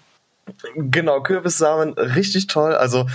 Genau, 0.76 1.22
Kürbissamen, 1.22 1.94
richtig 1.94 2.48
toll. 2.48 2.76
Also 2.76 3.06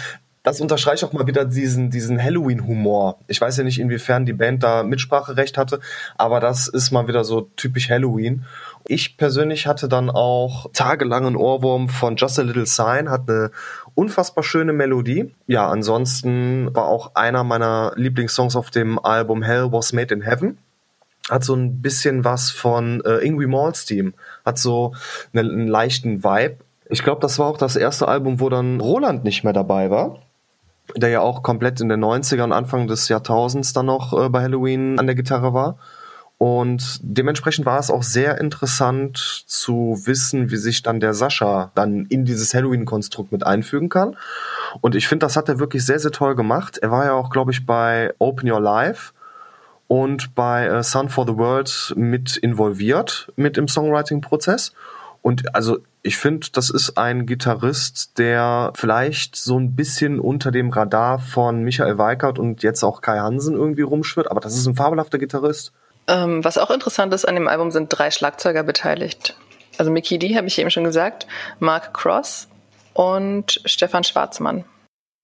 das 0.42 0.60
unterstreicht 0.60 1.04
auch 1.04 1.12
mal 1.12 1.26
wieder 1.26 1.44
diesen, 1.44 1.90
diesen 1.90 2.20
Halloween-Humor. 2.20 3.18
Ich 3.28 3.40
weiß 3.40 3.56
ja 3.58 3.64
nicht, 3.64 3.78
inwiefern 3.78 4.26
die 4.26 4.32
Band 4.32 4.62
da 4.62 4.82
Mitspracherecht 4.82 5.56
hatte, 5.56 5.78
aber 6.16 6.40
das 6.40 6.66
ist 6.66 6.90
mal 6.90 7.06
wieder 7.06 7.22
so 7.22 7.42
typisch 7.56 7.90
Halloween. 7.90 8.44
Ich 8.86 9.16
persönlich 9.16 9.68
hatte 9.68 9.88
dann 9.88 10.10
auch 10.10 10.66
tagelangen 10.72 11.36
Ohrwurm 11.36 11.88
von 11.88 12.16
Just 12.16 12.40
a 12.40 12.42
Little 12.42 12.66
Sign, 12.66 13.08
hat 13.08 13.28
eine 13.30 13.52
unfassbar 13.94 14.42
schöne 14.42 14.72
Melodie. 14.72 15.32
Ja, 15.46 15.68
ansonsten 15.68 16.74
war 16.74 16.86
auch 16.86 17.14
einer 17.14 17.44
meiner 17.44 17.92
Lieblingssongs 17.94 18.56
auf 18.56 18.70
dem 18.70 18.98
Album 18.98 19.42
Hell 19.42 19.70
Was 19.70 19.92
Made 19.92 20.12
in 20.12 20.22
Heaven. 20.22 20.58
Hat 21.30 21.44
so 21.44 21.54
ein 21.54 21.80
bisschen 21.82 22.24
was 22.24 22.50
von 22.50 23.00
äh, 23.04 23.18
Ingrid 23.18 23.48
Malmsteen. 23.48 24.14
Hat 24.44 24.58
so 24.58 24.94
einen, 25.32 25.50
einen 25.50 25.68
leichten 25.68 26.24
Vibe 26.24 26.56
ich 26.88 27.02
glaube, 27.02 27.20
das 27.20 27.38
war 27.38 27.46
auch 27.46 27.58
das 27.58 27.76
erste 27.76 28.08
Album, 28.08 28.40
wo 28.40 28.48
dann 28.48 28.80
Roland 28.80 29.24
nicht 29.24 29.44
mehr 29.44 29.52
dabei 29.52 29.90
war. 29.90 30.18
Der 30.96 31.10
ja 31.10 31.20
auch 31.20 31.42
komplett 31.42 31.80
in 31.80 31.88
den 31.88 32.04
90ern, 32.04 32.52
Anfang 32.52 32.86
des 32.86 33.08
Jahrtausends 33.08 33.72
dann 33.72 33.86
noch 33.86 34.12
äh, 34.12 34.28
bei 34.28 34.42
Halloween 34.42 34.98
an 34.98 35.06
der 35.06 35.14
Gitarre 35.14 35.54
war. 35.54 35.78
Und 36.42 36.98
dementsprechend 37.02 37.66
war 37.66 37.78
es 37.78 37.88
auch 37.88 38.02
sehr 38.02 38.40
interessant 38.40 39.44
zu 39.46 39.96
wissen, 40.06 40.50
wie 40.50 40.56
sich 40.56 40.82
dann 40.82 40.98
der 40.98 41.14
Sascha 41.14 41.70
dann 41.76 42.06
in 42.06 42.24
dieses 42.24 42.52
Halloween-Konstrukt 42.52 43.30
mit 43.30 43.46
einfügen 43.46 43.88
kann. 43.88 44.16
Und 44.80 44.96
ich 44.96 45.06
finde, 45.06 45.24
das 45.24 45.36
hat 45.36 45.48
er 45.48 45.60
wirklich 45.60 45.86
sehr, 45.86 46.00
sehr 46.00 46.10
toll 46.10 46.34
gemacht. 46.34 46.78
Er 46.78 46.90
war 46.90 47.04
ja 47.04 47.12
auch, 47.12 47.30
glaube 47.30 47.52
ich, 47.52 47.64
bei 47.64 48.12
Open 48.18 48.50
Your 48.50 48.60
Life 48.60 49.12
und 49.86 50.34
bei 50.34 50.66
äh, 50.66 50.82
Sun 50.82 51.10
for 51.10 51.28
the 51.28 51.36
World 51.36 51.94
mit 51.96 52.38
involviert 52.38 53.32
mit 53.36 53.56
im 53.56 53.68
Songwriting-Prozess. 53.68 54.72
Und 55.20 55.54
also 55.54 55.78
ich 56.02 56.16
finde, 56.16 56.48
das 56.52 56.68
ist 56.68 56.98
ein 56.98 57.26
Gitarrist, 57.26 58.18
der 58.18 58.72
vielleicht 58.74 59.36
so 59.36 59.58
ein 59.58 59.76
bisschen 59.76 60.18
unter 60.18 60.50
dem 60.50 60.70
Radar 60.70 61.20
von 61.20 61.62
Michael 61.62 61.96
Weikert 61.96 62.38
und 62.38 62.62
jetzt 62.62 62.82
auch 62.82 63.00
Kai 63.00 63.18
Hansen 63.18 63.54
irgendwie 63.54 63.82
rumschwirrt, 63.82 64.30
aber 64.30 64.40
das 64.40 64.56
ist 64.56 64.66
ein 64.66 64.74
fabelhafter 64.74 65.18
Gitarrist. 65.18 65.72
Ähm, 66.08 66.44
was 66.44 66.58
auch 66.58 66.70
interessant 66.70 67.14
ist, 67.14 67.24
an 67.24 67.36
dem 67.36 67.46
Album 67.46 67.70
sind 67.70 67.86
drei 67.88 68.10
Schlagzeuger 68.10 68.64
beteiligt. 68.64 69.36
Also 69.78 69.92
Mickey 69.92 70.18
D, 70.18 70.36
habe 70.36 70.48
ich 70.48 70.58
eben 70.58 70.70
schon 70.70 70.84
gesagt, 70.84 71.28
Mark 71.60 71.94
Cross 71.94 72.48
und 72.94 73.60
Stefan 73.64 74.02
Schwarzmann. 74.02 74.64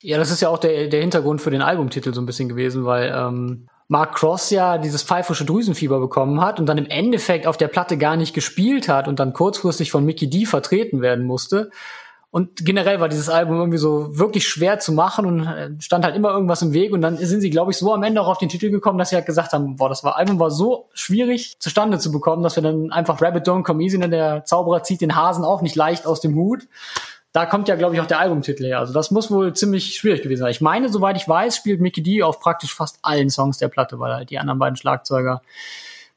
Ja, 0.01 0.17
das 0.17 0.31
ist 0.31 0.41
ja 0.41 0.49
auch 0.49 0.59
der, 0.59 0.87
der 0.87 1.01
Hintergrund 1.01 1.43
für 1.43 1.51
den 1.51 1.61
Albumtitel 1.61 2.15
so 2.15 2.21
ein 2.21 2.27
bisschen 2.27 2.49
gewesen, 2.49 2.85
weil 2.85 3.13
ähm, 3.13 3.69
Mark 3.89 4.15
Cross 4.15 4.51
ja 4.51 4.77
dieses 4.77 5.03
pfeifische 5.03 5.47
Drüsenfieber 5.47 5.99
bekommen 5.99 6.43
hat 6.43 6.61
und 6.61 6.67
dann 6.67 6.77
im 6.77 6.87
Endeffekt 6.87 7.47
auf 7.47 7.57
der 7.57 7.69
Platte 7.69 7.97
gar 7.97 8.17
nicht 8.17 8.35
gespielt 8.35 8.89
hat 8.89 9.09
und 9.09 9.19
dann 9.19 9.33
kurzfristig 9.33 9.91
von 9.91 10.05
Mickey 10.05 10.29
D 10.29 10.45
vertreten 10.45 11.01
werden 11.01 11.25
musste. 11.25 11.71
Und 12.31 12.67
generell 12.67 13.01
war 13.01 13.09
dieses 13.09 13.31
Album 13.31 13.57
irgendwie 13.57 13.79
so 13.79 14.19
wirklich 14.19 14.47
schwer 14.47 14.79
zu 14.79 14.93
machen 14.93 15.25
und 15.25 15.47
äh, 15.47 15.71
stand 15.81 16.05
halt 16.05 16.15
immer 16.15 16.31
irgendwas 16.31 16.61
im 16.61 16.75
Weg. 16.75 16.93
Und 16.93 17.01
dann 17.01 17.17
sind 17.17 17.41
sie, 17.41 17.49
glaube 17.49 17.71
ich, 17.71 17.79
so 17.79 17.95
am 17.95 18.03
Ende 18.03 18.21
auch 18.21 18.29
auf 18.29 18.37
den 18.37 18.51
Titel 18.51 18.69
gekommen, 18.69 18.99
dass 18.99 19.09
sie 19.09 19.17
halt 19.17 19.25
gesagt 19.25 19.55
haben, 19.55 19.77
boah, 19.77 19.89
das 19.89 20.05
Album 20.05 20.39
war 20.39 20.51
so 20.51 20.91
schwierig 20.93 21.59
zustande 21.59 21.99
zu 21.99 22.13
bekommen, 22.13 22.43
dass 22.43 22.57
wir 22.57 22.63
dann 22.63 22.93
einfach 22.93 23.23
Rabbit 23.23 23.49
Don't 23.49 23.63
Come 23.63 23.83
Easy, 23.83 23.99
denn 23.99 24.11
der 24.11 24.45
Zauberer 24.45 24.83
zieht 24.83 25.01
den 25.01 25.17
Hasen 25.17 25.43
auch 25.43 25.63
nicht 25.63 25.75
leicht 25.75 26.07
aus 26.07 26.21
dem 26.21 26.35
Hut 26.35 26.69
da 27.39 27.47
kommt 27.47 27.69
ja, 27.69 27.77
glaube 27.77 27.95
ich, 27.95 28.01
auch 28.01 28.07
der 28.07 28.19
Albumtitel 28.19 28.65
her. 28.65 28.81
Also 28.81 28.93
das 28.93 29.13
muss 29.13 29.31
wohl 29.31 29.55
ziemlich 29.55 29.95
schwierig 29.95 30.23
gewesen 30.23 30.41
sein. 30.41 30.51
Ich 30.51 30.61
meine, 30.61 30.89
soweit 30.89 31.17
ich 31.17 31.29
weiß, 31.29 31.55
spielt 31.55 31.81
Mickey 31.81 32.03
D 32.03 32.25
auf 32.25 32.41
praktisch 32.41 32.75
fast 32.75 32.99
allen 33.03 33.31
Songs 33.31 33.59
der 33.59 33.69
Platte, 33.69 34.01
weil 34.01 34.13
halt 34.13 34.31
die 34.31 34.41
anderen 34.41 34.59
beiden 34.59 34.75
Schlagzeuger 34.75 35.41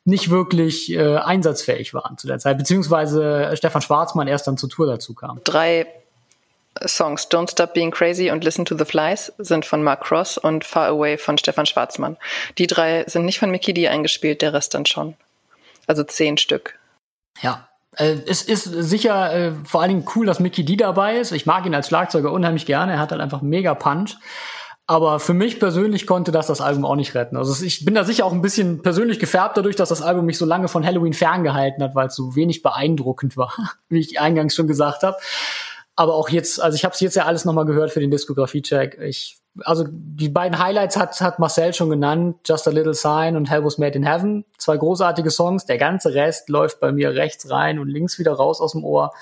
nicht 0.04 0.32
wirklich 0.32 0.92
äh, 0.92 1.18
einsatzfähig 1.18 1.94
waren 1.94 2.18
zu 2.18 2.26
der 2.26 2.40
Zeit, 2.40 2.58
beziehungsweise 2.58 3.52
Stefan 3.56 3.84
Schwarzmann 3.84 4.28
erst 4.28 4.48
dann 4.48 4.58
zur 4.58 4.68
Tour 4.70 4.88
dazu 4.88 5.14
kam. 5.14 5.40
Drei 5.44 5.86
Songs 6.84 7.30
Don't 7.30 7.52
Stop 7.52 7.76
Being 7.76 7.92
Crazy 7.92 8.32
und 8.32 8.44
Listen 8.44 8.66
to 8.66 8.76
the 8.76 8.86
Flies 8.86 9.32
sind 9.38 9.64
von 9.64 9.84
Mark 9.84 10.02
Cross 10.02 10.40
und 10.40 10.66
Far 10.66 10.88
Away 10.88 11.20
von 11.20 11.38
Stefan 11.38 11.68
Schwarzmann. 11.68 12.18
Die 12.58 12.66
drei 12.66 13.04
sind 13.06 13.26
nicht 13.26 13.38
von 13.38 13.52
Mickey 13.52 13.76
D 13.76 13.88
eingespielt, 13.88 14.42
der 14.42 14.54
Rest 14.54 14.74
dann 14.74 14.88
schon. 14.88 15.14
Also 15.86 16.04
zehn 16.04 16.40
Stück. 16.40 16.80
Ja, 17.44 17.68
äh, 17.68 17.71
es 17.98 18.42
ist 18.42 18.64
sicher 18.64 19.34
äh, 19.34 19.52
vor 19.66 19.82
allen 19.82 19.90
Dingen 19.90 20.06
cool, 20.16 20.26
dass 20.26 20.40
Mickey 20.40 20.64
D 20.64 20.78
dabei 20.78 21.18
ist. 21.18 21.32
Ich 21.32 21.46
mag 21.46 21.66
ihn 21.66 21.76
als 21.76 21.88
Schlagzeuger 21.88 22.32
unheimlich 22.32 22.66
gerne. 22.66 22.94
Er 22.94 23.00
hat 23.00 23.12
halt 23.12 23.22
einfach 23.22 23.42
mega 23.42 23.74
Punch. 23.76 24.16
Aber 24.88 25.20
für 25.20 25.34
mich 25.34 25.60
persönlich 25.60 26.06
konnte 26.06 26.32
das 26.32 26.48
das 26.48 26.60
Album 26.60 26.86
auch 26.86 26.96
nicht 26.96 27.16
retten. 27.16 27.38
Also 27.38 27.64
ich 27.64 27.86
bin 27.86 27.96
da 27.96 28.04
sicher 28.04 28.26
auch 28.26 28.34
ein 28.34 28.42
bisschen 28.42 28.82
persönlich 28.82 29.20
gefärbt 29.20 29.56
dadurch, 29.56 29.76
dass 29.76 29.90
das 29.90 30.02
Album 30.02 30.26
mich 30.26 30.38
so 30.38 30.46
lange 30.46 30.68
von 30.68 30.86
Halloween 30.86 31.14
ferngehalten 31.14 31.82
hat, 31.84 31.96
weil 31.96 32.08
es 32.08 32.16
so 32.16 32.36
wenig 32.36 32.62
beeindruckend 32.62 33.38
war, 33.38 33.54
wie 33.90 34.00
ich 34.00 34.20
eingangs 34.20 34.56
schon 34.56 34.68
gesagt 34.68 35.04
habe. 35.04 35.16
Aber 36.02 36.16
auch 36.16 36.30
jetzt, 36.30 36.60
also 36.60 36.76
ich 36.76 36.84
habe 36.84 36.96
es 36.96 37.00
jetzt 37.00 37.16
ja 37.16 37.26
alles 37.26 37.46
nochmal 37.46 37.66
gehört 37.66 37.92
für 37.92 38.00
den 38.00 38.10
Diskografie-Check. 38.10 38.98
Ich, 39.02 39.38
also 39.60 39.86
die 39.88 40.30
beiden 40.30 40.58
Highlights 40.58 40.98
hat, 40.98 41.22
hat 41.22 41.38
Marcel 41.38 41.76
schon 41.76 41.92
genannt, 41.92 42.38
Just 42.44 42.68
a 42.68 42.72
Little 42.72 42.96
Sign 42.96 43.36
und 43.36 43.52
Hell 43.52 43.64
Was 43.64 43.78
Made 43.78 43.96
in 43.96 44.04
Heaven. 44.04 44.44
Zwei 44.58 44.78
großartige 44.78 45.30
Songs. 45.30 45.68
Der 45.68 45.78
ganze 45.78 46.16
Rest 46.16 46.50
läuft 46.50 46.80
bei 46.80 46.92
mir 46.92 47.14
rechts 47.14 47.52
rein 47.52 47.78
und 47.78 47.88
links 47.88 48.18
wieder 48.18 48.32
raus 48.34 48.62
aus 48.62 48.72
dem 48.72 48.84
Ohr. 48.84 49.14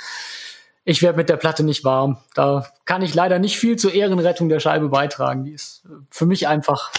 Ich 0.86 1.02
werde 1.02 1.18
mit 1.18 1.28
der 1.28 1.36
Platte 1.36 1.66
nicht 1.66 1.84
warm. 1.84 2.20
Da 2.34 2.66
kann 2.86 3.02
ich 3.02 3.14
leider 3.14 3.40
nicht 3.40 3.58
viel 3.58 3.76
zur 3.76 3.94
Ehrenrettung 3.94 4.48
der 4.48 4.62
Scheibe 4.62 4.88
beitragen. 4.88 5.44
Die 5.44 5.52
ist 5.52 5.84
für 6.10 6.26
mich 6.26 6.48
einfach 6.48 6.94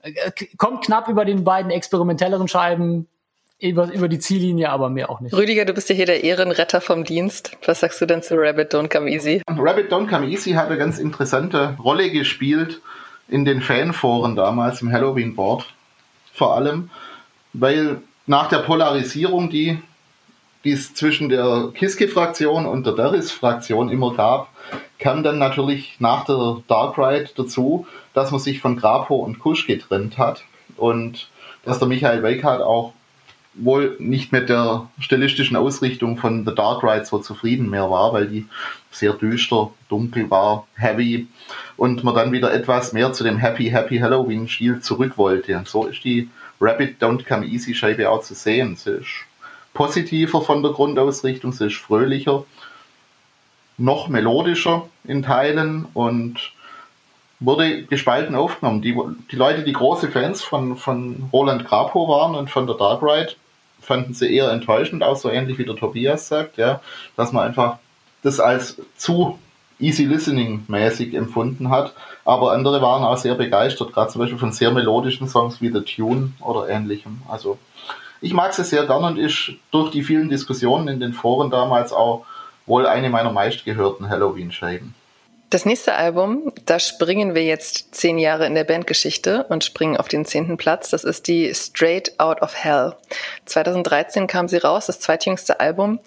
äh, 0.00 0.32
kommt 0.56 0.82
knapp 0.82 1.08
über 1.08 1.26
den 1.26 1.44
beiden 1.44 1.70
experimentelleren 1.70 2.48
Scheiben 2.48 3.06
über, 3.58 3.92
über 3.92 4.08
die 4.08 4.18
Ziellinie, 4.18 4.70
aber 4.70 4.90
mehr 4.90 5.10
auch 5.10 5.20
nicht. 5.20 5.34
Rüdiger, 5.34 5.64
du 5.64 5.72
bist 5.72 5.88
ja 5.88 5.94
hier 5.94 6.06
der 6.06 6.22
Ehrenretter 6.24 6.80
vom 6.80 7.04
Dienst. 7.04 7.56
Was 7.64 7.80
sagst 7.80 8.00
du 8.00 8.06
denn 8.06 8.22
zu 8.22 8.34
Rabbit 8.36 8.74
Don't 8.74 8.92
Come 8.92 9.10
Easy? 9.10 9.42
Rabbit 9.48 9.90
Don't 9.90 10.08
Come 10.08 10.26
Easy 10.26 10.52
hat 10.52 10.66
eine 10.66 10.76
ganz 10.76 10.98
interessante 10.98 11.76
Rolle 11.82 12.10
gespielt 12.10 12.80
in 13.28 13.44
den 13.44 13.62
Fanforen 13.62 14.36
damals 14.36 14.82
im 14.82 14.92
Halloween-Board. 14.92 15.66
Vor 16.32 16.54
allem, 16.54 16.90
weil 17.54 18.02
nach 18.26 18.48
der 18.48 18.58
Polarisierung, 18.58 19.48
die 19.48 19.78
es 20.62 20.94
zwischen 20.94 21.28
der 21.28 21.70
Kiske-Fraktion 21.74 22.66
und 22.66 22.86
der 22.86 22.92
Deris-Fraktion 22.92 23.88
immer 23.88 24.14
gab, 24.14 24.48
kam 24.98 25.22
dann 25.22 25.38
natürlich 25.38 25.96
nach 25.98 26.24
der 26.24 26.58
Dark 26.66 26.98
Ride 26.98 27.30
dazu, 27.36 27.86
dass 28.14 28.32
man 28.32 28.40
sich 28.40 28.60
von 28.60 28.76
Grapo 28.76 29.14
und 29.16 29.38
Kusch 29.38 29.66
getrennt 29.66 30.18
hat 30.18 30.42
und 30.76 31.28
dass 31.64 31.78
der 31.78 31.88
Michael 31.88 32.22
Weikart 32.22 32.62
auch 32.62 32.92
wohl 33.58 33.96
nicht 33.98 34.32
mit 34.32 34.48
der 34.48 34.88
stilistischen 34.98 35.56
Ausrichtung 35.56 36.16
von 36.16 36.44
The 36.44 36.54
Dark 36.54 36.82
Ride 36.82 37.04
so 37.04 37.18
zufrieden 37.18 37.70
mehr 37.70 37.90
war, 37.90 38.12
weil 38.12 38.26
die 38.26 38.46
sehr 38.90 39.12
düster, 39.12 39.70
dunkel 39.88 40.30
war, 40.30 40.66
heavy 40.74 41.26
und 41.76 42.04
man 42.04 42.14
dann 42.14 42.32
wieder 42.32 42.52
etwas 42.52 42.92
mehr 42.92 43.12
zu 43.12 43.24
dem 43.24 43.38
Happy 43.38 43.70
Happy 43.70 43.98
Halloween 43.98 44.48
Stil 44.48 44.80
zurück 44.80 45.16
wollte. 45.16 45.56
Und 45.56 45.68
so 45.68 45.86
ist 45.86 46.04
die 46.04 46.28
Rabbit 46.60 47.02
Don't 47.02 47.26
Come 47.26 47.46
Easy 47.46 47.74
Scheibe 47.74 48.10
auch 48.10 48.22
zu 48.22 48.34
sehen. 48.34 48.76
Sie 48.76 48.90
ist 48.90 49.08
positiver 49.74 50.42
von 50.42 50.62
der 50.62 50.72
Grundausrichtung, 50.72 51.52
sie 51.52 51.66
ist 51.66 51.76
fröhlicher, 51.76 52.44
noch 53.78 54.08
melodischer 54.08 54.88
in 55.04 55.22
Teilen 55.22 55.86
und 55.92 56.52
wurde 57.40 57.84
gespalten 57.84 58.34
aufgenommen. 58.34 58.80
Die, 58.80 58.98
die 59.30 59.36
Leute, 59.36 59.62
die 59.62 59.74
große 59.74 60.10
Fans 60.10 60.42
von, 60.42 60.76
von 60.76 61.28
Roland 61.32 61.66
Grapo 61.66 62.08
waren 62.08 62.34
und 62.34 62.50
von 62.50 62.66
der 62.66 62.76
Dark 62.76 63.02
Ride, 63.02 63.34
fanden 63.86 64.14
sie 64.14 64.34
eher 64.34 64.50
enttäuschend, 64.50 65.04
auch 65.04 65.16
so 65.16 65.30
ähnlich 65.30 65.58
wie 65.58 65.64
der 65.64 65.76
Tobias 65.76 66.26
sagt, 66.26 66.56
ja, 66.56 66.80
dass 67.16 67.32
man 67.32 67.46
einfach 67.46 67.78
das 68.22 68.40
als 68.40 68.80
zu 68.96 69.38
easy 69.78 70.04
listening 70.04 70.64
mäßig 70.66 71.14
empfunden 71.14 71.70
hat. 71.70 71.94
Aber 72.24 72.52
andere 72.52 72.82
waren 72.82 73.04
auch 73.04 73.16
sehr 73.16 73.36
begeistert, 73.36 73.92
gerade 73.92 74.10
zum 74.10 74.20
Beispiel 74.20 74.38
von 74.38 74.50
sehr 74.50 74.72
melodischen 74.72 75.28
Songs 75.28 75.60
wie 75.60 75.70
The 75.70 75.82
Tune 75.82 76.32
oder 76.40 76.68
ähnlichem. 76.68 77.22
Also 77.28 77.58
ich 78.20 78.32
mag 78.32 78.52
sie 78.52 78.64
sehr 78.64 78.86
gern 78.86 79.04
und 79.04 79.18
ist 79.18 79.52
durch 79.70 79.92
die 79.92 80.02
vielen 80.02 80.30
Diskussionen 80.30 80.88
in 80.88 80.98
den 80.98 81.12
Foren 81.12 81.50
damals 81.50 81.92
auch 81.92 82.26
wohl 82.66 82.86
eine 82.86 83.10
meiner 83.10 83.30
meistgehörten 83.30 84.08
Halloween-Scheiben. 84.08 84.95
Das 85.48 85.64
nächste 85.64 85.94
Album, 85.94 86.52
da 86.64 86.80
springen 86.80 87.36
wir 87.36 87.44
jetzt 87.44 87.94
zehn 87.94 88.18
Jahre 88.18 88.46
in 88.46 88.56
der 88.56 88.64
Bandgeschichte 88.64 89.44
und 89.44 89.62
springen 89.62 89.96
auf 89.96 90.08
den 90.08 90.24
zehnten 90.24 90.56
Platz. 90.56 90.90
Das 90.90 91.04
ist 91.04 91.28
die 91.28 91.54
Straight 91.54 92.18
Out 92.18 92.42
of 92.42 92.56
Hell. 92.56 92.96
2013 93.44 94.26
kam 94.26 94.48
sie 94.48 94.56
raus, 94.56 94.86
das 94.86 94.98
zweitjüngste 94.98 95.60
Album. 95.60 96.00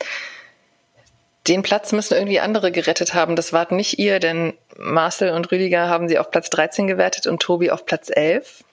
Den 1.47 1.61
Platz 1.61 1.93
müssen 1.93 2.15
irgendwie 2.15 2.41
andere 2.41 2.71
gerettet 2.71 3.13
haben. 3.13 3.37
Das 3.37 3.53
wart 3.53 3.71
nicht 3.71 3.97
ihr, 3.97 4.19
denn 4.19 4.53
Marcel 4.77 5.31
und 5.31 5.49
Rüdiger 5.51 5.87
haben 5.87 6.09
sie 6.09 6.19
auf 6.19 6.31
Platz 6.31 6.49
13 6.49 6.87
gewertet 6.87 7.25
und 7.25 7.41
Tobi 7.41 7.71
auf 7.71 7.85
Platz 7.85 8.09
11. 8.13 8.65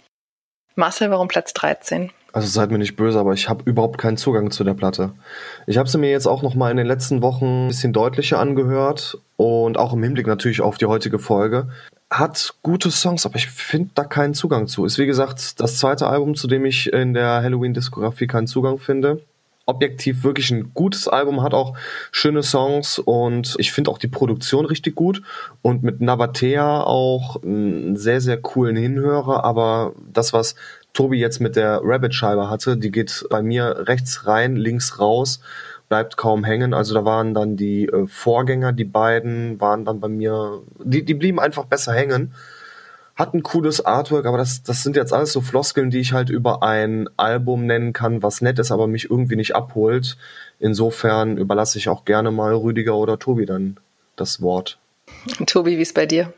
Marcel, 0.74 1.10
warum 1.10 1.28
Platz 1.28 1.54
13? 1.54 2.12
Also 2.36 2.48
seid 2.48 2.70
mir 2.70 2.76
nicht 2.76 2.96
böse, 2.96 3.18
aber 3.18 3.32
ich 3.32 3.48
habe 3.48 3.62
überhaupt 3.64 3.96
keinen 3.96 4.18
Zugang 4.18 4.50
zu 4.50 4.62
der 4.62 4.74
Platte. 4.74 5.12
Ich 5.66 5.78
habe 5.78 5.88
sie 5.88 5.96
mir 5.96 6.10
jetzt 6.10 6.26
auch 6.26 6.42
noch 6.42 6.54
mal 6.54 6.70
in 6.70 6.76
den 6.76 6.86
letzten 6.86 7.22
Wochen 7.22 7.64
ein 7.64 7.68
bisschen 7.68 7.94
deutlicher 7.94 8.38
angehört 8.38 9.16
und 9.38 9.78
auch 9.78 9.94
im 9.94 10.02
Hinblick 10.02 10.26
natürlich 10.26 10.60
auf 10.60 10.76
die 10.76 10.84
heutige 10.84 11.18
Folge. 11.18 11.68
Hat 12.10 12.52
gute 12.62 12.90
Songs, 12.90 13.24
aber 13.24 13.36
ich 13.36 13.46
finde 13.46 13.92
da 13.94 14.04
keinen 14.04 14.34
Zugang 14.34 14.66
zu. 14.66 14.84
Ist 14.84 14.98
wie 14.98 15.06
gesagt 15.06 15.58
das 15.60 15.78
zweite 15.78 16.08
Album, 16.08 16.34
zu 16.34 16.46
dem 16.46 16.66
ich 16.66 16.92
in 16.92 17.14
der 17.14 17.42
Halloween-Diskografie 17.42 18.26
keinen 18.26 18.46
Zugang 18.46 18.76
finde 18.76 19.22
objektiv 19.66 20.22
wirklich 20.22 20.50
ein 20.52 20.72
gutes 20.72 21.08
Album, 21.08 21.42
hat 21.42 21.52
auch 21.52 21.76
schöne 22.12 22.42
Songs 22.42 23.00
und 23.00 23.56
ich 23.58 23.72
finde 23.72 23.90
auch 23.90 23.98
die 23.98 24.06
Produktion 24.06 24.64
richtig 24.64 24.94
gut 24.94 25.22
und 25.60 25.82
mit 25.82 26.00
Navatea 26.00 26.84
auch 26.84 27.42
einen 27.42 27.96
sehr, 27.96 28.20
sehr 28.20 28.40
coolen 28.40 28.76
Hinhörer, 28.76 29.44
aber 29.44 29.92
das, 30.12 30.32
was 30.32 30.54
Tobi 30.96 31.18
jetzt 31.18 31.40
mit 31.40 31.56
der 31.56 31.80
Rabbit-Scheibe 31.84 32.48
hatte, 32.48 32.76
die 32.78 32.90
geht 32.90 33.26
bei 33.28 33.42
mir 33.42 33.84
rechts 33.86 34.26
rein, 34.26 34.56
links 34.56 34.98
raus, 34.98 35.40
bleibt 35.90 36.16
kaum 36.16 36.42
hängen. 36.42 36.72
Also 36.72 36.94
da 36.94 37.04
waren 37.04 37.34
dann 37.34 37.56
die 37.56 37.86
äh, 37.86 38.06
Vorgänger, 38.06 38.72
die 38.72 38.84
beiden, 38.84 39.60
waren 39.60 39.84
dann 39.84 40.00
bei 40.00 40.08
mir, 40.08 40.62
die, 40.82 41.04
die 41.04 41.14
blieben 41.14 41.38
einfach 41.38 41.66
besser 41.66 41.92
hängen. 41.92 42.32
Hat 43.14 43.34
ein 43.34 43.42
cooles 43.42 43.84
Artwork, 43.84 44.24
aber 44.24 44.38
das, 44.38 44.62
das 44.62 44.82
sind 44.82 44.96
jetzt 44.96 45.12
alles 45.12 45.32
so 45.32 45.42
Floskeln, 45.42 45.90
die 45.90 46.00
ich 46.00 46.14
halt 46.14 46.30
über 46.30 46.62
ein 46.62 47.08
Album 47.18 47.66
nennen 47.66 47.92
kann, 47.92 48.22
was 48.22 48.40
nett 48.40 48.58
ist, 48.58 48.70
aber 48.70 48.86
mich 48.86 49.10
irgendwie 49.10 49.36
nicht 49.36 49.54
abholt. 49.54 50.16
Insofern 50.58 51.36
überlasse 51.36 51.78
ich 51.78 51.90
auch 51.90 52.06
gerne 52.06 52.30
mal 52.30 52.54
Rüdiger 52.54 52.96
oder 52.96 53.18
Tobi 53.18 53.44
dann 53.44 53.76
das 54.16 54.40
Wort. 54.40 54.78
Tobi, 55.46 55.76
wie 55.76 55.82
ist 55.82 55.94
bei 55.94 56.06
dir? 56.06 56.32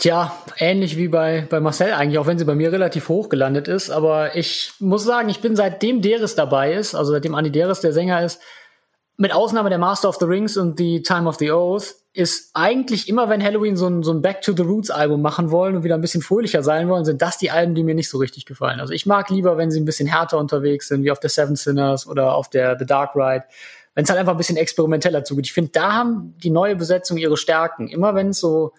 Tja, 0.00 0.34
ähnlich 0.56 0.96
wie 0.96 1.08
bei, 1.08 1.46
bei 1.50 1.60
Marcel 1.60 1.92
eigentlich, 1.92 2.18
auch 2.18 2.26
wenn 2.26 2.38
sie 2.38 2.46
bei 2.46 2.54
mir 2.54 2.72
relativ 2.72 3.10
hoch 3.10 3.28
gelandet 3.28 3.68
ist. 3.68 3.90
Aber 3.90 4.34
ich 4.34 4.72
muss 4.80 5.04
sagen, 5.04 5.28
ich 5.28 5.42
bin 5.42 5.56
seitdem 5.56 6.00
Deris 6.00 6.34
dabei 6.34 6.72
ist, 6.72 6.94
also 6.94 7.12
seitdem 7.12 7.34
Andy 7.34 7.52
Deris 7.52 7.80
der 7.80 7.92
Sänger 7.92 8.24
ist, 8.24 8.40
mit 9.18 9.34
Ausnahme 9.34 9.68
der 9.68 9.78
Master 9.78 10.08
of 10.08 10.16
the 10.16 10.24
Rings 10.24 10.56
und 10.56 10.78
die 10.78 11.02
Time 11.02 11.28
of 11.28 11.36
the 11.36 11.52
Oath, 11.52 11.96
ist 12.14 12.50
eigentlich 12.54 13.10
immer, 13.10 13.28
wenn 13.28 13.44
Halloween 13.44 13.76
so 13.76 13.88
ein, 13.88 14.02
so 14.02 14.10
ein 14.12 14.22
Back 14.22 14.40
to 14.40 14.54
the 14.56 14.62
Roots 14.62 14.90
Album 14.90 15.20
machen 15.20 15.50
wollen 15.50 15.76
und 15.76 15.84
wieder 15.84 15.96
ein 15.96 16.00
bisschen 16.00 16.22
fröhlicher 16.22 16.62
sein 16.62 16.88
wollen, 16.88 17.04
sind 17.04 17.20
das 17.20 17.36
die 17.36 17.50
Alben, 17.50 17.74
die 17.74 17.84
mir 17.84 17.94
nicht 17.94 18.08
so 18.08 18.16
richtig 18.16 18.46
gefallen. 18.46 18.80
Also 18.80 18.94
ich 18.94 19.04
mag 19.04 19.28
lieber, 19.28 19.58
wenn 19.58 19.70
sie 19.70 19.80
ein 19.80 19.84
bisschen 19.84 20.08
härter 20.08 20.38
unterwegs 20.38 20.88
sind, 20.88 21.04
wie 21.04 21.10
auf 21.10 21.20
der 21.20 21.28
Seven 21.28 21.56
Sinners 21.56 22.06
oder 22.06 22.34
auf 22.34 22.48
der 22.48 22.78
The 22.78 22.86
Dark 22.86 23.14
Ride 23.14 23.44
wenn 23.94 24.04
es 24.04 24.10
halt 24.10 24.20
einfach 24.20 24.32
ein 24.34 24.38
bisschen 24.38 24.56
experimenteller 24.56 25.24
zugeht. 25.24 25.46
Ich 25.46 25.52
finde, 25.52 25.72
da 25.72 25.92
haben 25.92 26.34
die 26.38 26.50
neue 26.50 26.76
Besetzung 26.76 27.16
ihre 27.16 27.36
Stärken. 27.36 27.88
Immer 27.88 28.14
wenn 28.14 28.28
es 28.28 28.38
so 28.38 28.72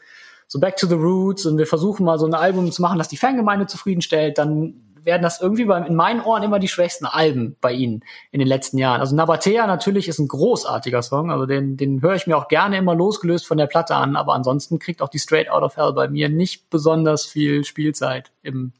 so 0.51 0.59
Back 0.59 0.75
to 0.75 0.85
the 0.85 0.95
Roots 0.95 1.45
und 1.45 1.57
wir 1.57 1.65
versuchen 1.65 2.05
mal 2.05 2.19
so 2.19 2.25
ein 2.25 2.33
Album 2.33 2.73
zu 2.73 2.81
machen, 2.81 2.97
das 2.97 3.07
die 3.07 3.15
Fangemeinde 3.15 3.67
zufriedenstellt, 3.67 4.37
dann 4.37 4.73
werden 5.01 5.21
das 5.21 5.39
irgendwie 5.39 5.63
bei, 5.63 5.79
in 5.79 5.95
meinen 5.95 6.19
Ohren 6.19 6.43
immer 6.43 6.59
die 6.59 6.67
schwächsten 6.67 7.05
Alben 7.05 7.55
bei 7.61 7.71
ihnen 7.71 8.03
in 8.31 8.39
den 8.39 8.49
letzten 8.49 8.77
Jahren. 8.77 8.99
Also 8.99 9.15
Nabatea 9.15 9.65
natürlich 9.65 10.09
ist 10.09 10.19
ein 10.19 10.27
großartiger 10.27 11.03
Song, 11.03 11.31
also 11.31 11.45
den, 11.45 11.77
den 11.77 12.01
höre 12.01 12.15
ich 12.15 12.27
mir 12.27 12.35
auch 12.35 12.49
gerne 12.49 12.77
immer 12.77 12.93
losgelöst 12.93 13.47
von 13.47 13.57
der 13.57 13.67
Platte 13.67 13.95
an, 13.95 14.17
aber 14.17 14.33
ansonsten 14.33 14.77
kriegt 14.77 15.01
auch 15.01 15.07
die 15.07 15.19
Straight 15.19 15.49
Out 15.49 15.63
of 15.63 15.77
Hell 15.77 15.93
bei 15.93 16.09
mir 16.09 16.27
nicht 16.27 16.69
besonders 16.69 17.25
viel 17.25 17.63
Spielzeit 17.63 18.33
im 18.43 18.73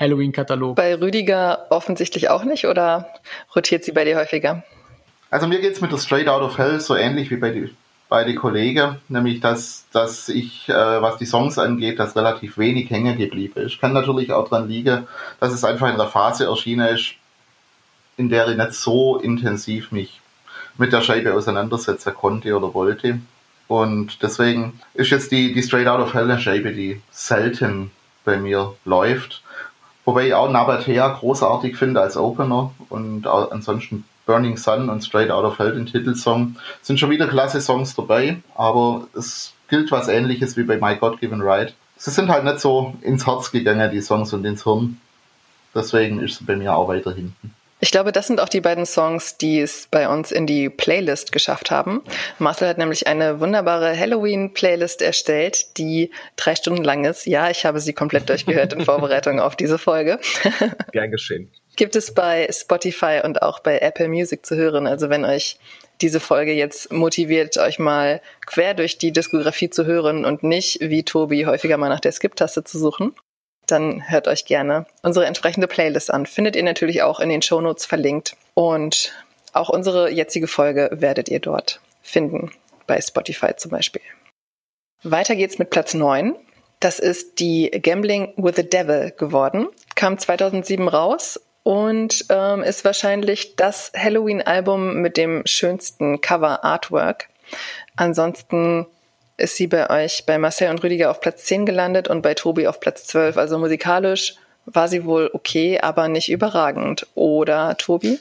Halloween-Katalog. 0.00 0.76
Bei 0.76 0.98
Rüdiger 0.98 1.66
offensichtlich 1.68 2.30
auch 2.30 2.44
nicht 2.44 2.66
oder 2.66 3.08
rotiert 3.54 3.84
sie 3.84 3.92
bei 3.92 4.06
dir 4.06 4.16
häufiger? 4.16 4.64
Also 5.28 5.46
mir 5.46 5.60
geht's 5.60 5.82
mit 5.82 5.92
der 5.92 5.98
Straight 5.98 6.28
Out 6.28 6.40
of 6.40 6.56
Hell 6.56 6.80
so 6.80 6.96
ähnlich 6.96 7.30
wie 7.30 7.36
bei, 7.36 7.50
die, 7.50 7.70
beide 8.12 8.34
Kollegen, 8.34 8.98
nämlich 9.08 9.40
dass, 9.40 9.86
dass 9.90 10.28
ich, 10.28 10.68
äh, 10.68 11.00
was 11.00 11.16
die 11.16 11.24
Songs 11.24 11.58
angeht, 11.58 11.98
dass 11.98 12.14
relativ 12.14 12.58
wenig 12.58 12.90
hängen 12.90 13.16
geblieben 13.16 13.58
ist. 13.62 13.80
Kann 13.80 13.94
natürlich 13.94 14.30
auch 14.34 14.50
daran 14.50 14.68
liegen, 14.68 15.06
dass 15.40 15.54
es 15.54 15.64
einfach 15.64 15.88
in 15.88 15.94
einer 15.94 16.08
Phase 16.08 16.44
erschienen 16.44 16.94
ist, 16.94 17.14
in 18.18 18.28
der 18.28 18.48
ich 18.48 18.58
nicht 18.58 18.74
so 18.74 19.16
intensiv 19.16 19.92
mich 19.92 20.20
mit 20.76 20.92
der 20.92 21.00
Scheibe 21.00 21.32
auseinandersetzen 21.32 22.12
konnte 22.12 22.54
oder 22.54 22.74
wollte. 22.74 23.18
Und 23.66 24.22
deswegen 24.22 24.78
ist 24.92 25.08
jetzt 25.08 25.32
die, 25.32 25.54
die 25.54 25.62
Straight 25.62 25.88
Out 25.88 26.00
of 26.00 26.12
Hell 26.12 26.30
eine 26.30 26.38
Scheibe, 26.38 26.72
die 26.72 27.00
selten 27.10 27.92
bei 28.26 28.36
mir 28.36 28.74
läuft. 28.84 29.42
Wobei 30.04 30.26
ich 30.26 30.34
auch 30.34 30.50
Nabatea 30.50 31.08
großartig 31.08 31.78
finde 31.78 32.02
als 32.02 32.18
Opener 32.18 32.74
und 32.90 33.26
ansonsten 33.26 34.04
Burning 34.26 34.56
Sun 34.56 34.88
und 34.88 35.02
Straight 35.02 35.30
Out 35.30 35.44
of 35.44 35.58
Hell, 35.58 35.72
den 35.72 35.86
Titelsong, 35.86 36.56
sind 36.80 36.98
schon 36.98 37.10
wieder 37.10 37.26
klasse 37.28 37.60
Songs 37.60 37.94
dabei, 37.94 38.40
aber 38.54 39.06
es 39.16 39.52
gilt 39.68 39.90
was 39.90 40.08
ähnliches 40.08 40.56
wie 40.56 40.62
bei 40.62 40.78
My 40.78 40.96
God 40.96 41.20
Given 41.20 41.42
Right. 41.42 41.74
Sie 41.96 42.10
sind 42.10 42.28
halt 42.28 42.44
nicht 42.44 42.60
so 42.60 42.94
ins 43.02 43.26
Herz 43.26 43.50
gegangen, 43.50 43.90
die 43.90 44.00
Songs 44.00 44.32
und 44.32 44.44
ins 44.44 44.64
Hirn. 44.64 45.00
Deswegen 45.74 46.20
ist 46.20 46.38
sie 46.38 46.44
bei 46.44 46.56
mir 46.56 46.74
auch 46.74 46.88
weiter 46.88 47.14
hinten. 47.14 47.54
Ich 47.84 47.90
glaube, 47.90 48.12
das 48.12 48.28
sind 48.28 48.40
auch 48.40 48.48
die 48.48 48.60
beiden 48.60 48.86
Songs, 48.86 49.38
die 49.38 49.58
es 49.58 49.88
bei 49.90 50.08
uns 50.08 50.30
in 50.30 50.46
die 50.46 50.68
Playlist 50.68 51.32
geschafft 51.32 51.72
haben. 51.72 52.00
Marcel 52.38 52.68
hat 52.68 52.78
nämlich 52.78 53.08
eine 53.08 53.40
wunderbare 53.40 53.98
Halloween-Playlist 53.98 55.02
erstellt, 55.02 55.78
die 55.78 56.12
drei 56.36 56.54
Stunden 56.54 56.84
lang 56.84 57.04
ist. 57.04 57.26
Ja, 57.26 57.50
ich 57.50 57.66
habe 57.66 57.80
sie 57.80 57.92
komplett 57.92 58.28
durchgehört 58.28 58.72
in 58.72 58.80
Vorbereitung 58.84 59.40
auf 59.40 59.56
diese 59.56 59.78
Folge. 59.78 60.20
Gern 60.92 61.10
geschehen. 61.10 61.50
Gibt 61.76 61.96
es 61.96 62.12
bei 62.12 62.48
Spotify 62.50 63.20
und 63.24 63.42
auch 63.42 63.60
bei 63.60 63.78
Apple 63.78 64.08
Music 64.08 64.44
zu 64.44 64.56
hören. 64.56 64.86
Also 64.86 65.08
wenn 65.08 65.24
euch 65.24 65.58
diese 66.00 66.20
Folge 66.20 66.52
jetzt 66.52 66.92
motiviert, 66.92 67.56
euch 67.58 67.78
mal 67.78 68.20
quer 68.44 68.74
durch 68.74 68.98
die 68.98 69.12
Diskografie 69.12 69.70
zu 69.70 69.86
hören 69.86 70.24
und 70.24 70.42
nicht, 70.42 70.80
wie 70.80 71.04
Tobi, 71.04 71.46
häufiger 71.46 71.78
mal 71.78 71.88
nach 71.88 72.00
der 72.00 72.12
Skip-Taste 72.12 72.64
zu 72.64 72.78
suchen, 72.78 73.14
dann 73.66 74.10
hört 74.10 74.28
euch 74.28 74.44
gerne 74.44 74.86
unsere 75.02 75.26
entsprechende 75.26 75.68
Playlist 75.68 76.12
an. 76.12 76.26
Findet 76.26 76.56
ihr 76.56 76.64
natürlich 76.64 77.02
auch 77.02 77.20
in 77.20 77.28
den 77.28 77.42
Shownotes 77.42 77.86
verlinkt. 77.86 78.36
Und 78.54 79.12
auch 79.52 79.68
unsere 79.68 80.10
jetzige 80.10 80.48
Folge 80.48 80.90
werdet 80.92 81.28
ihr 81.28 81.40
dort 81.40 81.80
finden, 82.02 82.50
bei 82.86 83.00
Spotify 83.00 83.54
zum 83.56 83.70
Beispiel. 83.70 84.02
Weiter 85.02 85.36
geht's 85.36 85.58
mit 85.58 85.70
Platz 85.70 85.94
9. 85.94 86.34
Das 86.80 86.98
ist 86.98 87.38
die 87.38 87.70
Gambling 87.70 88.34
with 88.36 88.56
the 88.56 88.68
Devil 88.68 89.12
geworden. 89.16 89.68
Kam 89.94 90.18
2007 90.18 90.88
raus 90.88 91.40
und 91.62 92.24
ähm, 92.28 92.62
ist 92.62 92.84
wahrscheinlich 92.84 93.56
das 93.56 93.92
Halloween-Album 93.96 94.96
mit 94.96 95.16
dem 95.16 95.42
schönsten 95.44 96.20
Cover-Artwork. 96.20 97.28
Ansonsten 97.96 98.86
ist 99.36 99.56
sie 99.56 99.66
bei 99.66 99.90
euch, 99.90 100.24
bei 100.26 100.38
Marcel 100.38 100.70
und 100.70 100.82
Rüdiger 100.82 101.10
auf 101.10 101.20
Platz 101.20 101.44
10 101.44 101.66
gelandet 101.66 102.08
und 102.08 102.22
bei 102.22 102.34
Tobi 102.34 102.66
auf 102.66 102.80
Platz 102.80 103.06
12. 103.06 103.36
Also 103.36 103.58
musikalisch 103.58 104.34
war 104.66 104.88
sie 104.88 105.04
wohl 105.04 105.30
okay, 105.32 105.80
aber 105.80 106.08
nicht 106.08 106.30
überragend. 106.30 107.06
Oder 107.14 107.76
Tobi? 107.76 108.18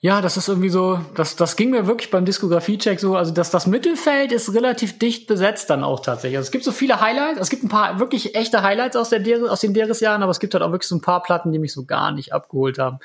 Ja, 0.00 0.20
das 0.20 0.36
ist 0.36 0.46
irgendwie 0.46 0.68
so, 0.68 1.00
das, 1.16 1.34
das 1.34 1.56
ging 1.56 1.70
mir 1.70 1.88
wirklich 1.88 2.12
beim 2.12 2.24
Diskografie-Check 2.24 3.00
so, 3.00 3.16
also 3.16 3.32
dass 3.34 3.50
das 3.50 3.66
Mittelfeld 3.66 4.30
ist 4.30 4.54
relativ 4.54 4.96
dicht 5.00 5.26
besetzt 5.26 5.70
dann 5.70 5.82
auch 5.82 5.98
tatsächlich. 5.98 6.36
Also 6.36 6.46
es 6.46 6.52
gibt 6.52 6.62
so 6.62 6.70
viele 6.70 7.00
Highlights, 7.00 7.40
es 7.40 7.50
gibt 7.50 7.64
ein 7.64 7.68
paar 7.68 7.98
wirklich 7.98 8.36
echte 8.36 8.62
Highlights 8.62 8.94
aus, 8.94 9.08
der, 9.10 9.20
aus 9.50 9.60
den 9.60 9.74
Deres-Jahren, 9.74 10.22
aber 10.22 10.30
es 10.30 10.38
gibt 10.38 10.54
halt 10.54 10.62
auch 10.62 10.70
wirklich 10.70 10.86
so 10.86 10.94
ein 10.94 11.00
paar 11.00 11.20
Platten, 11.24 11.50
die 11.50 11.58
mich 11.58 11.72
so 11.72 11.84
gar 11.84 12.12
nicht 12.12 12.32
abgeholt 12.32 12.78
haben. 12.78 13.00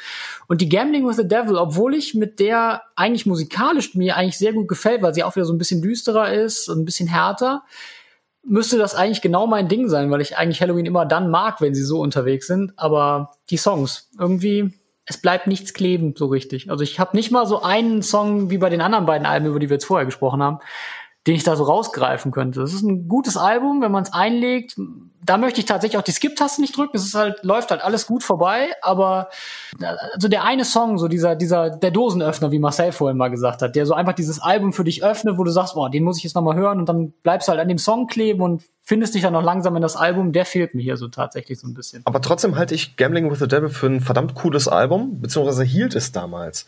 Und 0.46 0.62
die 0.62 0.70
Gambling 0.70 1.08
with 1.08 1.16
the 1.16 1.28
Devil, 1.28 1.56
obwohl 1.56 1.96
ich 1.96 2.14
mit 2.14 2.40
der 2.40 2.84
eigentlich 2.96 3.26
musikalisch 3.26 3.96
mir 3.96 4.16
eigentlich 4.16 4.38
sehr 4.38 4.54
gut 4.54 4.68
gefällt, 4.68 5.02
weil 5.02 5.16
sie 5.16 5.24
auch 5.24 5.36
wieder 5.36 5.46
so 5.46 5.54
ein 5.54 5.58
bisschen 5.58 5.82
düsterer 5.82 6.32
ist 6.32 6.70
und 6.70 6.78
ein 6.78 6.86
bisschen 6.86 7.08
härter, 7.08 7.64
müsste 8.44 8.78
das 8.78 8.94
eigentlich 8.94 9.24
genau 9.24 9.48
mein 9.48 9.68
Ding 9.68 9.90
sein, 9.90 10.12
weil 10.12 10.22
ich 10.22 10.38
eigentlich 10.38 10.62
Halloween 10.62 10.86
immer 10.86 11.08
dann 11.08 11.32
mag, 11.32 11.60
wenn 11.60 11.74
sie 11.74 11.84
so 11.84 12.02
unterwegs 12.02 12.46
sind. 12.46 12.74
Aber 12.76 13.32
die 13.50 13.58
Songs, 13.58 14.12
irgendwie 14.20 14.74
es 15.06 15.18
bleibt 15.18 15.48
nichts 15.48 15.74
kleben 15.74 16.14
so 16.18 16.28
richtig. 16.28 16.70
Also 16.70 16.84
ich 16.84 17.00
habe 17.00 17.16
nicht 17.16 17.32
mal 17.32 17.46
so 17.46 17.62
einen 17.62 18.02
Song 18.02 18.50
wie 18.50 18.58
bei 18.58 18.70
den 18.70 18.82
anderen 18.82 19.06
beiden 19.06 19.28
Alben, 19.28 19.48
über 19.48 19.60
die 19.60 19.70
wir 19.70 19.76
jetzt 19.76 19.86
vorher 19.86 20.06
gesprochen 20.06 20.42
haben, 20.42 20.60
den 21.28 21.36
ich 21.36 21.44
da 21.44 21.56
so 21.56 21.64
rausgreifen 21.64 22.32
könnte. 22.32 22.62
Das 22.62 22.74
ist 22.74 22.84
ein 22.84 23.08
gutes 23.08 23.38
Album, 23.38 23.82
wenn 23.82 23.92
man 23.92 24.04
es 24.04 24.14
einlegt. 24.14 24.78
Da 25.26 25.38
möchte 25.38 25.60
ich 25.60 25.66
tatsächlich 25.66 25.98
auch 25.98 26.04
die 26.04 26.12
Skip-Taste 26.12 26.62
nicht 26.62 26.76
drücken. 26.78 26.98
Es 26.98 27.06
ist 27.06 27.16
halt, 27.16 27.44
läuft 27.44 27.72
halt 27.72 27.82
alles 27.82 28.08
gut 28.08 28.24
vorbei, 28.24 28.70
aber 28.82 29.30
also 30.14 30.28
der 30.28 30.44
eine 30.44 30.66
Song, 30.66 30.98
so 30.98 31.08
dieser, 31.08 31.36
dieser, 31.36 31.70
der 31.70 31.92
Dosenöffner, 31.92 32.52
wie 32.52 32.60
Marcel 32.60 32.92
vorhin 32.92 33.18
mal 33.18 33.30
gesagt 33.30 33.62
hat, 33.62 33.76
der 33.76 33.86
so 33.86 33.94
einfach 33.94 34.14
dieses 34.14 34.42
Album 34.42 34.74
für 34.74 34.84
dich 34.84 35.04
öffnet, 35.04 35.38
wo 35.38 35.44
du 35.44 35.52
sagst, 35.52 35.76
boah, 35.76 35.90
den 35.90 36.04
muss 36.04 36.18
ich 36.18 36.24
jetzt 36.24 36.36
nochmal 36.36 36.56
hören 36.56 36.80
und 36.80 36.90
dann 36.90 37.14
bleibst 37.24 37.48
du 37.48 37.52
halt 37.52 37.62
an 37.62 37.68
dem 37.68 37.78
Song 37.78 38.08
kleben 38.08 38.42
und 38.42 38.64
findest 38.84 39.16
dich 39.16 39.22
dann 39.22 39.34
noch 39.34 39.44
langsam 39.44 39.76
in 39.76 39.82
das 39.82 39.96
Album, 39.96 40.34
der 40.34 40.46
fehlt 40.46 40.76
mir 40.76 40.82
hier 40.82 40.98
so 40.98 41.08
tatsächlich 41.08 41.60
so 41.60 41.68
ein 41.68 41.74
bisschen. 41.74 42.02
Aber 42.06 42.22
trotzdem 42.22 42.58
halte 42.58 42.76
ich 42.76 42.98
Gambling 42.98 43.32
with 43.32 43.40
the 43.40 43.48
Devil 43.48 43.70
für 43.70 43.88
ein 43.88 44.02
verdammt 44.02 44.36
cooles 44.36 44.68
Album, 44.68 45.22
beziehungsweise 45.22 45.64
hielt 45.64 45.96
es 45.96 46.12
damals. 46.12 46.66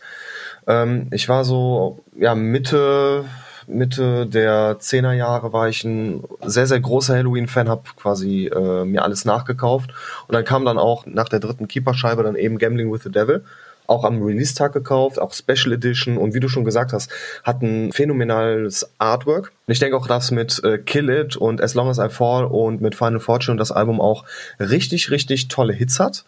Ähm, 0.66 1.08
ich 1.12 1.28
war 1.28 1.44
so, 1.44 2.00
ja, 2.16 2.34
Mitte, 2.34 3.26
Mitte 3.66 4.26
der 4.26 4.78
10er 4.78 5.12
Jahre 5.12 5.52
war 5.52 5.68
ich 5.68 5.84
ein 5.84 6.22
sehr, 6.44 6.66
sehr 6.66 6.80
großer 6.80 7.16
Halloween-Fan, 7.16 7.68
habe 7.68 7.82
quasi 7.96 8.46
äh, 8.46 8.84
mir 8.84 9.02
alles 9.02 9.24
nachgekauft. 9.24 9.90
Und 10.28 10.34
dann 10.34 10.44
kam 10.44 10.64
dann 10.64 10.78
auch 10.78 11.06
nach 11.06 11.28
der 11.28 11.40
dritten 11.40 11.68
Keeper-Scheibe 11.68 12.22
dann 12.22 12.36
eben 12.36 12.58
Gambling 12.58 12.92
with 12.92 13.02
the 13.02 13.10
Devil. 13.10 13.44
Auch 13.88 14.04
am 14.04 14.20
Release-Tag 14.22 14.72
gekauft, 14.72 15.20
auch 15.20 15.32
Special 15.32 15.72
Edition 15.72 16.16
und 16.16 16.34
wie 16.34 16.40
du 16.40 16.48
schon 16.48 16.64
gesagt 16.64 16.92
hast, 16.92 17.10
hat 17.44 17.62
ein 17.62 17.92
phänomenales 17.92 18.90
Artwork. 18.98 19.52
Und 19.66 19.72
ich 19.72 19.78
denke 19.78 19.96
auch, 19.96 20.08
dass 20.08 20.32
mit 20.32 20.62
äh, 20.64 20.78
Kill 20.78 21.08
It 21.08 21.36
und 21.36 21.62
As 21.62 21.74
Long 21.74 21.88
As 21.88 21.98
I 21.98 22.08
Fall 22.08 22.44
und 22.46 22.80
mit 22.80 22.96
Final 22.96 23.20
Fortune 23.20 23.58
das 23.58 23.70
Album 23.70 24.00
auch 24.00 24.24
richtig, 24.58 25.10
richtig 25.10 25.48
tolle 25.48 25.72
Hits 25.72 26.00
hat. 26.00 26.24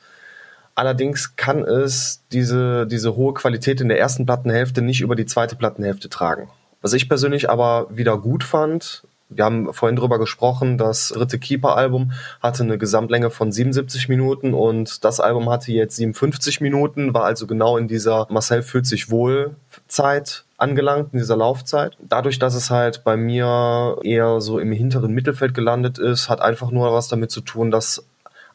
Allerdings 0.76 1.34
kann 1.34 1.64
es 1.64 2.22
diese, 2.30 2.86
diese 2.86 3.16
hohe 3.16 3.34
Qualität 3.34 3.80
in 3.80 3.89
der 3.89 3.99
ersten 3.99 4.26
Plattenhälfte 4.26 4.80
nicht 4.80 5.01
über 5.01 5.16
die 5.16 5.26
zweite 5.26 5.57
Plattenhälfte 5.57 6.09
tragen. 6.09 6.49
Was 6.89 6.95
ich 6.95 7.07
persönlich 7.07 7.51
aber 7.51 7.86
wieder 7.91 8.16
gut 8.16 8.43
fand, 8.43 9.03
wir 9.28 9.45
haben 9.45 9.74
vorhin 9.74 9.97
drüber 9.97 10.18
gesprochen, 10.18 10.78
das 10.78 11.09
dritte 11.09 11.39
Keeper-Album 11.39 12.12
hatte 12.41 12.62
eine 12.62 12.78
Gesamtlänge 12.78 13.28
von 13.28 13.53
77 13.53 14.09
Minuten 14.09 14.55
und 14.55 15.05
das 15.05 15.20
Album 15.20 15.51
hatte 15.51 15.70
jetzt 15.70 15.97
57 15.97 16.62
Minuten, 16.62 17.12
war 17.12 17.24
also 17.24 17.47
genau 17.47 17.76
in 17.76 17.89
dieser 17.89 18.26
Marcel 18.30 18.62
fühlt 18.62 18.86
sich 18.86 19.11
wohl 19.11 19.55
Zeit 19.86 20.45
angelangt, 20.57 21.12
in 21.12 21.18
dieser 21.18 21.36
Laufzeit. 21.36 21.99
Dadurch, 22.01 22.39
dass 22.39 22.55
es 22.55 22.70
halt 22.70 23.05
bei 23.05 23.18
mir 23.18 23.99
eher 24.03 24.41
so 24.41 24.59
im 24.59 24.72
hinteren 24.72 25.12
Mittelfeld 25.12 25.53
gelandet 25.53 25.99
ist, 25.99 26.30
hat 26.30 26.41
einfach 26.41 26.70
nur 26.70 26.91
was 26.95 27.09
damit 27.09 27.30
zu 27.30 27.43
tun, 27.43 27.70
dass 27.70 28.07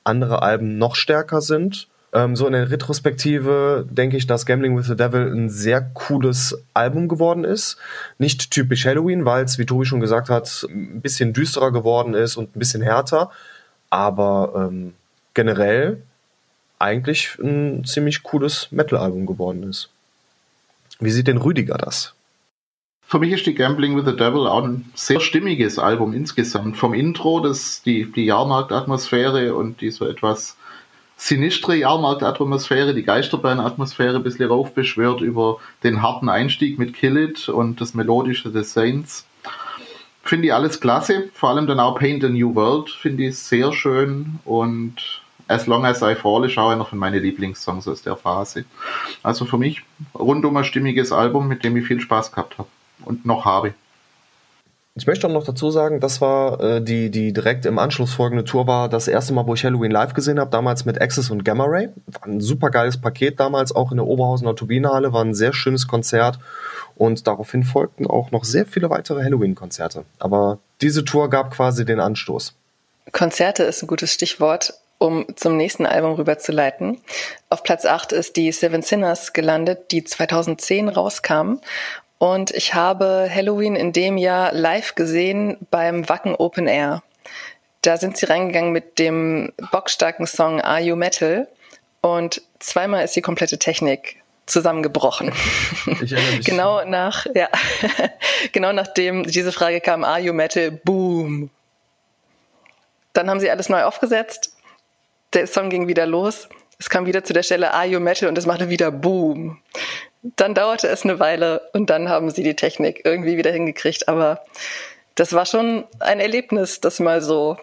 andere 0.04 0.42
Alben 0.42 0.80
noch 0.80 0.96
stärker 0.96 1.40
sind 1.40 1.88
ähm, 2.14 2.36
so 2.36 2.46
in 2.46 2.54
der 2.54 2.70
Retrospektive 2.70 3.88
denke 3.90 4.18
ich, 4.18 4.28
dass 4.28 4.46
Gambling 4.46 4.78
with 4.78 4.86
the 4.86 4.96
Devil 4.96 5.32
ein 5.34 5.50
sehr 5.50 5.82
cooles 5.82 6.64
Album 6.74 7.08
geworden 7.08 7.44
ist. 7.44 7.78
Nicht 8.20 8.52
typisch 8.52 8.86
Halloween, 8.86 9.26
weil 9.26 9.44
es, 9.44 9.58
wie 9.58 9.66
Tobi 9.66 9.86
schon 9.86 10.00
gesagt 10.00 10.30
hat, 10.30 10.66
ein 10.70 11.02
bisschen 11.02 11.34
düsterer 11.34 11.72
geworden 11.72 12.14
ist 12.14 12.38
und 12.38 12.56
ein 12.56 12.60
bisschen 12.60 12.84
härter. 12.84 13.32
Aber 13.90 14.70
ähm, 14.70 14.94
generell 15.34 16.04
eigentlich 16.78 17.38
ein 17.42 17.84
ziemlich 17.86 18.22
cooles 18.22 18.68
Metal-Album 18.72 19.26
geworden 19.26 19.64
ist. 19.64 19.90
Wie 21.00 21.12
sieht 21.12 21.28
denn 21.28 21.38
Rüdiger 21.38 21.78
das? 21.78 22.14
Für 23.02 23.20
mich 23.20 23.32
ist 23.32 23.46
die 23.46 23.56
Gambling 23.56 23.96
with 23.96 24.06
the 24.06 24.16
Devil 24.16 24.48
auch 24.48 24.64
ein 24.64 24.92
sehr 24.96 25.20
stimmiges 25.20 25.80
Album 25.80 26.14
insgesamt. 26.14 26.78
Vom 26.78 26.94
Intro, 26.94 27.40
das, 27.40 27.82
die, 27.82 28.12
die 28.12 28.26
Jahrmarktatmosphäre 28.26 29.56
und 29.56 29.82
die 29.82 29.92
so 29.92 30.08
etwas 30.08 30.58
sinistre 31.18 31.76
Jahrmarktatmosphäre, 31.76 32.94
die 32.94 33.04
Geisterbahn-Atmosphäre 33.04 34.18
ein 34.18 34.24
bisschen 34.24 34.50
raufbeschwört 34.50 35.22
über 35.22 35.58
den 35.84 36.02
harten 36.02 36.30
Einstieg 36.30 36.80
mit 36.80 36.94
Kill 36.94 37.18
It 37.18 37.50
und 37.50 37.80
das 37.82 37.94
melodische 37.94 38.52
des 38.52 38.74
Saints. 38.74 39.26
Finde 40.24 40.48
ich 40.48 40.54
alles 40.54 40.80
klasse, 40.80 41.30
vor 41.34 41.50
allem 41.50 41.68
dann 41.68 41.80
auch 41.80 42.00
Paint 42.00 42.24
a 42.24 42.30
New 42.30 42.56
World 42.56 42.90
finde 42.90 43.26
ich 43.26 43.38
sehr 43.38 43.74
schön 43.74 44.40
und 44.46 45.22
As 45.48 45.68
Long 45.68 45.86
As 45.86 46.02
I 46.02 46.16
Fall 46.16 46.46
ist 46.46 46.58
auch 46.58 46.70
einer 46.70 46.86
von 46.86 46.98
meinen 46.98 47.22
Lieblingssongs 47.22 47.88
aus 47.88 48.02
der 48.02 48.16
Phase. 48.16 48.66
Also 49.22 49.46
für 49.46 49.58
mich 49.58 49.84
rundum 50.16 50.56
ein 50.56 50.64
stimmiges 50.64 51.12
Album, 51.12 51.48
mit 51.48 51.64
dem 51.64 51.76
ich 51.76 51.86
viel 51.86 52.00
Spaß 52.00 52.32
gehabt 52.32 52.58
habe 52.58 52.70
und 53.04 53.26
noch 53.26 53.44
habe. 53.44 53.74
Ich 54.96 55.08
möchte 55.08 55.26
auch 55.26 55.32
noch 55.32 55.44
dazu 55.44 55.72
sagen, 55.72 56.00
das 56.00 56.22
war 56.22 56.62
äh, 56.62 56.82
die, 56.82 57.10
die 57.10 57.34
direkt 57.34 57.66
im 57.66 57.80
Anschluss 57.80 58.14
folgende 58.14 58.44
Tour 58.44 58.68
war 58.68 58.90
das 58.90 59.08
erste 59.08 59.34
Mal, 59.34 59.48
wo 59.48 59.56
ich 59.56 59.66
Halloween 59.66 59.90
live 59.90 60.14
gesehen 60.14 60.40
habe, 60.40 60.52
damals 60.52 60.86
mit 60.86 61.02
Access 61.02 61.32
und 61.32 61.44
Gamma 61.44 61.66
Ray. 61.66 61.90
War 62.06 62.28
ein 62.28 62.42
super 62.42 62.70
geiles 62.70 63.02
Paket 63.02 63.40
damals, 63.40 63.76
auch 63.76 63.90
in 63.90 63.98
der 63.98 64.06
Oberhausener 64.06 64.56
Turbinenhalle, 64.56 65.12
war 65.12 65.24
ein 65.24 65.34
sehr 65.34 65.52
schönes 65.52 65.88
Konzert 65.88 66.38
und 66.96 67.26
daraufhin 67.26 67.64
folgten 67.64 68.06
auch 68.06 68.30
noch 68.30 68.44
sehr 68.44 68.68
viele 68.68 68.92
weitere 68.92 69.24
Halloween-Konzerte. 69.24 70.06
Aber 70.20 70.60
diese 70.82 71.04
Tour 71.04 71.28
gab 71.32 71.50
quasi 71.50 71.86
den 71.86 72.00
Anstoß. 72.00 72.54
Konzerte 73.12 73.64
ist 73.64 73.82
ein 73.82 73.88
gutes 73.88 74.14
Stichwort 74.14 74.76
um 75.00 75.26
zum 75.36 75.58
nächsten 75.58 75.86
Album 75.86 76.14
rüberzuleiten. 76.14 77.02
Auf 77.50 77.64
Platz 77.64 77.86
8 77.86 78.14
ist 78.14 78.38
die 78.38 78.52
Seven 78.52 78.84
Sinners 78.84 79.34
gelandet, 79.34 79.92
die 79.92 80.04
2010 80.04 80.88
rauskam 80.88 81.56
und 82.24 82.52
ich 82.52 82.74
habe 82.74 83.30
Halloween 83.30 83.76
in 83.76 83.92
dem 83.92 84.18
Jahr 84.18 84.54
live 84.54 84.96
gesehen 84.96 85.58
beim 85.72 86.08
Wacken 86.08 86.36
Open 86.36 86.68
Air. 86.68 87.04
Da 87.82 87.98
sind 87.98 88.16
sie 88.16 88.28
reingegangen 88.28 88.72
mit 88.72 88.98
dem 88.98 89.52
bockstarken 89.72 90.26
Song 90.26 90.62
Are 90.62 90.80
You 90.80 90.96
Metal? 90.96 91.50
Und 92.00 92.42
zweimal 92.60 93.04
ist 93.04 93.18
die 93.18 93.22
komplette 93.22 93.60
Technik 93.60 94.22
zusammengebrochen. 94.46 95.34
Ich 96.02 96.14
erinnere 96.14 96.38
mich. 96.38 96.46
genau 96.46 96.86
nach, 96.86 97.26
ja, 97.34 97.50
genau 98.54 98.72
nachdem 98.72 99.24
diese 99.24 99.52
Frage 99.52 99.82
kam, 99.82 100.06
Are 100.06 100.22
You 100.22 100.32
Metal? 100.32 100.72
Boom. 100.72 101.50
Dann 103.12 103.30
haben 103.30 103.42
sie 103.42 103.52
alles 103.52 103.68
neu 103.68 103.84
aufgesetzt 103.84 104.54
der 105.34 105.48
Song 105.48 105.70
ging 105.70 105.88
wieder 105.88 106.06
los. 106.06 106.48
Es 106.80 106.90
kam 106.90 107.06
wieder 107.06 107.24
zu 107.24 107.34
der 107.34 107.44
Stelle 107.44 107.74
Are 107.74 107.86
You 107.86 108.00
Metal 108.00 108.30
und 108.30 108.38
es 108.38 108.46
machte 108.46 108.70
wieder 108.70 108.92
Boom. 108.92 109.60
Dann 110.24 110.54
dauerte 110.54 110.88
es 110.88 111.04
eine 111.04 111.20
Weile 111.20 111.62
und 111.74 111.90
dann 111.90 112.10
haben 112.10 112.30
sie 112.32 112.44
die 112.44 112.56
Technik 112.56 113.02
irgendwie 113.04 113.38
wieder 113.38 113.52
hingekriegt. 113.52 114.08
Aber 114.08 114.42
das 115.16 115.34
war 115.34 115.46
schon 115.46 115.84
ein 116.00 116.20
Erlebnis, 116.20 116.82
das 116.82 117.00
mal 117.00 117.22
so 117.22 117.58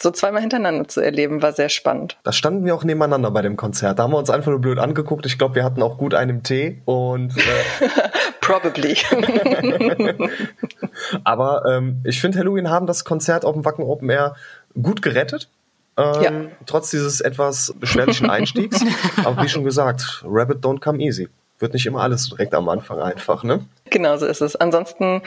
so 0.00 0.12
zweimal 0.12 0.40
hintereinander 0.40 0.86
zu 0.86 1.00
erleben, 1.00 1.42
war 1.42 1.52
sehr 1.52 1.68
spannend. 1.68 2.18
Da 2.22 2.32
standen 2.32 2.64
wir 2.64 2.74
auch 2.74 2.84
nebeneinander 2.84 3.32
bei 3.32 3.42
dem 3.42 3.56
Konzert. 3.56 3.98
Da 3.98 4.04
haben 4.04 4.12
wir 4.12 4.18
uns 4.18 4.30
einfach 4.30 4.50
nur 4.50 4.60
blöd 4.60 4.78
angeguckt. 4.78 5.26
Ich 5.26 5.38
glaube, 5.38 5.56
wir 5.56 5.64
hatten 5.64 5.82
auch 5.82 5.98
gut 5.98 6.14
einen 6.14 6.44
Tee 6.44 6.80
und 6.84 7.36
äh 7.36 7.88
Probably. 8.40 8.96
Aber 11.24 11.64
ähm, 11.68 12.00
ich 12.04 12.20
finde, 12.20 12.38
Halloween 12.38 12.70
haben 12.70 12.86
das 12.86 13.04
Konzert 13.04 13.44
auf 13.44 13.54
dem 13.54 13.64
Wacken 13.64 13.84
Open 13.84 14.08
Air 14.08 14.36
gut 14.80 15.02
gerettet. 15.02 15.50
Ähm, 15.96 16.22
ja. 16.22 16.32
Trotz 16.64 16.90
dieses 16.90 17.20
etwas 17.20 17.74
beschwerlichen 17.78 18.30
Einstiegs. 18.30 18.80
Aber 19.24 19.42
wie 19.42 19.48
schon 19.48 19.64
gesagt, 19.64 20.22
Rabbit 20.24 20.64
don't 20.64 20.80
come 20.80 20.98
easy 21.02 21.28
wird 21.58 21.74
nicht 21.74 21.86
immer 21.86 22.02
alles 22.02 22.28
direkt 22.28 22.54
am 22.54 22.68
Anfang 22.68 23.00
einfach, 23.00 23.42
ne? 23.42 23.64
Genau 23.90 24.16
so 24.16 24.26
ist 24.26 24.40
es. 24.40 24.56
Ansonsten 24.56 25.22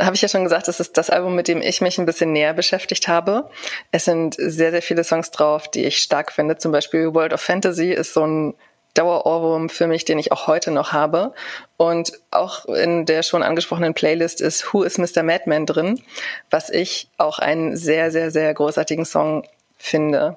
habe 0.00 0.16
ich 0.16 0.22
ja 0.22 0.28
schon 0.28 0.44
gesagt, 0.44 0.68
es 0.68 0.80
ist 0.80 0.96
das 0.96 1.10
Album, 1.10 1.34
mit 1.34 1.48
dem 1.48 1.62
ich 1.62 1.80
mich 1.80 1.98
ein 1.98 2.06
bisschen 2.06 2.32
näher 2.32 2.54
beschäftigt 2.54 3.08
habe. 3.08 3.48
Es 3.90 4.04
sind 4.04 4.34
sehr, 4.38 4.70
sehr 4.70 4.82
viele 4.82 5.04
Songs 5.04 5.30
drauf, 5.30 5.68
die 5.68 5.84
ich 5.84 5.98
stark 5.98 6.32
finde. 6.32 6.58
Zum 6.58 6.72
Beispiel 6.72 7.14
World 7.14 7.32
of 7.32 7.40
Fantasy 7.40 7.92
ist 7.92 8.14
so 8.14 8.26
ein 8.26 8.54
Dauerohrwurm 8.94 9.68
für 9.68 9.86
mich, 9.86 10.04
den 10.04 10.18
ich 10.18 10.32
auch 10.32 10.46
heute 10.46 10.70
noch 10.70 10.92
habe. 10.92 11.32
Und 11.76 12.12
auch 12.30 12.64
in 12.66 13.06
der 13.06 13.22
schon 13.22 13.42
angesprochenen 13.42 13.94
Playlist 13.94 14.40
ist 14.40 14.72
Who 14.72 14.82
is 14.82 14.98
Mr. 14.98 15.22
Madman 15.22 15.66
drin, 15.66 16.02
was 16.50 16.70
ich 16.70 17.08
auch 17.16 17.38
einen 17.38 17.76
sehr, 17.76 18.10
sehr, 18.10 18.30
sehr 18.30 18.52
großartigen 18.52 19.04
Song 19.04 19.46
finde. 19.78 20.36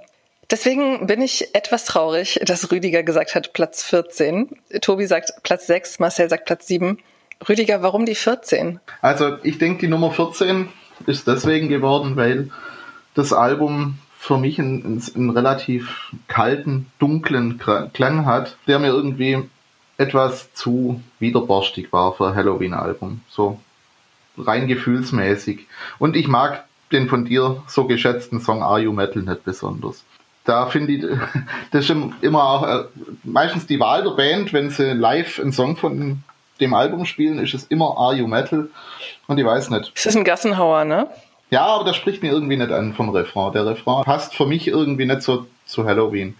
Deswegen 0.52 1.08
bin 1.08 1.22
ich 1.22 1.56
etwas 1.56 1.86
traurig, 1.86 2.40
dass 2.44 2.72
Rüdiger 2.72 3.04
gesagt 3.04 3.36
hat 3.36 3.54
Platz 3.54 3.84
14. 3.84 4.50
Tobi 4.82 5.06
sagt 5.06 5.32
Platz 5.44 5.68
6, 5.68 6.00
Marcel 6.00 6.30
sagt 6.30 6.46
Platz 6.46 6.68
7. 6.68 7.00
Rüdiger, 7.48 7.82
warum 7.82 8.06
die 8.06 8.16
14? 8.16 8.80
Also 9.02 9.38
ich 9.44 9.58
denke, 9.58 9.82
die 9.82 9.88
Nummer 9.88 10.12
14 10.12 10.70
ist 11.08 11.28
deswegen 11.28 11.70
geworden, 11.70 12.16
weil 12.16 12.50
das 13.16 13.34
Album 13.34 13.98
für 14.18 14.38
mich 14.38 14.60
einen, 14.60 15.02
einen, 15.16 15.30
relativ 15.30 16.14
kalten, 16.28 16.88
dunklen 17.00 17.60
Klang 17.94 18.26
hat, 18.26 18.58
der 18.68 18.80
mir 18.80 18.88
irgendwie 18.88 19.44
etwas 19.98 20.54
zu 20.54 21.02
widerborstig 21.20 21.92
war 21.92 22.14
für 22.14 22.28
ein 22.28 22.36
Halloween-Album. 22.36 23.22
So 23.30 23.60
rein 24.38 24.68
gefühlsmäßig. 24.68 25.68
Und 26.00 26.16
ich 26.16 26.28
mag 26.28 26.66
den 26.92 27.10
von 27.10 27.26
dir 27.26 27.64
so 27.68 27.86
geschätzten 27.86 28.40
Song 28.40 28.64
Are 28.64 28.80
You 28.80 28.94
Metal 28.94 29.22
nicht 29.22 29.44
besonders 29.44 30.04
da 30.46 30.68
finde 30.68 30.94
ich, 30.94 31.06
das 31.72 31.90
ist 31.90 31.96
immer 32.22 32.44
auch 32.44 32.68
äh, 32.68 32.84
meistens 33.24 33.68
die 33.68 33.80
Wahl 33.80 34.04
der 34.04 34.12
Band, 34.12 34.54
wenn 34.54 34.70
sie 34.70 34.94
live 34.94 35.40
einen 35.40 35.54
Song 35.54 35.78
von 35.78 36.24
dem 36.60 36.74
Album 36.74 37.06
spielen, 37.06 37.40
ist 37.40 37.54
es 37.54 37.66
immer 37.66 37.98
Are 37.98 38.16
You 38.16 38.28
Metal 38.28 38.70
und 39.28 39.38
ich 39.38 39.46
weiß 39.46 39.70
nicht. 39.70 39.92
Es 39.96 40.06
ist 40.06 40.16
ein 40.16 40.24
Gassenhauer, 40.24 40.86
ne? 40.86 41.08
Ja, 41.50 41.66
aber 41.66 41.84
das 41.86 41.96
spricht 41.96 42.24
mir 42.24 42.32
irgendwie 42.32 42.58
nicht 42.58 42.72
an 42.72 42.94
vom 42.94 43.10
Refrain. 43.10 43.54
Der 43.54 43.66
Refrain 43.66 44.04
passt 44.04 44.36
für 44.36 44.46
mich 44.46 44.68
irgendwie 44.68 45.06
nicht 45.06 45.22
so 45.22 45.46
zu 45.66 45.86
Halloween. 45.86 46.36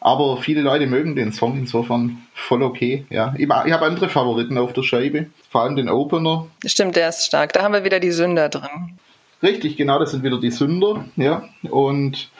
Aber 0.00 0.36
viele 0.38 0.62
Leute 0.62 0.86
mögen 0.86 1.14
den 1.14 1.32
Song 1.32 1.56
insofern 1.56 2.26
voll 2.34 2.62
okay. 2.62 3.06
Ja, 3.08 3.34
ich, 3.36 3.44
ich 3.44 3.50
habe 3.50 3.86
andere 3.86 4.08
Favoriten 4.08 4.58
auf 4.58 4.72
der 4.72 4.82
Scheibe, 4.82 5.26
vor 5.48 5.62
allem 5.62 5.76
den 5.76 5.88
Opener. 5.88 6.46
Stimmt, 6.66 6.96
der 6.96 7.08
ist 7.08 7.24
stark. 7.24 7.52
Da 7.52 7.62
haben 7.62 7.72
wir 7.72 7.84
wieder 7.84 8.00
die 8.00 8.10
Sünder 8.10 8.48
drin. 8.48 8.98
Richtig, 9.42 9.76
genau, 9.76 9.98
das 9.98 10.10
sind 10.10 10.24
wieder 10.24 10.40
die 10.40 10.50
Sünder. 10.50 11.04
Ja, 11.16 11.48
und 11.62 12.30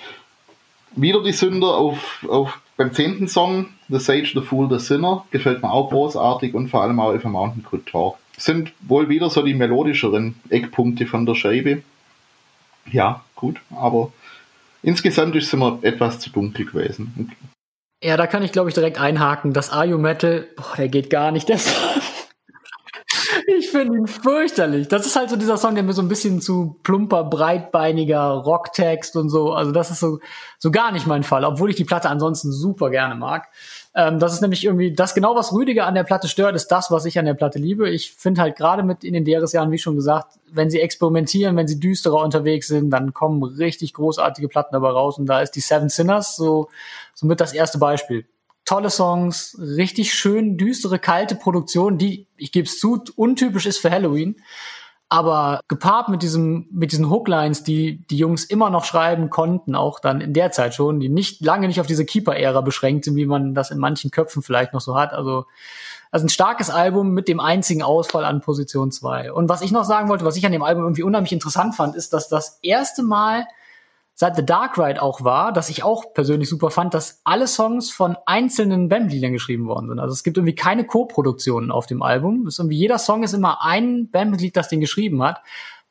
wieder 0.97 1.23
die 1.23 1.33
Sünder 1.33 1.69
auf, 1.69 2.25
auf 2.29 2.61
beim 2.77 2.93
zehnten 2.93 3.29
Song, 3.29 3.67
The 3.89 3.99
Sage, 3.99 4.31
The 4.35 4.41
Fool, 4.41 4.69
The 4.71 4.85
Sinner, 4.85 5.25
gefällt 5.31 5.63
mir 5.63 5.71
auch 5.71 5.91
großartig 5.91 6.55
und 6.55 6.69
vor 6.69 6.83
allem 6.83 6.99
auch 7.01 7.15
auf 7.15 7.25
a 7.25 7.29
Mountain 7.29 7.63
Could 7.63 7.87
Talk. 7.87 8.17
Sind 8.37 8.73
wohl 8.81 9.09
wieder 9.09 9.31
so 9.31 9.43
die 9.43 9.55
melodischeren 9.55 10.35
Eckpunkte 10.49 11.07
von 11.07 11.27
der 11.27 11.35
Scheibe. 11.35 11.83
Ja, 12.91 13.23
gut, 13.37 13.61
aber 13.71 14.13
insgesamt 14.83 15.37
ist 15.37 15.47
es 15.47 15.53
immer 15.53 15.79
etwas 15.83 16.19
zu 16.19 16.31
dunkel 16.31 16.67
gewesen. 16.67 17.31
Ja, 18.03 18.17
da 18.17 18.27
kann 18.27 18.43
ich 18.43 18.51
glaube 18.51 18.71
ich 18.71 18.75
direkt 18.75 18.99
einhaken. 18.99 19.53
Das 19.53 19.71
Are 19.71 19.87
You 19.87 19.99
Metal, 19.99 20.49
boah, 20.57 20.77
der 20.77 20.89
geht 20.89 21.09
gar 21.11 21.31
nicht. 21.31 21.49
Das 21.49 21.73
finde 23.73 23.99
ihn 23.99 24.07
fürchterlich. 24.07 24.89
Das 24.89 25.05
ist 25.05 25.17
halt 25.17 25.29
so 25.29 25.37
dieser 25.37 25.57
Song, 25.57 25.75
der 25.75 25.83
mir 25.83 25.93
so 25.93 26.03
ein 26.03 26.09
bisschen 26.09 26.41
zu 26.41 26.77
plumper, 26.83 27.25
breitbeiniger 27.25 28.21
Rocktext 28.21 29.17
und 29.17 29.29
so. 29.29 29.53
Also 29.53 29.73
das 29.73 29.91
ist 29.91 30.01
so, 30.01 30.21
so 30.59 30.71
gar 30.71 30.93
nicht 30.93 31.07
mein 31.07 31.25
Fall, 31.25 31.45
obwohl 31.45 31.71
ich 31.71 31.77
die 31.77 31.85
Platte 31.85 32.09
ansonsten 32.09 32.53
super 32.53 32.91
gerne 32.91 33.15
mag. 33.17 33.49
Ähm, 33.95 34.19
das 34.19 34.33
ist 34.33 34.41
nämlich 34.41 34.65
irgendwie 34.65 34.93
das 34.93 35.15
genau, 35.15 35.35
was 35.35 35.53
Rüdiger 35.53 35.87
an 35.87 35.95
der 35.95 36.05
Platte 36.05 36.29
stört, 36.29 36.55
ist 36.55 36.69
das, 36.69 36.91
was 36.91 37.05
ich 37.05 37.19
an 37.19 37.25
der 37.25 37.35
Platte 37.35 37.59
liebe. 37.59 37.91
Ich 37.91 38.13
finde 38.13 38.41
halt 38.41 38.57
gerade 38.57 38.83
mit 38.83 39.05
in 39.05 39.13
den 39.13 39.25
DRS-Jahren, 39.25 39.71
wie 39.71 39.79
schon 39.79 39.97
gesagt, 39.97 40.39
wenn 40.51 40.71
sie 40.71 40.81
experimentieren, 40.81 41.57
wenn 41.57 41.69
sie 41.69 41.81
düsterer 41.81 42.23
unterwegs 42.23 42.69
sind, 42.69 42.91
dann 42.91 43.13
kommen 43.13 43.43
richtig 43.43 43.93
großartige 43.95 44.49
Platten 44.49 44.73
dabei 44.73 44.91
raus. 44.91 45.19
Und 45.19 45.27
da 45.27 45.41
ist 45.43 45.57
die 45.57 45.61
Seven 45.61 45.89
Sinners 45.89 46.37
so, 46.37 46.69
so 47.15 47.27
mit 47.27 47.41
das 47.41 47.53
erste 47.53 47.79
Beispiel 47.79 48.25
tolle 48.65 48.91
Songs, 48.91 49.57
richtig 49.59 50.15
schön 50.15 50.57
düstere, 50.57 50.99
kalte 50.99 51.35
Produktion, 51.35 51.99
die, 51.99 52.27
ich 52.37 52.53
gebe 52.53 52.67
es 52.67 52.79
zu, 52.79 53.03
untypisch 53.17 53.67
ist 53.67 53.79
für 53.79 53.91
Halloween. 53.91 54.37
Aber 55.09 55.61
gepaart 55.69 56.09
mit 56.09 56.23
diesem, 56.23 56.69
mit 56.73 56.91
diesen 56.91 57.11
Hooklines, 57.11 57.63
die 57.65 57.99
die 58.07 58.17
Jungs 58.17 58.45
immer 58.45 58.71
noch 58.71 58.87
schreiben 58.87 59.29
konnten, 59.29 59.75
auch 59.75 60.01
dann 60.01 60.23
in 60.23 60.33
der 60.33 60.53
Zeit 60.53 60.75
schon, 60.75 61.01
die 61.01 61.11
nicht 61.11 61.43
lange 61.43 61.69
nicht 61.69 61.83
auf 61.83 61.87
diese 61.87 62.07
Keeper-Ära 62.07 62.63
beschränkt 62.63 63.05
sind, 63.05 63.17
wie 63.17 63.27
man 63.27 63.55
das 63.55 63.71
in 63.71 63.77
manchen 63.77 64.11
Köpfen 64.11 64.43
vielleicht 64.43 64.73
noch 64.73 64.81
so 64.81 64.95
hat. 64.95 65.13
Also, 65.13 65.45
also 66.11 66.25
ein 66.25 66.31
starkes 66.31 66.71
Album 66.71 67.11
mit 67.11 67.29
dem 67.29 67.41
einzigen 67.41 67.83
Ausfall 67.83 68.25
an 68.25 68.41
Position 68.41 68.91
2. 68.91 69.33
Und 69.33 69.51
was 69.51 69.61
ich 69.61 69.71
noch 69.71 69.85
sagen 69.85 70.09
wollte, 70.09 70.25
was 70.25 70.39
ich 70.39 70.47
an 70.47 70.53
dem 70.53 70.63
Album 70.63 70.85
irgendwie 70.85 71.03
unheimlich 71.03 71.33
interessant 71.33 71.75
fand, 71.75 71.95
ist, 71.95 72.15
dass 72.15 72.31
das 72.31 72.59
erste 72.63 73.03
Mal 73.03 73.47
seit 74.23 74.37
The 74.37 74.47
Dark 74.47 74.79
Ride 74.79 75.03
auch 75.03 75.25
war, 75.25 75.53
dass 75.53 75.69
ich 75.69 75.83
auch 75.83 76.15
persönlich 76.15 76.49
super 76.49 76.71
fand, 76.71 76.95
dass 76.95 77.21
alle 77.25 77.49
Songs 77.49 77.91
von 77.91 78.17
einzelnen 78.25 78.89
Bandmitgliedern 78.89 79.33
geschrieben 79.33 79.67
worden 79.67 79.89
sind. 79.89 79.99
Also 79.99 80.13
es 80.13 80.23
gibt 80.23 80.37
irgendwie 80.37 80.55
keine 80.55 80.85
Co-Produktionen 80.85 81.73
auf 81.73 81.87
dem 81.87 82.05
Album. 82.05 82.47
Es 82.47 82.55
ist 82.55 82.59
irgendwie 82.61 82.77
jeder 82.77 82.99
Song 83.01 83.25
ist 83.25 83.33
immer 83.33 83.65
ein 83.65 84.11
Bandmitglied, 84.13 84.57
das 84.57 84.69
den 84.69 84.79
geschrieben 84.79 85.25
hat. 85.25 85.41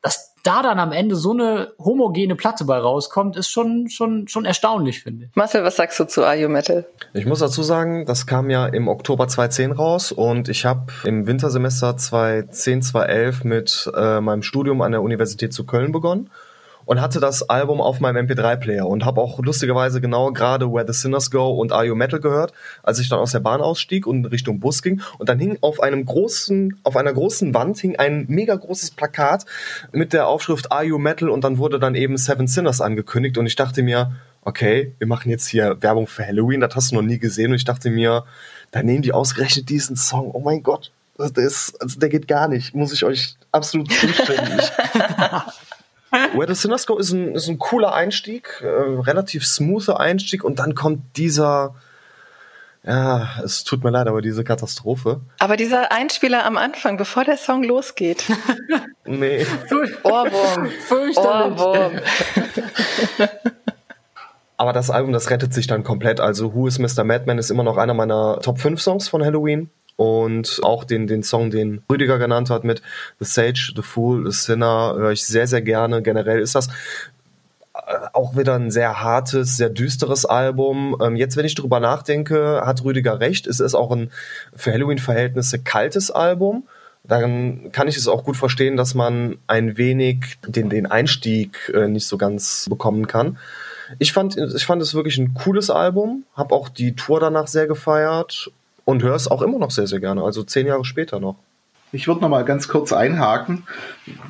Dass 0.01 0.33
da 0.43 0.63
dann 0.63 0.79
am 0.79 0.93
Ende 0.93 1.17
so 1.17 1.31
eine 1.31 1.73
homogene 1.77 2.37
Platte 2.37 2.63
bei 2.63 2.77
rauskommt, 2.77 3.35
ist 3.35 3.49
schon, 3.49 3.89
schon, 3.89 4.29
schon 4.29 4.45
erstaunlich, 4.45 5.03
finde 5.03 5.25
ich. 5.25 5.35
Marcel, 5.35 5.65
was 5.65 5.75
sagst 5.75 5.99
du 5.99 6.05
zu 6.05 6.23
Are 6.23 6.39
You 6.39 6.47
Metal? 6.47 6.85
Ich 7.13 7.25
muss 7.25 7.39
dazu 7.39 7.63
sagen, 7.63 8.05
das 8.05 8.27
kam 8.27 8.49
ja 8.49 8.65
im 8.65 8.87
Oktober 8.87 9.27
2010 9.27 9.73
raus 9.73 10.13
und 10.13 10.47
ich 10.47 10.63
habe 10.63 10.85
im 11.03 11.27
Wintersemester 11.27 11.97
2010, 11.97 12.81
2011 12.81 13.43
mit 13.43 13.91
äh, 13.93 14.21
meinem 14.21 14.41
Studium 14.41 14.81
an 14.81 14.93
der 14.93 15.01
Universität 15.01 15.53
zu 15.53 15.65
Köln 15.65 15.91
begonnen 15.91 16.29
und 16.91 16.99
hatte 16.99 17.21
das 17.21 17.49
Album 17.49 17.79
auf 17.79 18.01
meinem 18.01 18.27
MP3-Player 18.27 18.85
und 18.85 19.05
habe 19.05 19.21
auch 19.21 19.39
lustigerweise 19.39 20.01
genau 20.01 20.33
gerade 20.33 20.73
Where 20.73 20.85
the 20.85 20.91
Sinners 20.91 21.31
Go 21.31 21.51
und 21.51 21.71
Are 21.71 21.85
You 21.85 21.95
Metal 21.95 22.19
gehört, 22.19 22.51
als 22.83 22.99
ich 22.99 23.07
dann 23.07 23.19
aus 23.19 23.31
der 23.31 23.39
Bahn 23.39 23.61
ausstieg 23.61 24.05
und 24.05 24.25
Richtung 24.25 24.59
Bus 24.59 24.81
ging. 24.81 25.01
Und 25.17 25.29
dann 25.29 25.39
hing 25.39 25.57
auf 25.61 25.79
einem 25.79 26.03
großen, 26.05 26.81
auf 26.83 26.97
einer 26.97 27.13
großen 27.13 27.53
Wand 27.53 27.77
hing 27.77 27.95
ein 27.95 28.25
mega 28.27 28.53
großes 28.55 28.91
Plakat 28.91 29.45
mit 29.93 30.11
der 30.11 30.27
Aufschrift 30.27 30.73
Are 30.73 30.83
You 30.83 30.97
Metal? 30.97 31.29
Und 31.29 31.45
dann 31.45 31.59
wurde 31.59 31.79
dann 31.79 31.95
eben 31.95 32.17
Seven 32.17 32.47
Sinners 32.47 32.81
angekündigt. 32.81 33.37
Und 33.37 33.45
ich 33.45 33.55
dachte 33.55 33.83
mir, 33.83 34.11
okay, 34.41 34.91
wir 34.97 35.07
machen 35.07 35.29
jetzt 35.29 35.47
hier 35.47 35.81
Werbung 35.81 36.07
für 36.07 36.27
Halloween, 36.27 36.59
das 36.59 36.75
hast 36.75 36.91
du 36.91 36.95
noch 36.95 37.03
nie 37.03 37.19
gesehen. 37.19 37.51
Und 37.51 37.55
ich 37.55 37.63
dachte 37.63 37.89
mir, 37.89 38.25
da 38.71 38.83
nehmen 38.83 39.01
die 39.01 39.13
ausgerechnet 39.13 39.69
diesen 39.69 39.95
Song, 39.95 40.31
oh 40.33 40.41
mein 40.41 40.61
Gott, 40.61 40.91
das 41.15 41.73
also 41.79 41.99
der 42.01 42.09
geht 42.09 42.27
gar 42.27 42.49
nicht, 42.49 42.75
muss 42.75 42.91
ich 42.91 43.05
euch 43.05 43.37
absolut 43.53 43.89
zustimmen. 43.93 44.59
Where 46.11 46.47
the 46.47 46.59
Sinners 46.59 46.85
Go 46.85 46.97
ist 46.97 47.11
ein, 47.11 47.35
ist 47.35 47.47
ein 47.47 47.57
cooler 47.57 47.93
Einstieg, 47.93 48.61
äh, 48.61 48.67
relativ 48.67 49.45
smoother 49.45 49.99
Einstieg 49.99 50.43
und 50.43 50.59
dann 50.59 50.75
kommt 50.75 51.17
dieser, 51.17 51.73
ja, 52.83 53.29
es 53.43 53.63
tut 53.63 53.83
mir 53.83 53.91
leid, 53.91 54.07
aber 54.07 54.21
diese 54.21 54.43
Katastrophe. 54.43 55.21
Aber 55.39 55.55
dieser 55.55 55.91
Einspieler 55.91 56.45
am 56.45 56.57
Anfang, 56.57 56.97
bevor 56.97 57.23
der 57.23 57.37
Song 57.37 57.63
losgeht. 57.63 58.25
nee. 59.05 59.45
Ohrwurm. 60.03 60.69
Fürchterlich. 60.85 61.17
Ohrwurm. 61.17 61.93
aber 64.57 64.73
das 64.73 64.89
Album, 64.89 65.13
das 65.13 65.29
rettet 65.29 65.53
sich 65.53 65.67
dann 65.67 65.83
komplett. 65.83 66.19
Also 66.19 66.53
Who 66.53 66.67
is 66.67 66.77
Mr. 66.77 67.05
Madman 67.05 67.37
ist 67.37 67.51
immer 67.51 67.63
noch 67.63 67.77
einer 67.77 67.93
meiner 67.93 68.39
Top 68.41 68.59
5 68.59 68.81
Songs 68.81 69.07
von 69.07 69.23
Halloween 69.23 69.69
und 69.95 70.59
auch 70.63 70.83
den, 70.83 71.07
den 71.07 71.23
Song, 71.23 71.51
den 71.51 71.83
Rüdiger 71.89 72.17
genannt 72.17 72.49
hat 72.49 72.63
mit 72.63 72.81
The 73.19 73.25
Sage, 73.25 73.73
The 73.75 73.81
Fool, 73.81 74.29
The 74.29 74.37
Sinner, 74.37 74.95
höre 74.97 75.11
ich 75.11 75.25
sehr, 75.25 75.47
sehr 75.47 75.61
gerne. 75.61 76.01
Generell 76.01 76.39
ist 76.39 76.55
das 76.55 76.67
äh, 77.73 78.07
auch 78.13 78.35
wieder 78.35 78.55
ein 78.55 78.71
sehr 78.71 79.01
hartes, 79.01 79.57
sehr 79.57 79.69
düsteres 79.69 80.25
Album. 80.25 80.97
Ähm, 81.01 81.15
jetzt, 81.15 81.37
wenn 81.37 81.45
ich 81.45 81.55
drüber 81.55 81.79
nachdenke, 81.79 82.61
hat 82.65 82.83
Rüdiger 82.83 83.19
recht. 83.19 83.47
Es 83.47 83.59
ist 83.59 83.75
auch 83.75 83.91
ein 83.91 84.11
für 84.55 84.71
Halloween-Verhältnisse 84.71 85.59
kaltes 85.59 86.11
Album. 86.11 86.63
Dann 87.03 87.71
kann 87.71 87.87
ich 87.87 87.97
es 87.97 88.07
auch 88.07 88.23
gut 88.23 88.37
verstehen, 88.37 88.77
dass 88.77 88.93
man 88.93 89.37
ein 89.47 89.77
wenig 89.77 90.37
den, 90.47 90.69
den 90.69 90.85
Einstieg 90.85 91.71
äh, 91.73 91.87
nicht 91.87 92.07
so 92.07 92.17
ganz 92.17 92.67
bekommen 92.69 93.07
kann. 93.07 93.37
Ich 93.99 94.13
fand, 94.13 94.37
ich 94.37 94.65
fand 94.65 94.81
es 94.81 94.93
wirklich 94.93 95.17
ein 95.17 95.33
cooles 95.33 95.69
Album, 95.69 96.23
habe 96.35 96.55
auch 96.55 96.69
die 96.69 96.95
Tour 96.95 97.19
danach 97.19 97.47
sehr 97.47 97.67
gefeiert 97.67 98.51
und 98.85 99.03
höre 99.03 99.15
es 99.15 99.29
auch 99.29 99.41
immer 99.41 99.59
noch 99.59 99.71
sehr, 99.71 99.87
sehr 99.87 99.99
gerne, 99.99 100.23
also 100.23 100.43
zehn 100.43 100.67
Jahre 100.67 100.85
später 100.85 101.19
noch. 101.19 101.35
Ich 101.93 102.07
würde 102.07 102.21
noch 102.21 102.29
mal 102.29 102.45
ganz 102.45 102.69
kurz 102.69 102.93
einhaken. 102.93 103.63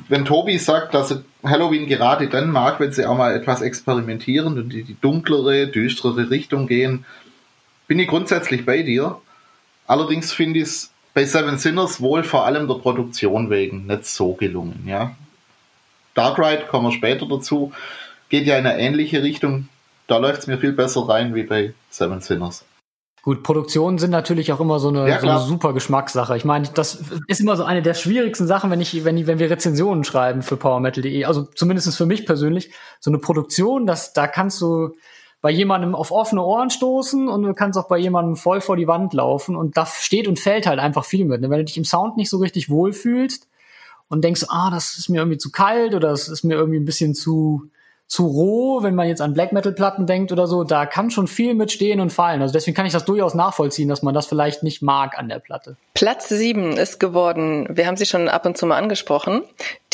Wenn 0.08 0.24
Tobi 0.24 0.58
sagt, 0.58 0.94
dass 0.94 1.12
er 1.12 1.22
Halloween 1.44 1.86
gerade 1.86 2.28
dann 2.28 2.50
mag, 2.50 2.80
wenn 2.80 2.92
sie 2.92 3.06
auch 3.06 3.16
mal 3.16 3.34
etwas 3.34 3.62
experimentieren 3.62 4.58
und 4.58 4.74
in 4.74 4.86
die 4.86 4.96
dunklere, 5.00 5.68
düstere 5.68 6.28
Richtung 6.30 6.66
gehen, 6.66 7.04
bin 7.86 8.00
ich 8.00 8.08
grundsätzlich 8.08 8.66
bei 8.66 8.82
dir. 8.82 9.20
Allerdings 9.86 10.32
finde 10.32 10.60
ich 10.60 10.64
es 10.64 10.90
bei 11.14 11.24
Seven 11.24 11.58
Sinners 11.58 12.00
wohl 12.00 12.24
vor 12.24 12.46
allem 12.46 12.66
der 12.66 12.76
Produktion 12.76 13.50
wegen 13.50 13.86
nicht 13.86 14.06
so 14.06 14.32
gelungen. 14.32 14.84
Ja. 14.86 15.14
Dark 16.14 16.38
Ride, 16.38 16.64
kommen 16.68 16.86
wir 16.86 16.92
später 16.92 17.26
dazu, 17.26 17.72
geht 18.28 18.46
ja 18.46 18.58
in 18.58 18.66
eine 18.66 18.80
ähnliche 18.80 19.22
Richtung. 19.22 19.68
Da 20.08 20.18
läuft 20.18 20.40
es 20.40 20.46
mir 20.46 20.58
viel 20.58 20.72
besser 20.72 21.08
rein 21.08 21.34
wie 21.34 21.44
bei 21.44 21.74
Seven 21.90 22.20
Sinners. 22.20 22.64
Gut, 23.22 23.44
Produktionen 23.44 23.98
sind 23.98 24.10
natürlich 24.10 24.52
auch 24.52 24.58
immer 24.58 24.80
so 24.80 24.88
eine, 24.88 25.08
ja, 25.08 25.20
so 25.20 25.28
eine 25.28 25.38
super 25.38 25.72
Geschmackssache. 25.72 26.36
Ich 26.36 26.44
meine, 26.44 26.68
das 26.74 27.04
ist 27.28 27.40
immer 27.40 27.56
so 27.56 27.62
eine 27.62 27.80
der 27.80 27.94
schwierigsten 27.94 28.48
Sachen, 28.48 28.68
wenn 28.72 28.80
ich, 28.80 29.04
wenn, 29.04 29.16
ich, 29.16 29.28
wenn 29.28 29.38
wir 29.38 29.48
Rezensionen 29.48 30.02
schreiben 30.02 30.42
für 30.42 30.56
PowerMetal.de. 30.56 31.24
Also 31.24 31.44
zumindest 31.54 31.96
für 31.96 32.06
mich 32.06 32.26
persönlich. 32.26 32.72
So 32.98 33.12
eine 33.12 33.18
Produktion, 33.18 33.86
das, 33.86 34.12
da 34.12 34.26
kannst 34.26 34.60
du 34.60 34.96
bei 35.40 35.52
jemandem 35.52 35.94
auf 35.94 36.10
offene 36.10 36.42
Ohren 36.42 36.70
stoßen 36.70 37.28
und 37.28 37.42
du 37.42 37.54
kannst 37.54 37.78
auch 37.78 37.86
bei 37.86 37.98
jemandem 37.98 38.34
voll 38.34 38.60
vor 38.60 38.76
die 38.76 38.88
Wand 38.88 39.12
laufen 39.12 39.54
und 39.54 39.76
da 39.76 39.86
steht 39.86 40.26
und 40.26 40.40
fällt 40.40 40.66
halt 40.66 40.80
einfach 40.80 41.04
viel 41.04 41.24
mit. 41.24 41.42
Wenn 41.42 41.50
du 41.50 41.64
dich 41.64 41.76
im 41.76 41.84
Sound 41.84 42.16
nicht 42.16 42.30
so 42.30 42.38
richtig 42.38 42.70
wohlfühlst 42.70 43.48
und 44.08 44.24
denkst, 44.24 44.46
ah, 44.48 44.70
das 44.70 44.98
ist 44.98 45.08
mir 45.08 45.18
irgendwie 45.18 45.38
zu 45.38 45.52
kalt 45.52 45.94
oder 45.94 46.08
das 46.08 46.28
ist 46.28 46.42
mir 46.42 46.54
irgendwie 46.54 46.80
ein 46.80 46.84
bisschen 46.84 47.14
zu, 47.14 47.70
zu 48.06 48.26
roh, 48.26 48.82
wenn 48.82 48.94
man 48.94 49.08
jetzt 49.08 49.22
an 49.22 49.32
Black 49.32 49.52
Metal 49.52 49.72
Platten 49.72 50.06
denkt 50.06 50.32
oder 50.32 50.46
so, 50.46 50.64
da 50.64 50.84
kann 50.84 51.10
schon 51.10 51.26
viel 51.26 51.54
mit 51.54 51.72
stehen 51.72 51.98
und 51.98 52.12
fallen. 52.12 52.42
Also 52.42 52.52
deswegen 52.52 52.74
kann 52.74 52.84
ich 52.84 52.92
das 52.92 53.06
durchaus 53.06 53.34
nachvollziehen, 53.34 53.88
dass 53.88 54.02
man 54.02 54.12
das 54.12 54.26
vielleicht 54.26 54.62
nicht 54.62 54.82
mag 54.82 55.18
an 55.18 55.30
der 55.30 55.38
Platte. 55.38 55.76
Platz 55.94 56.28
7 56.28 56.76
ist 56.76 57.00
geworden, 57.00 57.66
wir 57.70 57.86
haben 57.86 57.96
sie 57.96 58.04
schon 58.04 58.28
ab 58.28 58.44
und 58.44 58.58
zu 58.58 58.66
mal 58.66 58.76
angesprochen, 58.76 59.42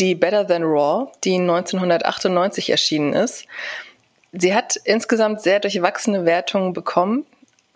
die 0.00 0.16
Better 0.16 0.46
Than 0.46 0.64
Raw, 0.64 1.12
die 1.22 1.36
1998 1.36 2.70
erschienen 2.70 3.12
ist. 3.12 3.46
Sie 4.32 4.52
hat 4.52 4.76
insgesamt 4.84 5.40
sehr 5.40 5.61
durchwachsene 5.61 6.24
Wertungen 6.24 6.72
bekommen. 6.72 7.24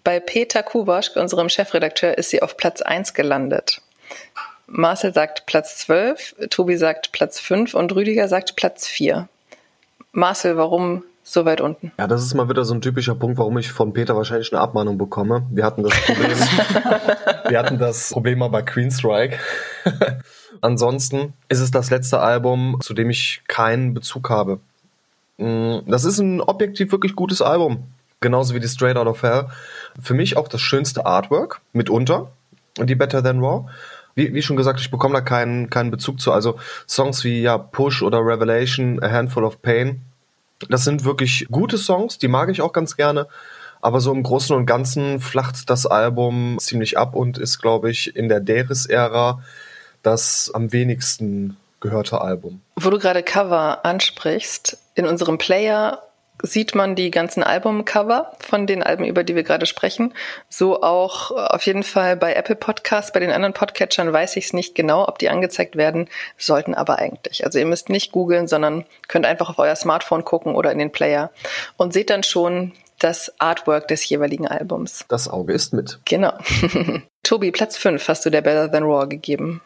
Bei 0.02 0.18
Peter 0.18 0.64
Kubaschk, 0.64 1.16
unserem 1.16 1.48
Chefredakteur, 1.48 2.18
ist 2.18 2.30
sie 2.30 2.42
auf 2.42 2.56
Platz 2.56 2.82
1 2.82 3.14
gelandet. 3.14 3.80
Marcel 4.66 5.12
sagt 5.12 5.46
Platz 5.46 5.78
12, 5.78 6.34
Tobi 6.50 6.76
sagt 6.76 7.12
Platz 7.12 7.38
5 7.38 7.74
und 7.74 7.94
Rüdiger 7.94 8.26
sagt 8.26 8.56
Platz 8.56 8.88
4. 8.88 9.28
Marcel, 10.12 10.58
warum 10.58 11.04
so 11.22 11.44
weit 11.44 11.60
unten? 11.60 11.92
Ja, 11.98 12.06
das 12.06 12.22
ist 12.22 12.34
mal 12.34 12.48
wieder 12.48 12.64
so 12.64 12.74
ein 12.74 12.82
typischer 12.82 13.14
Punkt, 13.14 13.38
warum 13.38 13.56
ich 13.56 13.72
von 13.72 13.92
Peter 13.92 14.14
wahrscheinlich 14.14 14.52
eine 14.52 14.60
Abmahnung 14.60 14.98
bekomme. 14.98 15.46
Wir 15.50 15.64
hatten 15.64 15.82
das 15.82 15.94
Problem, 16.04 16.30
wir 17.48 17.58
hatten 17.58 17.78
das 17.78 18.10
Problem 18.10 18.38
mal 18.40 18.48
bei 18.48 18.62
Queenstrike. 18.62 19.38
Ansonsten 20.60 21.32
ist 21.48 21.60
es 21.60 21.70
das 21.70 21.90
letzte 21.90 22.20
Album, 22.20 22.76
zu 22.80 22.92
dem 22.92 23.08
ich 23.08 23.42
keinen 23.48 23.94
Bezug 23.94 24.28
habe. 24.28 24.60
Mm, 25.38 25.78
das 25.86 26.04
ist 26.04 26.18
ein 26.18 26.40
objektiv 26.42 26.92
wirklich 26.92 27.16
gutes 27.16 27.40
Album. 27.40 27.84
Genauso 28.20 28.54
wie 28.54 28.60
die 28.60 28.68
Straight 28.68 28.96
Out 28.96 29.06
of 29.06 29.22
Hell. 29.22 29.46
Für 30.00 30.14
mich 30.14 30.36
auch 30.36 30.46
das 30.46 30.60
schönste 30.60 31.06
Artwork 31.06 31.60
mitunter. 31.72 32.30
Die 32.78 32.94
Better 32.94 33.22
Than 33.22 33.40
Raw 33.40 33.68
wie, 34.14 34.34
wie 34.34 34.42
schon 34.42 34.56
gesagt, 34.56 34.80
ich 34.80 34.90
bekomme 34.90 35.14
da 35.14 35.20
keinen, 35.20 35.70
keinen 35.70 35.90
Bezug 35.90 36.20
zu. 36.20 36.32
Also 36.32 36.58
Songs 36.88 37.24
wie 37.24 37.42
ja 37.42 37.58
Push 37.58 38.02
oder 38.02 38.18
Revelation, 38.18 39.02
A 39.02 39.10
Handful 39.10 39.44
of 39.44 39.62
Pain, 39.62 40.02
das 40.68 40.84
sind 40.84 41.04
wirklich 41.04 41.46
gute 41.50 41.78
Songs, 41.78 42.18
die 42.18 42.28
mag 42.28 42.48
ich 42.50 42.60
auch 42.60 42.72
ganz 42.72 42.96
gerne. 42.96 43.26
Aber 43.80 44.00
so 44.00 44.12
im 44.12 44.22
Großen 44.22 44.54
und 44.54 44.66
Ganzen 44.66 45.20
flacht 45.20 45.68
das 45.68 45.86
Album 45.86 46.56
ziemlich 46.60 46.98
ab 46.98 47.16
und 47.16 47.36
ist, 47.36 47.60
glaube 47.60 47.90
ich, 47.90 48.14
in 48.14 48.28
der 48.28 48.40
Deris-Ära 48.40 49.42
das 50.02 50.50
am 50.54 50.72
wenigsten 50.72 51.56
gehörte 51.80 52.20
Album. 52.20 52.60
Wo 52.76 52.90
du 52.90 52.98
gerade 52.98 53.24
Cover 53.24 53.84
ansprichst, 53.84 54.78
in 54.94 55.04
unserem 55.06 55.36
Player 55.38 56.00
sieht 56.42 56.74
man 56.74 56.96
die 56.96 57.10
ganzen 57.10 57.42
Albumcover 57.42 58.32
von 58.38 58.66
den 58.66 58.82
Alben, 58.82 59.04
über 59.04 59.24
die 59.24 59.34
wir 59.36 59.42
gerade 59.42 59.66
sprechen. 59.66 60.14
So 60.48 60.82
auch 60.82 61.30
auf 61.30 61.64
jeden 61.66 61.82
Fall 61.82 62.16
bei 62.16 62.34
Apple 62.34 62.56
Podcasts. 62.56 63.12
Bei 63.12 63.20
den 63.20 63.30
anderen 63.30 63.54
Podcatchern 63.54 64.12
weiß 64.12 64.36
ich 64.36 64.46
es 64.46 64.52
nicht 64.52 64.74
genau, 64.74 65.06
ob 65.06 65.18
die 65.18 65.28
angezeigt 65.28 65.76
werden, 65.76 66.08
sollten 66.36 66.74
aber 66.74 66.98
eigentlich. 66.98 67.44
Also 67.44 67.58
ihr 67.58 67.66
müsst 67.66 67.88
nicht 67.88 68.12
googeln, 68.12 68.48
sondern 68.48 68.84
könnt 69.08 69.26
einfach 69.26 69.50
auf 69.50 69.58
euer 69.58 69.76
Smartphone 69.76 70.24
gucken 70.24 70.54
oder 70.54 70.72
in 70.72 70.78
den 70.78 70.92
Player 70.92 71.30
und 71.76 71.92
seht 71.92 72.10
dann 72.10 72.22
schon 72.22 72.72
das 72.98 73.32
Artwork 73.38 73.88
des 73.88 74.08
jeweiligen 74.08 74.46
Albums. 74.46 75.04
Das 75.08 75.28
Auge 75.28 75.52
ist 75.52 75.72
mit. 75.72 75.98
Genau. 76.04 76.32
Tobi, 77.22 77.50
Platz 77.50 77.76
5 77.76 78.06
hast 78.08 78.24
du 78.24 78.30
der 78.30 78.42
Better 78.42 78.70
Than 78.70 78.84
Raw 78.84 79.06
gegeben. 79.06 79.60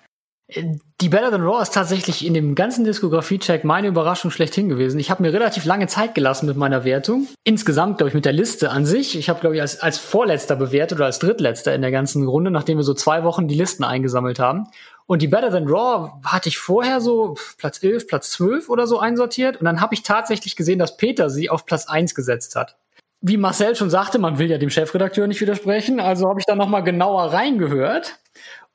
Die 0.49 1.09
Better 1.09 1.33
Than 1.33 1.43
Raw 1.43 1.61
ist 1.61 1.75
tatsächlich 1.75 2.25
in 2.25 2.33
dem 2.33 2.55
ganzen 2.55 2.85
Diskografie-Check 2.85 3.65
meine 3.65 3.89
Überraschung 3.89 4.31
schlechthin 4.31 4.69
gewesen. 4.69 5.01
Ich 5.01 5.11
habe 5.11 5.25
mir 5.25 5.33
relativ 5.33 5.65
lange 5.65 5.89
Zeit 5.89 6.15
gelassen 6.15 6.47
mit 6.47 6.57
meiner 6.57 6.85
Wertung. 6.85 7.27
Insgesamt, 7.43 7.99
glaube 7.99 8.11
ich, 8.11 8.15
mit 8.15 8.25
der 8.25 8.33
Liste 8.33 8.71
an 8.71 8.87
sich. 8.87 9.19
Ich 9.19 9.29
habe, 9.29 9.41
glaube 9.41 9.57
ich, 9.57 9.61
als, 9.61 9.81
als 9.81 9.99
Vorletzter 9.99 10.55
bewertet 10.55 10.99
oder 10.99 11.07
als 11.07 11.19
Drittletzter 11.19 11.75
in 11.75 11.83
der 11.83 11.91
ganzen 11.91 12.25
Runde, 12.29 12.53
nachdem 12.53 12.79
wir 12.79 12.85
so 12.85 12.95
zwei 12.95 13.25
Wochen 13.25 13.49
die 13.49 13.57
Listen 13.57 13.83
eingesammelt 13.83 14.39
haben. 14.39 14.69
Und 15.07 15.21
die 15.21 15.29
Better 15.29 15.51
Than 15.51 15.67
Raw 15.67 16.13
hatte 16.25 16.49
ich 16.49 16.59
vorher 16.59 17.01
so 17.01 17.35
Platz 17.59 17.83
11, 17.83 18.07
Platz 18.07 18.31
12 18.31 18.69
oder 18.69 18.87
so 18.87 19.01
einsortiert. 19.01 19.57
Und 19.57 19.65
dann 19.65 19.81
habe 19.81 19.95
ich 19.95 20.05
tatsächlich 20.05 20.55
gesehen, 20.55 20.79
dass 20.79 20.97
Peter 20.97 21.29
sie 21.29 21.51
auf 21.51 21.67
Platz 21.67 21.89
1 21.89 22.15
gesetzt 22.15 22.55
hat. 22.55 22.77
Wie 23.21 23.37
Marcel 23.37 23.75
schon 23.75 23.91
sagte, 23.91 24.21
man 24.21 24.39
will 24.39 24.49
ja 24.49 24.59
dem 24.59 24.71
Chefredakteur 24.71 25.27
nicht 25.27 25.41
widersprechen. 25.41 25.99
Also 25.99 26.29
habe 26.29 26.39
ich 26.39 26.47
da 26.47 26.55
nochmal 26.55 26.85
genauer 26.85 27.33
reingehört 27.33 28.21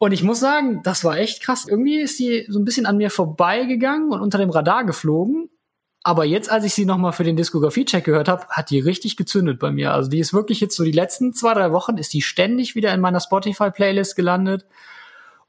und 0.02 0.14
ich 0.14 0.24
muss 0.24 0.40
sagen, 0.40 0.82
das 0.82 1.04
war 1.04 1.20
echt 1.20 1.44
krass. 1.44 1.68
Irgendwie 1.68 2.00
ist 2.00 2.18
sie 2.18 2.48
so 2.50 2.58
ein 2.58 2.66
bisschen 2.66 2.88
an 2.88 2.98
mir 2.98 3.12
vorbeigegangen 3.12 4.10
und 4.10 4.20
unter 4.20 4.40
dem 4.40 4.50
Radar 4.50 4.84
geflogen. 4.84 5.52
Aber 6.02 6.26
jetzt, 6.26 6.52
als 6.52 6.66
ich 6.66 6.74
sie 6.74 6.86
nochmal 6.86 7.14
für 7.14 7.24
den 7.24 7.36
Diskografie-Check 7.36 8.04
gehört 8.04 8.28
habe, 8.28 8.48
hat 8.48 8.72
die 8.72 8.80
richtig 8.80 9.16
gezündet 9.16 9.60
bei 9.60 9.70
mir. 9.70 9.94
Also 9.94 10.10
die 10.10 10.18
ist 10.18 10.34
wirklich 10.34 10.60
jetzt 10.60 10.76
so 10.76 10.84
die 10.84 10.92
letzten 10.92 11.36
zwei, 11.36 11.54
drei 11.54 11.72
Wochen, 11.72 12.00
ist 12.00 12.16
die 12.16 12.24
ständig 12.24 12.74
wieder 12.74 12.92
in 12.96 13.00
meiner 13.00 13.20
Spotify-Playlist 13.20 14.16
gelandet. 14.16 14.66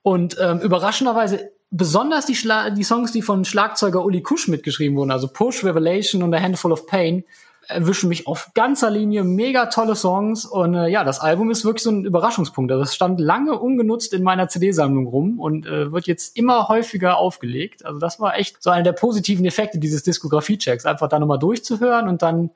Und 0.03 0.37
ähm, 0.39 0.61
überraschenderweise 0.61 1.51
besonders 1.71 2.27
die, 2.27 2.35
Schla 2.35 2.69
die 2.69 2.85
Songs, 2.85 3.11
die 3.11 3.23
von 3.23 3.47
Schlagzeuger 3.47 4.05
Uli 4.05 4.21
Kusch 4.21 4.49
mitgeschrieben 4.49 4.99
wurden, 4.99 5.13
also 5.13 5.29
Push, 5.29 5.65
Revelation 5.65 6.23
und 6.23 6.35
A 6.35 6.43
Handful 6.43 6.73
of 6.73 6.87
Pain, 6.87 7.25
erwischen 7.69 8.09
mich 8.09 8.27
auf 8.27 8.51
ganzer 8.55 8.91
Linie 8.91 9.25
mega 9.25 9.67
tolle 9.67 9.95
Songs 9.95 10.45
und 10.45 10.75
äh, 10.75 10.89
ja, 10.89 11.05
das 11.05 11.21
Album 11.21 11.51
ist 11.51 11.65
wirklich 11.65 11.83
so 11.83 11.91
ein 11.91 12.05
Überraschungspunkt. 12.05 12.71
Also 12.73 12.83
es 12.83 12.95
stand 12.95 13.21
lange 13.21 13.59
ungenutzt 13.59 14.13
in 14.13 14.23
meiner 14.23 14.49
CD-Sammlung 14.49 15.07
rum 15.07 15.39
und 15.39 15.67
äh, 15.67 15.93
wird 15.93 16.07
jetzt 16.07 16.37
immer 16.37 16.69
häufiger 16.69 17.19
aufgelegt. 17.19 17.85
Also 17.85 17.99
das 17.99 18.21
war 18.21 18.37
echt 18.37 18.63
so 18.63 18.71
einer 18.71 18.83
der 18.83 18.93
positiven 18.93 19.45
Effekte 19.45 19.79
dieses 19.79 20.03
Diskografie-Checks, 20.03 20.87
einfach 20.87 21.09
da 21.09 21.19
nochmal 21.19 21.39
durchzuhören 21.39 22.09
und 22.09 22.23
dann 22.23 22.51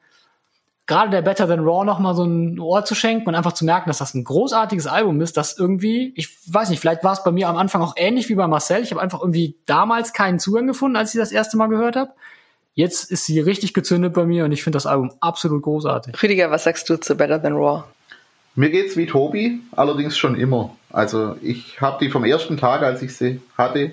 gerade 0.87 1.11
der 1.11 1.23
Better 1.23 1.49
Than 1.49 1.61
Raw 1.61 1.85
nochmal 1.85 2.15
so 2.15 2.25
ein 2.25 2.59
Ohr 2.61 2.85
zu 2.85 2.95
schenken 2.95 3.29
und 3.29 3.35
einfach 3.35 3.53
zu 3.53 3.65
merken, 3.65 3.91
dass 3.91 3.99
das 3.99 4.15
ein 4.15 4.25
großartiges 4.25 4.87
Album 4.87 5.21
ist, 5.21 5.37
das 5.37 5.59
irgendwie, 5.59 6.13
ich 6.17 6.37
weiß 6.53 6.71
nicht, 6.71 6.81
vielleicht 6.81 7.03
war 7.03 7.13
es 7.13 7.25
bei 7.25 7.33
mir 7.33 7.49
am 7.49 7.57
Anfang 7.57 7.83
auch 7.83 7.95
ähnlich 7.97 8.29
wie 8.29 8.37
bei 8.37 8.47
Marcel. 8.47 8.83
Ich 8.83 8.93
habe 8.93 9.03
einfach 9.03 9.21
irgendwie 9.21 9.57
damals 9.67 10.13
keinen 10.13 10.39
Zugang 10.39 10.67
gefunden, 10.67 10.97
als 10.97 11.15
ich 11.15 11.21
das 11.21 11.33
erste 11.33 11.57
Mal 11.57 11.67
gehört 11.67 11.97
habe. 11.97 12.13
Jetzt 12.77 13.11
ist 13.11 13.25
sie 13.25 13.41
richtig 13.41 13.73
gezündet 13.73 14.13
bei 14.13 14.27
mir 14.27 14.45
und 14.45 14.53
ich 14.53 14.63
finde 14.63 14.77
das 14.77 14.85
Album 14.85 15.11
absolut 15.21 15.63
großartig. 15.63 16.23
Rüdiger, 16.23 16.51
was 16.51 16.65
sagst 16.65 16.91
du 16.91 17.01
zu 17.01 17.15
Better 17.15 17.41
Than 17.41 17.55
Raw? 17.55 17.85
Mir 18.55 18.69
geht's 18.69 18.99
wie 18.99 19.07
Tobi, 19.07 19.61
allerdings 19.73 20.19
schon 20.19 20.37
immer. 20.37 20.77
Also 20.91 21.37
ich 21.41 21.81
habe 21.81 22.05
die 22.05 22.11
vom 22.11 22.25
ersten 22.25 22.59
Tag, 22.59 22.83
als 22.83 23.01
ich 23.01 23.17
sie 23.17 23.41
hatte, 23.57 23.93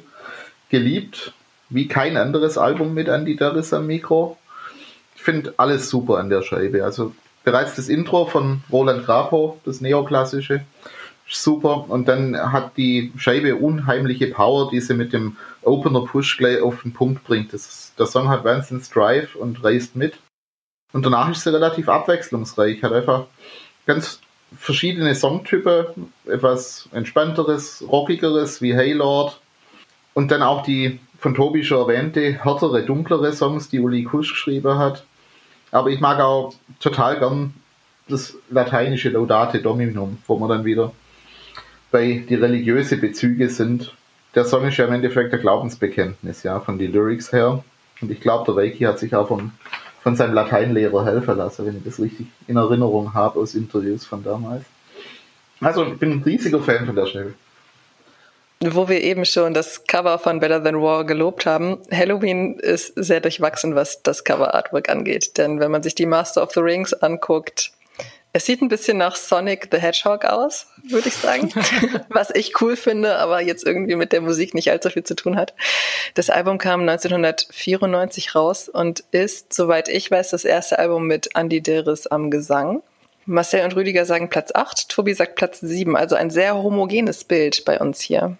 geliebt, 0.70 1.34
wie 1.70 1.88
kein 1.88 2.18
anderes 2.18 2.58
Album 2.58 2.94
mit 2.94 3.08
Andy 3.08 3.38
Darris 3.38 3.72
am 3.72 3.88
Mikro. 3.88 4.38
Ich 5.16 5.24
finde 5.24 5.54
alles 5.56 5.90
super 5.90 6.18
an 6.18 6.30
der 6.30 6.42
Scheibe. 6.42 6.84
Also 6.84 7.16
bereits 7.46 7.76
das 7.76 7.88
Intro 7.88 8.26
von 8.26 8.64
Roland 8.70 9.06
Grapo, 9.06 9.62
das 9.64 9.80
neoklassische, 9.80 10.66
super. 11.30 11.90
Und 11.90 12.10
dann 12.10 12.38
hat 12.52 12.76
die 12.76 13.14
Scheibe 13.16 13.56
unheimliche 13.56 14.28
Power, 14.28 14.70
die 14.70 14.82
sie 14.82 14.94
mit 14.94 15.14
dem 15.14 15.38
Opener 15.62 16.06
Push 16.06 16.38
gleich 16.38 16.62
auf 16.62 16.82
den 16.84 16.92
Punkt 16.92 17.24
bringt. 17.24 17.54
Das, 17.54 17.83
der 17.98 18.08
Song 18.08 18.30
hat 18.30 18.44
wahnsinnig 18.44 18.90
Drive 18.90 19.36
und 19.36 19.64
reißt 19.64 19.96
mit. 19.96 20.18
Und 20.92 21.06
danach 21.06 21.30
ist 21.32 21.44
sie 21.44 21.54
relativ 21.54 21.90
abwechslungsreich. 21.90 22.84
Hat 22.84 22.94
einfach 22.94 23.26
ganz 23.86 24.20
verschiedene 24.58 25.16
Songtypen, 25.16 26.14
etwas 26.26 26.88
entspannteres, 26.92 27.84
rockigeres 27.88 28.62
wie 28.62 28.76
Haylord. 28.76 29.40
Und 30.14 30.32
dann 30.32 30.44
auch 30.44 30.64
die 30.64 31.00
von 31.18 31.34
Tobi 31.34 31.64
schon 31.64 31.80
erwähnte, 31.80 32.44
härtere, 32.44 32.84
dunklere 32.84 33.34
Songs, 33.34 33.70
die 33.70 33.80
Uli 33.80 34.04
Kusch 34.04 34.34
geschrieben 34.34 34.78
hat. 34.78 35.06
Aber 35.72 35.90
ich 35.90 36.00
mag 36.00 36.20
auch 36.20 36.54
total 36.80 37.18
gern 37.18 37.54
das 38.08 38.36
lateinische 38.50 39.10
Laudate 39.10 39.62
Dominum, 39.62 40.18
wo 40.28 40.38
man 40.38 40.50
dann 40.50 40.66
wieder 40.66 40.92
bei 41.92 42.24
die 42.28 42.36
religiöse 42.36 42.98
Bezüge 42.98 43.50
sind. 43.50 43.94
Der 44.36 44.46
Song 44.46 44.68
ist 44.68 44.78
ja 44.78 44.86
im 44.86 44.94
Endeffekt 44.94 45.34
ein 45.34 45.40
Glaubensbekenntnis, 45.40 46.44
ja, 46.44 46.60
von 46.60 46.78
den 46.78 46.92
Lyrics 46.92 47.32
her. 47.32 47.64
Und 48.04 48.12
ich 48.12 48.20
glaube, 48.20 48.44
der 48.46 48.62
Reiki 48.62 48.84
hat 48.84 49.00
sich 49.00 49.16
auch 49.16 49.30
vom, 49.30 49.52
von 50.02 50.18
seinem 50.18 50.34
Lateinlehrer 50.34 51.06
helfen 51.06 51.38
lassen, 51.38 51.66
wenn 51.66 51.78
ich 51.78 51.84
das 51.86 52.00
richtig 52.00 52.28
in 52.48 52.58
Erinnerung 52.58 53.14
habe 53.14 53.40
aus 53.40 53.56
Interviews 53.56 54.06
von 54.06 54.22
damals. 54.24 54.66
Also 55.62 55.86
ich 55.86 55.98
bin 55.98 56.12
ein 56.12 56.24
riesiger 56.24 56.60
Fan 56.60 56.86
von 56.86 56.96
der 56.98 57.06
Stelle. 57.06 57.34
Wo 58.60 58.90
wir 58.90 59.02
eben 59.02 59.24
schon 59.24 59.54
das 59.54 59.86
Cover 59.88 60.20
von 60.20 60.42
Better 60.42 60.62
Than 60.62 60.82
War 60.82 61.06
gelobt 61.06 61.46
haben, 61.46 61.78
Halloween 61.92 62.60
ist 62.60 62.92
sehr 62.98 63.22
durchwachsen, 63.22 63.76
was 63.76 64.04
das 64.04 64.26
Cover 64.26 64.54
Artwork 64.54 64.90
angeht. 64.90 65.38
Denn 65.38 65.62
wenn 65.62 65.72
man 65.72 65.82
sich 65.82 65.96
die 65.96 66.06
Master 66.06 66.44
of 66.44 66.52
the 66.52 66.60
Rings 66.60 66.94
anguckt, 66.94 67.72
es 68.36 68.48
sieht 68.48 68.64
ein 68.64 68.68
bisschen 68.68 68.98
nach 68.98 69.16
Sonic 69.16 69.70
the 69.72 69.78
Hedgehog 69.78 70.26
aus, 70.26 70.66
würde 70.90 71.08
ich 71.08 71.16
sagen. 71.16 71.52
Was 72.10 72.32
ich 72.34 72.60
cool 72.62 72.76
finde, 72.76 73.18
aber 73.18 73.42
jetzt 73.42 73.64
irgendwie 73.64 73.96
mit 73.96 74.12
der 74.12 74.22
Musik 74.22 74.56
nicht 74.56 74.72
allzu 74.72 74.90
viel 74.90 75.04
zu 75.04 75.16
tun 75.16 75.38
hat. 75.38 75.54
Das 76.16 76.32
Album 76.32 76.58
kam 76.58 76.82
1994 76.82 78.34
raus 78.34 78.70
und 78.70 79.04
ist, 79.12 79.54
soweit 79.54 79.88
ich 79.88 80.10
weiß, 80.10 80.32
das 80.32 80.46
erste 80.46 80.80
Album 80.80 81.06
mit 81.06 81.30
Andy 81.36 81.62
Deris 81.62 82.08
am 82.08 82.32
Gesang. 82.32 82.82
Marcel 83.26 83.64
und 83.64 83.76
Rüdiger 83.76 84.06
sagen 84.06 84.30
Platz 84.30 84.52
8, 84.54 84.90
Tobi 84.90 85.14
sagt 85.14 85.36
Platz 85.36 85.60
7, 85.60 85.96
also 85.96 86.16
ein 86.16 86.32
sehr 86.32 86.56
homogenes 86.56 87.24
Bild 87.24 87.64
bei 87.66 87.80
uns 87.80 88.02
hier. 88.02 88.38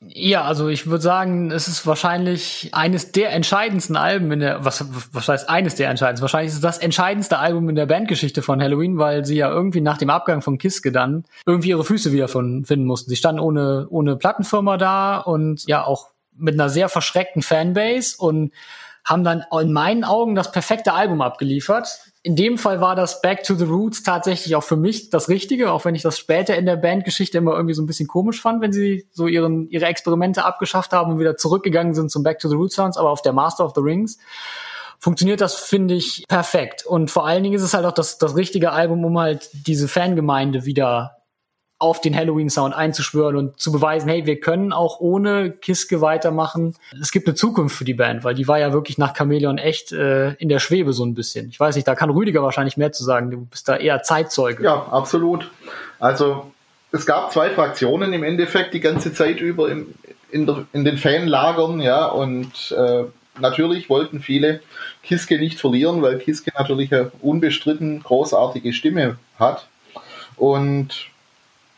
Ja, 0.00 0.44
also 0.44 0.68
ich 0.68 0.86
würde 0.86 1.02
sagen, 1.02 1.50
es 1.50 1.66
ist 1.66 1.84
wahrscheinlich 1.84 2.70
eines 2.72 3.10
der 3.10 3.32
entscheidendsten 3.32 3.96
Alben 3.96 4.30
in 4.30 4.38
der, 4.38 4.64
was, 4.64 4.84
was 5.12 5.28
heißt 5.28 5.50
eines 5.50 5.74
der 5.74 5.90
entscheidendsten? 5.90 6.22
Wahrscheinlich 6.22 6.50
ist 6.50 6.56
es 6.56 6.60
das 6.60 6.78
entscheidendste 6.78 7.40
Album 7.40 7.68
in 7.68 7.74
der 7.74 7.86
Bandgeschichte 7.86 8.42
von 8.42 8.62
Halloween, 8.62 8.98
weil 8.98 9.24
sie 9.24 9.36
ja 9.36 9.50
irgendwie 9.50 9.80
nach 9.80 9.98
dem 9.98 10.10
Abgang 10.10 10.40
von 10.40 10.56
Kiske 10.56 10.92
dann 10.92 11.24
irgendwie 11.46 11.70
ihre 11.70 11.84
Füße 11.84 12.12
wieder 12.12 12.28
von, 12.28 12.64
finden 12.64 12.86
mussten. 12.86 13.10
Sie 13.10 13.16
standen 13.16 13.40
ohne, 13.40 13.88
ohne 13.90 14.14
Plattenfirma 14.14 14.76
da 14.76 15.18
und 15.18 15.66
ja 15.66 15.84
auch 15.84 16.10
mit 16.36 16.54
einer 16.54 16.68
sehr 16.68 16.88
verschreckten 16.88 17.42
Fanbase 17.42 18.16
und 18.18 18.52
haben 19.04 19.24
dann 19.24 19.44
in 19.60 19.72
meinen 19.72 20.04
Augen 20.04 20.36
das 20.36 20.52
perfekte 20.52 20.92
Album 20.92 21.22
abgeliefert 21.22 22.07
in 22.28 22.36
dem 22.36 22.58
Fall 22.58 22.82
war 22.82 22.94
das 22.94 23.22
Back 23.22 23.42
to 23.42 23.54
the 23.54 23.64
Roots 23.64 24.02
tatsächlich 24.02 24.54
auch 24.54 24.62
für 24.62 24.76
mich 24.76 25.08
das 25.08 25.30
Richtige, 25.30 25.72
auch 25.72 25.86
wenn 25.86 25.94
ich 25.94 26.02
das 26.02 26.18
später 26.18 26.58
in 26.58 26.66
der 26.66 26.76
Bandgeschichte 26.76 27.38
immer 27.38 27.54
irgendwie 27.54 27.72
so 27.72 27.80
ein 27.80 27.86
bisschen 27.86 28.06
komisch 28.06 28.42
fand, 28.42 28.60
wenn 28.60 28.70
sie 28.70 29.08
so 29.12 29.28
ihren, 29.28 29.66
ihre 29.70 29.86
Experimente 29.86 30.44
abgeschafft 30.44 30.92
haben 30.92 31.12
und 31.12 31.20
wieder 31.20 31.38
zurückgegangen 31.38 31.94
sind 31.94 32.10
zum 32.10 32.22
Back 32.22 32.38
to 32.38 32.50
the 32.50 32.54
Roots 32.54 32.74
Sounds, 32.74 32.98
aber 32.98 33.08
auf 33.08 33.22
der 33.22 33.32
Master 33.32 33.64
of 33.64 33.72
the 33.74 33.80
Rings 33.80 34.18
funktioniert 34.98 35.40
das, 35.40 35.54
finde 35.54 35.94
ich, 35.94 36.26
perfekt. 36.28 36.84
Und 36.84 37.10
vor 37.10 37.26
allen 37.26 37.42
Dingen 37.42 37.54
ist 37.54 37.62
es 37.62 37.72
halt 37.72 37.86
auch 37.86 37.92
das, 37.92 38.18
das 38.18 38.36
richtige 38.36 38.72
Album, 38.72 39.06
um 39.06 39.18
halt 39.18 39.48
diese 39.66 39.88
Fangemeinde 39.88 40.66
wieder 40.66 41.17
auf 41.80 42.00
den 42.00 42.16
Halloween-Sound 42.16 42.74
einzuschwören 42.74 43.36
und 43.36 43.60
zu 43.60 43.70
beweisen, 43.70 44.08
hey, 44.08 44.26
wir 44.26 44.40
können 44.40 44.72
auch 44.72 44.98
ohne 44.98 45.52
Kiske 45.52 46.00
weitermachen. 46.00 46.74
Es 47.00 47.12
gibt 47.12 47.28
eine 47.28 47.36
Zukunft 47.36 47.76
für 47.76 47.84
die 47.84 47.94
Band, 47.94 48.24
weil 48.24 48.34
die 48.34 48.48
war 48.48 48.58
ja 48.58 48.72
wirklich 48.72 48.98
nach 48.98 49.14
Chameleon 49.16 49.58
echt 49.58 49.92
äh, 49.92 50.32
in 50.34 50.48
der 50.48 50.58
Schwebe 50.58 50.92
so 50.92 51.04
ein 51.04 51.14
bisschen. 51.14 51.48
Ich 51.50 51.60
weiß 51.60 51.76
nicht, 51.76 51.86
da 51.86 51.94
kann 51.94 52.10
Rüdiger 52.10 52.42
wahrscheinlich 52.42 52.76
mehr 52.76 52.90
zu 52.90 53.04
sagen. 53.04 53.30
Du 53.30 53.46
bist 53.46 53.68
da 53.68 53.76
eher 53.76 54.02
Zeitzeuge. 54.02 54.64
Ja, 54.64 54.86
absolut. 54.90 55.50
Also 56.00 56.50
es 56.90 57.06
gab 57.06 57.30
zwei 57.32 57.50
Fraktionen 57.50 58.12
im 58.12 58.24
Endeffekt 58.24 58.74
die 58.74 58.80
ganze 58.80 59.12
Zeit 59.12 59.40
über 59.40 59.70
im, 59.70 59.94
in, 60.32 60.46
der, 60.46 60.66
in 60.72 60.84
den 60.84 60.98
Fanlagern, 60.98 61.80
ja, 61.80 62.06
und 62.06 62.74
äh, 62.76 63.04
natürlich 63.40 63.88
wollten 63.88 64.20
viele 64.20 64.60
Kiske 65.04 65.38
nicht 65.38 65.60
verlieren, 65.60 66.02
weil 66.02 66.18
Kiske 66.18 66.50
natürlich 66.58 66.92
eine 66.92 67.12
unbestritten 67.20 68.02
großartige 68.02 68.72
Stimme 68.72 69.16
hat. 69.38 69.68
Und 70.36 71.08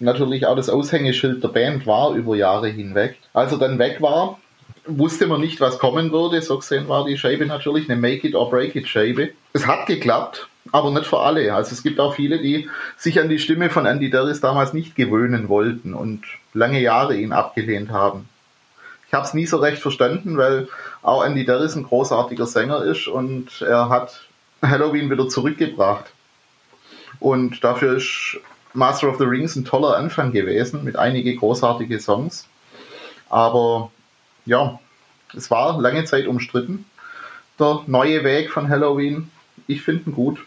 natürlich 0.01 0.47
auch 0.47 0.57
das 0.57 0.69
Aushängeschild 0.69 1.43
der 1.43 1.49
Band 1.49 1.87
war 1.87 2.15
über 2.15 2.37
Jahre 2.37 2.69
hinweg. 2.69 3.19
Als 3.33 3.53
er 3.53 3.59
dann 3.59 3.79
weg 3.79 4.01
war, 4.01 4.39
wusste 4.87 5.27
man 5.27 5.41
nicht, 5.41 5.61
was 5.61 5.79
kommen 5.79 6.13
würde. 6.13 6.41
So 6.43 6.59
gesehen 6.59 6.89
war 6.89 7.05
die 7.05 7.19
Scheibe 7.19 7.47
natürlich 7.47 7.89
eine 7.89 8.01
Make 8.01 8.27
it 8.27 8.35
or 8.35 8.51
break 8.51 8.75
it 8.77 8.89
Scheibe. 8.89 9.31
Es 9.53 9.67
hat 9.67 9.87
geklappt, 9.87 10.49
aber 10.73 10.91
nicht 10.91 11.07
für 11.07 11.21
alle. 11.21 11.55
Also 11.55 11.73
es 11.73 11.83
gibt 11.83 12.01
auch 12.01 12.15
viele, 12.15 12.41
die 12.41 12.69
sich 12.97 13.21
an 13.21 13.29
die 13.29 13.39
Stimme 13.39 13.71
von 13.71 13.87
Andy 13.87 14.11
Darris 14.11 14.41
damals 14.41 14.73
nicht 14.73 14.97
gewöhnen 14.97 15.49
wollten 15.49 15.95
und 15.95 16.23
lange 16.55 16.81
Jahre 16.81 17.17
ihn 17.17 17.33
abgelehnt 17.33 17.91
haben. 17.91 18.29
Ich 19.07 19.15
habe 19.15 19.27
es 19.27 19.35
nie 19.35 19.47
so 19.47 19.57
recht 19.57 19.83
verstanden, 19.83 20.37
weil 20.37 20.69
auch 21.03 21.25
Andy 21.25 21.45
Darris 21.45 21.75
ein 21.75 21.83
großartiger 21.83 22.47
Sänger 22.47 22.85
ist 22.85 23.09
und 23.09 23.61
er 23.61 23.89
hat 23.89 24.23
Halloween 24.63 25.11
wieder 25.11 25.29
zurückgebracht. 25.29 26.05
Und 27.19 27.63
dafür 27.65 27.97
ist 27.97 28.39
Master 28.73 29.09
of 29.09 29.19
the 29.19 29.25
Rings 29.25 29.57
ein 29.57 29.65
toller 29.65 29.97
Anfang 29.97 30.33
gewesen 30.33 30.85
mit 30.85 30.97
einigen 30.97 31.39
großartigen 31.39 32.01
Songs. 32.01 32.47
Aber 33.29 33.91
ja, 34.47 34.79
es 35.37 35.51
war 35.51 35.81
lange 35.81 36.05
Zeit 36.05 36.27
umstritten. 36.27 36.85
Der 37.59 37.83
neue 37.87 38.25
Weg 38.25 38.51
von 38.51 38.69
Halloween, 38.69 39.31
ich 39.67 39.83
finde 39.83 40.11
ihn 40.11 40.15
gut. 40.15 40.39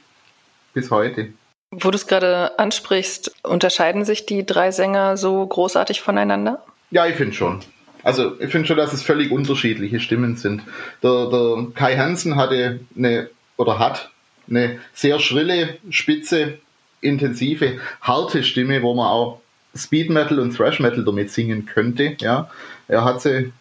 Bis 0.73 0.89
heute. 0.89 1.33
Wo 1.69 1.91
du 1.91 1.95
es 1.95 2.07
gerade 2.07 2.57
ansprichst, 2.57 3.31
unterscheiden 3.43 4.05
sich 4.05 4.25
die 4.25 4.45
drei 4.45 4.71
Sänger 4.71 5.17
so 5.17 5.45
großartig 5.45 6.01
voneinander? 6.01 6.63
Ja, 6.89 7.05
ich 7.05 7.15
finde 7.15 7.33
schon. 7.33 7.59
Also 8.03 8.39
ich 8.39 8.51
finde 8.51 8.67
schon, 8.67 8.77
dass 8.77 8.93
es 8.93 9.03
völlig 9.03 9.31
unterschiedliche 9.31 9.99
Stimmen 9.99 10.35
sind. 10.35 10.63
Der, 11.01 11.29
der 11.29 11.67
Kai 11.73 11.95
Hansen 11.95 12.35
hatte 12.35 12.81
eine 12.97 13.29
oder 13.57 13.79
hat 13.79 14.09
eine 14.49 14.79
sehr 14.93 15.19
schrille, 15.19 15.77
spitze 15.89 16.59
intensive, 17.03 17.79
harte 18.01 18.43
Stimme, 18.43 18.81
wo 18.81 18.93
man 18.93 19.07
auch 19.07 19.39
Speed 19.75 20.09
Metal 20.09 20.39
und 20.39 20.55
Thrash 20.55 20.79
Metal 20.79 21.03
damit 21.03 21.31
singen 21.31 21.65
könnte. 21.65 22.15
Ja, 22.19 22.49
er 22.87 23.03
hat 23.03 23.21
sie 23.21 23.51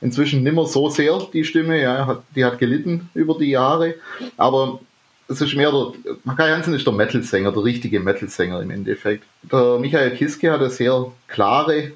inzwischen 0.00 0.42
nimmer 0.42 0.66
so 0.66 0.88
sehr 0.88 1.18
die 1.32 1.44
Stimme. 1.44 1.80
Ja, 1.80 2.22
die 2.34 2.44
hat 2.44 2.58
gelitten 2.58 3.10
über 3.14 3.36
die 3.38 3.50
Jahre, 3.50 3.94
aber 4.36 4.80
es 5.28 5.40
ist 5.40 5.54
mehr 5.54 5.72
der 5.72 6.34
Kai 6.36 6.50
Hansen 6.50 6.74
ist 6.74 6.86
der 6.86 6.92
Metal-Sänger, 6.92 7.52
der 7.52 7.64
richtige 7.64 8.00
Metal-Sänger 8.00 8.60
im 8.62 8.70
Endeffekt. 8.70 9.24
Der 9.42 9.78
Michael 9.78 10.12
Kiske 10.12 10.52
hat 10.52 10.60
eine 10.60 10.70
sehr 10.70 11.12
klare, 11.26 11.92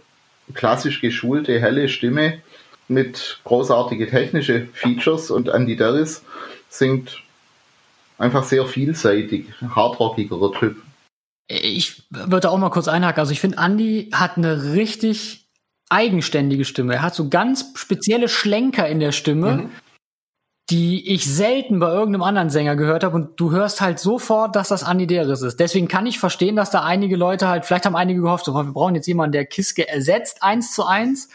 klassisch 0.54 1.00
geschulte, 1.00 1.60
helle 1.60 1.88
Stimme 1.88 2.40
mit 2.88 3.40
großartige 3.44 4.08
technische 4.08 4.66
Features 4.72 5.30
und 5.30 5.48
Andy 5.48 5.76
Darris 5.76 6.24
singt 6.68 7.22
einfach 8.20 8.44
sehr 8.44 8.66
vielseitig, 8.66 9.46
hardrockigerer 9.74 10.52
Typ. 10.52 10.76
Ich 11.48 12.04
würde 12.10 12.50
auch 12.50 12.58
mal 12.58 12.70
kurz 12.70 12.86
einhaken. 12.86 13.18
Also 13.18 13.32
ich 13.32 13.40
finde, 13.40 13.58
Andy 13.58 14.10
hat 14.12 14.36
eine 14.36 14.74
richtig 14.74 15.48
eigenständige 15.88 16.64
Stimme. 16.64 16.94
Er 16.94 17.02
hat 17.02 17.14
so 17.14 17.28
ganz 17.28 17.72
spezielle 17.74 18.28
Schlenker 18.28 18.86
in 18.88 19.00
der 19.00 19.10
Stimme, 19.10 19.52
mhm. 19.52 19.70
die 20.68 21.12
ich 21.12 21.24
selten 21.24 21.80
bei 21.80 21.90
irgendeinem 21.90 22.22
anderen 22.22 22.50
Sänger 22.50 22.76
gehört 22.76 23.02
habe. 23.02 23.16
Und 23.16 23.40
du 23.40 23.50
hörst 23.50 23.80
halt 23.80 23.98
sofort, 23.98 24.54
dass 24.54 24.68
das 24.68 24.84
Andy 24.84 25.08
Deris 25.08 25.42
ist. 25.42 25.58
Deswegen 25.58 25.88
kann 25.88 26.06
ich 26.06 26.20
verstehen, 26.20 26.54
dass 26.54 26.70
da 26.70 26.84
einige 26.84 27.16
Leute 27.16 27.48
halt, 27.48 27.64
vielleicht 27.64 27.86
haben 27.86 27.96
einige 27.96 28.20
gehofft, 28.20 28.44
so, 28.44 28.54
wir 28.54 28.62
brauchen 28.64 28.94
jetzt 28.94 29.08
jemanden, 29.08 29.32
der 29.32 29.46
Kiske 29.46 29.88
ersetzt, 29.88 30.42
eins 30.42 30.72
zu 30.72 30.84
eins. 30.84 31.30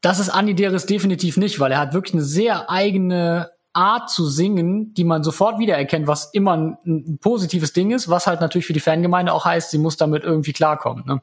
Das 0.00 0.20
ist 0.20 0.28
Andy 0.28 0.54
Deris 0.54 0.86
definitiv 0.86 1.38
nicht, 1.38 1.58
weil 1.58 1.72
er 1.72 1.78
hat 1.78 1.94
wirklich 1.94 2.14
eine 2.14 2.22
sehr 2.22 2.70
eigene 2.70 3.53
Art 3.74 4.08
zu 4.08 4.26
singen, 4.26 4.94
die 4.94 5.04
man 5.04 5.24
sofort 5.24 5.58
wiedererkennt, 5.58 6.06
was 6.06 6.30
immer 6.32 6.56
ein, 6.56 6.78
ein, 6.86 7.18
positives 7.18 7.72
Ding 7.72 7.90
ist, 7.90 8.08
was 8.08 8.26
halt 8.26 8.40
natürlich 8.40 8.66
für 8.66 8.72
die 8.72 8.80
Fangemeinde 8.80 9.32
auch 9.32 9.44
heißt, 9.44 9.70
sie 9.70 9.78
muss 9.78 9.96
damit 9.96 10.24
irgendwie 10.24 10.52
klarkommen. 10.52 11.04
Ne? 11.06 11.20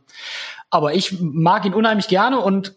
Aber 0.70 0.94
ich 0.94 1.20
mag 1.22 1.66
ihn 1.66 1.74
unheimlich 1.74 2.08
gerne 2.08 2.40
und 2.40 2.76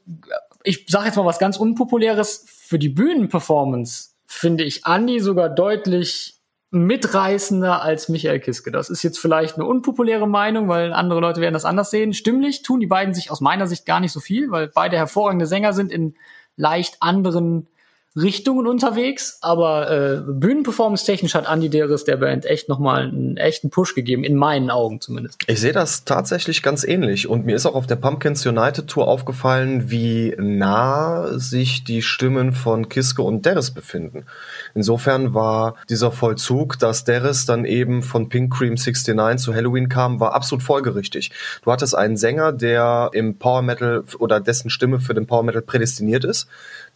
ich 0.62 0.86
sage 0.88 1.06
jetzt 1.06 1.16
mal 1.16 1.26
was 1.26 1.38
ganz 1.38 1.56
Unpopuläres. 1.56 2.44
Für 2.46 2.78
die 2.78 2.88
Bühnenperformance 2.88 4.14
finde 4.26 4.64
ich 4.64 4.86
Andy 4.86 5.20
sogar 5.20 5.48
deutlich 5.48 6.40
mitreißender 6.70 7.82
als 7.82 8.08
Michael 8.08 8.40
Kiske. 8.40 8.72
Das 8.72 8.90
ist 8.90 9.02
jetzt 9.04 9.18
vielleicht 9.18 9.56
eine 9.56 9.64
unpopuläre 9.64 10.26
Meinung, 10.26 10.68
weil 10.68 10.92
andere 10.92 11.20
Leute 11.20 11.40
werden 11.40 11.54
das 11.54 11.64
anders 11.64 11.90
sehen. 11.90 12.12
Stimmlich 12.12 12.62
tun 12.62 12.80
die 12.80 12.86
beiden 12.86 13.14
sich 13.14 13.30
aus 13.30 13.40
meiner 13.40 13.68
Sicht 13.68 13.86
gar 13.86 14.00
nicht 14.00 14.12
so 14.12 14.18
viel, 14.18 14.50
weil 14.50 14.68
beide 14.68 14.96
hervorragende 14.96 15.46
Sänger 15.46 15.72
sind 15.72 15.92
in 15.92 16.16
leicht 16.56 16.96
anderen 17.00 17.68
Richtungen 18.16 18.68
unterwegs, 18.68 19.38
aber 19.40 19.90
äh, 19.90 20.20
Bühnenperformance-technisch 20.24 21.34
hat 21.34 21.46
Andy 21.50 21.68
Deris 21.68 22.04
der 22.04 22.16
Band 22.16 22.46
echt 22.46 22.68
nochmal 22.68 23.08
einen 23.08 23.36
echten 23.36 23.70
Push 23.70 23.96
gegeben, 23.96 24.22
in 24.22 24.36
meinen 24.36 24.70
Augen 24.70 25.00
zumindest. 25.00 25.38
Ich 25.48 25.60
sehe 25.60 25.72
das 25.72 26.04
tatsächlich 26.04 26.62
ganz 26.62 26.84
ähnlich 26.84 27.28
und 27.28 27.44
mir 27.44 27.56
ist 27.56 27.66
auch 27.66 27.74
auf 27.74 27.88
der 27.88 27.96
Pumpkins 27.96 28.46
United 28.46 28.86
Tour 28.86 29.08
aufgefallen, 29.08 29.90
wie 29.90 30.32
nah 30.38 31.38
sich 31.38 31.82
die 31.82 32.02
Stimmen 32.02 32.52
von 32.52 32.88
Kiske 32.88 33.20
und 33.20 33.44
Deris 33.46 33.72
befinden. 33.72 34.26
Insofern 34.74 35.34
war 35.34 35.74
dieser 35.90 36.12
Vollzug, 36.12 36.78
dass 36.78 37.02
Deris 37.02 37.46
dann 37.46 37.64
eben 37.64 38.04
von 38.04 38.28
Pink 38.28 38.54
Cream 38.54 38.74
69 38.74 39.44
zu 39.44 39.54
Halloween 39.54 39.88
kam, 39.88 40.20
war 40.20 40.34
absolut 40.34 40.62
folgerichtig. 40.62 41.32
Du 41.64 41.72
hattest 41.72 41.96
einen 41.96 42.16
Sänger, 42.16 42.52
der 42.52 43.10
im 43.12 43.38
Power 43.38 43.62
Metal 43.62 44.04
oder 44.20 44.38
dessen 44.38 44.70
Stimme 44.70 45.00
für 45.00 45.14
den 45.14 45.26
Power 45.26 45.42
Metal 45.42 45.62
prädestiniert 45.62 46.24
ist 46.24 46.46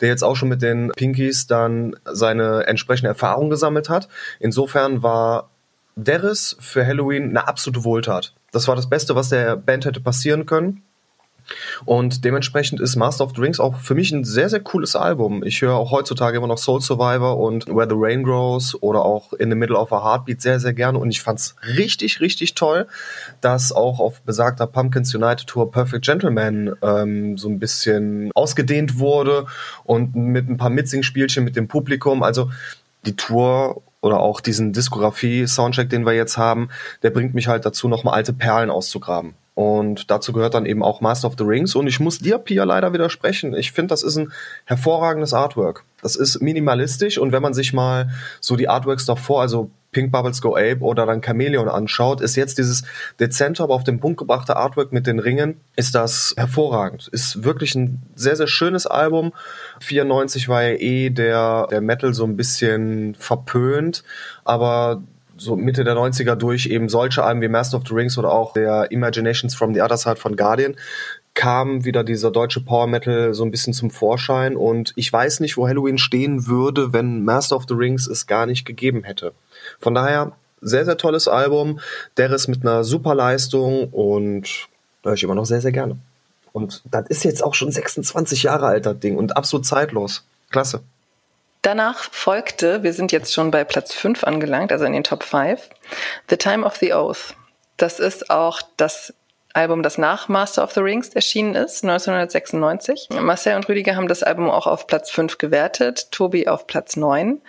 der 0.01 0.09
jetzt 0.09 0.23
auch 0.23 0.37
schon 0.37 0.49
mit 0.49 0.63
den 0.63 0.93
Pinkies 1.13 1.47
dann 1.47 1.97
seine 2.05 2.67
entsprechende 2.67 3.09
Erfahrung 3.09 3.51
gesammelt 3.51 3.89
hat. 3.89 4.09
Insofern 4.41 5.03
war 5.03 5.51
Deris 5.97 6.57
für 6.61 6.87
Halloween 6.87 7.31
eine 7.31 7.49
absolute 7.49 7.85
Wohltat. 7.85 8.35
Das 8.53 8.69
war 8.69 8.77
das 8.77 8.89
Beste, 8.89 9.15
was 9.15 9.31
der 9.31 9.57
Band 9.57 9.85
hätte 9.85 10.01
passieren 10.01 10.47
können. 10.47 10.83
Und 11.85 12.25
dementsprechend 12.25 12.81
ist 12.81 12.97
Master 12.97 13.25
of 13.25 13.33
the 13.35 13.41
Rings 13.41 13.61
auch 13.61 13.77
für 13.77 13.95
mich 13.95 14.11
ein 14.13 14.25
sehr, 14.25 14.49
sehr 14.49 14.61
cooles 14.61 14.97
Album. 14.97 15.43
Ich 15.45 15.63
höre 15.63 15.75
auch 15.75 15.91
heutzutage 15.91 16.37
immer 16.37 16.47
noch 16.47 16.59
Soul 16.59 16.81
Survivor 16.81 17.39
und 17.39 17.67
Where 17.69 17.89
the 17.89 17.97
Rain 17.97 18.23
Grows 18.23 18.81
oder 18.83 19.05
auch 19.05 19.33
In 19.33 19.51
the 19.51 19.57
Middle 19.57 19.77
of 19.77 19.93
a 19.93 20.03
Heartbeat 20.03 20.41
sehr, 20.41 20.61
sehr 20.61 20.73
gerne. 20.73 20.99
Und 20.99 21.11
ich 21.11 21.23
fand's 21.23 21.57
richtig, 21.77 22.21
richtig 22.21 22.55
toll, 22.55 22.87
dass 23.41 23.73
auch 23.73 24.01
auf 24.01 24.21
besagter 24.23 24.67
Pumpkins 24.67 25.15
United 25.15 25.47
Tour 25.47 25.71
Perfect 25.71 26.05
Gentleman 26.05 26.75
ähm, 26.83 27.39
so 27.39 27.49
ein 27.49 27.59
bisschen 27.59 28.31
ausgedehnt 28.35 28.99
wurde 28.99 29.47
und 29.85 30.15
mit 30.15 30.49
ein 30.49 30.57
paar 30.57 30.71
Mitsingspielchen 30.71 31.45
mit 31.45 31.57
dem 31.57 31.69
Publikum. 31.69 32.23
Also 32.23 32.51
die 33.07 33.17
Tour 33.17 33.83
oder 34.01 34.21
auch 34.21 34.41
diesen 34.41 34.73
Diskografie-Soundcheck, 34.73 35.91
den 35.91 36.07
wir 36.07 36.13
jetzt 36.13 36.39
haben, 36.39 36.69
der 37.03 37.11
bringt 37.11 37.35
mich 37.35 37.49
halt 37.49 37.67
dazu, 37.67 37.89
nochmal 37.89 38.15
alte 38.15 38.33
Perlen 38.33 38.71
auszugraben. 38.71 39.35
Und 39.59 40.09
dazu 40.13 40.33
gehört 40.33 40.55
dann 40.55 40.67
eben 40.67 40.85
auch 40.85 41.01
Master 41.01 41.27
of 41.27 41.35
the 41.37 41.43
Rings. 41.43 41.75
Und 41.75 41.89
ich 41.89 41.99
muss 41.99 42.21
dir, 42.21 42.39
Pia, 42.39 42.63
leider 42.63 42.93
widersprechen. 42.93 43.57
Ich 43.57 43.73
finde, 43.73 43.89
das 43.89 44.05
ist 44.05 44.17
ein 44.17 44.31
hervorragendes 44.67 45.35
Artwork. 45.35 45.83
Das 46.01 46.15
ist 46.15 46.41
minimalistisch 46.41 47.19
und 47.19 47.33
wenn 47.33 47.43
man 47.43 47.55
sich 47.55 47.73
mal 47.73 48.09
so 48.39 48.55
die 48.55 48.69
Artworks 48.69 49.05
davor, 49.05 49.41
also 49.41 49.69
Pink 49.91 50.13
Bubbles 50.13 50.41
Go 50.43 50.55
Ape 50.55 50.79
oder 50.79 51.07
dann 51.07 51.23
Chameleon 51.23 51.69
anschaut, 51.69 52.21
ist 52.21 52.37
jetzt 52.37 52.59
dieses 52.59 52.85
dezente, 53.19 53.65
aber 53.65 53.75
auf 53.75 53.83
den 53.83 53.99
Punkt 53.99 54.19
gebrachte 54.19 54.55
Artwork 54.55 54.93
mit 54.93 55.09
den 55.09 55.19
Ringen, 55.19 55.61
ist 55.75 55.97
das 55.97 56.35
hervorragend. 56.37 57.09
Ist 57.09 57.43
wirklich 57.43 57.75
ein 57.75 58.01
sehr, 58.15 58.37
sehr 58.37 58.47
schönes 58.47 58.87
Album. 58.87 59.33
94 59.81 60.49
war 60.49 60.63
ja 60.63 60.77
eh 60.79 61.11
der, 61.11 61.67
der 61.69 61.81
Metal 61.81 62.15
so 62.15 62.23
ein 62.23 62.37
bisschen 62.37 63.17
verpönt, 63.17 64.05
aber 64.45 65.03
so 65.39 65.57
Mitte 65.57 65.85
der 65.85 65.95
90er 65.95 66.35
durch 66.35 66.67
eben 66.67 66.89
solche 66.89 67.25
Alben 67.25 67.41
wie 67.41 67.49
Master 67.49 67.79
of 67.79 67.85
the 67.89 67.95
Rings 67.95 68.19
oder 68.19 68.31
auch 68.31 68.53
der 68.53 68.91
Imaginations 68.91 69.55
from 69.55 69.75
the 69.75 69.81
Other 69.81 69.97
Side 69.97 70.17
von 70.17 70.37
Guardian 70.37 70.77
kam 71.35 71.85
wieder 71.85 72.03
dieser 72.03 72.33
deutsche 72.33 72.61
Power 72.61 72.89
Metal 72.89 73.33
so 73.33 73.45
ein 73.45 73.53
bisschen 73.53 73.73
zum 73.73 73.93
Vorschein 73.93 74.57
und 74.57 74.93
ich 74.97 75.13
weiß 75.13 75.39
nicht, 75.39 75.57
wo 75.57 75.69
Halloween 75.69 75.97
stehen 75.97 76.49
würde, 76.49 76.93
wenn 76.93 77.25
Master 77.25 77.55
of 77.55 77.65
the 77.69 77.75
Rings 77.75 78.09
es 78.09 78.27
gar 78.27 78.45
nicht 78.45 78.65
gegeben 78.65 79.05
hätte. 79.05 79.33
Von 79.79 79.95
daher 79.95 80.33
sehr, 80.61 80.85
sehr 80.85 80.97
tolles 80.97 81.29
Album, 81.29 81.79
der 82.17 82.33
ist 82.33 82.49
mit 82.49 82.63
einer 82.63 82.83
super 82.83 83.15
Leistung 83.15 83.89
und 83.91 84.69
höre 85.05 85.15
ich 85.15 85.23
immer 85.23 85.37
noch 85.37 85.47
sehr, 85.47 85.61
sehr 85.61 85.71
gerne. 85.71 85.97
Und 86.53 86.83
das 86.91 87.07
ist 87.07 87.25
jetzt 87.25 87.45
auch 87.45 87.55
schon 87.55 87.71
26 87.71 88.43
Jahre 88.43 88.67
alt, 88.67 88.87
das 88.87 88.99
Ding 88.99 89.17
und 89.17 89.37
absolut 89.37 89.65
zeitlos. 89.65 90.25
Klasse. 90.51 90.81
Danach 91.63 92.05
folgte, 92.13 92.83
wir 92.83 92.93
sind 92.93 93.13
jetzt 93.13 93.33
schon 93.33 93.51
bei 93.51 93.65
Platz 93.65 93.93
5 93.95 94.25
angelangt, 94.25 94.73
also 94.73 94.85
in 94.85 94.93
den 94.93 95.05
Top 95.05 95.23
5, 95.23 95.61
The 96.29 96.37
Time 96.37 96.65
of 96.65 96.77
the 96.77 96.93
Oath. 96.95 97.35
Das 97.77 98.01
ist 98.01 98.31
auch 98.31 98.61
das 98.77 99.15
Album, 99.55 99.83
das 99.83 99.99
nach 99.99 100.29
Master 100.29 100.63
of 100.63 100.73
the 100.73 100.81
Rings 100.81 101.09
erschienen 101.11 101.55
ist, 101.55 101.83
1996. 101.83 103.09
Marcel 103.21 103.57
und 103.57 103.69
Rüdiger 103.69 103.97
haben 103.97 104.09
das 104.09 104.23
Album 104.23 104.51
auch 104.51 104.67
auf 104.67 104.87
Platz 104.87 105.11
5 105.11 105.39
gewertet, 105.39 106.13
Tobi 106.13 106.47
auf 106.47 106.67
Platz 106.67 106.97
9. 106.97 107.41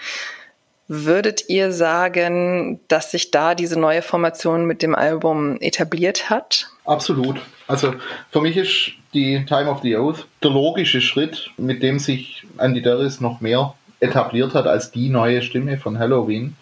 Würdet 0.88 1.49
ihr 1.49 1.72
sagen, 1.72 2.80
dass 2.88 3.12
sich 3.12 3.30
da 3.30 3.53
diese 3.53 3.80
neue 3.80 4.01
Formation 4.01 4.66
mit 4.66 4.82
dem 4.82 4.95
Album 4.95 5.57
etabliert 5.62 6.32
hat? 6.32 6.68
Absolut. 6.84 7.39
Also 7.68 7.93
für 8.32 8.41
mich 8.41 8.57
ist 8.57 8.93
die 9.14 9.45
Time 9.45 9.70
of 9.70 9.82
the 9.84 9.95
Oath 9.97 10.26
der 10.41 10.49
logische 10.49 11.01
Schritt, 11.01 11.51
mit 11.57 11.84
dem 11.84 11.99
sich 11.99 12.43
Andy 12.57 12.82
Darius 12.82 13.22
noch 13.22 13.39
mehr 13.39 13.76
etabliert 14.00 14.54
hat 14.54 14.68
als 14.68 14.91
die 14.91 15.10
neue 15.10 15.41
Stimme 15.41 15.78
von 15.78 16.00
Halloween 16.00 16.56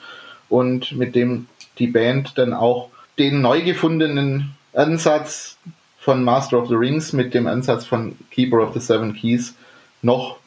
und 0.50 0.94
mit 0.94 1.16
dem 1.16 1.48
die 1.80 1.88
Band 1.88 2.38
dann 2.38 2.54
auch 2.54 2.90
den 3.18 3.42
neu 3.42 3.62
gefundenen 3.62 4.56
Ansatz 4.74 5.58
von 6.00 6.24
Master 6.24 6.60
of 6.62 6.70
the 6.70 6.76
Rings 6.76 7.14
mit 7.14 7.34
dem 7.34 7.48
Ansatz 7.48 7.86
von 7.86 8.16
Keeper 8.32 8.62
of 8.62 8.74
the 8.74 8.80
Seven 8.80 9.14
Keys 9.14 9.56
noch 10.02 10.38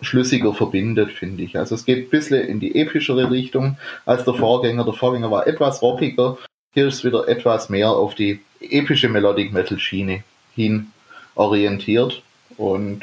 schlüssiger 0.00 0.54
verbindet, 0.54 1.10
finde 1.10 1.42
ich. 1.42 1.58
Also 1.58 1.74
es 1.74 1.84
geht 1.84 2.06
ein 2.06 2.10
bisschen 2.10 2.46
in 2.46 2.60
die 2.60 2.76
epischere 2.76 3.30
Richtung 3.30 3.76
als 4.06 4.24
der 4.24 4.34
Vorgänger. 4.34 4.84
Der 4.84 4.94
Vorgänger 4.94 5.30
war 5.30 5.46
etwas 5.46 5.82
rockiger. 5.82 6.38
Hier 6.72 6.86
ist 6.86 7.04
wieder 7.04 7.26
etwas 7.26 7.68
mehr 7.68 7.90
auf 7.90 8.14
die 8.14 8.40
epische 8.60 9.08
Melodic 9.08 9.52
Metal 9.52 9.78
Schiene 9.78 10.22
hin 10.54 10.92
orientiert 11.34 12.22
und 12.56 13.02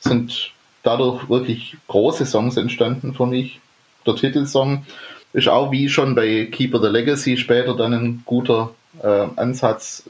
sind 0.00 0.52
dadurch 0.82 1.28
wirklich 1.28 1.76
große 1.88 2.26
Songs 2.26 2.56
entstanden 2.56 3.14
für 3.14 3.26
mich. 3.26 3.60
Der 4.06 4.16
Titelsong 4.16 4.84
ist 5.32 5.48
auch 5.48 5.70
wie 5.70 5.88
schon 5.88 6.14
bei 6.14 6.46
Keeper 6.46 6.80
the 6.80 6.88
Legacy 6.88 7.36
später 7.36 7.76
dann 7.76 7.92
ein 7.92 8.22
guter 8.26 8.74
äh, 9.02 9.26
Ansatz, 9.36 10.04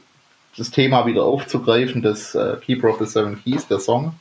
das 0.57 0.71
Thema 0.71 1.05
wieder 1.05 1.23
aufzugreifen, 1.23 2.01
das 2.01 2.35
äh, 2.35 2.57
Keeper 2.63 2.89
of 2.89 2.99
the 2.99 3.05
Seven 3.05 3.41
Keys, 3.43 3.67
der 3.67 3.79
Song, 3.79 4.13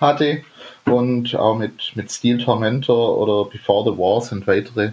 hatte. 0.00 0.42
Und 0.84 1.34
auch 1.36 1.56
mit, 1.56 1.92
mit 1.94 2.10
Steel 2.10 2.38
Tormentor 2.38 3.18
oder 3.18 3.50
Before 3.50 3.90
the 3.90 3.98
War 3.98 4.20
sind 4.20 4.46
weitere 4.46 4.92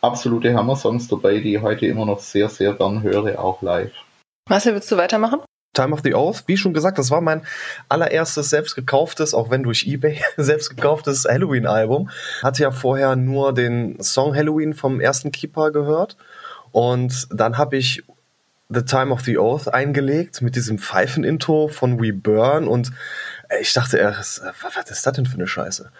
absolute 0.00 0.54
Hammer-Songs 0.54 1.08
dabei, 1.08 1.38
die 1.38 1.56
ich 1.56 1.62
heute 1.62 1.86
immer 1.86 2.06
noch 2.06 2.20
sehr, 2.20 2.48
sehr 2.48 2.74
gern 2.74 3.02
höre, 3.02 3.38
auch 3.38 3.62
live. 3.62 3.92
Marcel, 4.48 4.74
willst 4.74 4.90
du 4.92 4.96
weitermachen? 4.96 5.40
Time 5.74 5.92
of 5.92 6.00
the 6.02 6.14
Oath, 6.14 6.44
wie 6.46 6.56
schon 6.56 6.72
gesagt, 6.72 6.98
das 6.98 7.10
war 7.10 7.20
mein 7.20 7.42
allererstes 7.88 8.50
selbst 8.50 8.74
gekauftes, 8.74 9.34
auch 9.34 9.50
wenn 9.50 9.62
durch 9.62 9.86
eBay 9.86 10.20
selbst 10.36 10.70
gekauftes 10.70 11.26
Halloween-Album. 11.26 12.10
Hatte 12.42 12.62
ja 12.62 12.70
vorher 12.70 13.16
nur 13.16 13.52
den 13.52 14.02
Song 14.02 14.34
Halloween 14.34 14.72
vom 14.72 15.00
ersten 15.00 15.32
Keeper 15.32 15.70
gehört. 15.70 16.16
Und 16.72 17.28
dann 17.30 17.58
habe 17.58 17.76
ich 17.76 18.02
The 18.70 18.82
Time 18.82 19.12
of 19.12 19.20
the 19.22 19.38
Oath 19.38 19.68
eingelegt 19.68 20.40
mit 20.40 20.56
diesem 20.56 20.78
Pfeifen-Intro 20.78 21.68
von 21.68 22.00
We 22.00 22.12
Burn 22.12 22.66
und 22.66 22.92
ich 23.60 23.72
dachte, 23.74 23.98
was 24.16 24.90
ist 24.90 25.06
das 25.06 25.12
denn 25.14 25.26
für 25.26 25.34
eine 25.34 25.46
Scheiße? 25.46 25.90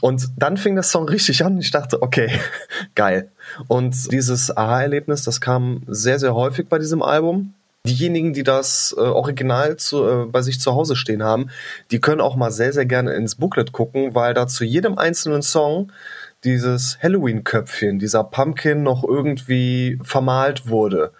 Und 0.00 0.28
dann 0.36 0.56
fing 0.56 0.74
der 0.74 0.82
Song 0.82 1.08
richtig 1.08 1.44
an 1.44 1.58
ich 1.58 1.70
dachte, 1.70 2.02
okay, 2.02 2.30
geil. 2.94 3.30
Und 3.68 4.12
dieses 4.12 4.56
Aha-Erlebnis, 4.56 5.22
das 5.22 5.40
kam 5.40 5.82
sehr, 5.86 6.18
sehr 6.18 6.34
häufig 6.34 6.68
bei 6.68 6.78
diesem 6.78 7.02
Album 7.02 7.54
diejenigen, 7.86 8.34
die 8.34 8.42
das 8.42 8.94
äh, 8.96 9.00
Original 9.00 9.76
zu, 9.76 10.06
äh, 10.06 10.26
bei 10.26 10.42
sich 10.42 10.60
zu 10.60 10.74
Hause 10.74 10.96
stehen 10.96 11.22
haben, 11.22 11.48
die 11.90 12.00
können 12.00 12.20
auch 12.20 12.36
mal 12.36 12.50
sehr, 12.50 12.72
sehr 12.72 12.86
gerne 12.86 13.14
ins 13.14 13.36
Booklet 13.36 13.72
gucken, 13.72 14.14
weil 14.14 14.34
da 14.34 14.46
zu 14.46 14.64
jedem 14.64 14.98
einzelnen 14.98 15.42
Song 15.42 15.90
dieses 16.44 16.98
Halloween-Köpfchen, 17.02 17.98
dieser 17.98 18.24
Pumpkin 18.24 18.82
noch 18.82 19.02
irgendwie 19.02 19.98
vermalt 20.02 20.68
wurde 20.68 21.12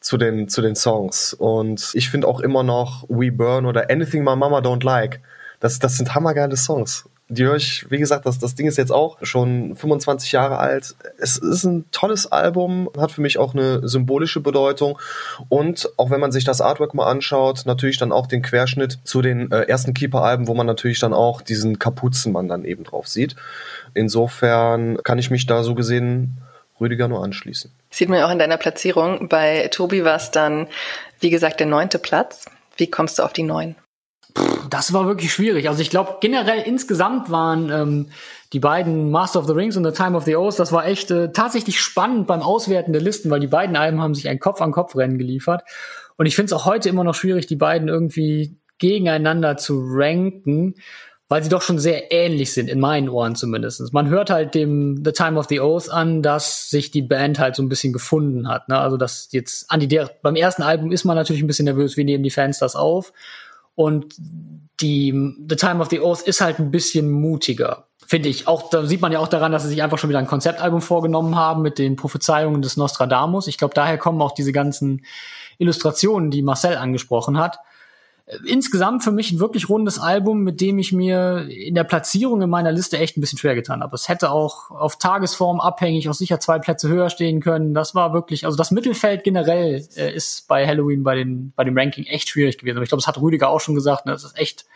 zu 0.00 0.16
den, 0.16 0.48
zu 0.48 0.62
den 0.62 0.74
Songs. 0.76 1.34
Und 1.34 1.90
ich 1.94 2.10
finde 2.10 2.28
auch 2.28 2.40
immer 2.40 2.62
noch 2.62 3.04
We 3.08 3.30
Burn 3.30 3.66
oder 3.66 3.90
Anything 3.90 4.24
My 4.24 4.36
Mama 4.36 4.60
Don't 4.60 4.84
Like. 4.84 5.20
Das, 5.60 5.78
das 5.78 5.96
sind 5.96 6.14
hammergeile 6.14 6.56
Songs 6.56 7.08
die 7.28 7.44
höre 7.44 7.56
ich, 7.56 7.90
wie 7.90 7.98
gesagt, 7.98 8.24
das, 8.24 8.38
das 8.38 8.54
Ding 8.54 8.68
ist 8.68 8.78
jetzt 8.78 8.92
auch 8.92 9.18
schon 9.22 9.74
25 9.74 10.30
Jahre 10.30 10.58
alt. 10.58 10.94
Es 11.18 11.36
ist 11.36 11.64
ein 11.64 11.84
tolles 11.90 12.30
Album, 12.30 12.88
hat 12.96 13.10
für 13.10 13.20
mich 13.20 13.38
auch 13.38 13.52
eine 13.52 13.86
symbolische 13.88 14.40
Bedeutung. 14.40 14.98
Und 15.48 15.90
auch 15.96 16.10
wenn 16.10 16.20
man 16.20 16.30
sich 16.30 16.44
das 16.44 16.60
Artwork 16.60 16.94
mal 16.94 17.10
anschaut, 17.10 17.62
natürlich 17.66 17.98
dann 17.98 18.12
auch 18.12 18.28
den 18.28 18.42
Querschnitt 18.42 19.00
zu 19.02 19.22
den 19.22 19.50
äh, 19.50 19.62
ersten 19.62 19.92
Keeper-Alben, 19.92 20.46
wo 20.46 20.54
man 20.54 20.66
natürlich 20.66 21.00
dann 21.00 21.12
auch 21.12 21.42
diesen 21.42 21.80
Kapuzenmann 21.80 22.46
dann 22.46 22.64
eben 22.64 22.84
drauf 22.84 23.08
sieht. 23.08 23.34
Insofern 23.92 24.98
kann 25.02 25.18
ich 25.18 25.30
mich 25.30 25.46
da 25.46 25.64
so 25.64 25.74
gesehen 25.74 26.38
Rüdiger 26.80 27.08
nur 27.08 27.24
anschließen. 27.24 27.72
Sieht 27.90 28.08
man 28.08 28.18
ja 28.18 28.26
auch 28.26 28.30
in 28.30 28.38
deiner 28.38 28.58
Platzierung. 28.58 29.28
Bei 29.28 29.68
Tobi 29.68 30.04
war 30.04 30.16
es 30.16 30.30
dann, 30.30 30.68
wie 31.20 31.30
gesagt, 31.30 31.58
der 31.58 31.66
neunte 31.66 31.98
Platz. 31.98 32.44
Wie 32.76 32.88
kommst 32.88 33.18
du 33.18 33.22
auf 33.22 33.32
die 33.32 33.42
neun? 33.42 33.74
Das 34.70 34.92
war 34.92 35.06
wirklich 35.06 35.32
schwierig. 35.32 35.68
Also 35.68 35.80
ich 35.80 35.90
glaube, 35.90 36.16
generell 36.20 36.62
insgesamt 36.62 37.30
waren 37.30 37.70
ähm, 37.70 38.06
die 38.52 38.60
beiden 38.60 39.10
Master 39.10 39.40
of 39.40 39.46
the 39.46 39.52
Rings 39.52 39.76
und 39.76 39.84
The 39.84 39.92
Time 39.92 40.16
of 40.16 40.24
the 40.24 40.36
Oath, 40.36 40.58
das 40.58 40.72
war 40.72 40.86
echt 40.86 41.10
äh, 41.10 41.32
tatsächlich 41.32 41.80
spannend 41.80 42.26
beim 42.26 42.42
Auswerten 42.42 42.92
der 42.92 43.02
Listen, 43.02 43.30
weil 43.30 43.40
die 43.40 43.46
beiden 43.46 43.76
Alben 43.76 44.00
haben 44.00 44.14
sich 44.14 44.28
ein 44.28 44.38
Kopf-an-Kopf-Rennen 44.38 45.18
geliefert. 45.18 45.62
Und 46.16 46.26
ich 46.26 46.34
finde 46.34 46.46
es 46.46 46.52
auch 46.52 46.64
heute 46.64 46.88
immer 46.88 47.04
noch 47.04 47.14
schwierig, 47.14 47.46
die 47.46 47.56
beiden 47.56 47.88
irgendwie 47.88 48.58
gegeneinander 48.78 49.56
zu 49.56 49.82
ranken, 49.84 50.74
weil 51.28 51.42
sie 51.42 51.48
doch 51.48 51.62
schon 51.62 51.78
sehr 51.78 52.12
ähnlich 52.12 52.52
sind, 52.52 52.70
in 52.70 52.78
meinen 52.78 53.08
Ohren 53.08 53.34
zumindest. 53.34 53.92
Man 53.92 54.08
hört 54.08 54.30
halt 54.30 54.54
dem 54.54 55.02
The 55.04 55.12
Time 55.12 55.38
of 55.38 55.46
the 55.48 55.60
Oath 55.60 55.90
an, 55.90 56.22
dass 56.22 56.70
sich 56.70 56.92
die 56.92 57.02
Band 57.02 57.38
halt 57.40 57.56
so 57.56 57.62
ein 57.62 57.68
bisschen 57.68 57.92
gefunden 57.92 58.48
hat. 58.48 58.68
Ne? 58.68 58.78
Also 58.78 58.96
dass 58.96 59.28
jetzt 59.32 59.70
an 59.70 59.80
die 59.80 59.88
der 59.88 60.10
beim 60.22 60.36
ersten 60.36 60.62
Album 60.62 60.92
ist 60.92 61.04
man 61.04 61.16
natürlich 61.16 61.42
ein 61.42 61.48
bisschen 61.48 61.64
nervös, 61.64 61.96
wie 61.96 62.04
nehmen 62.04 62.22
die 62.22 62.30
Fans 62.30 62.58
das 62.58 62.76
auf? 62.76 63.12
Und 63.76 64.14
die 64.80 65.12
The 65.48 65.56
Time 65.56 65.80
of 65.80 65.90
the 65.90 66.00
Oath 66.00 66.22
ist 66.22 66.40
halt 66.40 66.58
ein 66.58 66.72
bisschen 66.72 67.10
mutiger, 67.10 67.86
finde 68.06 68.28
ich. 68.28 68.48
Auch 68.48 68.68
da 68.70 68.84
sieht 68.84 69.00
man 69.00 69.12
ja 69.12 69.20
auch 69.20 69.28
daran, 69.28 69.52
dass 69.52 69.62
sie 69.62 69.68
sich 69.68 69.82
einfach 69.82 69.98
schon 69.98 70.10
wieder 70.10 70.18
ein 70.18 70.26
Konzeptalbum 70.26 70.80
vorgenommen 70.80 71.36
haben 71.36 71.62
mit 71.62 71.78
den 71.78 71.94
Prophezeiungen 71.94 72.62
des 72.62 72.76
Nostradamus. 72.76 73.46
Ich 73.46 73.58
glaube, 73.58 73.74
daher 73.74 73.98
kommen 73.98 74.20
auch 74.20 74.32
diese 74.32 74.52
ganzen 74.52 75.04
Illustrationen, 75.58 76.30
die 76.30 76.42
Marcel 76.42 76.76
angesprochen 76.76 77.38
hat. 77.38 77.58
Insgesamt 78.44 79.04
für 79.04 79.12
mich 79.12 79.30
ein 79.30 79.38
wirklich 79.38 79.68
rundes 79.68 80.00
Album, 80.00 80.42
mit 80.42 80.60
dem 80.60 80.78
ich 80.78 80.92
mir 80.92 81.46
in 81.48 81.76
der 81.76 81.84
Platzierung 81.84 82.42
in 82.42 82.50
meiner 82.50 82.72
Liste 82.72 82.98
echt 82.98 83.16
ein 83.16 83.20
bisschen 83.20 83.38
schwer 83.38 83.54
getan 83.54 83.82
habe. 83.82 83.94
Es 83.94 84.08
hätte 84.08 84.32
auch 84.32 84.70
auf 84.70 84.98
Tagesform 84.98 85.60
abhängig 85.60 86.08
auch 86.08 86.14
sicher 86.14 86.40
zwei 86.40 86.58
Plätze 86.58 86.88
höher 86.88 87.08
stehen 87.08 87.40
können. 87.40 87.72
Das 87.72 87.94
war 87.94 88.12
wirklich, 88.12 88.44
also 88.44 88.56
das 88.56 88.72
Mittelfeld 88.72 89.22
generell 89.22 89.86
äh, 89.96 90.12
ist 90.12 90.48
bei 90.48 90.66
Halloween 90.66 91.04
bei 91.04 91.14
den 91.14 91.52
bei 91.54 91.62
dem 91.62 91.78
Ranking 91.78 92.04
echt 92.06 92.28
schwierig 92.28 92.58
gewesen. 92.58 92.76
Aber 92.76 92.82
ich 92.82 92.88
glaube, 92.88 93.00
das 93.00 93.08
hat 93.08 93.20
Rüdiger 93.20 93.48
auch 93.48 93.60
schon 93.60 93.76
gesagt. 93.76 94.06
Ne? 94.06 94.12
Das 94.12 94.24
ist 94.24 94.36
echt 94.36 94.66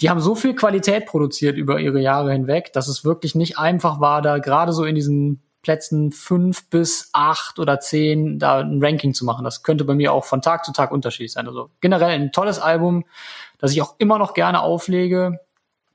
die 0.00 0.10
haben 0.10 0.20
so 0.20 0.34
viel 0.34 0.54
Qualität 0.54 1.06
produziert 1.06 1.56
über 1.56 1.78
ihre 1.78 2.00
Jahre 2.00 2.32
hinweg, 2.32 2.72
dass 2.72 2.88
es 2.88 3.04
wirklich 3.04 3.36
nicht 3.36 3.58
einfach 3.58 4.00
war, 4.00 4.22
da 4.22 4.38
gerade 4.38 4.72
so 4.72 4.84
in 4.84 4.96
diesen 4.96 5.40
Plätzen 5.64 6.12
fünf 6.12 6.68
bis 6.70 7.10
acht 7.12 7.58
oder 7.58 7.80
zehn 7.80 8.38
da 8.38 8.60
ein 8.60 8.78
Ranking 8.80 9.14
zu 9.14 9.24
machen. 9.24 9.44
Das 9.44 9.64
könnte 9.64 9.84
bei 9.84 9.94
mir 9.94 10.12
auch 10.12 10.24
von 10.24 10.42
Tag 10.42 10.64
zu 10.64 10.72
Tag 10.72 10.92
unterschiedlich 10.92 11.32
sein. 11.32 11.48
Also 11.48 11.70
generell 11.80 12.10
ein 12.10 12.30
tolles 12.30 12.60
Album, 12.60 13.04
das 13.58 13.72
ich 13.72 13.82
auch 13.82 13.96
immer 13.98 14.18
noch 14.18 14.34
gerne 14.34 14.62
auflege. 14.62 15.40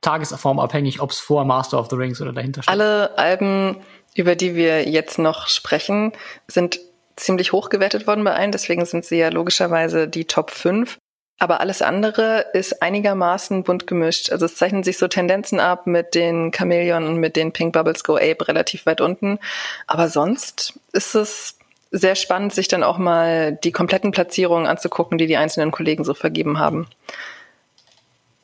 Tagesformabhängig, 0.01 1.01
ob 1.01 1.11
es 1.11 1.19
vor 1.19 1.45
Master 1.45 1.79
of 1.79 1.89
the 1.89 1.95
Rings 1.95 2.21
oder 2.21 2.33
dahinter 2.33 2.63
steht. 2.63 2.71
Alle 2.71 3.17
Alben, 3.17 3.77
über 4.15 4.35
die 4.35 4.55
wir 4.55 4.89
jetzt 4.89 5.19
noch 5.19 5.47
sprechen, 5.47 6.13
sind 6.47 6.79
ziemlich 7.15 7.51
hoch 7.51 7.69
gewertet 7.69 8.07
worden 8.07 8.23
bei 8.23 8.33
allen. 8.33 8.51
Deswegen 8.51 8.85
sind 8.85 9.05
sie 9.05 9.17
ja 9.17 9.29
logischerweise 9.29 10.07
die 10.07 10.25
Top 10.25 10.51
5. 10.51 10.97
Aber 11.39 11.61
alles 11.61 11.81
andere 11.81 12.45
ist 12.53 12.81
einigermaßen 12.81 13.63
bunt 13.63 13.87
gemischt. 13.87 14.29
Also 14.31 14.45
es 14.45 14.55
zeichnen 14.55 14.83
sich 14.83 14.97
so 14.97 15.07
Tendenzen 15.07 15.61
ab 15.61 15.87
mit 15.87 16.13
den 16.13 16.51
Chameleon 16.51 17.07
und 17.07 17.17
mit 17.17 17.37
den 17.37 17.53
Pink 17.53 17.73
Bubbles 17.73 18.03
Go 18.03 18.17
Ape 18.17 18.47
relativ 18.47 18.85
weit 18.85 18.99
unten. 18.99 19.39
Aber 19.87 20.09
sonst 20.09 20.77
ist 20.91 21.15
es 21.15 21.55
sehr 21.91 22.15
spannend, 22.15 22.53
sich 22.53 22.67
dann 22.67 22.83
auch 22.83 22.97
mal 22.97 23.53
die 23.63 23.71
kompletten 23.71 24.11
Platzierungen 24.11 24.67
anzugucken, 24.67 25.17
die 25.17 25.27
die 25.27 25.37
einzelnen 25.37 25.71
Kollegen 25.71 26.03
so 26.03 26.13
vergeben 26.13 26.59
haben. 26.59 26.87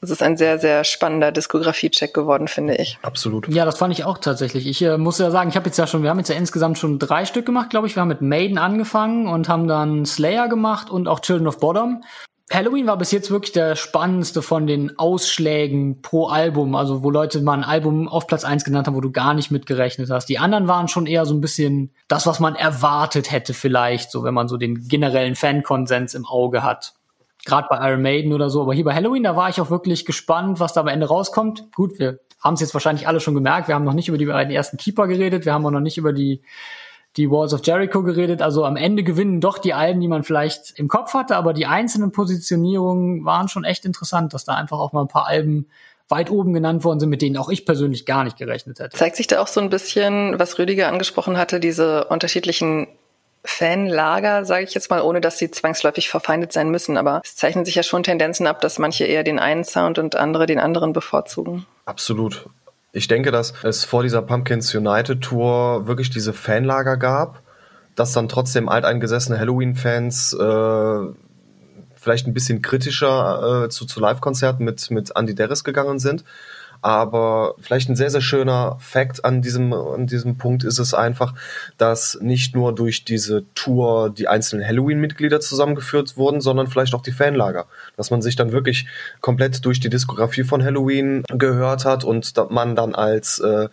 Es 0.01 0.11
ist 0.11 0.21
ein 0.21 0.37
sehr, 0.37 0.59
sehr 0.59 0.83
spannender 0.83 1.31
Diskografie-Check 1.31 2.13
geworden, 2.13 2.47
finde 2.47 2.75
ich. 2.75 2.99
Absolut. 3.01 3.47
Ja, 3.47 3.65
das 3.65 3.77
fand 3.77 3.91
ich 3.91 4.03
auch 4.03 4.19
tatsächlich. 4.19 4.67
Ich 4.67 4.81
äh, 4.83 4.97
muss 4.97 5.17
ja 5.17 5.31
sagen, 5.31 5.49
ich 5.49 5.55
habe 5.55 5.65
jetzt 5.65 5.77
ja 5.77 5.87
schon, 5.87 6.03
wir 6.03 6.11
haben 6.11 6.19
jetzt 6.19 6.29
ja 6.29 6.35
insgesamt 6.35 6.77
schon 6.77 6.99
drei 6.99 7.25
Stück 7.25 7.45
gemacht, 7.45 7.71
glaube 7.71 7.87
ich. 7.87 7.95
Wir 7.95 8.01
haben 8.01 8.09
mit 8.09 8.21
Maiden 8.21 8.57
angefangen 8.57 9.27
und 9.27 9.49
haben 9.49 9.67
dann 9.67 10.05
Slayer 10.05 10.47
gemacht 10.47 10.89
und 10.91 11.07
auch 11.07 11.21
Children 11.21 11.47
of 11.47 11.59
Bottom. 11.59 12.03
Halloween 12.51 12.85
war 12.85 12.97
bis 12.97 13.11
jetzt 13.11 13.31
wirklich 13.31 13.53
der 13.53 13.75
spannendste 13.75 14.43
von 14.43 14.67
den 14.67 14.99
Ausschlägen 14.99 16.03
pro 16.03 16.27
Album, 16.27 16.75
also 16.75 17.01
wo 17.01 17.09
Leute 17.09 17.41
mal 17.41 17.53
ein 17.53 17.63
Album 17.63 18.07
auf 18.07 18.27
Platz 18.27 18.43
eins 18.45 18.63
genannt 18.63 18.85
haben, 18.85 18.95
wo 18.95 19.01
du 19.01 19.11
gar 19.11 19.33
nicht 19.33 19.49
mitgerechnet 19.49 20.11
hast. 20.11 20.27
Die 20.27 20.37
anderen 20.37 20.67
waren 20.67 20.87
schon 20.87 21.07
eher 21.07 21.25
so 21.25 21.33
ein 21.33 21.41
bisschen 21.41 21.91
das, 22.07 22.27
was 22.27 22.39
man 22.39 22.55
erwartet 22.55 23.31
hätte 23.31 23.55
vielleicht, 23.55 24.11
so 24.11 24.23
wenn 24.23 24.35
man 24.35 24.47
so 24.47 24.57
den 24.57 24.87
generellen 24.87 25.35
Fankonsens 25.35 26.13
im 26.13 26.27
Auge 26.27 26.61
hat. 26.61 26.93
Gerade 27.45 27.67
bei 27.67 27.89
Iron 27.89 28.03
Maiden 28.03 28.31
oder 28.31 28.51
so, 28.51 28.61
aber 28.61 28.75
hier 28.75 28.85
bei 28.85 28.93
Halloween, 28.93 29.23
da 29.23 29.35
war 29.35 29.49
ich 29.49 29.59
auch 29.59 29.71
wirklich 29.71 30.05
gespannt, 30.05 30.59
was 30.59 30.73
da 30.73 30.81
am 30.81 30.87
Ende 30.87 31.07
rauskommt. 31.07 31.71
Gut, 31.73 31.97
wir 31.97 32.19
haben 32.39 32.53
es 32.53 32.59
jetzt 32.59 32.75
wahrscheinlich 32.75 33.07
alle 33.07 33.19
schon 33.19 33.33
gemerkt, 33.33 33.67
wir 33.67 33.75
haben 33.75 33.85
noch 33.85 33.93
nicht 33.93 34.07
über 34.07 34.19
die 34.19 34.25
beiden 34.27 34.53
ersten 34.53 34.77
Keeper 34.77 35.07
geredet, 35.07 35.45
wir 35.45 35.53
haben 35.53 35.65
auch 35.65 35.71
noch 35.71 35.79
nicht 35.79 35.97
über 35.97 36.13
die 36.13 36.43
die 37.17 37.31
Walls 37.31 37.53
of 37.53 37.65
Jericho 37.65 38.03
geredet. 38.03 38.41
Also 38.41 38.65
am 38.65 38.75
Ende 38.75 39.03
gewinnen 39.03 39.41
doch 39.41 39.57
die 39.57 39.73
Alben, 39.73 40.01
die 40.01 40.07
man 40.07 40.23
vielleicht 40.23 40.77
im 40.77 40.87
Kopf 40.87 41.13
hatte, 41.13 41.35
aber 41.35 41.53
die 41.53 41.65
einzelnen 41.65 42.11
Positionierungen 42.11 43.25
waren 43.25 43.47
schon 43.47 43.63
echt 43.63 43.85
interessant, 43.85 44.33
dass 44.33 44.45
da 44.45 44.55
einfach 44.55 44.79
auch 44.79 44.93
mal 44.93 45.01
ein 45.01 45.07
paar 45.07 45.27
Alben 45.27 45.67
weit 46.07 46.29
oben 46.29 46.53
genannt 46.53 46.83
worden 46.83 46.99
sind, 46.99 47.09
mit 47.09 47.21
denen 47.21 47.37
auch 47.37 47.49
ich 47.49 47.65
persönlich 47.65 48.05
gar 48.05 48.23
nicht 48.23 48.37
gerechnet 48.37 48.79
hätte. 48.79 48.95
Zeigt 48.95 49.15
sich 49.15 49.27
da 49.27 49.41
auch 49.41 49.47
so 49.47 49.59
ein 49.59 49.69
bisschen, 49.69 50.37
was 50.37 50.59
Rüdiger 50.59 50.87
angesprochen 50.87 51.37
hatte, 51.37 51.59
diese 51.59 52.05
unterschiedlichen 52.05 52.87
Fanlager, 53.43 54.45
sage 54.45 54.65
ich 54.65 54.73
jetzt 54.73 54.89
mal, 54.89 55.01
ohne 55.01 55.21
dass 55.21 55.37
sie 55.37 55.49
zwangsläufig 55.51 56.09
verfeindet 56.09 56.51
sein 56.51 56.69
müssen. 56.69 56.97
Aber 56.97 57.21
es 57.23 57.35
zeichnen 57.35 57.65
sich 57.65 57.75
ja 57.75 57.83
schon 57.83 58.03
Tendenzen 58.03 58.47
ab, 58.47 58.61
dass 58.61 58.79
manche 58.79 59.05
eher 59.05 59.23
den 59.23 59.39
einen 59.39 59.63
Sound 59.63 59.97
und 59.99 60.15
andere 60.15 60.45
den 60.45 60.59
anderen 60.59 60.93
bevorzugen. 60.93 61.65
Absolut. 61.85 62.47
Ich 62.95 63.09
denke, 63.09 63.31
dass 63.31 63.53
es 63.61 63.83
vor 63.83 64.03
dieser 64.03 64.21
Pumpkins 64.21 64.73
United 64.73 65.19
Tour 65.19 65.85
wirklich 65.85 66.09
diese 66.09 66.31
Fanlager 66.31 66.95
gab, 66.95 67.41
dass 67.93 68.13
dann 68.13 68.29
trotzdem 68.29 68.69
alteingesessene 68.69 69.37
Halloween-Fans 69.37 70.31
äh, 70.31 70.99
vielleicht 71.95 72.25
ein 72.25 72.33
bisschen 72.33 72.61
kritischer 72.61 73.65
äh, 73.65 73.69
zu, 73.69 73.85
zu 73.85 73.99
Live-Konzerten 73.99 74.63
mit, 74.63 74.91
mit 74.91 75.11
Andy 75.13 75.35
Derris 75.35 75.65
gegangen 75.65 75.99
sind. 75.99 76.23
Aber 76.85 77.55
vielleicht 77.59 77.89
ein 77.89 77.95
sehr, 77.95 78.11
sehr 78.11 78.21
schöner 78.21 78.77
Fact 78.79 79.25
an 79.25 79.41
diesem, 79.41 79.73
an 79.73 80.05
diesem 80.05 80.37
Punkt 80.37 80.63
ist 80.63 80.77
es 80.77 80.93
einfach, 80.93 81.33
dass 81.79 82.19
nicht 82.21 82.55
nur 82.55 82.75
durch 82.75 83.03
diese 83.03 83.43
Tour 83.55 84.11
die 84.11 84.27
einzelnen 84.27 84.63
Halloween-Mitglieder 84.67 85.39
zusammengeführt 85.39 86.15
wurden, 86.15 86.41
sondern 86.41 86.67
vielleicht 86.67 86.93
auch 86.93 87.01
die 87.01 87.11
Fanlager. 87.11 87.65
Dass 87.97 88.11
man 88.11 88.21
sich 88.21 88.35
dann 88.35 88.51
wirklich 88.51 88.85
komplett 89.19 89.65
durch 89.65 89.79
die 89.79 89.89
Diskografie 89.89 90.43
von 90.43 90.63
Halloween 90.63 91.23
gehört 91.27 91.85
hat 91.85 92.03
und 92.03 92.31
man 92.51 92.75
dann 92.75 92.93
als 92.93 93.39
äh, 93.39 93.67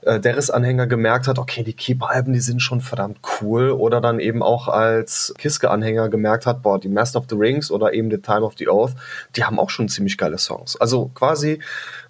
äh, 0.00 0.18
Derris-Anhänger 0.18 0.86
gemerkt 0.86 1.28
hat, 1.28 1.38
okay, 1.38 1.62
die 1.62 1.74
Keeper-Alben, 1.74 2.32
die 2.32 2.40
sind 2.40 2.62
schon 2.62 2.80
verdammt 2.80 3.18
cool. 3.42 3.72
Oder 3.72 4.00
dann 4.00 4.20
eben 4.20 4.42
auch 4.42 4.68
als 4.68 5.34
Kiske-Anhänger 5.36 6.08
gemerkt 6.08 6.46
hat, 6.46 6.62
boah, 6.62 6.80
die 6.80 6.88
Master 6.88 7.18
of 7.18 7.26
the 7.28 7.36
Rings 7.36 7.70
oder 7.70 7.92
eben 7.92 8.10
The 8.10 8.22
Time 8.22 8.40
of 8.40 8.54
the 8.56 8.68
Oath, 8.68 8.94
die 9.36 9.44
haben 9.44 9.58
auch 9.58 9.68
schon 9.68 9.90
ziemlich 9.90 10.16
geile 10.16 10.38
Songs. 10.38 10.80
Also 10.80 11.10
quasi 11.14 11.60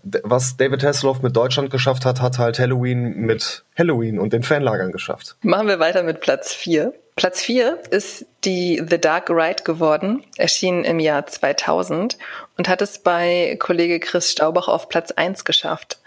was 0.03 0.57
David 0.57 0.83
Hasselhoff 0.83 1.23
mit 1.23 1.37
Deutschland 1.37 1.71
geschafft 1.71 2.05
hat, 2.05 2.21
hat 2.21 2.39
halt 2.39 2.59
Halloween 2.59 3.17
mit 3.17 3.65
Halloween 3.77 4.19
und 4.19 4.33
den 4.33 4.43
Fanlagern 4.43 4.93
geschafft. 4.93 5.37
Machen 5.43 5.69
wir 5.69 5.79
weiter 5.79 6.03
mit 6.03 6.21
Platz 6.21 6.53
4. 6.53 6.93
Platz 7.17 7.41
4 7.43 7.81
ist 7.91 8.27
die 8.45 8.81
The 8.89 9.01
Dark 9.01 9.29
Ride 9.29 9.65
geworden, 9.65 10.25
erschienen 10.37 10.85
im 10.85 11.01
Jahr 11.01 11.27
2000 11.27 12.17
und 12.57 12.69
hat 12.69 12.81
es 12.81 13.01
bei 13.01 13.57
Kollege 13.59 13.99
Chris 13.99 14.31
Staubach 14.31 14.69
auf 14.69 14.89
Platz 14.89 15.11
1 15.11 15.45
geschafft. 15.45 15.99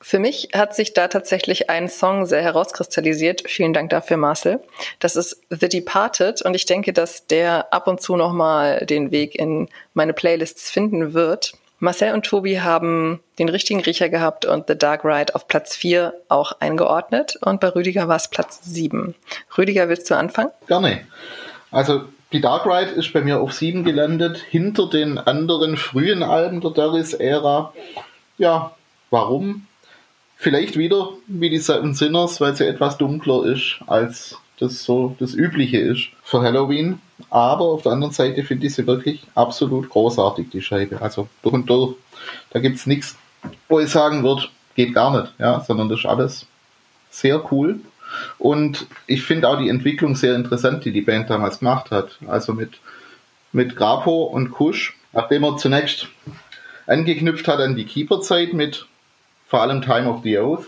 Für 0.00 0.18
mich 0.18 0.50
hat 0.54 0.76
sich 0.76 0.92
da 0.92 1.08
tatsächlich 1.08 1.68
ein 1.70 1.88
Song 1.88 2.26
sehr 2.26 2.42
herauskristallisiert. 2.42 3.44
Vielen 3.46 3.72
Dank 3.72 3.90
dafür, 3.90 4.18
Marcel. 4.18 4.60
Das 5.00 5.16
ist 5.16 5.40
The 5.50 5.68
Departed 5.68 6.42
und 6.42 6.54
ich 6.54 6.66
denke, 6.66 6.92
dass 6.92 7.26
der 7.26 7.72
ab 7.72 7.88
und 7.88 8.00
zu 8.00 8.14
nochmal 8.14 8.86
den 8.86 9.10
Weg 9.10 9.34
in 9.34 9.68
meine 9.94 10.12
Playlists 10.12 10.70
finden 10.70 11.12
wird. 11.14 11.54
Marcel 11.78 12.14
und 12.14 12.24
Tobi 12.24 12.60
haben 12.60 13.20
den 13.38 13.48
richtigen 13.48 13.80
Riecher 13.80 14.08
gehabt 14.08 14.46
und 14.46 14.66
The 14.66 14.78
Dark 14.78 15.04
Ride 15.04 15.34
auf 15.34 15.46
Platz 15.46 15.76
4 15.76 16.14
auch 16.28 16.52
eingeordnet 16.60 17.38
und 17.42 17.60
bei 17.60 17.68
Rüdiger 17.68 18.08
war 18.08 18.16
es 18.16 18.28
Platz 18.28 18.60
7. 18.64 19.14
Rüdiger, 19.58 19.88
willst 19.88 20.10
du 20.10 20.16
anfangen? 20.16 20.50
Gerne. 20.66 21.06
Also 21.70 22.04
die 22.32 22.40
Dark 22.40 22.66
Ride 22.66 22.92
ist 22.92 23.12
bei 23.12 23.20
mir 23.20 23.40
auf 23.40 23.52
7 23.52 23.84
gelandet, 23.84 24.38
hinter 24.38 24.88
den 24.88 25.18
anderen 25.18 25.76
frühen 25.76 26.22
Alben 26.22 26.60
der 26.60 26.70
Darius-Ära. 26.70 27.74
Ja, 28.38 28.74
warum? 29.10 29.66
Vielleicht 30.36 30.76
wieder 30.76 31.10
wie 31.26 31.50
die 31.50 31.58
Seven 31.58 31.94
Sinners, 31.94 32.40
weil 32.40 32.56
sie 32.56 32.66
etwas 32.66 32.98
dunkler 32.98 33.44
ist 33.44 33.80
als 33.86 34.38
das 34.58 34.84
so 34.84 35.14
das 35.18 35.34
Übliche 35.34 35.78
ist 35.78 36.08
für 36.22 36.40
Halloween. 36.40 37.00
Aber 37.30 37.64
auf 37.64 37.82
der 37.82 37.92
anderen 37.92 38.12
Seite 38.12 38.44
finde 38.44 38.66
ich 38.66 38.74
sie 38.74 38.86
wirklich 38.86 39.26
absolut 39.34 39.88
großartig, 39.88 40.50
die 40.50 40.62
Scheibe. 40.62 41.00
Also 41.00 41.28
durch 41.42 41.54
und 41.54 41.70
durch. 41.70 41.96
Da 42.50 42.60
gibt 42.60 42.76
es 42.76 42.86
nichts, 42.86 43.16
wo 43.68 43.80
ich 43.80 43.90
sagen 43.90 44.22
würde, 44.22 44.48
geht 44.74 44.94
gar 44.94 45.18
nicht, 45.18 45.32
ja, 45.38 45.60
sondern 45.60 45.88
das 45.88 46.00
ist 46.00 46.06
alles 46.06 46.46
sehr 47.10 47.50
cool. 47.52 47.80
Und 48.38 48.86
ich 49.06 49.22
finde 49.22 49.48
auch 49.48 49.58
die 49.58 49.68
Entwicklung 49.68 50.14
sehr 50.14 50.34
interessant, 50.34 50.84
die 50.84 50.92
die 50.92 51.00
Band 51.00 51.30
damals 51.30 51.58
gemacht 51.58 51.90
hat. 51.90 52.18
Also 52.26 52.52
mit, 52.52 52.78
mit 53.52 53.76
Grapo 53.76 54.24
und 54.24 54.50
Kusch, 54.50 54.96
nachdem 55.12 55.44
er 55.44 55.56
zunächst 55.56 56.08
angeknüpft 56.86 57.48
hat 57.48 57.60
an 57.60 57.76
die 57.76 57.84
Keeper-Zeit 57.84 58.52
mit 58.52 58.86
vor 59.48 59.62
allem 59.62 59.82
Time 59.82 60.08
of 60.08 60.22
the 60.22 60.38
Oath, 60.38 60.66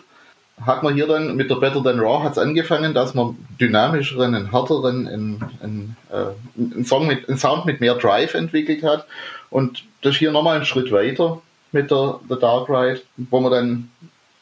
hat 0.64 0.82
man 0.82 0.94
hier 0.94 1.06
dann 1.06 1.36
mit 1.36 1.51
der 1.51 1.56
Better 1.56 1.82
Than 1.82 2.01
Raw 2.01 2.22
hat's 2.22 2.39
angefangen, 2.39 2.94
dass 2.94 3.14
man 3.14 3.36
dynamischeren, 3.60 4.35
einen 4.35 4.51
härteren, 4.51 5.06
einen, 5.06 5.44
einen, 5.62 5.97
äh, 6.10 6.60
einen, 6.60 6.85
Song 6.85 7.06
mit, 7.06 7.28
einen 7.28 7.39
Sound 7.39 7.66
mit 7.66 7.80
mehr 7.80 7.94
Drive 7.94 8.35
entwickelt 8.35 8.82
hat. 8.82 9.06
Und 9.51 9.85
das 10.02 10.16
hier 10.16 10.32
nochmal 10.32 10.59
ein 10.59 10.64
Schritt 10.64 10.93
weiter 10.93 11.40
mit 11.72 11.90
der 11.90 12.20
The 12.28 12.36
Dark 12.39 12.68
Ride, 12.68 13.02
wo 13.16 13.40
man 13.40 13.52
dann 13.52 13.90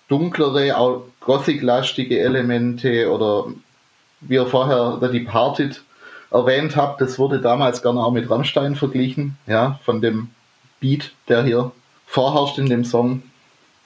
dunklere, 0.09 0.77
auch 0.77 1.03
Gothic-lastige 1.21 2.21
Elemente 2.21 3.11
oder 3.11 3.47
wie 4.21 4.35
ihr 4.35 4.47
vorher 4.47 4.99
The 5.01 5.09
Departed 5.09 5.83
erwähnt 6.31 6.77
habt, 6.77 7.01
das 7.01 7.19
wurde 7.19 7.41
damals 7.41 7.83
gerne 7.83 8.01
auch 8.01 8.13
mit 8.13 8.29
Rammstein 8.31 8.77
verglichen, 8.77 9.37
ja, 9.47 9.79
von 9.85 10.01
dem 10.01 10.31
Beat, 10.81 11.13
der 11.29 11.43
hier 11.45 11.73
vorherrscht 12.07 12.59
in 12.59 12.69
dem 12.69 12.85
Song 12.85 13.23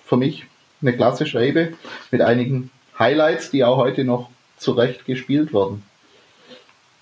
für 0.05 0.16
mich 0.16 0.47
eine 0.82 0.97
klasse 0.97 1.27
Scheibe 1.27 1.74
mit 2.11 2.23
einigen 2.23 2.70
Highlights, 2.98 3.51
die 3.51 3.65
auch 3.65 3.77
heute 3.77 4.05
noch 4.05 4.31
zurecht 4.57 5.05
gespielt 5.07 5.52
werden. 5.52 5.82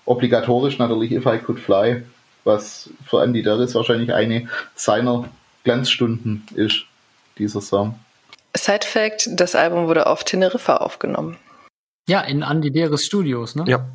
Obligatorisch 0.05 0.77
natürlich 0.77 1.11
If 1.11 1.25
I 1.25 1.37
Could 1.37 1.59
Fly, 1.59 2.03
was 2.43 2.89
für 3.05 3.21
Andy 3.23 3.43
Darris 3.43 3.75
wahrscheinlich 3.75 4.13
eine 4.13 4.47
seiner 4.75 5.25
Glanzstunden 5.63 6.47
ist, 6.55 6.85
dieser 7.37 7.61
Song. 7.61 7.99
Side 8.55 8.85
Fact, 8.85 9.29
das 9.33 9.55
Album 9.55 9.87
wurde 9.87 10.07
auf 10.07 10.23
Teneriffa 10.23 10.77
aufgenommen. 10.77 11.37
Ja, 12.07 12.21
in 12.21 12.41
Andy 12.41 12.71
Deris 12.71 13.05
Studios, 13.05 13.55
ne? 13.55 13.65
Ja. 13.67 13.85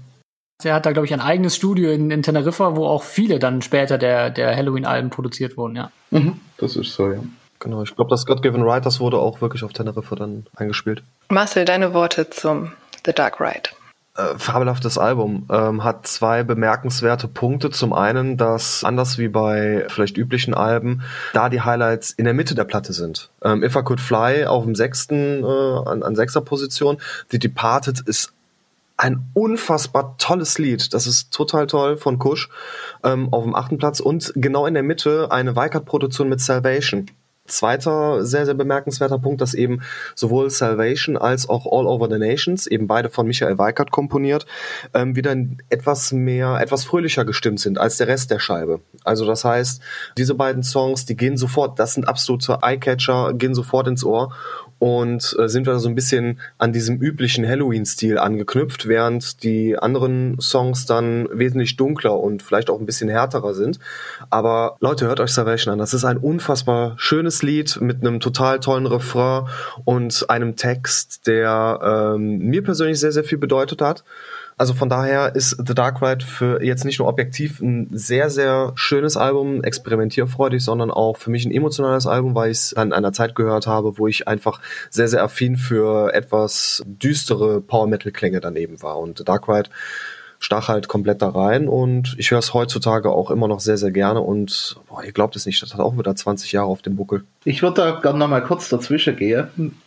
Er 0.63 0.75
hat 0.75 0.87
da, 0.87 0.93
glaube 0.93 1.07
ich, 1.07 1.13
ein 1.13 1.21
eigenes 1.21 1.57
Studio 1.57 1.91
in, 1.91 2.11
in 2.13 2.23
Teneriffa, 2.23 2.77
wo 2.77 2.87
auch 2.87 3.03
viele 3.03 3.41
dann 3.41 3.61
später 3.61 3.99
der, 3.99 4.31
der 4.31 4.55
Halloween-Alben 4.55 5.11
produziert 5.11 5.57
wurden, 5.57 5.75
ja. 5.75 5.91
Mhm, 6.11 6.41
das 6.59 6.77
ist 6.77 6.95
so, 6.95 7.11
ja. 7.11 7.19
Genau, 7.61 7.83
ich 7.83 7.95
glaube, 7.95 8.11
das 8.11 8.27
God 8.27 8.43
Given 8.43 8.63
Right, 8.63 8.85
das 8.85 9.01
wurde 9.01 9.19
auch 9.19 9.41
wirklich 9.41 9.65
auf 9.65 9.73
Teneriffa 9.73 10.17
dann 10.17 10.47
eingespielt. 10.57 11.03
Marcel, 11.31 11.65
deine 11.65 11.95
Worte 11.95 12.29
zum 12.31 12.73
The 13.07 13.13
Dark 13.13 13.41
Ride. 13.41 13.71
Äh, 14.17 14.39
fabelhaftes 14.39 14.97
Album. 14.97 15.49
Ähm, 15.51 15.83
hat 15.83 16.07
zwei 16.07 16.45
bemerkenswerte 16.45 17.27
Punkte. 17.27 17.71
Zum 17.71 17.93
einen, 17.93 18.37
dass 18.37 18.85
anders 18.85 19.19
wie 19.19 19.27
bei 19.27 19.87
vielleicht 19.89 20.17
üblichen 20.17 20.55
Alben, 20.55 21.03
da 21.33 21.49
die 21.49 21.63
Highlights 21.63 22.13
in 22.13 22.25
der 22.25 22.35
Mitte 22.35 22.55
der 22.55 22.63
Platte 22.63 22.93
sind. 22.93 23.31
Ähm, 23.43 23.65
If 23.65 23.75
I 23.75 23.83
Could 23.83 24.01
Fly 24.01 24.47
auf 24.47 24.65
dem 24.65 24.77
sechsten, 24.77 25.43
äh, 25.43 25.47
an, 25.47 26.05
an 26.05 26.15
sechster 26.15 26.43
Position. 26.43 26.99
The 27.31 27.41
Departed 27.41 28.01
ist 28.07 28.33
ein 28.97 29.27
unfassbar 29.35 30.15
tolles 30.19 30.59
Lied. 30.59 30.95
Das 30.95 31.09
ist 31.09 31.33
total 31.33 31.67
toll 31.67 31.97
von 31.97 32.21
Kush 32.21 32.49
ähm, 33.03 33.33
auf 33.33 33.43
dem 33.43 33.57
achten 33.57 33.79
Platz 33.79 33.99
und 33.99 34.33
genau 34.37 34.67
in 34.67 34.75
der 34.75 34.85
Mitte 34.85 35.33
eine 35.33 35.57
Weikart-Produktion 35.57 36.29
mit 36.29 36.41
Salvation. 36.41 37.11
Zweiter 37.47 38.25
sehr, 38.25 38.47
sehr 38.47 38.55
bemerkenswerter 38.55 39.19
Punkt, 39.19 39.43
dass 39.43 39.53
eben 39.53 39.83
sowohl 40.15 40.49
Salvation 40.49 41.19
als 41.19 41.47
auch 41.47 41.67
All 41.67 41.87
Over 41.87 42.09
the 42.09 42.19
Nations, 42.19 42.67
eben 42.67 42.87
beide 42.87 43.11
von 43.11 43.27
Michael 43.27 43.59
Weikert 43.59 43.91
komponiert, 43.91 44.47
ähm, 44.95 45.15
wieder 45.15 45.37
etwas 45.69 46.13
mehr, 46.13 46.59
etwas 46.61 46.85
fröhlicher 46.85 47.27
gestimmt 47.27 47.61
sind 47.61 47.79
als 47.79 47.99
der 47.99 48.09
Rest 48.09 48.31
der 48.31 48.39
Scheibe. 48.39 48.81
Also 49.05 49.27
das 49.27 49.45
heißt, 49.45 49.83
diese 50.17 50.35
beiden 50.35 50.63
Songs, 50.63 51.05
die 51.05 51.17
gehen 51.17 51.37
sofort, 51.37 51.79
das 51.79 51.93
sind 51.93 52.09
absolute 52.09 52.61
Eyecatcher, 52.63 53.35
gehen 53.35 53.55
sofort 53.55 53.89
ins 53.89 54.05
Ohr 54.05 54.35
und 54.79 55.37
äh, 55.39 55.49
sind 55.49 55.67
wir 55.67 55.79
so 55.79 55.89
ein 55.89 55.95
bisschen 55.95 56.41
an 56.59 56.73
diesem 56.73 57.01
üblichen 57.01 57.47
Halloween-Stil 57.47 58.19
angeknüpft, 58.19 58.87
während 58.87 59.43
die 59.43 59.79
anderen 59.79 60.39
Songs 60.41 60.87
dann 60.87 61.29
wesentlich 61.33 61.77
dunkler 61.77 62.19
und 62.19 62.43
vielleicht 62.43 62.71
auch 62.71 62.79
ein 62.79 62.87
bisschen 62.87 63.09
härterer 63.09 63.55
sind. 63.55 63.79
Aber 64.31 64.77
Leute, 64.81 65.07
hört 65.07 65.21
euch 65.21 65.33
Salvation 65.33 65.73
an. 65.73 65.79
Das 65.79 65.95
ist 65.95 66.05
ein 66.05 66.19
unfassbar 66.19 66.95
schönes 66.97 67.43
Lied 67.43 67.81
mit 67.81 68.01
einem 68.01 68.21
total 68.21 68.61
tollen 68.61 68.87
Refrain 68.87 69.47
und 69.85 70.29
einem 70.29 70.57
Text, 70.57 71.27
der 71.27 72.15
ähm, 72.17 72.39
mir 72.39 72.63
persönlich 72.63 73.01
sehr, 73.01 73.13
sehr 73.13 73.25
viel 73.25 73.39
bedeutet 73.39 73.81
hat. 73.81 74.05
Also 74.57 74.73
von 74.73 74.89
daher 74.89 75.35
ist 75.35 75.57
The 75.67 75.75
Dark 75.75 76.01
Ride 76.01 76.25
für 76.25 76.63
jetzt 76.63 76.85
nicht 76.85 77.01
nur 77.01 77.09
objektiv 77.09 77.61
ein 77.61 77.89
sehr, 77.93 78.31
sehr 78.31 78.73
schönes 78.77 79.17
Album, 79.17 79.65
experimentierfreudig, 79.65 80.63
sondern 80.63 80.91
auch 80.91 81.17
für 81.17 81.31
mich 81.31 81.45
ein 81.45 81.51
emotionales 81.51 82.07
Album, 82.07 82.35
weil 82.35 82.51
ich 82.51 82.59
es 82.59 82.75
an 82.75 82.93
einer 82.93 83.13
Zeit 83.13 83.35
gehört 83.35 83.67
habe, 83.67 83.99
wo 83.99 84.07
ich 84.07 84.29
einfach 84.29 84.61
sehr, 84.91 85.09
sehr 85.09 85.25
affin 85.25 85.57
für 85.57 86.15
etwas 86.15 86.83
düstere 86.87 87.61
Power-Metal-Klänge 87.61 88.41
daneben 88.41 88.81
war. 88.83 88.99
Und 88.99 89.19
The 89.19 89.25
Dark 89.25 89.49
Ride 89.49 89.71
stach 90.39 90.69
halt 90.69 90.89
komplett 90.89 91.23
da 91.23 91.31
rein 91.31 91.69
und 91.69 92.15
ich 92.19 92.31
höre 92.31 92.39
es 92.39 92.55
heutzutage 92.55 93.11
auch 93.11 93.31
immer 93.31 93.49
noch 93.49 93.61
sehr, 93.61 93.79
sehr 93.79 93.91
gerne 93.91 94.21
und 94.21 94.77
boah, 94.89 95.03
ihr 95.03 95.13
glaubt 95.13 95.37
es 95.37 95.47
nicht, 95.47 95.63
das 95.63 95.73
hat 95.73 95.81
auch 95.81 95.97
wieder 95.97 96.15
20 96.15 96.53
Jahre 96.53 96.67
auf 96.67 96.83
dem 96.83 96.97
Buckel. 96.97 97.25
Ich 97.45 97.63
würde 97.63 97.81
da 97.81 98.01
gerne 98.01 98.19
nochmal 98.19 98.45
kurz 98.45 98.69
dazwischen 98.69 99.17
gehen, 99.17 99.81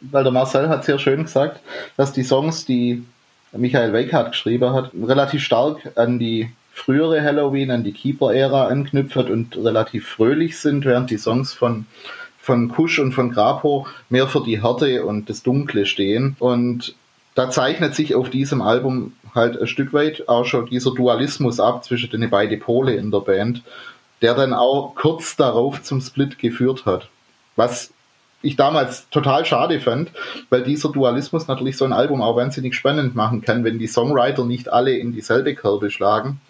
weil 0.00 0.24
der 0.24 0.32
Marcel 0.32 0.68
hat 0.68 0.84
sehr 0.84 0.98
schön 0.98 1.24
gesagt, 1.24 1.60
dass 1.96 2.12
die 2.12 2.22
Songs, 2.22 2.64
die 2.64 3.04
Michael 3.52 3.92
Weikart 3.92 4.32
geschrieben 4.32 4.72
hat, 4.72 4.90
relativ 4.94 5.42
stark 5.42 5.92
an 5.96 6.18
die 6.18 6.50
frühere 6.72 7.22
Halloween, 7.22 7.70
an 7.70 7.84
die 7.84 7.92
Keeper-Ära 7.92 8.68
anknüpft 8.68 9.28
und 9.28 9.56
relativ 9.56 10.06
fröhlich 10.06 10.58
sind, 10.58 10.84
während 10.84 11.10
die 11.10 11.18
Songs 11.18 11.52
von 11.52 11.86
von 12.40 12.68
Kusch 12.68 12.98
und 12.98 13.12
von 13.12 13.30
Grapo 13.30 13.86
mehr 14.08 14.26
für 14.26 14.42
die 14.42 14.62
Härte 14.62 15.04
und 15.04 15.28
das 15.28 15.42
Dunkle 15.42 15.86
stehen. 15.86 16.36
Und 16.38 16.94
da 17.34 17.50
zeichnet 17.50 17.94
sich 17.94 18.14
auf 18.14 18.30
diesem 18.30 18.62
Album 18.62 19.12
halt 19.34 19.60
ein 19.60 19.66
Stück 19.66 19.92
weit 19.92 20.28
auch 20.28 20.44
schon 20.44 20.66
dieser 20.66 20.92
Dualismus 20.92 21.60
ab 21.60 21.84
zwischen 21.84 22.10
den 22.10 22.28
beiden 22.30 22.58
Pole 22.58 22.94
in 22.94 23.10
der 23.10 23.20
Band, 23.20 23.62
der 24.22 24.34
dann 24.34 24.52
auch 24.52 24.94
kurz 24.94 25.36
darauf 25.36 25.82
zum 25.82 26.00
Split 26.00 26.38
geführt 26.38 26.86
hat. 26.86 27.08
Was 27.56 27.92
ich 28.42 28.56
damals 28.56 29.08
total 29.10 29.44
schade 29.44 29.80
fand, 29.80 30.12
weil 30.48 30.62
dieser 30.62 30.90
Dualismus 30.90 31.48
natürlich 31.48 31.76
so 31.76 31.84
ein 31.84 31.92
Album 31.92 32.22
auch 32.22 32.36
wahnsinnig 32.36 32.74
spannend 32.74 33.14
machen 33.14 33.42
kann, 33.42 33.64
wenn 33.64 33.78
die 33.78 33.86
Songwriter 33.86 34.44
nicht 34.44 34.72
alle 34.72 34.96
in 34.96 35.12
dieselbe 35.12 35.54
Kerbe 35.54 35.90
schlagen, 35.90 36.40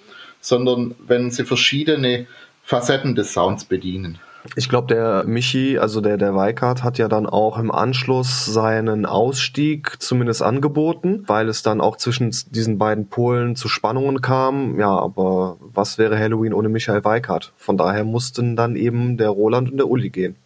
sondern 0.41 0.95
wenn 1.07 1.31
sie 1.31 1.45
verschiedene 1.45 2.27
Facetten 2.63 3.15
des 3.15 3.33
Sounds 3.33 3.65
bedienen. 3.65 4.19
Ich 4.57 4.69
glaube, 4.69 4.87
der 4.87 5.25
Michi, 5.27 5.79
also 5.79 6.01
der, 6.01 6.17
der 6.17 6.35
Weikart, 6.35 6.83
hat 6.83 6.97
ja 6.97 7.09
dann 7.09 7.27
auch 7.27 7.59
im 7.59 7.71
Anschluss 7.71 8.47
seinen 8.47 9.05
Ausstieg 9.05 9.97
zumindest 10.01 10.43
angeboten, 10.43 11.25
weil 11.27 11.49
es 11.49 11.63
dann 11.63 11.81
auch 11.81 11.97
zwischen 11.97 12.35
diesen 12.51 12.79
beiden 12.79 13.09
Polen 13.09 13.55
zu 13.55 13.69
Spannungen 13.69 14.23
kam. 14.23 14.79
Ja, 14.79 14.97
aber 14.99 15.59
was 15.61 15.99
wäre 15.99 16.19
Halloween 16.19 16.55
ohne 16.55 16.71
Michael 16.71 17.05
Weikart? 17.05 17.53
Von 17.57 17.77
daher 17.77 18.05
mussten 18.05 18.57
dann 18.57 18.77
eben 18.77 19.19
der 19.19 19.29
Roland 19.29 19.73
und 19.73 19.77
der 19.77 19.89
Uli 19.89 20.09
gehen. 20.09 20.37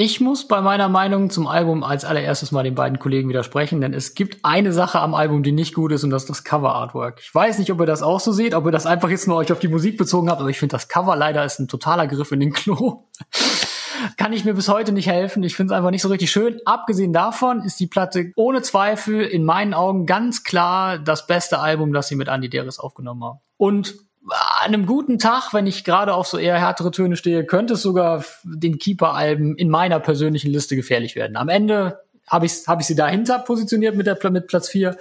Ich 0.00 0.20
muss 0.20 0.46
bei 0.46 0.60
meiner 0.60 0.88
Meinung 0.88 1.28
zum 1.28 1.48
Album 1.48 1.82
als 1.82 2.04
allererstes 2.04 2.52
mal 2.52 2.62
den 2.62 2.76
beiden 2.76 3.00
Kollegen 3.00 3.28
widersprechen, 3.28 3.80
denn 3.80 3.92
es 3.92 4.14
gibt 4.14 4.44
eine 4.44 4.72
Sache 4.72 5.00
am 5.00 5.12
Album, 5.12 5.42
die 5.42 5.50
nicht 5.50 5.74
gut 5.74 5.90
ist, 5.90 6.04
und 6.04 6.10
das 6.10 6.22
ist 6.22 6.30
das 6.30 6.44
Cover 6.44 6.72
Artwork. 6.72 7.18
Ich 7.20 7.34
weiß 7.34 7.58
nicht, 7.58 7.72
ob 7.72 7.80
ihr 7.80 7.86
das 7.86 8.04
auch 8.04 8.20
so 8.20 8.30
seht, 8.30 8.54
ob 8.54 8.64
ihr 8.64 8.70
das 8.70 8.86
einfach 8.86 9.10
jetzt 9.10 9.26
nur 9.26 9.36
euch 9.38 9.50
auf 9.50 9.58
die 9.58 9.66
Musik 9.66 9.98
bezogen 9.98 10.30
habt, 10.30 10.40
aber 10.40 10.50
ich 10.50 10.60
finde 10.60 10.74
das 10.74 10.86
Cover 10.86 11.16
leider 11.16 11.44
ist 11.44 11.58
ein 11.58 11.66
totaler 11.66 12.06
Griff 12.06 12.30
in 12.30 12.38
den 12.38 12.52
Klo. 12.52 13.08
Kann 14.16 14.32
ich 14.32 14.44
mir 14.44 14.54
bis 14.54 14.68
heute 14.68 14.92
nicht 14.92 15.08
helfen. 15.08 15.42
Ich 15.42 15.56
finde 15.56 15.74
es 15.74 15.76
einfach 15.76 15.90
nicht 15.90 16.02
so 16.02 16.10
richtig 16.10 16.30
schön. 16.30 16.60
Abgesehen 16.64 17.12
davon 17.12 17.64
ist 17.64 17.80
die 17.80 17.88
Platte 17.88 18.30
ohne 18.36 18.62
Zweifel 18.62 19.22
in 19.22 19.44
meinen 19.44 19.74
Augen 19.74 20.06
ganz 20.06 20.44
klar 20.44 21.00
das 21.00 21.26
beste 21.26 21.58
Album, 21.58 21.92
das 21.92 22.06
sie 22.06 22.14
mit 22.14 22.28
Andy 22.28 22.48
Deris 22.48 22.78
aufgenommen 22.78 23.24
haben. 23.24 23.40
Und 23.56 23.96
an 24.30 24.74
einem 24.74 24.86
guten 24.86 25.18
Tag, 25.18 25.52
wenn 25.52 25.66
ich 25.66 25.84
gerade 25.84 26.14
auf 26.14 26.26
so 26.26 26.38
eher 26.38 26.58
härtere 26.58 26.90
Töne 26.90 27.16
stehe, 27.16 27.44
könnte 27.44 27.74
es 27.74 27.82
sogar 27.82 28.24
den 28.44 28.78
Keeper-Alben 28.78 29.56
in 29.56 29.70
meiner 29.70 30.00
persönlichen 30.00 30.50
Liste 30.50 30.76
gefährlich 30.76 31.16
werden. 31.16 31.36
Am 31.36 31.48
Ende 31.48 32.00
habe 32.26 32.46
ich, 32.46 32.66
hab 32.66 32.80
ich 32.80 32.86
sie 32.86 32.94
dahinter 32.94 33.38
positioniert 33.38 33.96
mit, 33.96 34.06
der, 34.06 34.18
mit 34.30 34.46
Platz 34.46 34.68
4. 34.68 34.96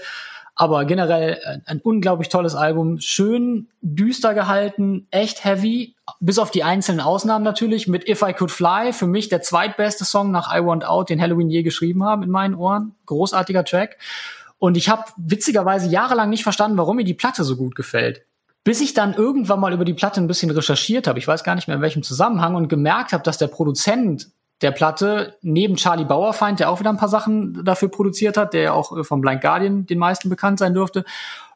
Aber 0.55 0.85
generell 0.85 1.39
ein, 1.45 1.61
ein 1.65 1.81
unglaublich 1.81 2.29
tolles 2.29 2.55
Album. 2.55 2.99
Schön 2.99 3.67
düster 3.81 4.33
gehalten, 4.33 5.07
echt 5.11 5.43
heavy. 5.43 5.93
Bis 6.19 6.39
auf 6.39 6.49
die 6.49 6.63
einzelnen 6.63 7.01
Ausnahmen 7.01 7.43
natürlich. 7.45 7.87
Mit 7.87 8.07
If 8.09 8.23
I 8.23 8.33
Could 8.33 8.51
Fly, 8.51 8.91
für 8.91 9.07
mich 9.07 9.29
der 9.29 9.41
zweitbeste 9.41 10.03
Song 10.03 10.31
nach 10.31 10.55
I 10.55 10.65
Want 10.65 10.85
Out, 10.85 11.09
den 11.09 11.21
Halloween 11.21 11.49
je 11.49 11.61
geschrieben 11.61 12.03
haben 12.03 12.23
in 12.23 12.31
meinen 12.31 12.55
Ohren. 12.55 12.95
Großartiger 13.05 13.65
Track. 13.65 13.97
Und 14.57 14.77
ich 14.77 14.89
habe 14.89 15.03
witzigerweise 15.17 15.87
jahrelang 15.89 16.29
nicht 16.29 16.41
verstanden, 16.41 16.77
warum 16.77 16.95
mir 16.95 17.03
die 17.03 17.13
Platte 17.13 17.43
so 17.43 17.55
gut 17.55 17.75
gefällt 17.75 18.23
bis 18.68 18.81
ich 18.81 18.94
dann 18.94 19.14
irgendwann 19.14 19.61
mal 19.61 19.72
über 19.72 19.85
die 19.85 19.94
Platte 19.94 20.19
ein 20.19 20.27
bisschen 20.27 20.52
recherchiert 20.52 21.07
habe, 21.07 21.18
ich 21.19 21.26
weiß 21.26 21.45
gar 21.45 21.56
nicht 21.56 21.69
mehr 21.69 21.77
in 21.77 21.81
welchem 21.81 22.03
Zusammenhang, 22.03 22.53
und 22.53 22.68
gemerkt 22.68 23.14
habe, 23.14 23.23
dass 23.23 23.38
der 23.38 23.48
Produzent 23.48 24.27
der 24.60 24.72
Platte 24.72 25.38
neben 25.41 25.77
Charlie 25.77 26.03
Bauerfeind, 26.03 26.60
der 26.60 26.69
auch 26.69 26.81
wieder 26.81 26.89
ein 26.89 26.98
paar 26.98 27.07
Sachen 27.07 27.64
dafür 27.64 27.88
produziert 27.88 28.35
hat, 28.35 28.52
der 28.52 28.61
ja 28.61 28.73
auch 28.73 28.98
äh, 28.98 29.06
vom 29.06 29.22
Blind 29.22 29.39
Guardian 29.39 29.85
den 29.85 29.99
meisten 29.99 30.27
bekannt 30.27 30.60
sein 30.60 30.73
dürfte, 30.73 31.06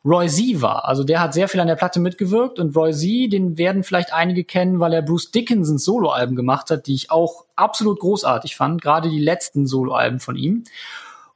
Roy 0.05 0.29
Z 0.29 0.61
war. 0.61 0.87
Also 0.87 1.03
der 1.03 1.19
hat 1.19 1.33
sehr 1.33 1.49
viel 1.49 1.59
an 1.59 1.67
der 1.67 1.75
Platte 1.75 1.99
mitgewirkt 1.99 2.59
und 2.59 2.77
Roy 2.77 2.93
Z, 2.93 3.33
den 3.33 3.57
werden 3.57 3.83
vielleicht 3.83 4.13
einige 4.13 4.45
kennen, 4.45 4.79
weil 4.79 4.93
er 4.93 5.01
Bruce 5.01 5.31
Dickinsons 5.31 5.83
Soloalben 5.83 6.37
gemacht 6.37 6.71
hat, 6.71 6.87
die 6.87 6.93
ich 6.93 7.11
auch 7.11 7.43
absolut 7.57 7.99
großartig 7.99 8.55
fand, 8.55 8.81
gerade 8.81 9.09
die 9.09 9.19
letzten 9.19 9.67
Soloalben 9.67 10.21
von 10.21 10.37
ihm. 10.37 10.63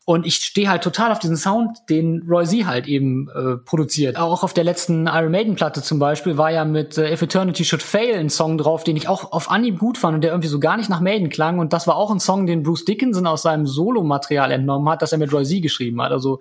Und 0.07 0.27
ich 0.27 0.36
stehe 0.36 0.69
halt 0.69 0.84
total 0.84 1.11
auf 1.11 1.18
diesen 1.18 1.36
Sound, 1.36 1.80
den 1.90 2.27
Roy 2.30 2.45
Z 2.45 2.68
halt 2.68 2.86
eben 2.86 3.27
äh, 3.30 3.57
produziert. 3.57 4.18
Auch 4.18 4.44
auf 4.44 4.53
der 4.53 4.64
letzten 4.64 5.07
Iron 5.07 5.32
Maiden 5.32 5.56
Platte 5.56 5.82
zum 5.82 5.98
Beispiel 5.98 6.38
war 6.38 6.52
ja 6.52 6.64
mit 6.64 6.95
äh, 6.99 7.11
If 7.11 7.23
Eternity 7.23 7.65
Should 7.65 7.82
Fail 7.82 8.14
ein 8.19 8.30
Song 8.30 8.60
drauf, 8.60 8.84
den 8.84 8.98
ich 8.98 9.07
auch 9.07 9.32
auf 9.32 9.49
Anhieb 9.49 9.80
gut 9.80 9.98
fand 9.98 10.14
und 10.14 10.22
der 10.22 10.30
irgendwie 10.30 10.48
so 10.48 10.60
gar 10.60 10.77
nicht 10.77 10.91
nach 10.91 10.99
Maiden 10.99 11.30
klang. 11.30 11.57
Und 11.57 11.73
das 11.73 11.88
war 11.88 11.95
auch 11.95 12.11
ein 12.11 12.19
Song, 12.19 12.45
den 12.45 12.61
Bruce 12.61 12.86
Dickinson 12.86 13.26
aus 13.26 13.41
seinem 13.41 13.65
Solo-Material 13.65 14.52
entnommen 14.52 14.88
hat, 14.90 15.02
das 15.02 15.11
er 15.11 15.18
mit 15.18 15.34
Roy 15.34 15.44
Z 15.44 15.64
geschrieben 15.64 15.99
hat. 15.99 16.11
Also 16.11 16.40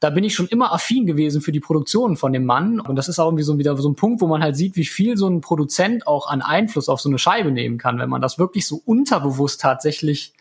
da 0.00 0.10
bin 0.10 0.24
ich 0.24 0.34
schon 0.34 0.48
immer 0.48 0.72
affin 0.72 1.06
gewesen 1.06 1.40
für 1.40 1.52
die 1.52 1.60
Produktion 1.60 2.16
von 2.16 2.32
dem 2.32 2.44
Mann. 2.44 2.80
Und 2.80 2.96
das 2.96 3.08
ist 3.08 3.20
auch 3.20 3.28
irgendwie 3.28 3.44
so 3.44 3.56
wieder 3.58 3.76
so 3.76 3.88
ein 3.88 3.94
Punkt, 3.94 4.22
wo 4.22 4.26
man 4.26 4.42
halt 4.42 4.56
sieht, 4.56 4.74
wie 4.74 4.84
viel 4.84 5.16
so 5.16 5.28
ein 5.28 5.40
Produzent 5.40 6.08
auch 6.08 6.26
an 6.26 6.42
Einfluss 6.42 6.88
auf 6.88 7.00
so 7.00 7.08
eine 7.08 7.18
Scheibe 7.18 7.52
nehmen 7.52 7.78
kann, 7.78 8.00
wenn 8.00 8.10
man 8.10 8.20
das 8.20 8.40
wirklich 8.40 8.66
so 8.66 8.82
unterbewusst 8.84 9.60
tatsächlich 9.60 10.32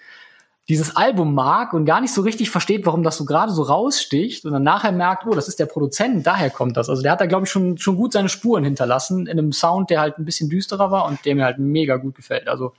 dieses 0.70 0.96
Album 0.96 1.34
mag 1.34 1.74
und 1.74 1.86
gar 1.86 2.00
nicht 2.00 2.14
so 2.14 2.22
richtig 2.22 2.50
versteht, 2.50 2.86
warum 2.86 3.04
das 3.04 3.18
so 3.18 3.26
gerade 3.26 3.52
so 3.52 3.64
raussticht 3.64 4.46
und 4.46 4.54
dann 4.54 4.64
nachher 4.64 4.94
merkt, 4.94 5.26
oh, 5.28 5.34
das 5.34 5.50
ist 5.50 5.60
der 5.60 5.66
Produzent, 5.66 6.26
daher 6.26 6.50
kommt 6.50 6.78
das. 6.78 6.90
Also 6.90 7.02
der 7.02 7.12
hat 7.12 7.22
da, 7.22 7.26
glaube 7.26 7.46
ich, 7.46 7.52
schon, 7.52 7.78
schon 7.78 7.98
gut 7.98 8.14
seine 8.14 8.30
Spuren 8.30 8.64
hinterlassen 8.64 9.28
in 9.28 9.38
einem 9.38 9.52
Sound, 9.52 9.90
der 9.90 10.00
halt 10.00 10.18
ein 10.18 10.26
bisschen 10.26 10.50
düsterer 10.50 10.90
war 10.90 11.06
und 11.06 11.26
der 11.26 11.36
mir 11.36 11.44
halt 11.44 11.60
mega 11.60 11.98
gut 11.98 12.16
gefällt. 12.16 12.48
Also 12.48 12.74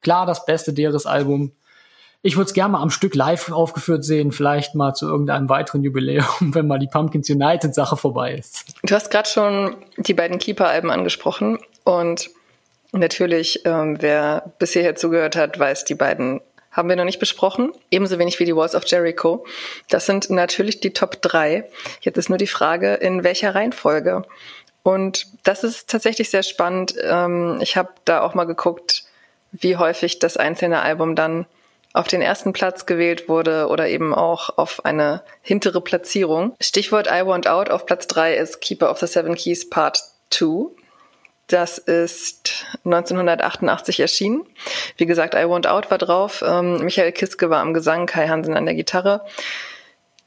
klar, 0.00 0.24
das 0.24 0.46
beste 0.46 0.72
deres 0.72 1.04
Album. 1.04 1.52
Ich 2.22 2.36
würde 2.36 2.48
es 2.48 2.54
gerne 2.54 2.72
mal 2.72 2.82
am 2.82 2.90
Stück 2.90 3.14
live 3.14 3.52
aufgeführt 3.52 4.04
sehen, 4.04 4.32
vielleicht 4.32 4.74
mal 4.74 4.94
zu 4.94 5.06
irgendeinem 5.06 5.50
weiteren 5.50 5.84
Jubiläum, 5.84 6.24
wenn 6.40 6.66
mal 6.66 6.78
die 6.78 6.88
Pumpkins 6.88 7.28
United 7.28 7.74
Sache 7.74 7.98
vorbei 7.98 8.34
ist. 8.34 8.74
Du 8.82 8.94
hast 8.94 9.10
gerade 9.10 9.28
schon 9.28 9.76
die 9.98 10.14
beiden 10.14 10.38
Keeper-Alben 10.38 10.90
angesprochen 10.90 11.58
und 11.84 12.30
natürlich, 12.92 13.66
ähm, 13.66 13.98
wer 14.00 14.54
bisher 14.58 14.96
zugehört 14.96 15.36
hat, 15.36 15.58
weiß, 15.58 15.84
die 15.84 15.94
beiden 15.94 16.40
haben 16.78 16.88
wir 16.88 16.94
noch 16.94 17.04
nicht 17.04 17.18
besprochen. 17.18 17.72
Ebenso 17.90 18.20
wenig 18.20 18.38
wie 18.38 18.44
die 18.44 18.54
Walls 18.54 18.76
of 18.76 18.84
Jericho. 18.86 19.44
Das 19.90 20.06
sind 20.06 20.30
natürlich 20.30 20.78
die 20.78 20.92
Top 20.92 21.20
3. 21.20 21.68
Jetzt 22.02 22.16
ist 22.16 22.28
nur 22.28 22.38
die 22.38 22.46
Frage, 22.46 22.94
in 22.94 23.24
welcher 23.24 23.52
Reihenfolge. 23.56 24.22
Und 24.84 25.26
das 25.42 25.64
ist 25.64 25.90
tatsächlich 25.90 26.30
sehr 26.30 26.44
spannend. 26.44 26.94
Ähm, 27.02 27.58
ich 27.60 27.76
habe 27.76 27.90
da 28.04 28.22
auch 28.22 28.34
mal 28.34 28.44
geguckt, 28.44 29.02
wie 29.50 29.76
häufig 29.76 30.20
das 30.20 30.36
einzelne 30.36 30.80
Album 30.80 31.16
dann 31.16 31.46
auf 31.94 32.06
den 32.06 32.22
ersten 32.22 32.52
Platz 32.52 32.86
gewählt 32.86 33.28
wurde 33.28 33.66
oder 33.66 33.88
eben 33.88 34.14
auch 34.14 34.56
auf 34.56 34.84
eine 34.84 35.22
hintere 35.42 35.80
Platzierung. 35.80 36.54
Stichwort 36.60 37.08
I 37.08 37.26
Want 37.26 37.48
Out 37.48 37.70
auf 37.70 37.86
Platz 37.86 38.06
3 38.06 38.36
ist 38.36 38.60
Keeper 38.60 38.88
of 38.88 39.00
the 39.00 39.08
Seven 39.08 39.34
Keys 39.34 39.68
Part 39.68 40.00
2. 40.30 40.70
Das 41.48 41.78
ist 41.78 42.66
1988 42.84 44.00
erschienen. 44.00 44.46
Wie 44.98 45.06
gesagt, 45.06 45.34
I 45.34 45.48
Want 45.48 45.66
Out 45.66 45.90
war 45.90 45.96
drauf. 45.96 46.44
Ähm, 46.46 46.84
Michael 46.84 47.12
Kiske 47.12 47.48
war 47.48 47.60
am 47.60 47.72
Gesang, 47.72 48.06
Kai 48.06 48.28
Hansen 48.28 48.54
an 48.54 48.66
der 48.66 48.74
Gitarre. 48.74 49.24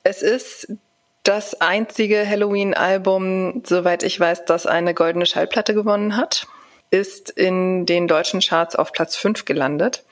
Es 0.03 0.23
ist 0.23 0.73
das 1.21 1.61
einzige 1.61 2.27
Halloween-Album, 2.27 3.61
soweit 3.63 4.01
ich 4.01 4.19
weiß, 4.19 4.45
das 4.45 4.65
eine 4.65 4.95
goldene 4.95 5.27
Schallplatte 5.27 5.75
gewonnen 5.75 6.17
hat. 6.17 6.47
Ist 6.89 7.29
in 7.29 7.85
den 7.85 8.07
deutschen 8.07 8.39
Charts 8.41 8.75
auf 8.75 8.91
Platz 8.91 9.15
5 9.15 9.45
gelandet. 9.45 10.03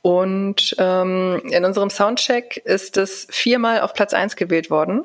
Und 0.00 0.76
ähm, 0.78 1.42
in 1.50 1.64
unserem 1.64 1.90
Soundcheck 1.90 2.58
ist 2.58 2.96
es 2.96 3.26
viermal 3.28 3.80
auf 3.80 3.92
Platz 3.94 4.14
1 4.14 4.36
gewählt 4.36 4.70
worden. 4.70 5.04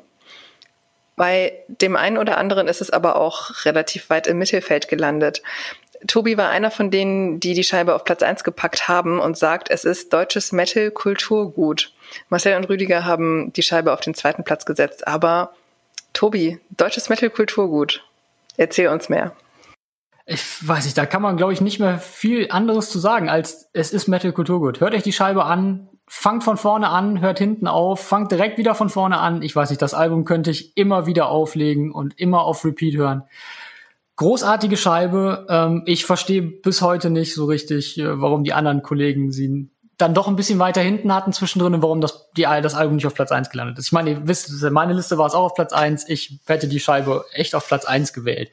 Bei 1.16 1.52
dem 1.68 1.96
einen 1.96 2.18
oder 2.18 2.38
anderen 2.38 2.68
ist 2.68 2.80
es 2.80 2.90
aber 2.90 3.16
auch 3.16 3.64
relativ 3.64 4.10
weit 4.10 4.26
im 4.26 4.38
Mittelfeld 4.38 4.88
gelandet. 4.88 5.42
Tobi 6.06 6.36
war 6.36 6.50
einer 6.50 6.70
von 6.70 6.90
denen, 6.90 7.38
die 7.38 7.54
die 7.54 7.64
Scheibe 7.64 7.94
auf 7.94 8.04
Platz 8.04 8.22
1 8.22 8.44
gepackt 8.44 8.88
haben 8.88 9.20
und 9.20 9.38
sagt, 9.38 9.70
es 9.70 9.84
ist 9.84 10.12
deutsches 10.12 10.52
Metal-Kulturgut. 10.52 11.92
Marcel 12.28 12.56
und 12.56 12.68
Rüdiger 12.68 13.04
haben 13.04 13.52
die 13.52 13.62
Scheibe 13.62 13.92
auf 13.92 14.00
den 14.00 14.14
zweiten 14.14 14.42
Platz 14.42 14.64
gesetzt. 14.64 15.06
Aber 15.06 15.52
Tobi, 16.12 16.58
deutsches 16.70 17.08
Metal-Kulturgut. 17.08 18.04
Erzähl 18.56 18.88
uns 18.88 19.08
mehr. 19.08 19.32
Ich 20.26 20.66
weiß 20.66 20.84
nicht, 20.84 20.96
da 20.96 21.06
kann 21.06 21.22
man, 21.22 21.36
glaube 21.36 21.52
ich, 21.52 21.60
nicht 21.60 21.78
mehr 21.78 21.98
viel 21.98 22.48
anderes 22.50 22.90
zu 22.90 22.98
sagen, 22.98 23.28
als 23.28 23.68
es 23.72 23.92
ist 23.92 24.08
Metal-Kulturgut. 24.08 24.80
Hört 24.80 24.94
euch 24.94 25.02
die 25.02 25.12
Scheibe 25.12 25.44
an, 25.44 25.88
fangt 26.14 26.44
von 26.44 26.58
vorne 26.58 26.90
an, 26.90 27.22
hört 27.22 27.38
hinten 27.38 27.66
auf, 27.66 27.98
fangt 28.00 28.30
direkt 28.30 28.58
wieder 28.58 28.74
von 28.74 28.90
vorne 28.90 29.16
an. 29.16 29.40
Ich 29.40 29.56
weiß 29.56 29.70
nicht, 29.70 29.80
das 29.80 29.94
Album 29.94 30.26
könnte 30.26 30.50
ich 30.50 30.76
immer 30.76 31.06
wieder 31.06 31.30
auflegen 31.30 31.90
und 31.90 32.20
immer 32.20 32.42
auf 32.42 32.66
Repeat 32.66 32.96
hören. 32.96 33.22
Großartige 34.16 34.76
Scheibe. 34.76 35.46
Ähm, 35.48 35.84
ich 35.86 36.04
verstehe 36.04 36.42
bis 36.42 36.82
heute 36.82 37.08
nicht 37.08 37.32
so 37.34 37.46
richtig, 37.46 37.98
äh, 37.98 38.20
warum 38.20 38.44
die 38.44 38.52
anderen 38.52 38.82
Kollegen 38.82 39.32
sie 39.32 39.70
dann 39.96 40.12
doch 40.12 40.28
ein 40.28 40.36
bisschen 40.36 40.58
weiter 40.58 40.82
hinten 40.82 41.14
hatten 41.14 41.32
zwischendrin 41.32 41.74
und 41.74 41.82
warum 41.82 42.02
das, 42.02 42.30
die, 42.36 42.42
das 42.42 42.74
Album 42.74 42.96
nicht 42.96 43.06
auf 43.06 43.14
Platz 43.14 43.32
1 43.32 43.48
gelandet 43.48 43.78
ist. 43.78 43.86
Ich 43.86 43.92
meine, 43.92 44.10
ihr 44.10 44.28
wisst, 44.28 44.50
meine 44.70 44.92
Liste 44.92 45.16
war 45.16 45.26
es 45.26 45.34
auch 45.34 45.44
auf 45.44 45.54
Platz 45.54 45.72
1. 45.72 46.10
Ich 46.10 46.40
hätte 46.46 46.68
die 46.68 46.80
Scheibe 46.80 47.24
echt 47.32 47.54
auf 47.54 47.66
Platz 47.66 47.86
1 47.86 48.12
gewählt. 48.12 48.50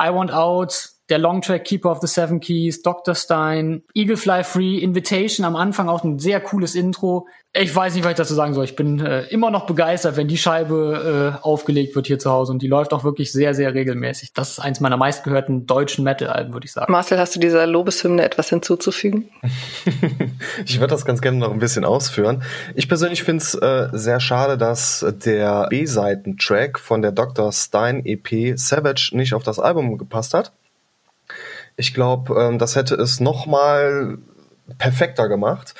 I 0.00 0.14
Want 0.14 0.32
Out, 0.32 0.90
der 1.10 1.18
Longtrack 1.18 1.64
Keeper 1.64 1.90
of 1.90 2.00
the 2.00 2.06
Seven 2.06 2.40
Keys, 2.40 2.82
Dr. 2.82 3.14
Stein, 3.14 3.82
Eagle 3.94 4.16
Fly 4.16 4.42
Free, 4.42 4.78
Invitation 4.78 5.44
am 5.44 5.56
Anfang 5.56 5.88
auch 5.88 6.02
ein 6.02 6.18
sehr 6.18 6.40
cooles 6.40 6.74
Intro. 6.74 7.26
Ich 7.56 7.74
weiß 7.74 7.94
nicht, 7.94 8.02
was 8.02 8.12
ich 8.12 8.16
dazu 8.16 8.34
sagen 8.34 8.52
soll. 8.52 8.64
Ich 8.64 8.74
bin 8.74 8.98
äh, 8.98 9.26
immer 9.26 9.50
noch 9.50 9.66
begeistert, 9.66 10.16
wenn 10.16 10.26
die 10.26 10.38
Scheibe 10.38 11.36
äh, 11.40 11.44
aufgelegt 11.44 11.94
wird 11.94 12.08
hier 12.08 12.18
zu 12.18 12.30
Hause 12.30 12.52
und 12.52 12.62
die 12.62 12.66
läuft 12.66 12.92
auch 12.92 13.04
wirklich 13.04 13.30
sehr, 13.30 13.54
sehr 13.54 13.74
regelmäßig. 13.74 14.32
Das 14.32 14.50
ist 14.50 14.58
eins 14.58 14.80
meiner 14.80 14.96
meistgehörten 14.96 15.66
deutschen 15.66 16.04
Metal-Alben, 16.04 16.52
würde 16.52 16.64
ich 16.64 16.72
sagen. 16.72 16.90
Marcel, 16.90 17.18
hast 17.18 17.36
du 17.36 17.40
dieser 17.40 17.66
Lobeshymne 17.66 18.24
etwas 18.24 18.48
hinzuzufügen? 18.48 19.28
ich 20.66 20.80
würde 20.80 20.90
das 20.90 21.04
ganz 21.04 21.20
gerne 21.20 21.38
noch 21.38 21.52
ein 21.52 21.60
bisschen 21.60 21.84
ausführen. 21.84 22.42
Ich 22.74 22.88
persönlich 22.88 23.22
finde 23.22 23.44
es 23.44 23.54
äh, 23.54 23.88
sehr 23.92 24.18
schade, 24.18 24.58
dass 24.58 25.06
der 25.24 25.68
B-Seiten-Track 25.68 26.80
von 26.80 27.02
der 27.02 27.12
Dr. 27.12 27.52
Stein 27.52 28.04
EP 28.04 28.58
Savage 28.58 29.10
nicht 29.12 29.34
auf 29.34 29.44
das 29.44 29.60
Album 29.60 29.96
gepasst 29.96 30.34
hat. 30.34 30.52
Ich 31.76 31.94
glaube, 31.94 32.40
ähm, 32.40 32.58
das 32.58 32.76
hätte 32.76 32.94
es 32.94 33.20
noch 33.20 33.46
mal 33.46 34.18
perfekter 34.78 35.28
gemacht. 35.28 35.74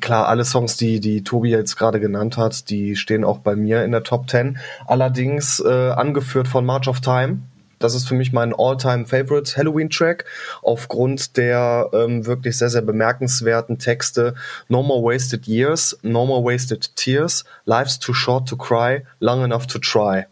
Klar, 0.00 0.26
alle 0.26 0.44
Songs, 0.44 0.76
die, 0.76 1.00
die 1.00 1.22
Tobi 1.22 1.50
jetzt 1.50 1.76
gerade 1.76 2.00
genannt 2.00 2.36
hat, 2.36 2.68
die 2.70 2.96
stehen 2.96 3.24
auch 3.24 3.38
bei 3.38 3.54
mir 3.54 3.84
in 3.84 3.92
der 3.92 4.02
Top 4.02 4.28
10. 4.28 4.58
Allerdings 4.86 5.60
äh, 5.60 5.90
angeführt 5.90 6.48
von 6.48 6.64
March 6.64 6.88
of 6.88 7.00
Time. 7.00 7.40
Das 7.78 7.94
ist 7.94 8.08
für 8.08 8.14
mich 8.14 8.32
mein 8.32 8.52
All-Time-Favorite 8.56 9.56
Halloween-Track 9.56 10.24
aufgrund 10.62 11.36
der 11.36 11.90
ähm, 11.92 12.26
wirklich 12.26 12.58
sehr, 12.58 12.70
sehr 12.70 12.82
bemerkenswerten 12.82 13.78
Texte 13.78 14.34
No 14.68 14.82
More 14.82 15.02
Wasted 15.04 15.46
Years, 15.46 15.96
No 16.02 16.26
More 16.26 16.44
Wasted 16.44 16.96
Tears, 16.96 17.44
Life's 17.66 18.00
Too 18.00 18.14
Short 18.14 18.48
to 18.48 18.56
Cry, 18.56 19.04
Long 19.20 19.44
Enough 19.44 19.68
to 19.68 19.78
Try. 19.78 20.24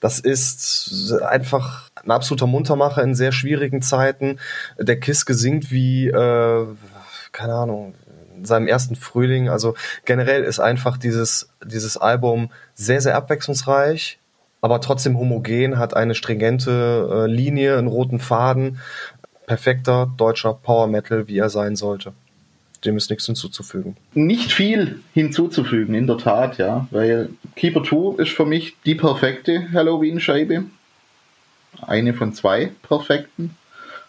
Das 0.00 0.18
ist 0.18 1.12
einfach 1.22 1.91
ein 2.04 2.10
absoluter 2.10 2.46
Muntermacher 2.46 3.02
in 3.02 3.14
sehr 3.14 3.32
schwierigen 3.32 3.82
Zeiten. 3.82 4.38
Der 4.78 4.98
Kiss 4.98 5.26
gesingt 5.26 5.70
wie, 5.70 6.08
äh, 6.08 6.66
keine 7.32 7.54
Ahnung, 7.54 7.94
in 8.36 8.44
seinem 8.44 8.66
ersten 8.66 8.96
Frühling. 8.96 9.48
Also 9.48 9.74
generell 10.04 10.42
ist 10.42 10.58
einfach 10.58 10.96
dieses, 10.96 11.50
dieses 11.64 11.96
Album 11.96 12.50
sehr, 12.74 13.00
sehr 13.00 13.16
abwechslungsreich, 13.16 14.18
aber 14.60 14.80
trotzdem 14.80 15.18
homogen, 15.18 15.78
hat 15.78 15.94
eine 15.94 16.14
stringente 16.14 17.08
äh, 17.10 17.30
Linie, 17.30 17.78
einen 17.78 17.88
roten 17.88 18.18
Faden. 18.18 18.78
Perfekter 19.46 20.10
deutscher 20.16 20.54
Power 20.54 20.86
Metal, 20.86 21.28
wie 21.28 21.38
er 21.38 21.50
sein 21.50 21.76
sollte. 21.76 22.12
Dem 22.84 22.96
ist 22.96 23.10
nichts 23.10 23.26
hinzuzufügen. 23.26 23.96
Nicht 24.14 24.52
viel 24.52 25.00
hinzuzufügen, 25.14 25.94
in 25.94 26.06
der 26.06 26.18
Tat, 26.18 26.58
ja. 26.58 26.86
Weil 26.90 27.30
Keeper 27.54 27.84
2 27.84 28.22
ist 28.22 28.32
für 28.32 28.46
mich 28.46 28.76
die 28.84 28.94
perfekte 28.94 29.68
Halloween-Scheibe 29.72 30.64
eine 31.80 32.14
von 32.14 32.32
zwei 32.32 32.72
perfekten 32.82 33.56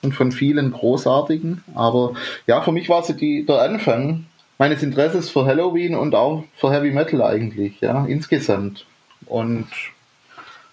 und 0.01 0.13
von 0.13 0.31
vielen 0.31 0.71
großartigen. 0.71 1.63
Aber 1.73 2.13
ja, 2.45 2.61
für 2.61 2.71
mich 2.71 2.89
war 2.89 3.03
sie 3.03 3.15
die, 3.15 3.45
der 3.45 3.61
Anfang 3.61 4.25
meines 4.57 4.83
Interesses 4.83 5.29
für 5.29 5.45
Halloween 5.45 5.95
und 5.95 6.13
auch 6.15 6.43
für 6.55 6.71
Heavy 6.71 6.91
Metal 6.91 7.21
eigentlich, 7.21 7.81
ja, 7.81 8.05
insgesamt. 8.05 8.85
Und 9.25 9.67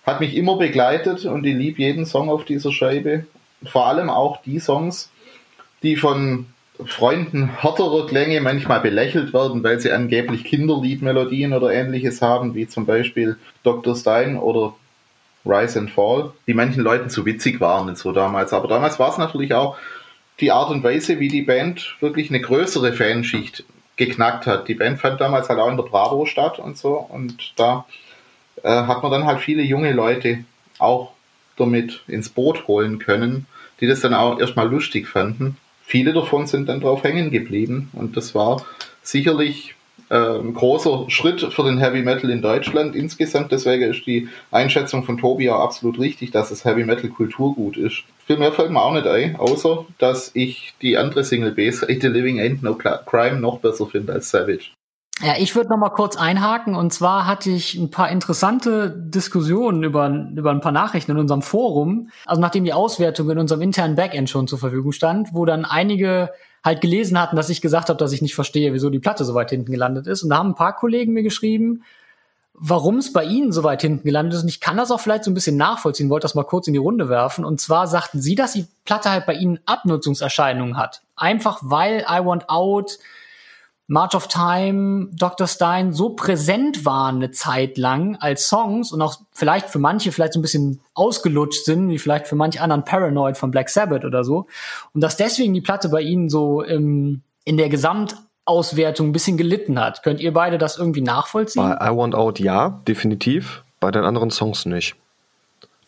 hat 0.05 0.21
mich 0.21 0.37
immer 0.37 0.57
begleitet 0.57 1.25
und 1.25 1.47
ich 1.47 1.55
liebe 1.55 1.83
jeden 1.83 2.07
Song 2.07 2.31
auf 2.31 2.45
dieser 2.45 2.73
Scheibe. 2.73 3.27
Vor 3.65 3.87
allem 3.87 4.11
auch 4.11 4.43
die 4.43 4.59
Songs, 4.59 5.11
die 5.83 5.97
von 5.97 6.47
Freunden 6.87 7.61
härterer 7.61 8.07
Klänge 8.07 8.41
manchmal 8.41 8.81
belächelt 8.81 9.33
werden, 9.35 9.62
weil 9.62 9.81
sie 9.81 9.93
angeblich 9.93 10.45
Kinderliedmelodien 10.45 11.53
oder 11.53 11.73
ähnliches 11.73 12.23
haben, 12.23 12.55
wie 12.55 12.67
zum 12.67 12.87
Beispiel 12.87 13.37
Dr. 13.62 13.95
Stein 13.95 14.39
oder 14.39 14.75
Rise 15.45 15.79
and 15.79 15.91
Fall, 15.91 16.33
die 16.47 16.55
manchen 16.55 16.83
Leuten 16.83 17.11
zu 17.11 17.25
witzig 17.25 17.61
waren 17.61 17.89
und 17.89 17.99
so 17.99 18.12
damals. 18.12 18.53
Aber 18.53 18.69
damals 18.69 18.99
war 18.99 19.11
es 19.11 19.19
natürlich 19.19 19.55
auch 19.55 19.77
die 20.41 20.53
Art 20.53 20.71
und 20.71 20.83
Weise, 20.83 21.21
wie 21.21 21.29
die 21.29 21.43
Band 21.43 21.97
wirklich 22.01 22.31
eine 22.31 22.41
größere 22.41 22.93
Fanschicht 22.93 23.65
geknackt 23.97 24.47
hat. 24.47 24.69
Die 24.69 24.75
Band 24.75 24.99
fand 25.01 25.21
damals 25.21 25.49
halt 25.49 25.59
auch 25.59 25.71
in 25.71 25.77
der 25.77 25.85
Bravo 25.85 26.27
statt 26.27 26.59
und 26.59 26.77
so. 26.77 26.95
Und 26.95 27.53
da 27.57 27.85
äh, 28.62 28.69
hat 28.69 29.03
man 29.03 29.12
dann 29.12 29.27
halt 29.27 29.41
viele 29.41 29.62
junge 29.62 29.93
Leute 29.93 30.45
auch 30.79 31.12
damit 31.57 32.03
ins 32.07 32.31
Boot 32.31 32.67
holen 32.67 32.99
können, 32.99 33.47
die 33.81 33.87
das 33.87 34.01
dann 34.01 34.15
auch 34.15 34.39
erstmal 34.39 34.69
lustig 34.69 35.07
fanden. 35.07 35.57
Viele 35.85 36.12
davon 36.12 36.47
sind 36.47 36.69
dann 36.69 36.81
drauf 36.81 37.03
hängen 37.03 37.31
geblieben 37.31 37.91
und 37.93 38.17
das 38.17 38.35
war 38.35 38.65
sicherlich 39.03 39.75
ein 40.11 40.55
großer 40.55 41.05
Schritt 41.09 41.41
für 41.53 41.62
den 41.62 41.78
Heavy 41.78 42.03
Metal 42.03 42.31
in 42.31 42.43
Deutschland 42.43 42.97
insgesamt. 42.97 43.53
Deswegen 43.53 43.91
ist 43.91 44.07
die 44.07 44.28
Einschätzung 44.51 45.05
von 45.05 45.19
Tobi 45.19 45.49
auch 45.51 45.61
absolut 45.61 45.99
richtig, 46.01 46.32
dass 46.32 46.51
es 46.51 46.65
Heavy 46.65 46.85
Metal 46.85 47.09
Kulturgut 47.09 47.77
ist. 47.77 48.03
Viel 48.27 48.37
mehr 48.37 48.53
fällt 48.53 48.70
mir 48.70 48.82
auch 48.82 48.93
nicht 48.93 49.07
ein, 49.07 49.37
außer 49.37 49.87
dass 49.99 50.32
ich 50.35 50.74
die 50.82 50.99
andere 50.99 51.23
Single 51.23 51.53
B-Seite 51.53 52.09
Living 52.09 52.41
Ain't 52.41 52.59
No 52.62 52.74
Crime 52.74 53.41
noch 53.41 53.61
besser 53.61 53.87
finde 53.87 54.12
als 54.12 54.31
Savage. 54.31 54.70
Ja, 55.23 55.35
ich 55.39 55.55
würde 55.55 55.69
noch 55.69 55.77
mal 55.77 55.91
kurz 55.91 56.16
einhaken 56.16 56.74
und 56.74 56.95
zwar 56.95 57.27
hatte 57.27 57.51
ich 57.51 57.74
ein 57.74 57.91
paar 57.91 58.11
interessante 58.11 58.91
Diskussionen 58.91 59.85
über, 59.85 60.09
über 60.35 60.51
ein 60.51 60.62
paar 60.62 60.73
Nachrichten 60.73 61.11
in 61.11 61.19
unserem 61.19 61.43
Forum, 61.43 62.09
also 62.24 62.41
nachdem 62.41 62.65
die 62.65 62.73
Auswertung 62.73 63.28
in 63.28 63.39
unserem 63.39 63.61
internen 63.61 63.97
Backend 63.97 64.31
schon 64.31 64.47
zur 64.47 64.59
Verfügung 64.59 64.93
stand, 64.93 65.28
wo 65.35 65.45
dann 65.45 65.66
einige 65.66 66.31
halt 66.65 66.81
gelesen 66.81 67.19
hatten, 67.19 67.37
dass 67.37 67.49
ich 67.49 67.61
gesagt 67.61 67.89
habe, 67.89 67.99
dass 67.99 68.12
ich 68.12 68.23
nicht 68.23 68.35
verstehe, 68.35 68.73
wieso 68.73 68.91
die 68.91 68.99
Platte 68.99 69.24
so 69.24 69.35
weit 69.35 69.51
hinten 69.51 69.70
gelandet 69.70 70.07
ist. 70.07 70.23
Und 70.23 70.31
da 70.31 70.39
haben 70.39 70.51
ein 70.51 70.55
paar 70.55 70.77
Kollegen 70.77 71.12
mir 71.12 71.23
geschrieben, 71.23 71.82
warum 72.55 72.99
es 72.99 73.12
bei 73.12 73.24
Ihnen 73.24 73.53
so 73.53 73.65
weit 73.65 73.81
hinten 73.81 74.05
gelandet 74.05 74.35
ist. 74.35 74.43
Und 74.43 74.49
ich 74.49 74.61
kann 74.61 74.77
das 74.77 74.91
auch 74.91 75.01
vielleicht 75.01 75.24
so 75.24 75.31
ein 75.31 75.35
bisschen 75.35 75.57
nachvollziehen, 75.57 76.11
wollte 76.11 76.27
das 76.27 76.35
mal 76.35 76.45
kurz 76.45 76.66
in 76.66 76.74
die 76.74 76.78
Runde 76.78 77.09
werfen. 77.09 77.45
Und 77.45 77.61
zwar 77.61 77.87
sagten 77.87 78.20
Sie, 78.20 78.35
dass 78.35 78.53
die 78.53 78.66
Platte 78.85 79.11
halt 79.11 79.24
bei 79.27 79.35
Ihnen 79.35 79.61
Abnutzungserscheinungen 79.65 80.77
hat. 80.77 81.03
Einfach 81.16 81.61
weil 81.62 82.05
I 82.09 82.24
Want 82.24 82.51
Out 82.51 82.99
March 83.91 84.15
of 84.15 84.29
Time, 84.29 85.09
Dr. 85.12 85.49
Stein 85.49 85.93
so 85.93 86.11
präsent 86.11 86.85
waren 86.85 87.17
eine 87.17 87.33
Zeit 87.33 87.77
lang 87.77 88.15
als 88.21 88.49
Songs 88.49 88.93
und 88.93 89.03
auch 89.03 89.17
vielleicht 89.33 89.69
für 89.69 89.81
manche 89.81 90.12
vielleicht 90.12 90.35
so 90.35 90.39
ein 90.39 90.43
bisschen 90.43 90.81
ausgelutscht 90.95 91.65
sind, 91.65 91.89
wie 91.89 91.99
vielleicht 91.99 92.29
für 92.29 92.37
manche 92.37 92.61
anderen 92.61 92.85
Paranoid 92.85 93.37
von 93.37 93.51
Black 93.51 93.69
Sabbath 93.69 94.05
oder 94.05 94.23
so. 94.23 94.47
Und 94.95 95.01
dass 95.01 95.17
deswegen 95.17 95.55
die 95.55 95.61
Platte 95.61 95.89
bei 95.89 96.03
ihnen 96.03 96.31
so 96.31 96.62
im, 96.62 97.23
in 97.45 97.57
der 97.57 97.69
Gesamt 97.69 98.15
Auswertung 98.45 99.09
ein 99.09 99.12
bisschen 99.12 99.37
gelitten 99.37 99.81
hat. 99.81 100.05
Könnt 100.05 100.21
ihr 100.21 100.33
beide 100.33 100.57
das 100.57 100.79
irgendwie 100.79 101.03
nachvollziehen? 101.03 101.61
Bei 101.61 101.91
I 101.91 101.97
Want 101.97 102.15
Out 102.15 102.39
ja, 102.39 102.81
definitiv. 102.87 103.65
Bei 103.81 103.91
den 103.91 104.05
anderen 104.05 104.31
Songs 104.31 104.67
nicht. 104.67 104.95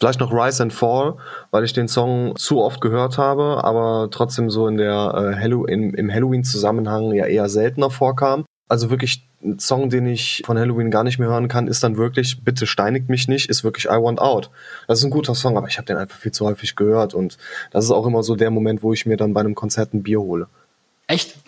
Vielleicht 0.02 0.18
noch 0.18 0.32
Rise 0.32 0.64
and 0.64 0.72
Fall, 0.72 1.14
weil 1.52 1.62
ich 1.62 1.74
den 1.74 1.86
Song 1.86 2.34
zu 2.34 2.60
oft 2.60 2.80
gehört 2.80 3.18
habe, 3.18 3.62
aber 3.62 4.08
trotzdem 4.10 4.50
so 4.50 4.66
in 4.66 4.76
der 4.76 5.14
äh, 5.14 5.40
Hallow 5.40 5.64
im, 5.64 5.94
im 5.94 6.12
Halloween-Zusammenhang 6.12 7.12
ja 7.12 7.26
eher 7.26 7.48
seltener 7.48 7.88
vorkam. 7.88 8.44
Also 8.68 8.90
wirklich 8.90 9.28
ein 9.44 9.60
Song, 9.60 9.90
den 9.90 10.08
ich 10.08 10.42
von 10.44 10.58
Halloween 10.58 10.90
gar 10.90 11.04
nicht 11.04 11.20
mehr 11.20 11.28
hören 11.28 11.46
kann, 11.46 11.68
ist 11.68 11.84
dann 11.84 11.96
wirklich 11.98 12.42
Bitte 12.42 12.66
steinigt 12.66 13.10
mich 13.10 13.28
nicht, 13.28 13.48
ist 13.48 13.62
wirklich 13.62 13.84
I 13.84 14.02
Want 14.02 14.20
Out. 14.20 14.50
Das 14.88 14.98
ist 14.98 15.04
ein 15.04 15.12
guter 15.12 15.36
Song, 15.36 15.56
aber 15.56 15.68
ich 15.68 15.78
habe 15.78 15.86
den 15.86 15.96
einfach 15.96 16.18
viel 16.18 16.32
zu 16.32 16.46
häufig 16.46 16.74
gehört 16.74 17.14
und 17.14 17.38
das 17.70 17.84
ist 17.84 17.92
auch 17.92 18.04
immer 18.04 18.24
so 18.24 18.34
der 18.34 18.50
Moment, 18.50 18.82
wo 18.82 18.92
ich 18.92 19.06
mir 19.06 19.16
dann 19.16 19.32
bei 19.34 19.40
einem 19.40 19.54
Konzert 19.54 19.94
ein 19.94 20.02
Bier 20.02 20.20
hole. 20.20 20.48
Echt? 21.12 21.34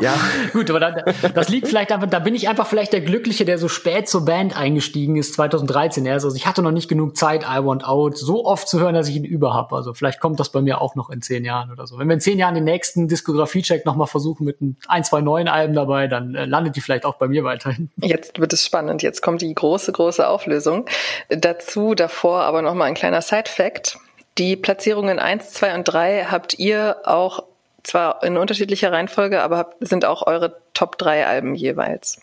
Ja. 0.00 0.14
Gut, 0.52 0.68
aber 0.68 0.80
da, 0.80 0.90
das 1.34 1.48
liegt 1.48 1.68
vielleicht 1.68 1.90
einfach, 1.90 2.08
da 2.08 2.18
bin 2.18 2.34
ich 2.34 2.48
einfach 2.48 2.66
vielleicht 2.66 2.92
der 2.92 3.00
Glückliche, 3.00 3.44
der 3.44 3.56
so 3.56 3.68
spät 3.68 4.08
zur 4.08 4.24
Band 4.24 4.56
eingestiegen 4.56 5.16
ist, 5.16 5.34
2013 5.34 6.04
erst. 6.04 6.24
Also 6.24 6.36
ich 6.36 6.46
hatte 6.46 6.60
noch 6.60 6.70
nicht 6.70 6.88
genug 6.88 7.16
Zeit, 7.16 7.42
I 7.42 7.64
Want 7.64 7.86
Out 7.86 8.18
so 8.18 8.44
oft 8.44 8.68
zu 8.68 8.78
hören, 8.78 8.94
dass 8.94 9.08
ich 9.08 9.16
ihn 9.16 9.24
über 9.24 9.54
habe. 9.54 9.74
Also 9.74 9.94
vielleicht 9.94 10.20
kommt 10.20 10.38
das 10.38 10.50
bei 10.50 10.60
mir 10.60 10.80
auch 10.80 10.96
noch 10.96 11.08
in 11.08 11.22
zehn 11.22 11.44
Jahren 11.44 11.70
oder 11.70 11.86
so. 11.86 11.98
Wenn 11.98 12.08
wir 12.08 12.14
in 12.14 12.20
zehn 12.20 12.38
Jahren 12.38 12.54
den 12.54 12.64
nächsten 12.64 13.08
Diskografie-Check 13.08 13.86
nochmal 13.86 14.06
versuchen 14.06 14.44
mit 14.44 14.58
ein, 14.88 15.04
zwei 15.04 15.20
neuen 15.20 15.48
Alben 15.48 15.74
dabei, 15.74 16.08
dann 16.08 16.34
äh, 16.34 16.44
landet 16.44 16.76
die 16.76 16.80
vielleicht 16.80 17.04
auch 17.04 17.16
bei 17.16 17.28
mir 17.28 17.44
weiterhin. 17.44 17.90
Jetzt 17.96 18.38
wird 18.38 18.52
es 18.52 18.64
spannend. 18.64 19.02
Jetzt 19.02 19.22
kommt 19.22 19.40
die 19.40 19.54
große, 19.54 19.92
große 19.92 20.28
Auflösung. 20.28 20.86
Dazu 21.28 21.94
davor 21.94 22.42
aber 22.42 22.60
nochmal 22.60 22.88
ein 22.88 22.94
kleiner 22.94 23.22
Side-Fact. 23.22 23.98
Die 24.38 24.56
Platzierungen 24.56 25.18
1, 25.18 25.52
2 25.52 25.74
und 25.76 25.84
3 25.84 26.26
habt 26.26 26.58
ihr 26.58 26.96
auch 27.04 27.44
zwar 27.86 28.22
in 28.22 28.36
unterschiedlicher 28.36 28.92
Reihenfolge, 28.92 29.42
aber 29.42 29.70
sind 29.80 30.04
auch 30.04 30.26
eure 30.26 30.60
Top 30.74 30.98
3 30.98 31.26
Alben 31.26 31.54
jeweils. 31.54 32.20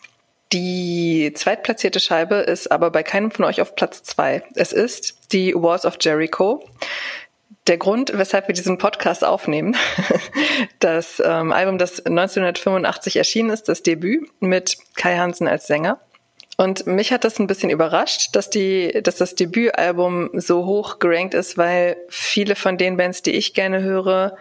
Die 0.52 1.32
zweitplatzierte 1.34 2.00
Scheibe 2.00 2.36
ist 2.36 2.70
aber 2.70 2.90
bei 2.90 3.02
keinem 3.02 3.30
von 3.30 3.44
euch 3.44 3.60
auf 3.60 3.74
Platz 3.74 4.02
2. 4.04 4.42
Es 4.54 4.72
ist 4.72 5.32
die 5.32 5.54
Walls 5.54 5.84
of 5.84 5.96
Jericho. 6.00 6.64
Der 7.66 7.78
Grund, 7.78 8.12
weshalb 8.14 8.46
wir 8.46 8.54
diesen 8.54 8.78
Podcast 8.78 9.24
aufnehmen, 9.24 9.74
das 10.80 11.20
ähm, 11.24 11.50
Album, 11.50 11.78
das 11.78 12.04
1985 12.04 13.16
erschienen 13.16 13.50
ist, 13.50 13.68
das 13.68 13.82
Debüt 13.82 14.28
mit 14.40 14.76
Kai 14.96 15.16
Hansen 15.16 15.48
als 15.48 15.66
Sänger. 15.66 15.98
Und 16.56 16.86
mich 16.86 17.12
hat 17.12 17.24
das 17.24 17.40
ein 17.40 17.46
bisschen 17.46 17.70
überrascht, 17.70 18.36
dass 18.36 18.48
die, 18.48 19.00
dass 19.02 19.16
das 19.16 19.34
Debütalbum 19.34 20.30
so 20.34 20.66
hoch 20.66 20.98
gerankt 21.00 21.34
ist, 21.34 21.58
weil 21.58 21.96
viele 22.08 22.54
von 22.54 22.78
den 22.78 22.96
Bands, 22.96 23.22
die 23.22 23.32
ich 23.32 23.54
gerne 23.54 23.82
höre, 23.82 24.36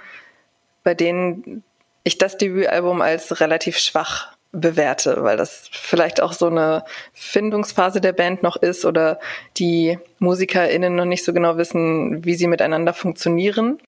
bei 0.83 0.93
denen 0.93 1.63
ich 2.03 2.17
das 2.17 2.37
Debütalbum 2.37 3.01
als 3.01 3.39
relativ 3.39 3.77
schwach 3.77 4.33
bewerte, 4.51 5.23
weil 5.23 5.35
das 5.35 5.67
vielleicht 5.71 6.21
auch 6.21 6.31
so 6.31 6.47
eine 6.47 6.85
Findungsphase 7.13 8.01
der 8.01 8.13
Band 8.13 8.43
noch 8.43 8.55
ist 8.55 8.85
oder 8.85 9.19
die 9.57 9.97
MusikerInnen 10.19 10.95
noch 10.95 11.05
nicht 11.05 11.25
so 11.25 11.33
genau 11.33 11.57
wissen, 11.57 12.23
wie 12.23 12.35
sie 12.35 12.47
miteinander 12.47 12.93
funktionieren. 12.93 13.79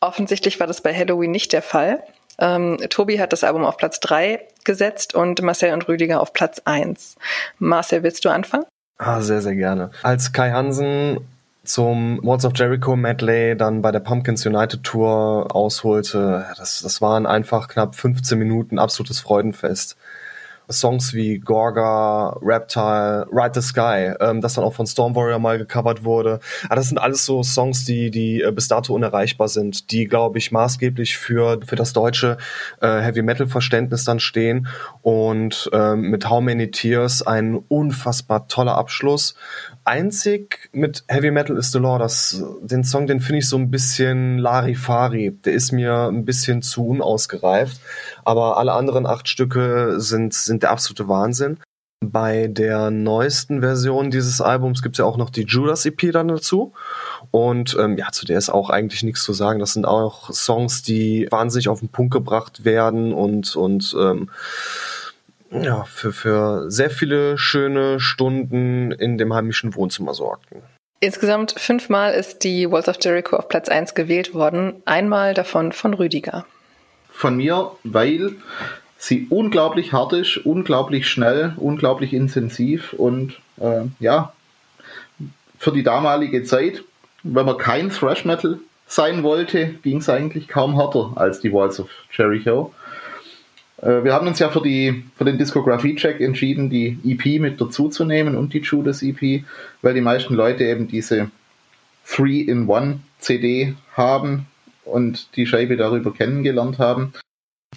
Offensichtlich 0.00 0.60
war 0.60 0.66
das 0.66 0.80
bei 0.80 0.94
Halloween 0.94 1.30
nicht 1.30 1.52
der 1.52 1.62
Fall. 1.62 2.02
Ähm, 2.38 2.78
Tobi 2.88 3.20
hat 3.20 3.32
das 3.32 3.44
Album 3.44 3.64
auf 3.64 3.76
Platz 3.76 4.00
drei 4.00 4.46
gesetzt 4.64 5.14
und 5.14 5.42
Marcel 5.42 5.74
und 5.74 5.88
Rüdiger 5.88 6.20
auf 6.20 6.32
Platz 6.32 6.62
eins. 6.64 7.16
Marcel, 7.58 8.02
willst 8.02 8.24
du 8.24 8.30
anfangen? 8.30 8.64
Ah, 8.96 9.20
sehr, 9.20 9.42
sehr 9.42 9.54
gerne. 9.54 9.90
Als 10.02 10.32
Kai 10.32 10.50
Hansen 10.52 11.20
zum 11.68 12.20
Walls 12.22 12.44
of 12.44 12.52
Jericho 12.54 12.96
Medley 12.96 13.56
dann 13.56 13.82
bei 13.82 13.92
der 13.92 14.00
Pumpkins 14.00 14.44
United 14.46 14.82
Tour 14.82 15.54
ausholte, 15.54 16.46
das, 16.56 16.80
das 16.82 17.00
waren 17.00 17.26
einfach 17.26 17.68
knapp 17.68 17.94
15 17.94 18.38
Minuten 18.38 18.78
absolutes 18.78 19.20
Freudenfest. 19.20 19.96
Songs 20.70 21.14
wie 21.14 21.38
Gorga, 21.38 22.38
Reptile, 22.42 23.26
Ride 23.32 23.60
the 23.60 23.66
Sky, 23.66 24.12
ähm, 24.20 24.40
das 24.40 24.54
dann 24.54 24.64
auch 24.64 24.74
von 24.74 24.86
Storm 24.86 25.14
Warrior 25.14 25.38
mal 25.38 25.58
gecovert 25.58 26.04
wurde. 26.04 26.40
Aber 26.66 26.76
das 26.76 26.88
sind 26.88 26.98
alles 26.98 27.24
so 27.24 27.42
Songs, 27.42 27.84
die, 27.84 28.10
die 28.10 28.42
äh, 28.42 28.52
bis 28.52 28.68
dato 28.68 28.94
unerreichbar 28.94 29.48
sind, 29.48 29.90
die, 29.90 30.06
glaube 30.06 30.38
ich, 30.38 30.52
maßgeblich 30.52 31.16
für, 31.16 31.60
für 31.66 31.76
das 31.76 31.92
deutsche 31.92 32.36
äh, 32.80 33.00
Heavy 33.00 33.22
Metal 33.22 33.46
Verständnis 33.46 34.04
dann 34.04 34.20
stehen 34.20 34.68
und 35.02 35.70
ähm, 35.72 36.02
mit 36.10 36.28
How 36.28 36.40
Many 36.40 36.70
Tears 36.70 37.22
ein 37.22 37.56
unfassbar 37.68 38.48
toller 38.48 38.76
Abschluss 38.76 39.34
einzig 39.88 40.68
mit 40.72 41.04
Heavy 41.08 41.30
Metal 41.30 41.56
is 41.56 41.72
the 41.72 41.78
Law, 41.78 41.98
das, 41.98 42.44
den 42.60 42.84
Song, 42.84 43.06
den 43.06 43.20
finde 43.20 43.38
ich 43.38 43.48
so 43.48 43.56
ein 43.56 43.70
bisschen 43.70 44.38
Larifari. 44.38 45.36
Der 45.44 45.54
ist 45.54 45.72
mir 45.72 46.08
ein 46.08 46.24
bisschen 46.24 46.60
zu 46.60 46.86
unausgereift. 46.86 47.80
Aber 48.28 48.58
alle 48.58 48.74
anderen 48.74 49.06
acht 49.06 49.26
Stücke 49.26 50.02
sind, 50.02 50.34
sind 50.34 50.62
der 50.62 50.70
absolute 50.70 51.08
Wahnsinn. 51.08 51.56
Bei 52.04 52.46
der 52.46 52.90
neuesten 52.90 53.60
Version 53.60 54.10
dieses 54.10 54.42
Albums 54.42 54.82
gibt 54.82 54.96
es 54.96 54.98
ja 54.98 55.06
auch 55.06 55.16
noch 55.16 55.30
die 55.30 55.44
Judas 55.44 55.86
EP 55.86 56.12
dann 56.12 56.28
dazu. 56.28 56.74
Und 57.30 57.74
ähm, 57.80 57.96
ja, 57.96 58.12
zu 58.12 58.26
der 58.26 58.36
ist 58.36 58.50
auch 58.50 58.68
eigentlich 58.68 59.02
nichts 59.02 59.22
zu 59.22 59.32
sagen. 59.32 59.60
Das 59.60 59.72
sind 59.72 59.86
auch 59.86 60.30
Songs, 60.30 60.82
die 60.82 61.26
wahnsinnig 61.30 61.70
auf 61.70 61.78
den 61.78 61.88
Punkt 61.88 62.12
gebracht 62.12 62.66
werden 62.66 63.14
und, 63.14 63.56
und 63.56 63.96
ähm, 63.98 64.28
ja, 65.50 65.84
für, 65.84 66.12
für 66.12 66.70
sehr 66.70 66.90
viele 66.90 67.38
schöne 67.38 67.98
Stunden 67.98 68.92
in 68.92 69.16
dem 69.16 69.32
heimischen 69.32 69.74
Wohnzimmer 69.74 70.12
sorgten. 70.12 70.60
Insgesamt 71.00 71.54
fünfmal 71.56 72.12
ist 72.12 72.44
die 72.44 72.70
Walls 72.70 72.88
of 72.88 72.98
Jericho 73.00 73.36
auf 73.36 73.48
Platz 73.48 73.70
1 73.70 73.94
gewählt 73.94 74.34
worden, 74.34 74.82
einmal 74.84 75.32
davon 75.32 75.72
von 75.72 75.94
Rüdiger. 75.94 76.44
Von 77.18 77.36
mir, 77.36 77.72
weil 77.82 78.36
sie 78.96 79.26
unglaublich 79.28 79.92
hart 79.92 80.12
ist, 80.12 80.36
unglaublich 80.38 81.08
schnell, 81.08 81.52
unglaublich 81.56 82.12
intensiv 82.12 82.92
und 82.92 83.40
äh, 83.60 83.86
ja, 83.98 84.32
für 85.58 85.72
die 85.72 85.82
damalige 85.82 86.44
Zeit, 86.44 86.84
wenn 87.24 87.44
man 87.44 87.58
kein 87.58 87.90
Thrash 87.90 88.24
Metal 88.24 88.60
sein 88.86 89.24
wollte, 89.24 89.74
ging 89.82 89.96
es 89.96 90.08
eigentlich 90.08 90.46
kaum 90.46 90.76
härter 90.76 91.10
als 91.16 91.40
die 91.40 91.52
Walls 91.52 91.80
of 91.80 91.88
Jericho. 92.12 92.72
Äh, 93.82 94.04
wir 94.04 94.12
haben 94.12 94.28
uns 94.28 94.38
ja 94.38 94.48
für, 94.48 94.62
die, 94.62 95.02
für 95.16 95.24
den 95.24 95.38
Diskografie-Check 95.38 96.20
entschieden, 96.20 96.70
die 96.70 97.00
EP 97.04 97.40
mit 97.40 97.60
dazu 97.60 97.88
zu 97.88 98.04
nehmen 98.04 98.36
und 98.36 98.54
die 98.54 98.60
Judas 98.60 99.02
EP, 99.02 99.42
weil 99.82 99.94
die 99.94 100.00
meisten 100.00 100.34
Leute 100.34 100.62
eben 100.62 100.86
diese 100.86 101.32
3-in-1 102.06 102.98
CD 103.18 103.74
haben 103.96 104.46
und 104.90 105.36
die 105.36 105.46
Scheibe 105.46 105.76
darüber 105.76 106.12
kennengelernt 106.12 106.78
haben. 106.78 107.12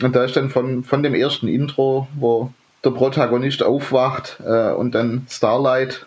Und 0.02 0.16
da 0.16 0.24
ist 0.24 0.36
dann 0.36 0.50
von, 0.50 0.84
von 0.84 1.04
dem 1.04 1.14
ersten 1.14 1.48
Intro, 1.48 2.08
wo 2.16 2.54
der 2.84 2.92
Protagonist 2.92 3.64
aufwacht 3.64 4.40
äh, 4.46 4.72
und 4.72 4.96
dann 4.96 5.28
Starlight 5.30 6.06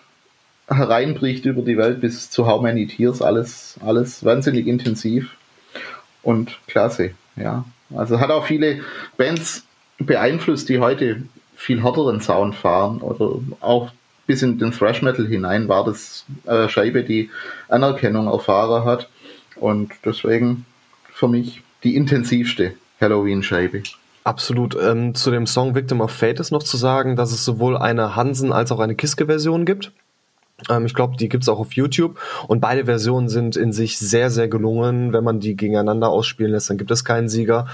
hereinbricht 0.69 1.45
über 1.45 1.63
die 1.63 1.77
Welt 1.77 2.01
bis 2.01 2.31
zu 2.31 2.47
How 2.47 2.63
Many 2.63 2.87
Tears, 2.87 3.21
alles, 3.23 3.79
alles 3.85 4.25
wahnsinnig 4.25 4.67
intensiv 4.67 5.37
und 6.23 6.59
klasse, 6.67 7.11
ja. 7.37 7.65
Also 7.95 8.19
hat 8.19 8.31
auch 8.31 8.47
viele 8.47 8.81
Bands 9.19 9.67
beeinflusst, 9.99 10.69
die 10.69 10.81
heute 10.81 11.23
viel 11.55 11.83
härteren 11.85 12.21
Sound 12.21 12.55
fahren 12.55 13.03
oder 13.03 13.41
auch 13.61 13.91
bis 14.27 14.43
in 14.43 14.59
den 14.59 14.73
Thrash 14.73 15.03
Metal 15.03 15.27
hinein 15.27 15.69
war 15.69 15.85
das 15.85 16.25
eine 16.47 16.69
Scheibe, 16.69 17.05
die 17.05 17.31
Anerkennung 17.69 18.27
erfahren 18.27 18.85
hat 18.85 19.09
und 19.57 19.93
deswegen 20.05 20.65
für 21.25 21.29
mich 21.29 21.63
die 21.85 21.97
intensivste 21.97 22.75
Halloween-Scheibe. 23.01 23.83
Absolut. 24.25 24.77
Ähm, 24.81 25.15
zu 25.15 25.31
dem 25.31 25.47
Song 25.47 25.75
Victim 25.75 26.03
of 26.03 26.11
Fate 26.11 26.39
ist 26.39 26.51
noch 26.51 26.63
zu 26.63 26.77
sagen, 26.77 27.17
dass 27.17 27.33
es 27.33 27.45
sowohl 27.47 27.79
eine 27.79 28.15
Hansen 28.15 28.53
als 28.53 28.71
auch 28.73 28.81
eine 28.81 28.95
Kiske-Version 28.95 29.65
gibt. 29.65 29.93
Ähm, 30.71 30.87
ich 30.87 30.95
glaube, 30.95 31.17
die 31.17 31.29
gibt's 31.29 31.49
auch 31.49 31.59
auf 31.59 31.73
YouTube 31.73 32.19
und 32.47 32.61
beide 32.61 32.85
Versionen 32.85 33.29
sind 33.29 33.57
in 33.57 33.73
sich 33.73 33.99
sehr, 33.99 34.31
sehr 34.31 34.49
gelungen. 34.49 35.13
Wenn 35.13 35.25
man 35.25 35.41
die 35.41 35.57
gegeneinander 35.57 36.09
ausspielen 36.09 36.53
lässt, 36.53 36.71
dann 36.71 36.79
gibt 36.79 36.91
es 36.91 37.05
keinen 37.05 37.29
Sieger. 37.29 37.67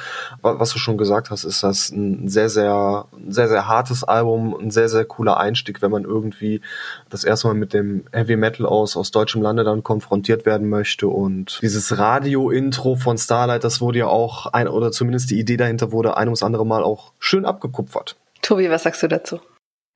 Was 0.43 0.71
du 0.71 0.79
schon 0.79 0.99
gesagt 0.99 1.31
hast, 1.31 1.45
ist 1.45 1.63
das 1.63 1.91
ein 1.91 2.29
sehr, 2.29 2.49
sehr, 2.49 3.07
sehr, 3.29 3.49
sehr 3.49 3.69
hartes 3.69 4.05
Album, 4.05 4.57
ein 4.59 4.71
sehr, 4.71 4.89
sehr 4.89 5.05
cooler 5.05 5.39
Einstieg, 5.39 5.83
wenn 5.83 5.91
man 5.91 6.05
irgendwie 6.05 6.61
das 7.11 7.25
erste 7.25 7.49
Mal 7.49 7.55
mit 7.55 7.75
dem 7.75 8.05
Heavy 8.13 8.37
Metal 8.37 8.67
aus, 8.67 8.97
aus 8.97 9.11
deutschem 9.11 9.43
Lande 9.43 9.65
dann 9.65 9.83
konfrontiert 9.83 10.47
werden 10.47 10.69
möchte. 10.69 11.09
Und 11.09 11.59
dieses 11.63 11.99
Radio-Intro 11.99 12.97
von 12.97 13.19
Starlight, 13.19 13.65
das 13.65 13.81
wurde 13.81 14.01
ja 14.01 14.07
auch 14.07 14.47
ein, 14.47 14.69
oder 14.69 14.91
zumindest 14.91 15.31
die 15.31 15.39
Idee 15.39 15.57
dahinter 15.57 15.93
wurde 15.93 16.17
ein 16.17 16.29
ums 16.29 16.43
andere 16.43 16.65
Mal 16.65 16.83
auch 16.83 17.13
schön 17.19 17.45
abgekupfert. 17.45 18.17
Tobi, 18.43 18.71
was 18.71 18.85
sagst 18.85 19.03
du 19.03 19.09
dazu? 19.09 19.41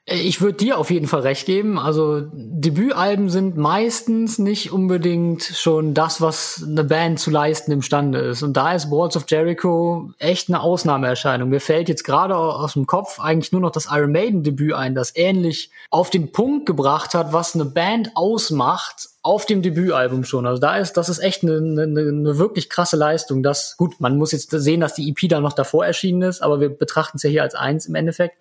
Ich 0.06 0.43
würde 0.43 0.59
dir 0.59 0.76
auf 0.76 0.90
jeden 0.90 1.06
Fall 1.06 1.20
recht 1.20 1.47
geben. 1.47 1.78
Also 1.78 2.28
Debütalben 2.31 3.31
sind 3.31 3.56
meistens 3.56 4.39
nicht 4.39 4.70
unbedingt 4.70 5.43
schon 5.43 5.94
das, 5.94 6.20
was 6.20 6.62
eine 6.62 6.85
Band 6.85 7.18
zu 7.18 7.31
leisten 7.31 7.72
imstande 7.72 8.18
ist. 8.18 8.43
Und 8.43 8.55
da 8.55 8.74
ist 8.74 8.90
Balls 8.90 9.16
of 9.16 9.24
Jericho 9.26 10.10
echt 10.18 10.51
eine 10.51 10.60
Ausnahmeerscheinung. 10.60 11.48
Mir 11.48 11.60
fällt 11.60 11.89
jetzt 11.89 12.05
gerade 12.05 12.36
aus 12.36 12.74
dem 12.74 12.86
Kopf 12.86 13.18
eigentlich 13.18 13.52
nur 13.52 13.62
noch 13.62 13.70
das 13.70 13.89
Iron 13.90 14.12
Maiden 14.12 14.43
Debüt 14.43 14.74
ein, 14.74 14.94
das 14.94 15.16
ähnlich 15.16 15.70
auf 15.89 16.10
den 16.10 16.32
Punkt 16.32 16.66
gebracht 16.66 17.14
hat, 17.14 17.32
was 17.32 17.55
eine 17.55 17.64
Band 17.64 18.10
ausmacht 18.14 19.09
auf 19.22 19.47
dem 19.47 19.62
Debütalbum 19.62 20.24
schon. 20.24 20.47
Also 20.47 20.60
da 20.60 20.76
ist, 20.76 20.98
das 20.98 21.09
ist 21.09 21.20
echt 21.20 21.44
eine, 21.44 21.56
eine, 21.56 21.82
eine 21.82 22.36
wirklich 22.36 22.68
krasse 22.68 22.98
Leistung. 22.98 23.43
Das, 23.43 23.78
gut, 23.78 23.98
man 24.01 24.18
muss 24.18 24.32
jetzt 24.32 24.51
sehen, 24.51 24.81
dass 24.81 24.93
die 24.93 25.09
EP 25.09 25.31
da 25.31 25.40
noch 25.40 25.55
davor 25.55 25.86
erschienen 25.86 26.20
ist, 26.20 26.43
aber 26.43 26.60
wir 26.60 26.68
betrachten 26.68 27.16
es 27.16 27.22
ja 27.22 27.31
hier 27.31 27.43
als 27.43 27.55
eins 27.55 27.86
im 27.86 27.94
Endeffekt 27.94 28.36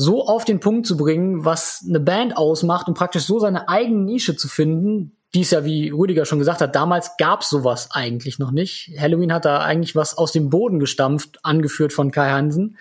so 0.00 0.24
auf 0.24 0.44
den 0.44 0.60
Punkt 0.60 0.86
zu 0.86 0.96
bringen, 0.96 1.44
was 1.44 1.84
eine 1.86 1.98
Band 1.98 2.36
ausmacht 2.36 2.86
und 2.86 2.94
praktisch 2.94 3.24
so 3.24 3.40
seine 3.40 3.68
eigene 3.68 4.04
Nische 4.04 4.36
zu 4.36 4.46
finden, 4.46 5.16
die 5.34 5.40
es 5.40 5.50
ja, 5.50 5.64
wie 5.64 5.90
Rüdiger 5.90 6.24
schon 6.24 6.38
gesagt 6.38 6.60
hat, 6.60 6.76
damals 6.76 7.16
gab's 7.18 7.50
sowas 7.50 7.88
eigentlich 7.90 8.38
noch 8.38 8.52
nicht. 8.52 8.92
Halloween 8.96 9.32
hat 9.32 9.44
da 9.44 9.58
eigentlich 9.58 9.96
was 9.96 10.16
aus 10.16 10.30
dem 10.30 10.50
Boden 10.50 10.78
gestampft, 10.78 11.40
angeführt 11.42 11.92
von 11.92 12.12
Kai 12.12 12.30
Hansen, 12.30 12.78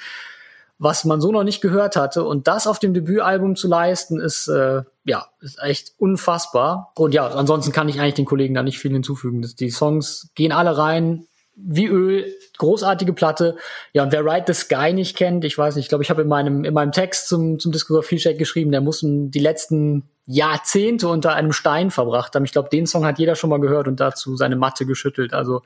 was 0.77 1.05
man 1.05 1.19
so 1.19 1.31
noch 1.31 1.43
nicht 1.43 1.59
gehört 1.59 1.95
hatte. 1.95 2.23
Und 2.23 2.47
das 2.47 2.67
auf 2.67 2.77
dem 2.77 2.93
Debütalbum 2.93 3.55
zu 3.55 3.67
leisten, 3.67 4.19
ist 4.19 4.47
äh, 4.47 4.83
ja 5.03 5.25
ist 5.41 5.57
echt 5.59 5.93
unfassbar. 5.97 6.91
Und 6.95 7.15
ja, 7.15 7.27
ansonsten 7.27 7.71
kann 7.71 7.89
ich 7.89 7.99
eigentlich 7.99 8.13
den 8.13 8.25
Kollegen 8.25 8.53
da 8.53 8.61
nicht 8.61 8.77
viel 8.77 8.91
hinzufügen. 8.91 9.41
Die 9.59 9.71
Songs 9.71 10.29
gehen 10.35 10.51
alle 10.51 10.77
rein, 10.77 11.25
wie 11.57 11.87
Öl, 11.87 12.31
großartige 12.57 13.13
Platte. 13.13 13.57
Ja, 13.91 14.03
und 14.03 14.11
wer 14.11 14.23
Ride 14.23 14.45
the 14.47 14.53
Sky 14.53 14.93
nicht 14.93 15.17
kennt, 15.17 15.43
ich 15.43 15.57
weiß 15.57 15.75
nicht, 15.75 15.85
ich 15.85 15.89
glaube, 15.89 16.03
ich 16.03 16.09
habe 16.09 16.21
in 16.21 16.27
meinem, 16.27 16.63
in 16.63 16.73
meinem 16.73 16.91
Text 16.91 17.27
zum, 17.27 17.59
zum 17.59 17.71
Diskografie-Check 17.71 18.37
geschrieben, 18.37 18.71
der 18.71 18.81
muss 18.81 19.01
die 19.03 19.39
letzten 19.39 20.07
Jahrzehnte 20.27 21.07
unter 21.07 21.33
einem 21.33 21.53
Stein 21.53 21.89
verbracht 21.89 22.35
haben. 22.35 22.45
Ich 22.45 22.51
glaube, 22.51 22.69
den 22.69 22.85
Song 22.85 23.05
hat 23.05 23.17
jeder 23.17 23.35
schon 23.35 23.49
mal 23.49 23.59
gehört 23.59 23.87
und 23.87 23.99
dazu 23.99 24.35
seine 24.35 24.55
Matte 24.55 24.85
geschüttelt. 24.85 25.33
Also 25.33 25.63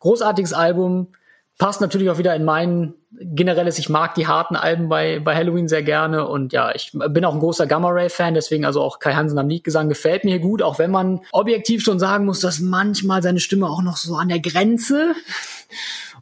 großartiges 0.00 0.52
Album, 0.52 1.08
passt 1.58 1.80
natürlich 1.80 2.10
auch 2.10 2.18
wieder 2.18 2.34
in 2.34 2.44
mein 2.44 2.94
generelles, 3.20 3.78
ich 3.78 3.88
mag 3.88 4.14
die 4.14 4.26
harten 4.26 4.56
Alben 4.56 4.88
bei, 4.88 5.20
bei 5.20 5.34
Halloween 5.34 5.68
sehr 5.68 5.82
gerne. 5.82 6.26
Und 6.26 6.52
ja, 6.52 6.74
ich 6.74 6.92
bin 6.92 7.24
auch 7.24 7.34
ein 7.34 7.40
großer 7.40 7.66
Gamma 7.66 7.90
Ray 7.90 8.08
Fan, 8.08 8.34
deswegen 8.34 8.64
also 8.64 8.80
auch 8.80 8.98
Kai 8.98 9.14
Hansen 9.14 9.38
am 9.38 9.48
Liedgesang 9.48 9.88
gefällt 9.88 10.24
mir 10.24 10.38
gut, 10.38 10.62
auch 10.62 10.78
wenn 10.78 10.90
man 10.90 11.20
objektiv 11.30 11.82
schon 11.82 11.98
sagen 11.98 12.24
muss, 12.24 12.40
dass 12.40 12.60
manchmal 12.60 13.22
seine 13.22 13.40
Stimme 13.40 13.68
auch 13.68 13.82
noch 13.82 13.96
so 13.96 14.16
an 14.16 14.28
der 14.28 14.40
Grenze 14.40 15.14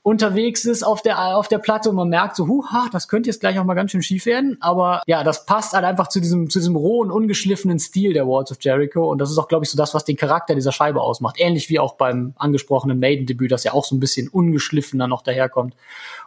unterwegs 0.02 0.64
ist 0.64 0.82
auf 0.82 1.02
der, 1.02 1.36
auf 1.36 1.48
der 1.48 1.59
Platte 1.59 1.90
und 1.90 1.97
man 1.97 2.09
merkt 2.09 2.35
so, 2.35 2.47
huha, 2.47 2.89
das 2.90 3.06
könnte 3.06 3.28
jetzt 3.28 3.40
gleich 3.40 3.59
auch 3.59 3.64
mal 3.64 3.74
ganz 3.74 3.90
schön 3.90 4.02
schief 4.02 4.24
werden. 4.24 4.56
Aber 4.60 5.02
ja, 5.06 5.22
das 5.22 5.44
passt 5.44 5.74
halt 5.74 5.85
einfach 5.85 6.09
zu 6.09 6.20
diesem, 6.20 6.48
zu 6.48 6.59
diesem 6.59 6.74
rohen, 6.74 7.10
ungeschliffenen 7.10 7.78
Stil 7.78 8.14
der 8.14 8.27
Walls 8.27 8.51
of 8.51 8.56
Jericho. 8.60 9.10
Und 9.10 9.18
das 9.18 9.31
ist 9.31 9.36
auch, 9.36 9.48
glaube 9.48 9.64
ich, 9.64 9.70
so 9.70 9.77
das, 9.77 9.93
was 9.93 10.06
den 10.06 10.16
Charakter 10.16 10.55
dieser 10.55 10.72
Scheibe 10.72 11.02
ausmacht. 11.02 11.36
Ähnlich 11.39 11.68
wie 11.68 11.78
auch 11.78 11.94
beim 11.97 12.32
angesprochenen 12.39 12.98
Maiden-Debüt, 12.98 13.52
das 13.52 13.64
ja 13.64 13.74
auch 13.74 13.85
so 13.85 13.94
ein 13.94 14.01
bisschen 14.01 14.28
ungeschliffener 14.28 15.06
noch 15.06 15.20
daherkommt. 15.20 15.74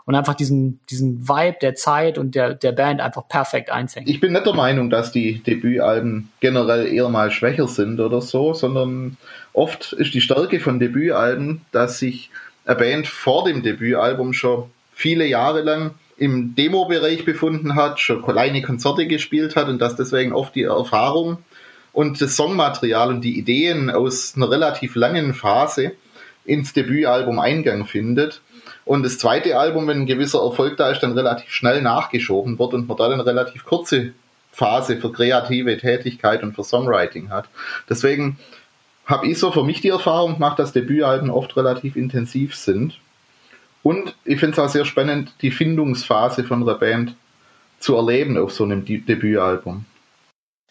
Und 0.06 0.14
einfach 0.14 0.36
diesen, 0.36 0.80
diesen 0.90 1.28
Vibe 1.28 1.58
der 1.62 1.74
Zeit 1.74 2.18
und 2.20 2.36
der, 2.36 2.54
der 2.54 2.74
Band 2.74 3.02
einfach 3.02 3.28
perfekt 3.28 3.72
einfängt. 3.72 4.08
Ich 4.08 4.20
bin 4.20 4.34
nicht 4.34 4.46
der 4.46 4.54
Meinung, 4.54 4.92
dass 4.92 5.12
die 5.12 5.42
Debütalben 5.42 6.30
generell 6.42 6.86
eher 6.86 7.10
mal 7.10 7.32
schwächer 7.32 7.68
sind 7.68 8.00
oder 8.00 8.22
so, 8.22 8.54
sondern 8.54 9.18
oft 9.54 9.94
ist 9.94 10.14
die 10.14 10.22
Stärke 10.22 10.60
von 10.60 10.80
Debütalben, 10.80 11.62
dass 11.72 12.00
sich 12.00 12.30
eine 12.66 12.76
Band 12.76 13.08
vor 13.08 13.46
dem 13.46 13.64
Debütalbum 13.64 14.34
schon 14.34 14.70
viele 14.94 15.26
Jahre 15.26 15.62
lang 15.62 15.92
im 16.18 16.56
Demo-Bereich 16.56 17.26
befunden 17.26 17.76
hat, 17.76 18.00
schon 18.00 18.24
kleine 18.24 18.62
Konzerte 18.62 19.08
gespielt 19.08 19.56
hat 19.56 19.68
und 19.68 19.80
dass 19.80 19.96
deswegen 19.96 20.34
oft 20.34 20.56
die 20.56 20.64
Erfahrung 20.64 21.40
und 21.92 22.22
das 22.22 22.36
Songmaterial 22.36 23.10
und 23.10 23.22
die 23.22 23.38
Ideen 23.38 23.90
aus 23.90 24.34
einer 24.36 24.50
relativ 24.50 24.96
langen 24.96 25.34
Phase 25.34 25.94
ins 26.46 26.74
Debütalbum 26.74 27.40
Eingang 27.40 27.86
findet. 27.86 28.42
Und 28.86 29.04
das 29.04 29.18
zweite 29.18 29.58
Album, 29.58 29.88
wenn 29.88 30.02
ein 30.02 30.06
gewisser 30.06 30.44
Erfolg 30.44 30.78
da 30.78 30.92
ist, 30.92 31.02
dann 31.02 31.14
relativ 31.14 31.52
schnell 31.52 31.82
nachgeschoben 31.82 32.60
wird 32.60 32.74
und 32.74 32.88
man 32.88 32.98
da 32.98 33.10
eine 33.10 33.26
relativ 33.26 33.66
kurze 33.66 34.14
Phase 34.52 34.98
für 34.98 35.12
kreative 35.12 35.78
Tätigkeit 35.78 36.44
und 36.44 36.54
für 36.54 36.64
Songwriting 36.64 37.30
hat. 37.30 37.46
Deswegen 37.90 38.38
habe 39.06 39.28
ich 39.28 39.38
so 39.38 39.52
für 39.52 39.64
mich 39.64 39.82
die 39.82 39.90
Erfahrung 39.90 40.36
gemacht, 40.36 40.60
dass 40.60 40.74
Debütalben 40.74 41.30
oft 41.30 41.56
relativ 41.58 41.96
intensiv 41.96 42.56
sind. 42.56 43.00
Und 43.82 44.16
ich 44.24 44.40
finde 44.40 44.54
es 44.54 44.60
auch 44.60 44.70
sehr 44.70 44.86
spannend, 44.86 45.34
die 45.42 45.52
Findungsphase 45.52 46.44
von 46.44 46.66
der 46.66 46.76
Band 46.76 47.16
zu 47.80 47.96
erleben 47.96 48.38
auf 48.38 48.54
so 48.54 48.64
einem 48.64 48.86
Debütalbum 48.86 49.86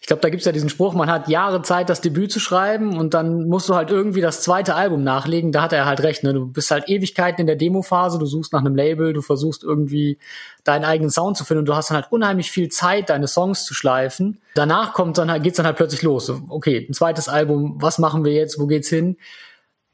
ich 0.03 0.09
glaube, 0.09 0.21
da 0.21 0.31
gibt's 0.31 0.45
ja 0.45 0.51
diesen 0.51 0.69
Spruch, 0.69 0.95
man 0.95 1.09
hat 1.09 1.29
Jahre 1.29 1.63
Zeit, 1.63 1.89
das 1.89 2.01
Debüt 2.01 2.33
zu 2.33 2.41
schreiben 2.41 2.99
und 2.99 3.15
dann 3.15 3.47
musst 3.47 3.69
du 3.69 3.77
halt 3.77 3.89
irgendwie 3.89 4.21
das 4.21 4.43
zweite 4.43 4.75
Album 4.75 5.05
nachlegen. 5.05 5.53
Da 5.53 5.63
hat 5.63 5.73
er 5.73 5.87
halt 5.87 6.03
recht. 6.03 6.25
Ne? 6.25 6.35
Du 6.35 6.45
bist 6.45 6.73
halt 6.73 6.89
Ewigkeiten 6.89 7.43
in 7.43 7.47
der 7.47 7.55
Demo-Phase, 7.55 8.19
du 8.19 8.27
suchst 8.27 8.53
nach 8.53 8.63
einem 8.63 8.75
Label, 8.75 9.13
du 9.13 9.23
versuchst 9.23 9.63
irgendwie 9.63 10.19
deinen 10.65 10.85
eigenen 10.85 11.13
Sound 11.13 11.37
zu 11.37 11.45
finden 11.45 11.61
und 11.61 11.67
du 11.67 11.77
hast 11.77 11.91
dann 11.91 11.95
halt 11.99 12.11
unheimlich 12.11 12.51
viel 12.51 12.69
Zeit, 12.69 13.11
deine 13.11 13.29
Songs 13.29 13.65
zu 13.65 13.75
schleifen. 13.75 14.41
Danach 14.57 14.93
kommt 14.93 15.19
dann 15.19 15.31
halt, 15.31 15.45
geht's 15.45 15.59
dann 15.59 15.67
halt 15.67 15.77
plötzlich 15.77 16.03
los. 16.03 16.33
Okay, 16.49 16.85
ein 16.91 16.95
zweites 16.95 17.29
Album, 17.29 17.77
was 17.81 18.01
machen 18.01 18.25
wir 18.25 18.33
jetzt, 18.33 18.59
wo 18.59 18.67
geht's 18.67 18.89
hin? 18.89 19.19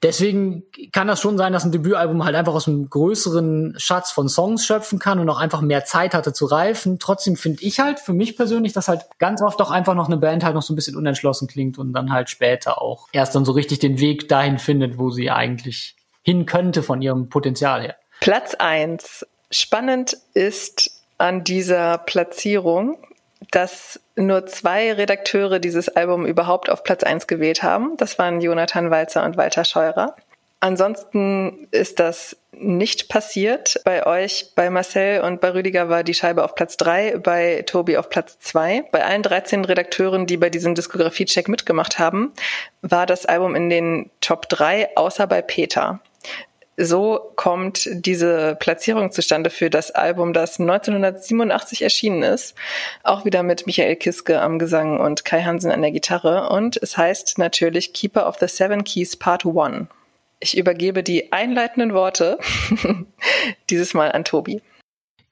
Deswegen 0.02 0.62
kann 0.92 1.08
das 1.08 1.20
schon 1.20 1.36
sein, 1.36 1.52
dass 1.52 1.64
ein 1.64 1.72
Debütalbum 1.72 2.24
halt 2.24 2.36
einfach 2.36 2.54
aus 2.54 2.68
einem 2.68 2.88
größeren 2.88 3.74
Schatz 3.78 4.12
von 4.12 4.28
Songs 4.28 4.64
schöpfen 4.64 5.00
kann 5.00 5.18
und 5.18 5.28
auch 5.28 5.38
einfach 5.38 5.60
mehr 5.60 5.84
Zeit 5.84 6.14
hatte 6.14 6.32
zu 6.32 6.46
reifen. 6.46 7.00
Trotzdem 7.00 7.34
finde 7.36 7.62
ich 7.62 7.80
halt 7.80 7.98
für 7.98 8.12
mich 8.12 8.36
persönlich, 8.36 8.72
dass 8.72 8.86
halt 8.86 9.06
ganz 9.18 9.42
oft 9.42 9.60
auch 9.60 9.72
einfach 9.72 9.94
noch 9.94 10.06
eine 10.06 10.16
Band 10.16 10.44
halt 10.44 10.54
noch 10.54 10.62
so 10.62 10.72
ein 10.72 10.76
bisschen 10.76 10.96
unentschlossen 10.96 11.48
klingt 11.48 11.78
und 11.78 11.92
dann 11.92 12.12
halt 12.12 12.30
später 12.30 12.80
auch 12.80 13.08
erst 13.12 13.34
dann 13.34 13.44
so 13.44 13.52
richtig 13.52 13.80
den 13.80 13.98
Weg 13.98 14.28
dahin 14.28 14.58
findet, 14.58 14.98
wo 14.98 15.10
sie 15.10 15.30
eigentlich 15.30 15.96
hin 16.22 16.46
könnte 16.46 16.84
von 16.84 17.02
ihrem 17.02 17.28
Potenzial 17.28 17.82
her. 17.82 17.96
Platz 18.20 18.54
eins. 18.54 19.26
Spannend 19.50 20.16
ist 20.34 20.90
an 21.16 21.42
dieser 21.42 21.98
Platzierung, 21.98 22.98
dass 23.50 24.00
nur 24.16 24.46
zwei 24.46 24.92
Redakteure 24.92 25.58
dieses 25.58 25.88
Album 25.88 26.26
überhaupt 26.26 26.70
auf 26.70 26.82
Platz 26.82 27.02
1 27.02 27.26
gewählt 27.26 27.62
haben. 27.62 27.96
Das 27.96 28.18
waren 28.18 28.40
Jonathan 28.40 28.90
Walzer 28.90 29.24
und 29.24 29.36
Walter 29.36 29.64
Scheurer. 29.64 30.16
Ansonsten 30.60 31.68
ist 31.70 32.00
das 32.00 32.36
nicht 32.52 33.08
passiert. 33.08 33.80
Bei 33.84 34.06
euch, 34.06 34.52
bei 34.56 34.70
Marcel 34.70 35.20
und 35.20 35.40
bei 35.40 35.52
Rüdiger 35.52 35.88
war 35.88 36.02
die 36.02 36.14
Scheibe 36.14 36.42
auf 36.42 36.56
Platz 36.56 36.76
3, 36.76 37.18
bei 37.18 37.62
Tobi 37.64 37.96
auf 37.96 38.10
Platz 38.10 38.38
2. 38.40 38.86
Bei 38.90 39.04
allen 39.04 39.22
13 39.22 39.64
Redakteuren, 39.64 40.26
die 40.26 40.36
bei 40.36 40.50
diesem 40.50 40.74
Diskografie-Check 40.74 41.48
mitgemacht 41.48 42.00
haben, 42.00 42.32
war 42.82 43.06
das 43.06 43.24
Album 43.24 43.54
in 43.54 43.70
den 43.70 44.10
Top 44.20 44.48
3, 44.48 44.96
außer 44.96 45.28
bei 45.28 45.42
Peter. 45.42 46.00
So 46.80 47.32
kommt 47.34 47.88
diese 47.90 48.54
Platzierung 48.60 49.10
zustande 49.10 49.50
für 49.50 49.68
das 49.68 49.90
Album, 49.90 50.32
das 50.32 50.60
1987 50.60 51.82
erschienen 51.82 52.22
ist. 52.22 52.54
Auch 53.02 53.24
wieder 53.24 53.42
mit 53.42 53.66
Michael 53.66 53.96
Kiske 53.96 54.40
am 54.40 54.60
Gesang 54.60 55.00
und 55.00 55.24
Kai 55.24 55.42
Hansen 55.42 55.72
an 55.72 55.82
der 55.82 55.90
Gitarre. 55.90 56.50
Und 56.50 56.76
es 56.76 56.96
heißt 56.96 57.36
natürlich 57.38 57.92
Keeper 57.94 58.28
of 58.28 58.36
the 58.38 58.46
Seven 58.46 58.84
Keys 58.84 59.16
Part 59.16 59.44
1. 59.44 59.88
Ich 60.38 60.56
übergebe 60.56 61.02
die 61.02 61.32
einleitenden 61.32 61.94
Worte 61.94 62.38
dieses 63.70 63.92
Mal 63.92 64.12
an 64.12 64.24
Tobi. 64.24 64.62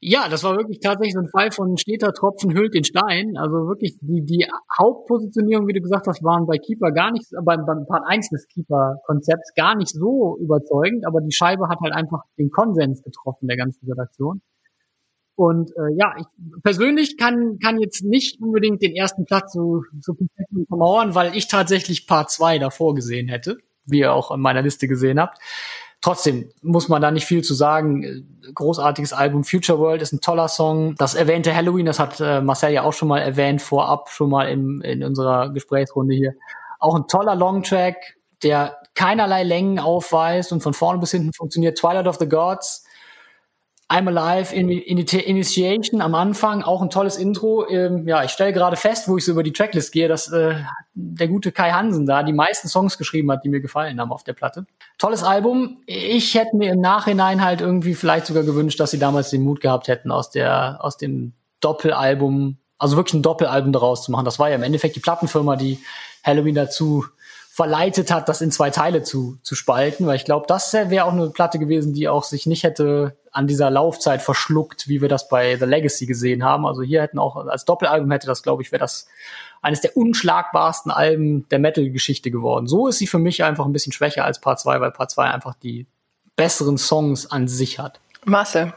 Ja, 0.09 0.29
das 0.29 0.45
war 0.45 0.57
wirklich 0.57 0.79
tatsächlich 0.79 1.15
so 1.15 1.19
ein 1.19 1.29
Fall 1.29 1.51
von 1.51 1.77
steter 1.77 2.13
Tropfen 2.13 2.55
hüllt 2.55 2.75
den 2.75 2.85
Stein. 2.85 3.37
Also 3.37 3.67
wirklich 3.67 3.99
die, 4.01 4.25
die 4.25 4.47
Hauptpositionierung, 4.79 5.67
wie 5.67 5.73
du 5.73 5.81
gesagt 5.81 6.07
hast, 6.07 6.23
waren 6.23 6.47
bei 6.47 6.59
Keeper 6.59 6.93
gar 6.93 7.11
nicht, 7.11 7.27
beim, 7.45 7.67
beim 7.67 7.87
Part 7.89 8.05
1 8.07 8.29
des 8.29 8.47
Keeper-Konzepts 8.47 9.53
gar 9.57 9.75
nicht 9.75 9.91
so 9.91 10.39
überzeugend, 10.39 11.05
aber 11.09 11.21
die 11.23 11.33
Scheibe 11.33 11.69
hat 11.69 11.81
halt 11.83 11.93
einfach 11.93 12.21
den 12.39 12.51
Konsens 12.51 13.03
getroffen 13.03 13.49
der 13.49 13.57
ganzen 13.57 13.85
Redaktion. 13.91 14.43
Und 15.35 15.73
äh, 15.73 15.99
ja, 15.99 16.15
ich 16.17 16.27
persönlich 16.63 17.17
kann, 17.17 17.59
kann 17.61 17.81
jetzt 17.81 18.05
nicht 18.05 18.41
unbedingt 18.41 18.83
den 18.83 18.95
ersten 18.95 19.25
Platz 19.25 19.55
so, 19.55 19.83
so 20.01 20.15
komplett 20.15 20.47
untermauern, 20.55 21.17
weil 21.17 21.35
ich 21.35 21.49
tatsächlich 21.49 22.07
Part 22.07 22.31
2 22.31 22.61
davor 22.61 22.95
gesehen 22.95 23.27
hätte, 23.27 23.59
wie 23.85 23.99
ihr 23.99 24.13
auch 24.13 24.31
an 24.31 24.41
meiner 24.41 24.63
Liste 24.63 24.87
gesehen 24.87 25.19
habt. 25.19 25.39
Trotzdem 26.01 26.51
muss 26.63 26.89
man 26.89 27.03
da 27.03 27.11
nicht 27.11 27.27
viel 27.27 27.43
zu 27.43 27.55
sagen. 27.55 28.39
Großartiges 28.55 29.13
Album. 29.13 29.45
Future 29.45 29.79
World 29.79 30.03
ist 30.03 30.13
ein 30.13 30.21
toller 30.21 30.49
Song. 30.49 30.95
Das 30.99 31.15
erwähnte 31.15 31.55
Halloween, 31.55 31.87
das 31.87 31.99
hat 31.99 32.21
äh, 32.21 32.41
Marcel 32.41 32.73
ja 32.73 32.83
auch 32.83 32.93
schon 32.93 33.09
mal 33.09 33.19
erwähnt, 33.19 33.61
vorab 33.61 34.11
schon 34.11 34.31
mal 34.31 34.49
im, 34.49 34.83
in 34.83 35.03
unserer 35.03 35.51
Gesprächsrunde 35.51 36.15
hier. 36.15 36.35
Auch 36.79 36.95
ein 36.95 37.09
toller 37.09 37.35
Longtrack, 37.35 37.97
der 38.43 38.77
keinerlei 38.95 39.43
Längen 39.43 39.79
aufweist 39.79 40.53
und 40.53 40.63
von 40.63 40.75
vorne 40.75 41.01
bis 41.01 41.11
hinten 41.11 41.33
funktioniert. 41.33 41.77
Twilight 41.77 42.07
of 42.07 42.17
the 42.17 42.29
Gods 42.29 42.85
I'm 43.89 44.09
Alive 44.09 44.53
in, 44.53 44.69
in 44.69 44.99
Initiation 44.99 46.01
am 46.01 46.17
Anfang, 46.17 46.63
auch 46.63 46.83
ein 46.83 46.91
tolles 46.91 47.17
Intro. 47.17 47.69
Ähm, 47.69 48.09
ja, 48.09 48.25
ich 48.25 48.33
stelle 48.33 48.53
gerade 48.53 48.77
fest, 48.77 49.09
wo 49.09 49.17
ich 49.17 49.25
so 49.25 49.31
über 49.31 49.45
die 49.45 49.53
Tracklist 49.53 49.93
gehe, 49.93 50.09
dass 50.09 50.31
äh, 50.33 50.57
der 50.95 51.29
gute 51.29 51.53
Kai 51.53 51.71
Hansen 51.71 52.05
da 52.05 52.25
die 52.25 52.33
meisten 52.33 52.67
Songs 52.67 52.99
geschrieben 52.99 53.31
hat, 53.31 53.45
die 53.45 53.49
mir 53.49 53.61
gefallen 53.61 54.01
haben 54.01 54.11
auf 54.11 54.25
der 54.25 54.33
Platte. 54.33 54.67
Tolles 54.99 55.23
Album. 55.23 55.79
Ich 55.87 56.35
hätte 56.35 56.57
mir 56.57 56.73
im 56.73 56.81
Nachhinein 56.81 57.45
halt 57.45 57.61
irgendwie 57.61 57.95
vielleicht 57.95 58.27
sogar 58.27 58.45
gewünscht, 58.45 58.81
dass 58.81 58.91
sie 58.91 58.99
damals 58.99 59.31
den 59.31 59.43
Mut 59.43 59.61
gehabt 59.61 59.89
hätten, 59.89 60.11
aus 60.11 60.31
der 60.31 60.79
aus 60.81 60.97
dem 60.97 61.35
Doppelalbum 61.61 62.59
Also 62.79 62.97
wirklich 62.97 63.15
ein 63.15 63.23
Doppelalbum 63.23 63.73
daraus 63.73 64.03
zu 64.05 64.13
machen. 64.13 64.25
Das 64.25 64.39
war 64.39 64.49
ja 64.49 64.57
im 64.57 64.63
Endeffekt 64.63 64.97
die 64.97 65.01
Plattenfirma, 65.01 65.57
die 65.57 65.79
Halloween 66.25 66.55
dazu 66.55 67.05
verleitet 67.57 68.11
hat, 68.11 68.29
das 68.29 68.43
in 68.43 68.53
zwei 68.53 68.69
Teile 68.69 69.03
zu, 69.03 69.39
zu 69.43 69.55
spalten, 69.55 70.07
weil 70.07 70.17
ich 70.17 70.27
glaube, 70.27 70.45
das 70.47 70.75
wäre 70.75 71.07
auch 71.07 71.13
eine 71.13 71.31
Platte 71.31 71.59
gewesen, 71.59 71.95
die 71.95 72.07
auch 72.07 72.23
sich 72.23 72.45
nicht 72.45 72.65
hätte 72.65 73.17
an 73.33 73.47
dieser 73.47 73.71
Laufzeit 73.71 74.21
verschluckt, 74.21 74.89
wie 74.89 75.01
wir 75.01 75.09
das 75.09 75.29
bei 75.29 75.57
The 75.57 75.65
Legacy 75.65 76.05
gesehen 76.05 76.45
haben. 76.45 76.67
Also 76.67 76.83
hier 76.83 77.01
hätten 77.01 77.19
auch 77.19 77.37
als 77.37 77.65
Doppelalbum 77.65 78.11
hätte 78.11 78.27
das, 78.27 78.43
glaube 78.43 78.63
ich, 78.63 78.73
wäre 78.73 78.81
das 78.81 79.07
eines 79.63 79.81
der 79.81 79.97
unschlagbarsten 79.97 80.91
Alben 80.91 81.49
der 81.49 81.59
Metal-Geschichte 81.59 82.31
geworden. 82.31 82.67
So 82.67 82.89
ist 82.89 82.99
sie 82.99 83.07
für 83.07 83.19
mich 83.19 83.45
einfach 83.45 83.67
ein 83.67 83.73
bisschen 83.73 83.93
schwächer 83.93 84.25
als 84.25 84.41
Part 84.41 84.61
2, 84.61 84.81
weil 84.81 84.91
Part 84.91 85.11
2 85.11 85.31
einfach 85.31 85.55
die 85.55 85.87
besseren 86.37 86.79
Songs 86.79 87.31
an 87.31 87.49
sich 87.49 87.79
hat. 87.79 88.01
Marcel, 88.25 88.73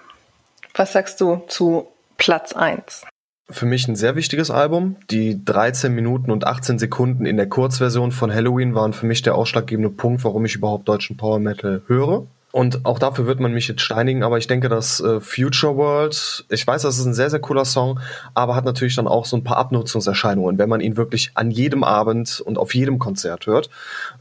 was 0.73 0.93
sagst 0.93 1.21
du 1.21 1.41
zu 1.47 1.87
Platz 2.17 2.53
1? 2.53 3.05
Für 3.51 3.65
mich 3.65 3.87
ein 3.87 3.95
sehr 3.95 4.15
wichtiges 4.15 4.51
Album. 4.51 4.97
Die 5.09 5.43
13 5.43 5.93
Minuten 5.93 6.29
und 6.29 6.45
18 6.45 6.77
Sekunden 6.77 7.25
in 7.25 7.35
der 7.35 7.49
Kurzversion 7.49 8.11
von 8.11 8.31
Halloween 8.31 8.75
waren 8.75 8.93
für 8.93 9.07
mich 9.07 9.23
der 9.23 9.35
ausschlaggebende 9.35 9.89
Punkt, 9.89 10.23
warum 10.23 10.45
ich 10.45 10.55
überhaupt 10.55 10.87
deutschen 10.87 11.17
Power 11.17 11.39
Metal 11.39 11.81
höre. 11.87 12.27
Und 12.51 12.85
auch 12.85 12.97
dafür 12.97 13.27
wird 13.27 13.39
man 13.39 13.53
mich 13.53 13.67
jetzt 13.67 13.81
steinigen, 13.81 14.23
aber 14.23 14.39
ich 14.39 14.47
denke, 14.47 14.69
dass 14.69 14.99
äh, 15.01 15.19
Future 15.19 15.77
World, 15.77 16.45
ich 16.49 16.65
weiß, 16.65 16.81
das 16.81 16.97
ist 16.97 17.05
ein 17.05 17.13
sehr, 17.13 17.29
sehr 17.29 17.39
cooler 17.39 17.65
Song, 17.65 17.99
aber 18.33 18.55
hat 18.55 18.65
natürlich 18.65 18.95
dann 18.95 19.07
auch 19.07 19.25
so 19.25 19.37
ein 19.37 19.43
paar 19.43 19.57
Abnutzungserscheinungen, 19.57 20.57
wenn 20.57 20.69
man 20.69 20.81
ihn 20.81 20.97
wirklich 20.97 21.31
an 21.35 21.51
jedem 21.51 21.83
Abend 21.83 22.41
und 22.41 22.57
auf 22.57 22.73
jedem 22.73 22.97
Konzert 22.97 23.45
hört. 23.45 23.69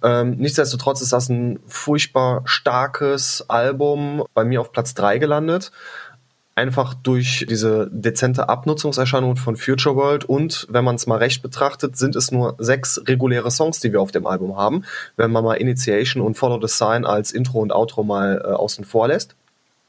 Ähm, 0.02 0.36
nichtsdestotrotz 0.36 1.00
ist 1.00 1.12
das 1.12 1.30
ein 1.30 1.58
furchtbar 1.66 2.42
starkes 2.44 3.46
Album, 3.48 4.24
bei 4.34 4.44
mir 4.44 4.60
auf 4.60 4.72
Platz 4.72 4.92
drei 4.92 5.16
gelandet 5.16 5.72
einfach 6.58 6.94
durch 6.94 7.46
diese 7.48 7.88
dezente 7.92 8.48
Abnutzungserscheinung 8.48 9.36
von 9.36 9.56
Future 9.56 9.94
World 9.94 10.24
und 10.24 10.66
wenn 10.68 10.84
man 10.84 10.96
es 10.96 11.06
mal 11.06 11.18
recht 11.18 11.40
betrachtet, 11.40 11.96
sind 11.96 12.16
es 12.16 12.32
nur 12.32 12.56
sechs 12.58 13.00
reguläre 13.06 13.50
Songs, 13.50 13.78
die 13.78 13.92
wir 13.92 14.00
auf 14.00 14.10
dem 14.10 14.26
Album 14.26 14.56
haben, 14.56 14.84
wenn 15.16 15.30
man 15.30 15.44
mal 15.44 15.54
Initiation 15.54 16.20
und 16.20 16.36
Follow 16.36 16.60
the 16.60 16.72
Sign 16.72 17.06
als 17.06 17.30
Intro 17.30 17.60
und 17.60 17.72
Outro 17.72 18.02
mal 18.02 18.42
äh, 18.44 18.48
außen 18.48 18.84
vor 18.84 19.06
lässt. 19.06 19.36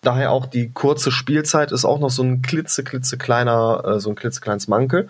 Daher 0.01 0.31
auch 0.31 0.45
die 0.45 0.71
kurze 0.71 1.11
Spielzeit 1.11 1.71
ist 1.71 1.85
auch 1.85 1.99
noch 1.99 2.11
so 2.11 2.23
ein 2.23 2.41
klitze, 2.41 2.83
klitze 2.83 3.17
kleiner, 3.17 3.83
äh, 3.85 3.99
so 3.99 4.09
ein 4.11 4.15
klitzekleines 4.15 4.67
Mankel 4.67 5.09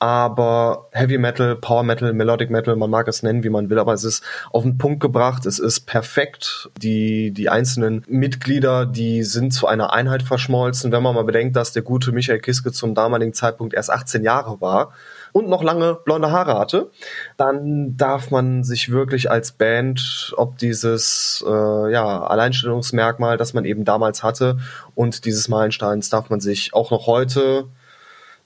aber 0.00 0.88
Heavy 0.90 1.18
Metal, 1.18 1.56
Power 1.56 1.82
Metal, 1.82 2.12
Melodic 2.12 2.50
Metal, 2.50 2.76
man 2.76 2.90
mag 2.90 3.08
es 3.08 3.22
nennen, 3.22 3.44
wie 3.44 3.48
man 3.48 3.70
will, 3.70 3.78
aber 3.78 3.94
es 3.94 4.04
ist 4.04 4.22
auf 4.50 4.62
den 4.62 4.76
Punkt 4.76 5.00
gebracht, 5.00 5.46
es 5.46 5.58
ist 5.58 5.86
perfekt. 5.86 6.68
Die, 6.82 7.30
die 7.30 7.48
einzelnen 7.48 8.04
Mitglieder, 8.08 8.86
die 8.86 9.22
sind 9.22 9.52
zu 9.52 9.66
einer 9.66 9.92
Einheit 9.92 10.22
verschmolzen. 10.22 10.92
Wenn 10.92 11.02
man 11.02 11.14
mal 11.14 11.24
bedenkt, 11.24 11.56
dass 11.56 11.72
der 11.72 11.82
gute 11.82 12.12
Michael 12.12 12.40
Kiske 12.40 12.72
zum 12.72 12.94
damaligen 12.94 13.32
Zeitpunkt 13.32 13.72
erst 13.72 13.90
18 13.90 14.22
Jahre 14.24 14.60
war 14.60 14.92
und 15.32 15.48
noch 15.48 15.62
lange 15.62 15.94
blonde 16.04 16.30
Haare 16.30 16.58
hatte, 16.58 16.90
dann 17.36 17.96
darf 17.96 18.30
man 18.30 18.62
sich 18.62 18.90
wirklich 18.90 19.30
als 19.30 19.52
Band, 19.52 20.34
ob 20.36 20.58
dieses 20.58 21.44
äh, 21.46 21.92
ja, 21.92 22.24
Alleinstellungsmerkmal, 22.24 23.36
das 23.36 23.54
man 23.54 23.64
eben 23.64 23.84
damals 23.84 24.22
hatte 24.22 24.58
und 24.94 25.24
dieses 25.24 25.48
Meilensteins, 25.48 26.10
darf 26.10 26.30
man 26.30 26.40
sich 26.40 26.74
auch 26.74 26.90
noch 26.90 27.06
heute 27.06 27.68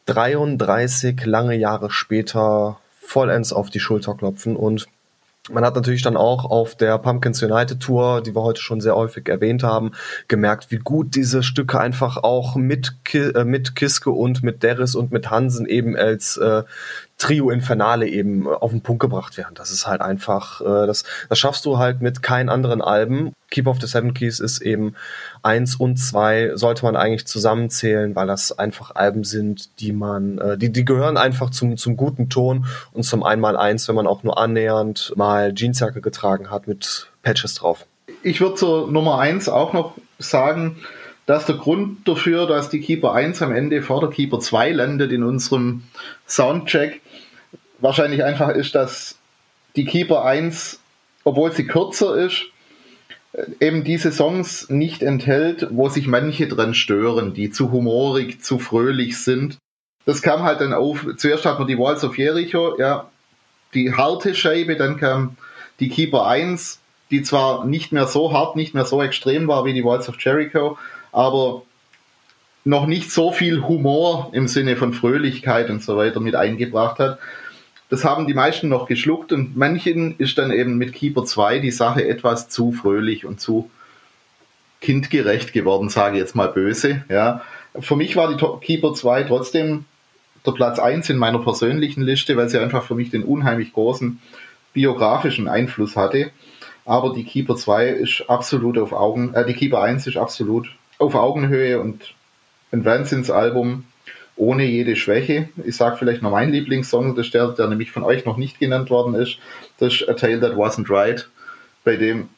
33 0.08 1.26
lange 1.26 1.54
Jahre 1.54 1.90
später 1.90 2.80
vollends 3.00 3.52
auf 3.52 3.70
die 3.70 3.80
Schulter 3.80 4.14
klopfen. 4.14 4.56
Und 4.56 4.86
man 5.50 5.64
hat 5.64 5.76
natürlich 5.76 6.02
dann 6.02 6.16
auch 6.16 6.44
auf 6.44 6.74
der 6.74 6.98
Pumpkins 6.98 7.42
United 7.42 7.80
Tour, 7.80 8.22
die 8.22 8.34
wir 8.34 8.42
heute 8.42 8.60
schon 8.60 8.80
sehr 8.80 8.96
häufig 8.96 9.28
erwähnt 9.28 9.62
haben, 9.62 9.92
gemerkt, 10.26 10.70
wie 10.70 10.78
gut 10.78 11.14
diese 11.14 11.42
Stücke 11.42 11.78
einfach 11.78 12.16
auch 12.18 12.56
mit, 12.56 13.04
Ki 13.04 13.18
äh, 13.18 13.44
mit 13.44 13.76
Kiske 13.76 14.10
und 14.10 14.42
mit 14.42 14.62
Derris 14.62 14.94
und 14.94 15.12
mit 15.12 15.30
Hansen 15.30 15.66
eben 15.66 15.96
als 15.96 16.36
äh, 16.38 16.64
Trio 17.18 17.50
Infernale 17.50 18.08
eben 18.08 18.46
auf 18.46 18.70
den 18.70 18.80
Punkt 18.80 19.00
gebracht 19.00 19.36
werden. 19.36 19.54
Das 19.54 19.72
ist 19.72 19.88
halt 19.88 20.00
einfach, 20.00 20.60
äh, 20.60 20.86
das, 20.86 21.02
das 21.28 21.38
schaffst 21.38 21.66
du 21.66 21.76
halt 21.76 22.00
mit 22.00 22.22
keinen 22.22 22.48
anderen 22.48 22.80
Alben. 22.80 23.32
Keep 23.50 23.66
of 23.66 23.80
the 23.80 23.88
Seven 23.88 24.14
Keys 24.14 24.38
ist 24.38 24.60
eben 24.60 24.94
eins 25.42 25.74
und 25.74 25.96
zwei, 25.96 26.52
sollte 26.54 26.84
man 26.84 26.94
eigentlich 26.94 27.26
zusammenzählen, 27.26 28.14
weil 28.14 28.28
das 28.28 28.56
einfach 28.56 28.94
Alben 28.94 29.24
sind, 29.24 29.80
die 29.80 29.92
man, 29.92 30.38
äh, 30.38 30.56
die, 30.56 30.70
die 30.70 30.84
gehören 30.84 31.16
einfach 31.16 31.50
zum, 31.50 31.76
zum 31.76 31.96
guten 31.96 32.28
Ton 32.28 32.66
und 32.92 33.02
zum 33.02 33.24
einmal 33.24 33.56
eins, 33.56 33.88
wenn 33.88 33.96
man 33.96 34.06
auch 34.06 34.22
nur 34.22 34.38
annähernd 34.38 35.12
mal 35.16 35.52
Jeansjacke 35.54 36.00
getragen 36.00 36.50
hat 36.52 36.68
mit 36.68 37.10
Patches 37.22 37.54
drauf. 37.54 37.84
Ich 38.22 38.40
würde 38.40 38.54
zur 38.54 38.90
Nummer 38.90 39.18
eins 39.18 39.48
auch 39.48 39.72
noch 39.72 39.94
sagen, 40.18 40.76
dass 41.28 41.44
der 41.44 41.56
Grund 41.56 42.08
dafür, 42.08 42.46
dass 42.46 42.70
die 42.70 42.80
Keeper 42.80 43.12
1 43.12 43.42
am 43.42 43.52
Ende 43.52 43.82
vor 43.82 44.00
der 44.00 44.08
Keeper 44.08 44.40
2 44.40 44.72
landet 44.72 45.12
in 45.12 45.22
unserem 45.22 45.82
Soundcheck, 46.26 47.02
wahrscheinlich 47.78 48.24
einfach 48.24 48.50
ist, 48.50 48.74
dass 48.74 49.18
die 49.76 49.84
Keeper 49.84 50.24
1, 50.24 50.80
obwohl 51.24 51.52
sie 51.52 51.66
kürzer 51.66 52.16
ist, 52.16 52.46
eben 53.60 53.84
diese 53.84 54.12
Songs 54.12 54.68
nicht 54.70 55.02
enthält, 55.02 55.68
wo 55.70 55.88
sich 55.88 56.06
manche 56.06 56.48
dran 56.48 56.74
stören, 56.74 57.34
die 57.34 57.50
zu 57.50 57.70
humorig, 57.70 58.42
zu 58.42 58.58
fröhlich 58.58 59.18
sind. 59.18 59.58
Das 60.04 60.22
kam 60.22 60.42
halt 60.42 60.60
dann 60.60 60.72
auf, 60.72 61.06
zuerst 61.16 61.44
hat 61.44 61.58
man 61.58 61.68
die 61.68 61.78
Walls 61.78 62.02
of 62.04 62.16
Jericho, 62.16 62.78
ja, 62.78 63.08
die 63.74 63.92
harte 63.92 64.34
Scheibe, 64.34 64.76
dann 64.76 64.96
kam 64.96 65.36
die 65.80 65.90
Keeper 65.90 66.26
1, 66.26 66.80
die 67.10 67.22
zwar 67.22 67.66
nicht 67.66 67.92
mehr 67.92 68.06
so 68.06 68.32
hart, 68.32 68.56
nicht 68.56 68.74
mehr 68.74 68.86
so 68.86 69.02
extrem 69.02 69.46
war 69.48 69.64
wie 69.64 69.74
die 69.74 69.84
Walls 69.84 70.08
of 70.08 70.16
Jericho, 70.18 70.78
aber 71.12 71.62
noch 72.64 72.86
nicht 72.86 73.10
so 73.10 73.32
viel 73.32 73.62
Humor 73.62 74.30
im 74.32 74.48
Sinne 74.48 74.76
von 74.76 74.92
Fröhlichkeit 74.92 75.70
und 75.70 75.82
so 75.82 75.96
weiter 75.96 76.20
mit 76.20 76.34
eingebracht 76.34 76.98
hat. 76.98 77.18
Das 77.90 78.04
haben 78.04 78.26
die 78.26 78.34
meisten 78.34 78.68
noch 78.68 78.86
geschluckt 78.86 79.32
und 79.32 79.56
manchen 79.56 80.16
ist 80.18 80.36
dann 80.36 80.52
eben 80.52 80.76
mit 80.76 80.92
Keeper 80.92 81.24
2 81.24 81.58
die 81.60 81.70
Sache 81.70 82.06
etwas 82.06 82.48
zu 82.48 82.72
fröhlich 82.72 83.24
und 83.24 83.40
zu 83.40 83.70
kindgerecht 84.80 85.52
geworden, 85.52 85.88
sage 85.88 86.16
ich 86.16 86.20
jetzt 86.20 86.36
mal 86.36 86.48
böse. 86.48 87.04
Ja. 87.08 87.42
Für 87.78 87.96
mich 87.96 88.14
war 88.16 88.34
die 88.34 88.44
Keeper 88.60 88.94
2 88.94 89.24
trotzdem 89.24 89.84
der 90.46 90.52
Platz 90.52 90.78
1 90.78 91.10
in 91.10 91.16
meiner 91.16 91.38
persönlichen 91.38 92.02
Liste, 92.02 92.36
weil 92.36 92.48
sie 92.48 92.58
einfach 92.58 92.84
für 92.84 92.94
mich 92.94 93.10
den 93.10 93.24
unheimlich 93.24 93.72
großen 93.72 94.20
biografischen 94.72 95.48
Einfluss 95.48 95.96
hatte. 95.96 96.30
Aber 96.84 97.12
die 97.12 97.24
Keeper 97.24 97.56
2 97.56 97.88
ist 97.88 98.24
absolut 98.28 98.78
auf 98.78 98.92
Augen, 98.92 99.34
äh, 99.34 99.44
die 99.46 99.54
Keeper 99.54 99.82
1 99.82 100.06
ist 100.06 100.16
absolut 100.16 100.68
auf 100.98 101.14
Augenhöhe 101.14 101.80
und 101.80 102.14
ein 102.72 102.84
Wahnsinnsalbum 102.84 103.84
ohne 104.38 104.64
jede 104.64 104.96
Schwäche. 104.96 105.48
Ich 105.64 105.76
sage 105.76 105.96
vielleicht 105.96 106.22
noch 106.22 106.30
mein 106.30 106.52
Lieblingssong, 106.52 107.14
das 107.14 107.30
der, 107.30 107.48
der 107.48 107.66
nämlich 107.66 107.90
von 107.90 108.04
euch 108.04 108.24
noch 108.24 108.36
nicht 108.36 108.58
genannt 108.58 108.88
worden 108.88 109.14
ist. 109.14 109.38
Das 109.78 109.94
ist 109.94 110.08
A 110.08 110.14
Tale 110.14 110.40
That 110.40 110.54
Wasn't 110.54 110.88
Right, 110.88 111.28
bei 111.84 111.96
dem 111.96 112.28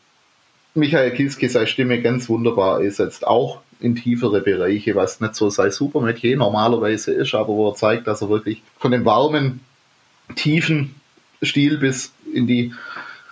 Michael 0.75 1.13
Kiske 1.13 1.49
seine 1.49 1.67
Stimme 1.67 2.01
ganz 2.01 2.29
wunderbar 2.29 2.79
einsetzt, 2.79 3.27
auch 3.27 3.61
in 3.81 3.97
tiefere 3.97 4.41
Bereiche, 4.41 4.95
was 4.95 5.21
nicht 5.21 5.35
so 5.35 5.51
sein 5.51 5.71
Supermetier 5.71 6.37
normalerweise 6.37 7.13
ist, 7.13 7.35
aber 7.35 7.49
wo 7.49 7.69
er 7.69 7.75
zeigt, 7.75 8.07
dass 8.07 8.23
er 8.23 8.29
wirklich 8.29 8.63
von 8.79 8.93
dem 8.93 9.05
warmen, 9.05 9.61
tiefen 10.37 10.95
Stil 11.43 11.79
bis 11.79 12.13
in 12.33 12.47
die 12.47 12.75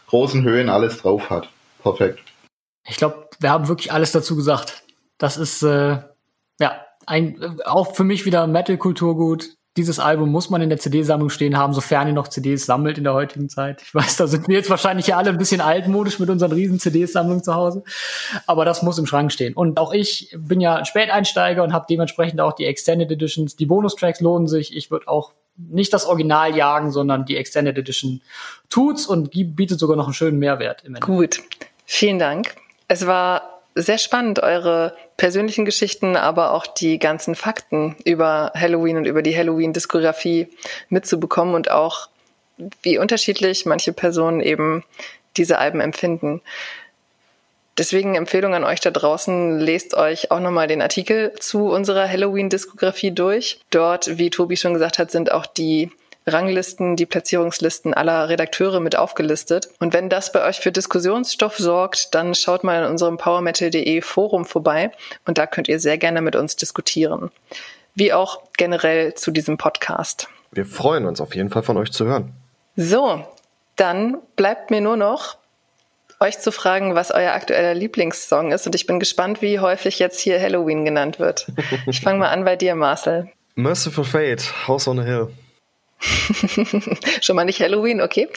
großen 0.09 0.43
Höhen 0.43 0.69
alles 0.69 0.99
drauf 0.99 1.31
hat. 1.31 1.49
Perfekt. 1.83 2.21
Ich 2.89 2.97
glaube, 2.97 3.29
wir 3.39 3.51
haben 3.51 3.69
wirklich 3.69 3.93
alles 3.93 4.13
dazu 4.13 4.35
gesagt. 4.35 4.83
Das 5.19 5.37
ist 5.37 5.63
äh, 5.63 5.99
ja 6.59 6.88
ein, 7.09 7.59
auch 7.65 7.95
für 7.95 8.05
mich 8.05 8.25
wieder 8.25 8.47
Metal-Kulturgut. 8.47 9.51
Dieses 9.77 10.01
Album 10.01 10.31
muss 10.31 10.51
man 10.51 10.61
in 10.61 10.71
der 10.71 10.79
CD-Sammlung 10.79 11.31
stehen 11.31 11.57
haben, 11.57 11.73
sofern 11.73 12.09
ihr 12.09 12.13
noch 12.13 12.27
CDs 12.27 12.67
sammelt 12.67 12.99
in 12.99 13.05
der 13.05 13.15
heutigen 13.15 13.49
Zeit. 13.49 13.83
Ich 13.83 13.95
weiß, 13.95 14.17
da 14.17 14.27
sind 14.27 14.49
wir 14.49 14.57
jetzt 14.57 14.71
wahrscheinlich 14.71 15.07
ja 15.07 15.17
alle 15.17 15.31
ein 15.31 15.39
bisschen 15.39 15.61
altmodisch 15.61 16.19
mit 16.19 16.31
unseren 16.31 16.51
riesen 16.51 16.81
CD-Sammlungen 16.81 17.45
zu 17.45 17.55
Hause. 17.55 17.85
Aber 18.47 18.65
das 18.65 18.83
muss 18.83 18.99
im 18.99 19.07
Schrank 19.07 19.33
stehen. 19.33 19.55
Und 19.55 19.79
auch 19.79 19.93
ich 19.93 20.35
bin 20.37 20.61
ja 20.61 20.75
ein 20.75 20.85
Späteinsteiger 20.85 21.63
und 21.63 21.73
habe 21.73 21.87
dementsprechend 21.89 22.41
auch 22.41 22.55
die 22.55 22.65
Extended 22.65 23.11
Editions. 23.11 23.55
Die 23.55 23.67
Bonustracks 23.67 24.21
lohnen 24.21 24.49
sich. 24.49 24.77
Ich 24.77 24.91
würde 24.91 25.07
auch 25.07 25.33
nicht 25.57 25.93
das 25.93 26.07
Original 26.07 26.57
jagen, 26.57 26.91
sondern 26.91 27.25
die 27.25 27.37
Extended 27.37 27.79
Edition 27.79 28.21
tut's 28.69 29.07
und 29.07 29.31
bietet 29.31 29.79
sogar 29.79 29.97
noch 29.97 30.07
einen 30.07 30.15
schönen 30.15 30.39
Mehrwert. 30.39 30.85
Im 30.85 30.95
Gut, 30.95 31.41
vielen 31.85 32.19
Dank. 32.19 32.55
Es 32.89 33.07
war 33.07 33.58
sehr 33.83 33.99
spannend, 33.99 34.41
eure 34.41 34.95
persönlichen 35.17 35.65
Geschichten, 35.65 36.17
aber 36.17 36.53
auch 36.53 36.67
die 36.67 36.99
ganzen 36.99 37.35
Fakten 37.35 37.97
über 38.05 38.53
Halloween 38.55 38.97
und 38.97 39.07
über 39.07 39.23
die 39.23 39.37
Halloween-Diskografie 39.37 40.49
mitzubekommen 40.89 41.55
und 41.55 41.71
auch, 41.71 42.09
wie 42.83 42.99
unterschiedlich 42.99 43.67
manche 43.67 43.93
Personen 43.93 44.41
eben 44.41 44.85
diese 45.37 45.59
Alben 45.59 45.81
empfinden. 45.81 46.41
Deswegen 47.79 48.17
Empfehlung 48.17 48.55
an 48.55 48.65
euch 48.65 48.81
da 48.81 48.91
draußen, 48.91 49.61
lest 49.61 49.95
euch 49.95 50.33
auch 50.33 50.41
nochmal 50.41 50.67
den 50.67 50.83
Artikel 50.83 51.33
zu 51.39 51.69
unserer 51.69 52.09
Halloween-Diskografie 52.09 53.13
durch. 53.13 53.61
Dort, 53.71 54.19
wie 54.19 54.31
Tobi 54.31 54.57
schon 54.57 54.75
gesagt 54.75 54.99
hat, 54.99 55.13
sind 55.13 55.31
auch 55.31 55.47
die 55.47 55.93
Ranglisten, 56.29 56.97
die 56.97 57.07
Platzierungslisten 57.07 57.95
aller 57.95 58.29
Redakteure 58.29 58.81
mit 58.81 58.97
aufgelistet. 58.97 59.69
Und 59.81 59.93
wenn 59.93 60.09
das 60.09 60.33
bei 60.33 60.45
euch 60.47 60.61
für 60.61 60.73
Diskussionsstoff 60.73 61.59
sorgt, 61.59 62.15
dann 62.15 62.35
schaut 62.35 62.65
mal 62.65 62.85
in 62.85 62.91
unserem 62.91 63.17
powermetal.de 63.17 64.01
Forum 64.03 64.45
vorbei 64.45 64.91
und 65.27 65.39
da 65.39 65.47
könnt 65.47 65.69
ihr 65.69 65.81
sehr 65.81 65.99
gerne 65.99 66.21
mit 66.21 66.37
uns 66.37 66.57
diskutieren. 66.57 67.31
wie 67.95 68.13
auch 68.13 68.43
generell 68.57 69.15
zu 69.15 69.33
diesem 69.33 69.57
Podcast. 69.59 70.29
Wir 70.53 70.65
freuen 70.67 71.05
uns 71.05 71.21
auf 71.21 71.35
jeden 71.35 71.51
Fall 71.51 71.63
von 71.65 71.77
euch 71.77 71.91
zu 71.91 72.05
hören. 72.05 72.33
So, 72.77 73.25
dann 73.75 74.19
bleibt 74.37 74.71
mir 74.71 74.81
nur 74.81 74.97
noch 74.97 75.37
euch 76.21 76.39
zu 76.39 76.53
fragen, 76.53 76.95
was 76.95 77.11
euer 77.11 77.33
aktueller 77.33 77.75
Lieblingssong 77.75 78.53
ist. 78.53 78.67
Und 78.67 78.75
ich 78.75 78.87
bin 78.87 79.01
gespannt, 79.01 79.43
wie 79.43 79.59
häufig 79.59 79.99
jetzt 79.99 80.21
hier 80.21 80.41
Halloween 80.41 80.85
genannt 80.85 81.19
wird. 81.19 81.49
Ich 81.87 82.01
fange 82.01 82.21
mal 82.21 82.29
an 82.29 82.45
bei 82.45 82.55
dir, 82.57 82.75
Marcel. 82.75 83.31
Merciful 83.57 84.05
Fate, 84.05 84.69
House 84.69 84.87
on 84.87 85.01
a 85.01 85.03
Hill. 85.03 85.29
Schon 87.21 87.37
mal 87.37 87.45
nicht 87.45 87.61
Halloween, 87.61 88.01
okay. 88.01 88.29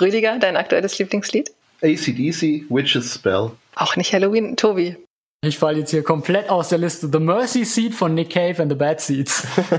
Rüdiger, 0.00 0.38
dein 0.38 0.56
aktuelles 0.56 0.98
Lieblingslied? 0.98 1.52
ACDC, 1.82 2.70
Witch's 2.70 3.14
Spell. 3.14 3.50
Auch 3.74 3.96
nicht 3.96 4.12
Halloween, 4.12 4.56
Tobi. 4.56 4.96
Ich 5.44 5.58
falle 5.58 5.80
jetzt 5.80 5.90
hier 5.90 6.04
komplett 6.04 6.48
aus 6.50 6.68
der 6.68 6.78
Liste. 6.78 7.08
The 7.12 7.18
Mercy 7.18 7.64
Seat 7.64 7.94
von 7.94 8.14
Nick 8.14 8.30
Cave 8.30 8.62
and 8.62 8.70
the 8.70 8.76
Bad 8.76 9.00
Seeds. 9.00 9.44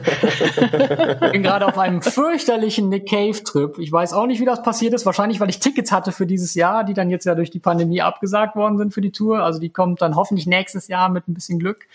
ich 1.23 1.31
bin 1.31 1.41
gerade 1.41 1.65
auf 1.65 1.77
einem 1.77 2.01
fürchterlichen 2.01 2.89
Nick 2.89 3.07
Cave 3.07 3.41
Trip. 3.45 3.79
Ich 3.79 3.89
weiß 3.89 4.11
auch 4.11 4.25
nicht, 4.25 4.41
wie 4.41 4.45
das 4.45 4.61
passiert 4.61 4.93
ist. 4.93 5.05
Wahrscheinlich, 5.05 5.39
weil 5.39 5.49
ich 5.49 5.59
Tickets 5.59 5.93
hatte 5.93 6.11
für 6.11 6.25
dieses 6.25 6.53
Jahr, 6.53 6.83
die 6.83 6.93
dann 6.93 7.09
jetzt 7.09 7.23
ja 7.23 7.33
durch 7.33 7.49
die 7.49 7.59
Pandemie 7.59 8.01
abgesagt 8.01 8.57
worden 8.57 8.77
sind 8.77 8.93
für 8.93 8.99
die 8.99 9.13
Tour. 9.13 9.39
Also 9.39 9.59
die 9.59 9.69
kommt 9.69 10.01
dann 10.01 10.17
hoffentlich 10.17 10.47
nächstes 10.47 10.89
Jahr 10.89 11.07
mit 11.07 11.29
ein 11.29 11.33
bisschen 11.33 11.59
Glück 11.59 11.87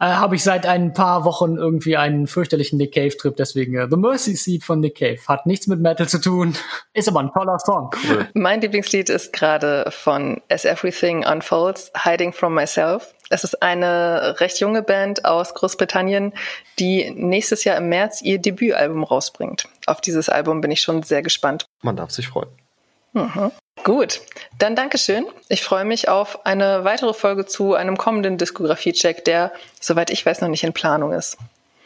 äh, 0.00 0.06
habe 0.06 0.34
ich 0.34 0.42
seit 0.42 0.66
ein 0.66 0.92
paar 0.92 1.24
Wochen 1.24 1.56
irgendwie 1.56 1.96
einen 1.96 2.26
fürchterlichen 2.26 2.78
Nick 2.78 2.94
Cave 2.94 3.16
Trip. 3.16 3.36
Deswegen 3.36 3.76
äh, 3.76 3.86
The 3.88 3.96
Mercy 3.96 4.34
Seat 4.34 4.64
von 4.64 4.80
Nick 4.80 4.98
Cave 4.98 5.20
hat 5.28 5.46
nichts 5.46 5.66
mit 5.66 5.80
Metal 5.80 6.08
zu 6.08 6.18
tun, 6.18 6.56
ist 6.94 7.08
aber 7.08 7.20
ein 7.20 7.30
toller 7.32 7.58
Song. 7.58 7.90
Cool. 8.08 8.28
Mein 8.34 8.60
Lieblingslied 8.60 9.10
ist 9.10 9.32
gerade 9.32 9.90
von 9.90 10.40
As 10.48 10.64
Everything 10.64 11.24
Unfolds, 11.24 11.92
Hiding 12.04 12.32
from 12.32 12.54
Myself. 12.54 13.14
Es 13.28 13.44
ist 13.44 13.62
eine 13.62 14.40
recht 14.40 14.58
junge 14.58 14.82
Band 14.82 15.24
aus 15.24 15.54
Großbritannien, 15.54 16.32
die 16.80 17.12
nächstes 17.14 17.62
Jahr 17.62 17.76
im 17.76 17.88
März 17.88 18.22
ihr 18.22 18.40
Debütalbum 18.40 19.04
rausbringt. 19.04 19.68
Auf 19.86 20.00
dieses 20.00 20.28
Album 20.28 20.60
bin 20.60 20.72
ich 20.72 20.80
schon 20.80 21.04
sehr 21.04 21.22
gespannt. 21.22 21.66
Man 21.82 21.94
darf 21.94 22.10
sich 22.10 22.26
freuen. 22.26 22.48
Mhm. 23.12 23.52
Gut, 23.84 24.20
dann 24.58 24.76
Dankeschön. 24.76 25.26
Ich 25.48 25.62
freue 25.62 25.84
mich 25.84 26.08
auf 26.08 26.44
eine 26.44 26.84
weitere 26.84 27.14
Folge 27.14 27.46
zu 27.46 27.74
einem 27.74 27.96
kommenden 27.96 28.36
Diskografie-Check, 28.36 29.24
der, 29.24 29.52
soweit 29.80 30.10
ich 30.10 30.24
weiß, 30.24 30.42
noch 30.42 30.48
nicht 30.48 30.64
in 30.64 30.72
Planung 30.72 31.12
ist. 31.12 31.38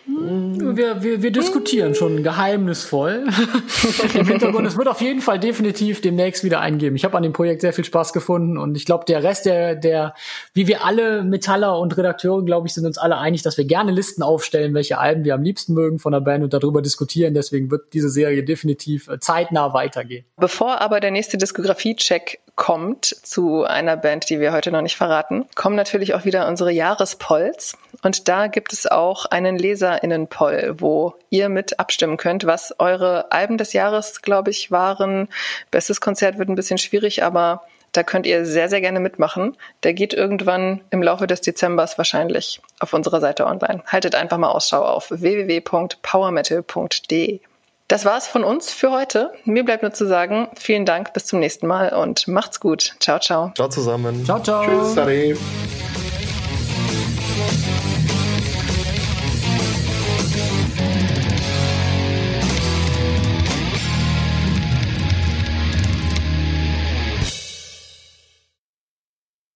Wir, 0.06 1.02
wir, 1.02 1.22
wir 1.22 1.30
diskutieren 1.30 1.94
schon 1.94 2.22
geheimnisvoll 2.22 3.26
im 4.14 4.26
Hintergrund. 4.26 4.66
Es 4.66 4.76
wird 4.76 4.86
auf 4.88 5.00
jeden 5.00 5.22
Fall 5.22 5.38
definitiv 5.38 6.02
demnächst 6.02 6.44
wieder 6.44 6.60
eingeben. 6.60 6.94
Ich 6.94 7.04
habe 7.04 7.16
an 7.16 7.22
dem 7.22 7.32
Projekt 7.32 7.62
sehr 7.62 7.72
viel 7.72 7.84
Spaß 7.84 8.12
gefunden 8.12 8.58
und 8.58 8.76
ich 8.76 8.84
glaube, 8.84 9.06
der 9.06 9.22
Rest 9.22 9.46
der, 9.46 9.74
der, 9.74 10.14
wie 10.52 10.66
wir 10.66 10.84
alle 10.84 11.22
Metaller 11.22 11.78
und 11.78 11.96
Redakteure, 11.96 12.44
glaube 12.44 12.66
ich, 12.66 12.74
sind 12.74 12.84
uns 12.84 12.98
alle 12.98 13.16
einig, 13.16 13.42
dass 13.42 13.56
wir 13.56 13.64
gerne 13.64 13.92
Listen 13.92 14.22
aufstellen, 14.22 14.74
welche 14.74 14.98
Alben 14.98 15.24
wir 15.24 15.34
am 15.34 15.42
liebsten 15.42 15.72
mögen 15.72 15.98
von 15.98 16.12
der 16.12 16.20
Band 16.20 16.44
und 16.44 16.52
darüber 16.52 16.82
diskutieren. 16.82 17.32
Deswegen 17.32 17.70
wird 17.70 17.94
diese 17.94 18.10
Serie 18.10 18.44
definitiv 18.44 19.08
äh, 19.08 19.18
zeitnah 19.20 19.72
weitergehen. 19.72 20.26
Bevor 20.36 20.82
aber 20.82 21.00
der 21.00 21.12
nächste 21.12 21.38
Diskografie-Check 21.38 22.40
kommt 22.56 23.06
zu 23.06 23.64
einer 23.64 23.96
Band, 23.96 24.30
die 24.30 24.40
wir 24.40 24.52
heute 24.52 24.70
noch 24.70 24.82
nicht 24.82 24.96
verraten, 24.96 25.46
kommen 25.54 25.76
natürlich 25.76 26.14
auch 26.14 26.24
wieder 26.24 26.46
unsere 26.46 26.70
Jahrespolls. 26.70 27.76
Und 28.02 28.28
da 28.28 28.46
gibt 28.46 28.72
es 28.72 28.86
auch 28.86 29.26
einen 29.26 29.58
LeserInnen-Poll, 29.58 30.76
wo 30.78 31.14
ihr 31.30 31.48
mit 31.48 31.80
abstimmen 31.80 32.16
könnt, 32.16 32.46
was 32.46 32.74
eure 32.78 33.32
Alben 33.32 33.58
des 33.58 33.72
Jahres, 33.72 34.22
glaube 34.22 34.50
ich, 34.50 34.70
waren. 34.70 35.28
Bestes 35.70 36.00
Konzert 36.00 36.38
wird 36.38 36.48
ein 36.48 36.54
bisschen 36.54 36.78
schwierig, 36.78 37.24
aber 37.24 37.62
da 37.94 38.02
könnt 38.02 38.26
ihr 38.26 38.44
sehr, 38.44 38.68
sehr 38.68 38.80
gerne 38.80 38.98
mitmachen. 39.00 39.56
Der 39.84 39.94
geht 39.94 40.14
irgendwann 40.14 40.82
im 40.90 41.02
Laufe 41.02 41.26
des 41.26 41.40
Dezembers 41.40 41.96
wahrscheinlich 41.96 42.60
auf 42.80 42.92
unserer 42.92 43.20
Seite 43.20 43.46
online. 43.46 43.82
Haltet 43.86 44.16
einfach 44.16 44.38
mal 44.38 44.50
Ausschau 44.50 44.84
auf 44.84 45.10
www.powermetal.de. 45.10 47.40
Das 47.88 48.06
war's 48.06 48.26
von 48.26 48.44
uns 48.44 48.72
für 48.72 48.90
heute. 48.90 49.32
Mir 49.44 49.64
bleibt 49.64 49.82
nur 49.82 49.92
zu 49.92 50.06
sagen, 50.06 50.48
vielen 50.56 50.86
Dank, 50.86 51.12
bis 51.12 51.26
zum 51.26 51.40
nächsten 51.40 51.66
Mal 51.66 51.92
und 51.92 52.26
macht's 52.28 52.58
gut. 52.58 52.96
Ciao, 52.98 53.18
ciao. 53.18 53.52
Ciao 53.54 53.68
zusammen. 53.68 54.24
Ciao, 54.24 54.40
ciao. 54.42 54.64
Tschüss, 54.64 54.94
Sari. 54.94 55.36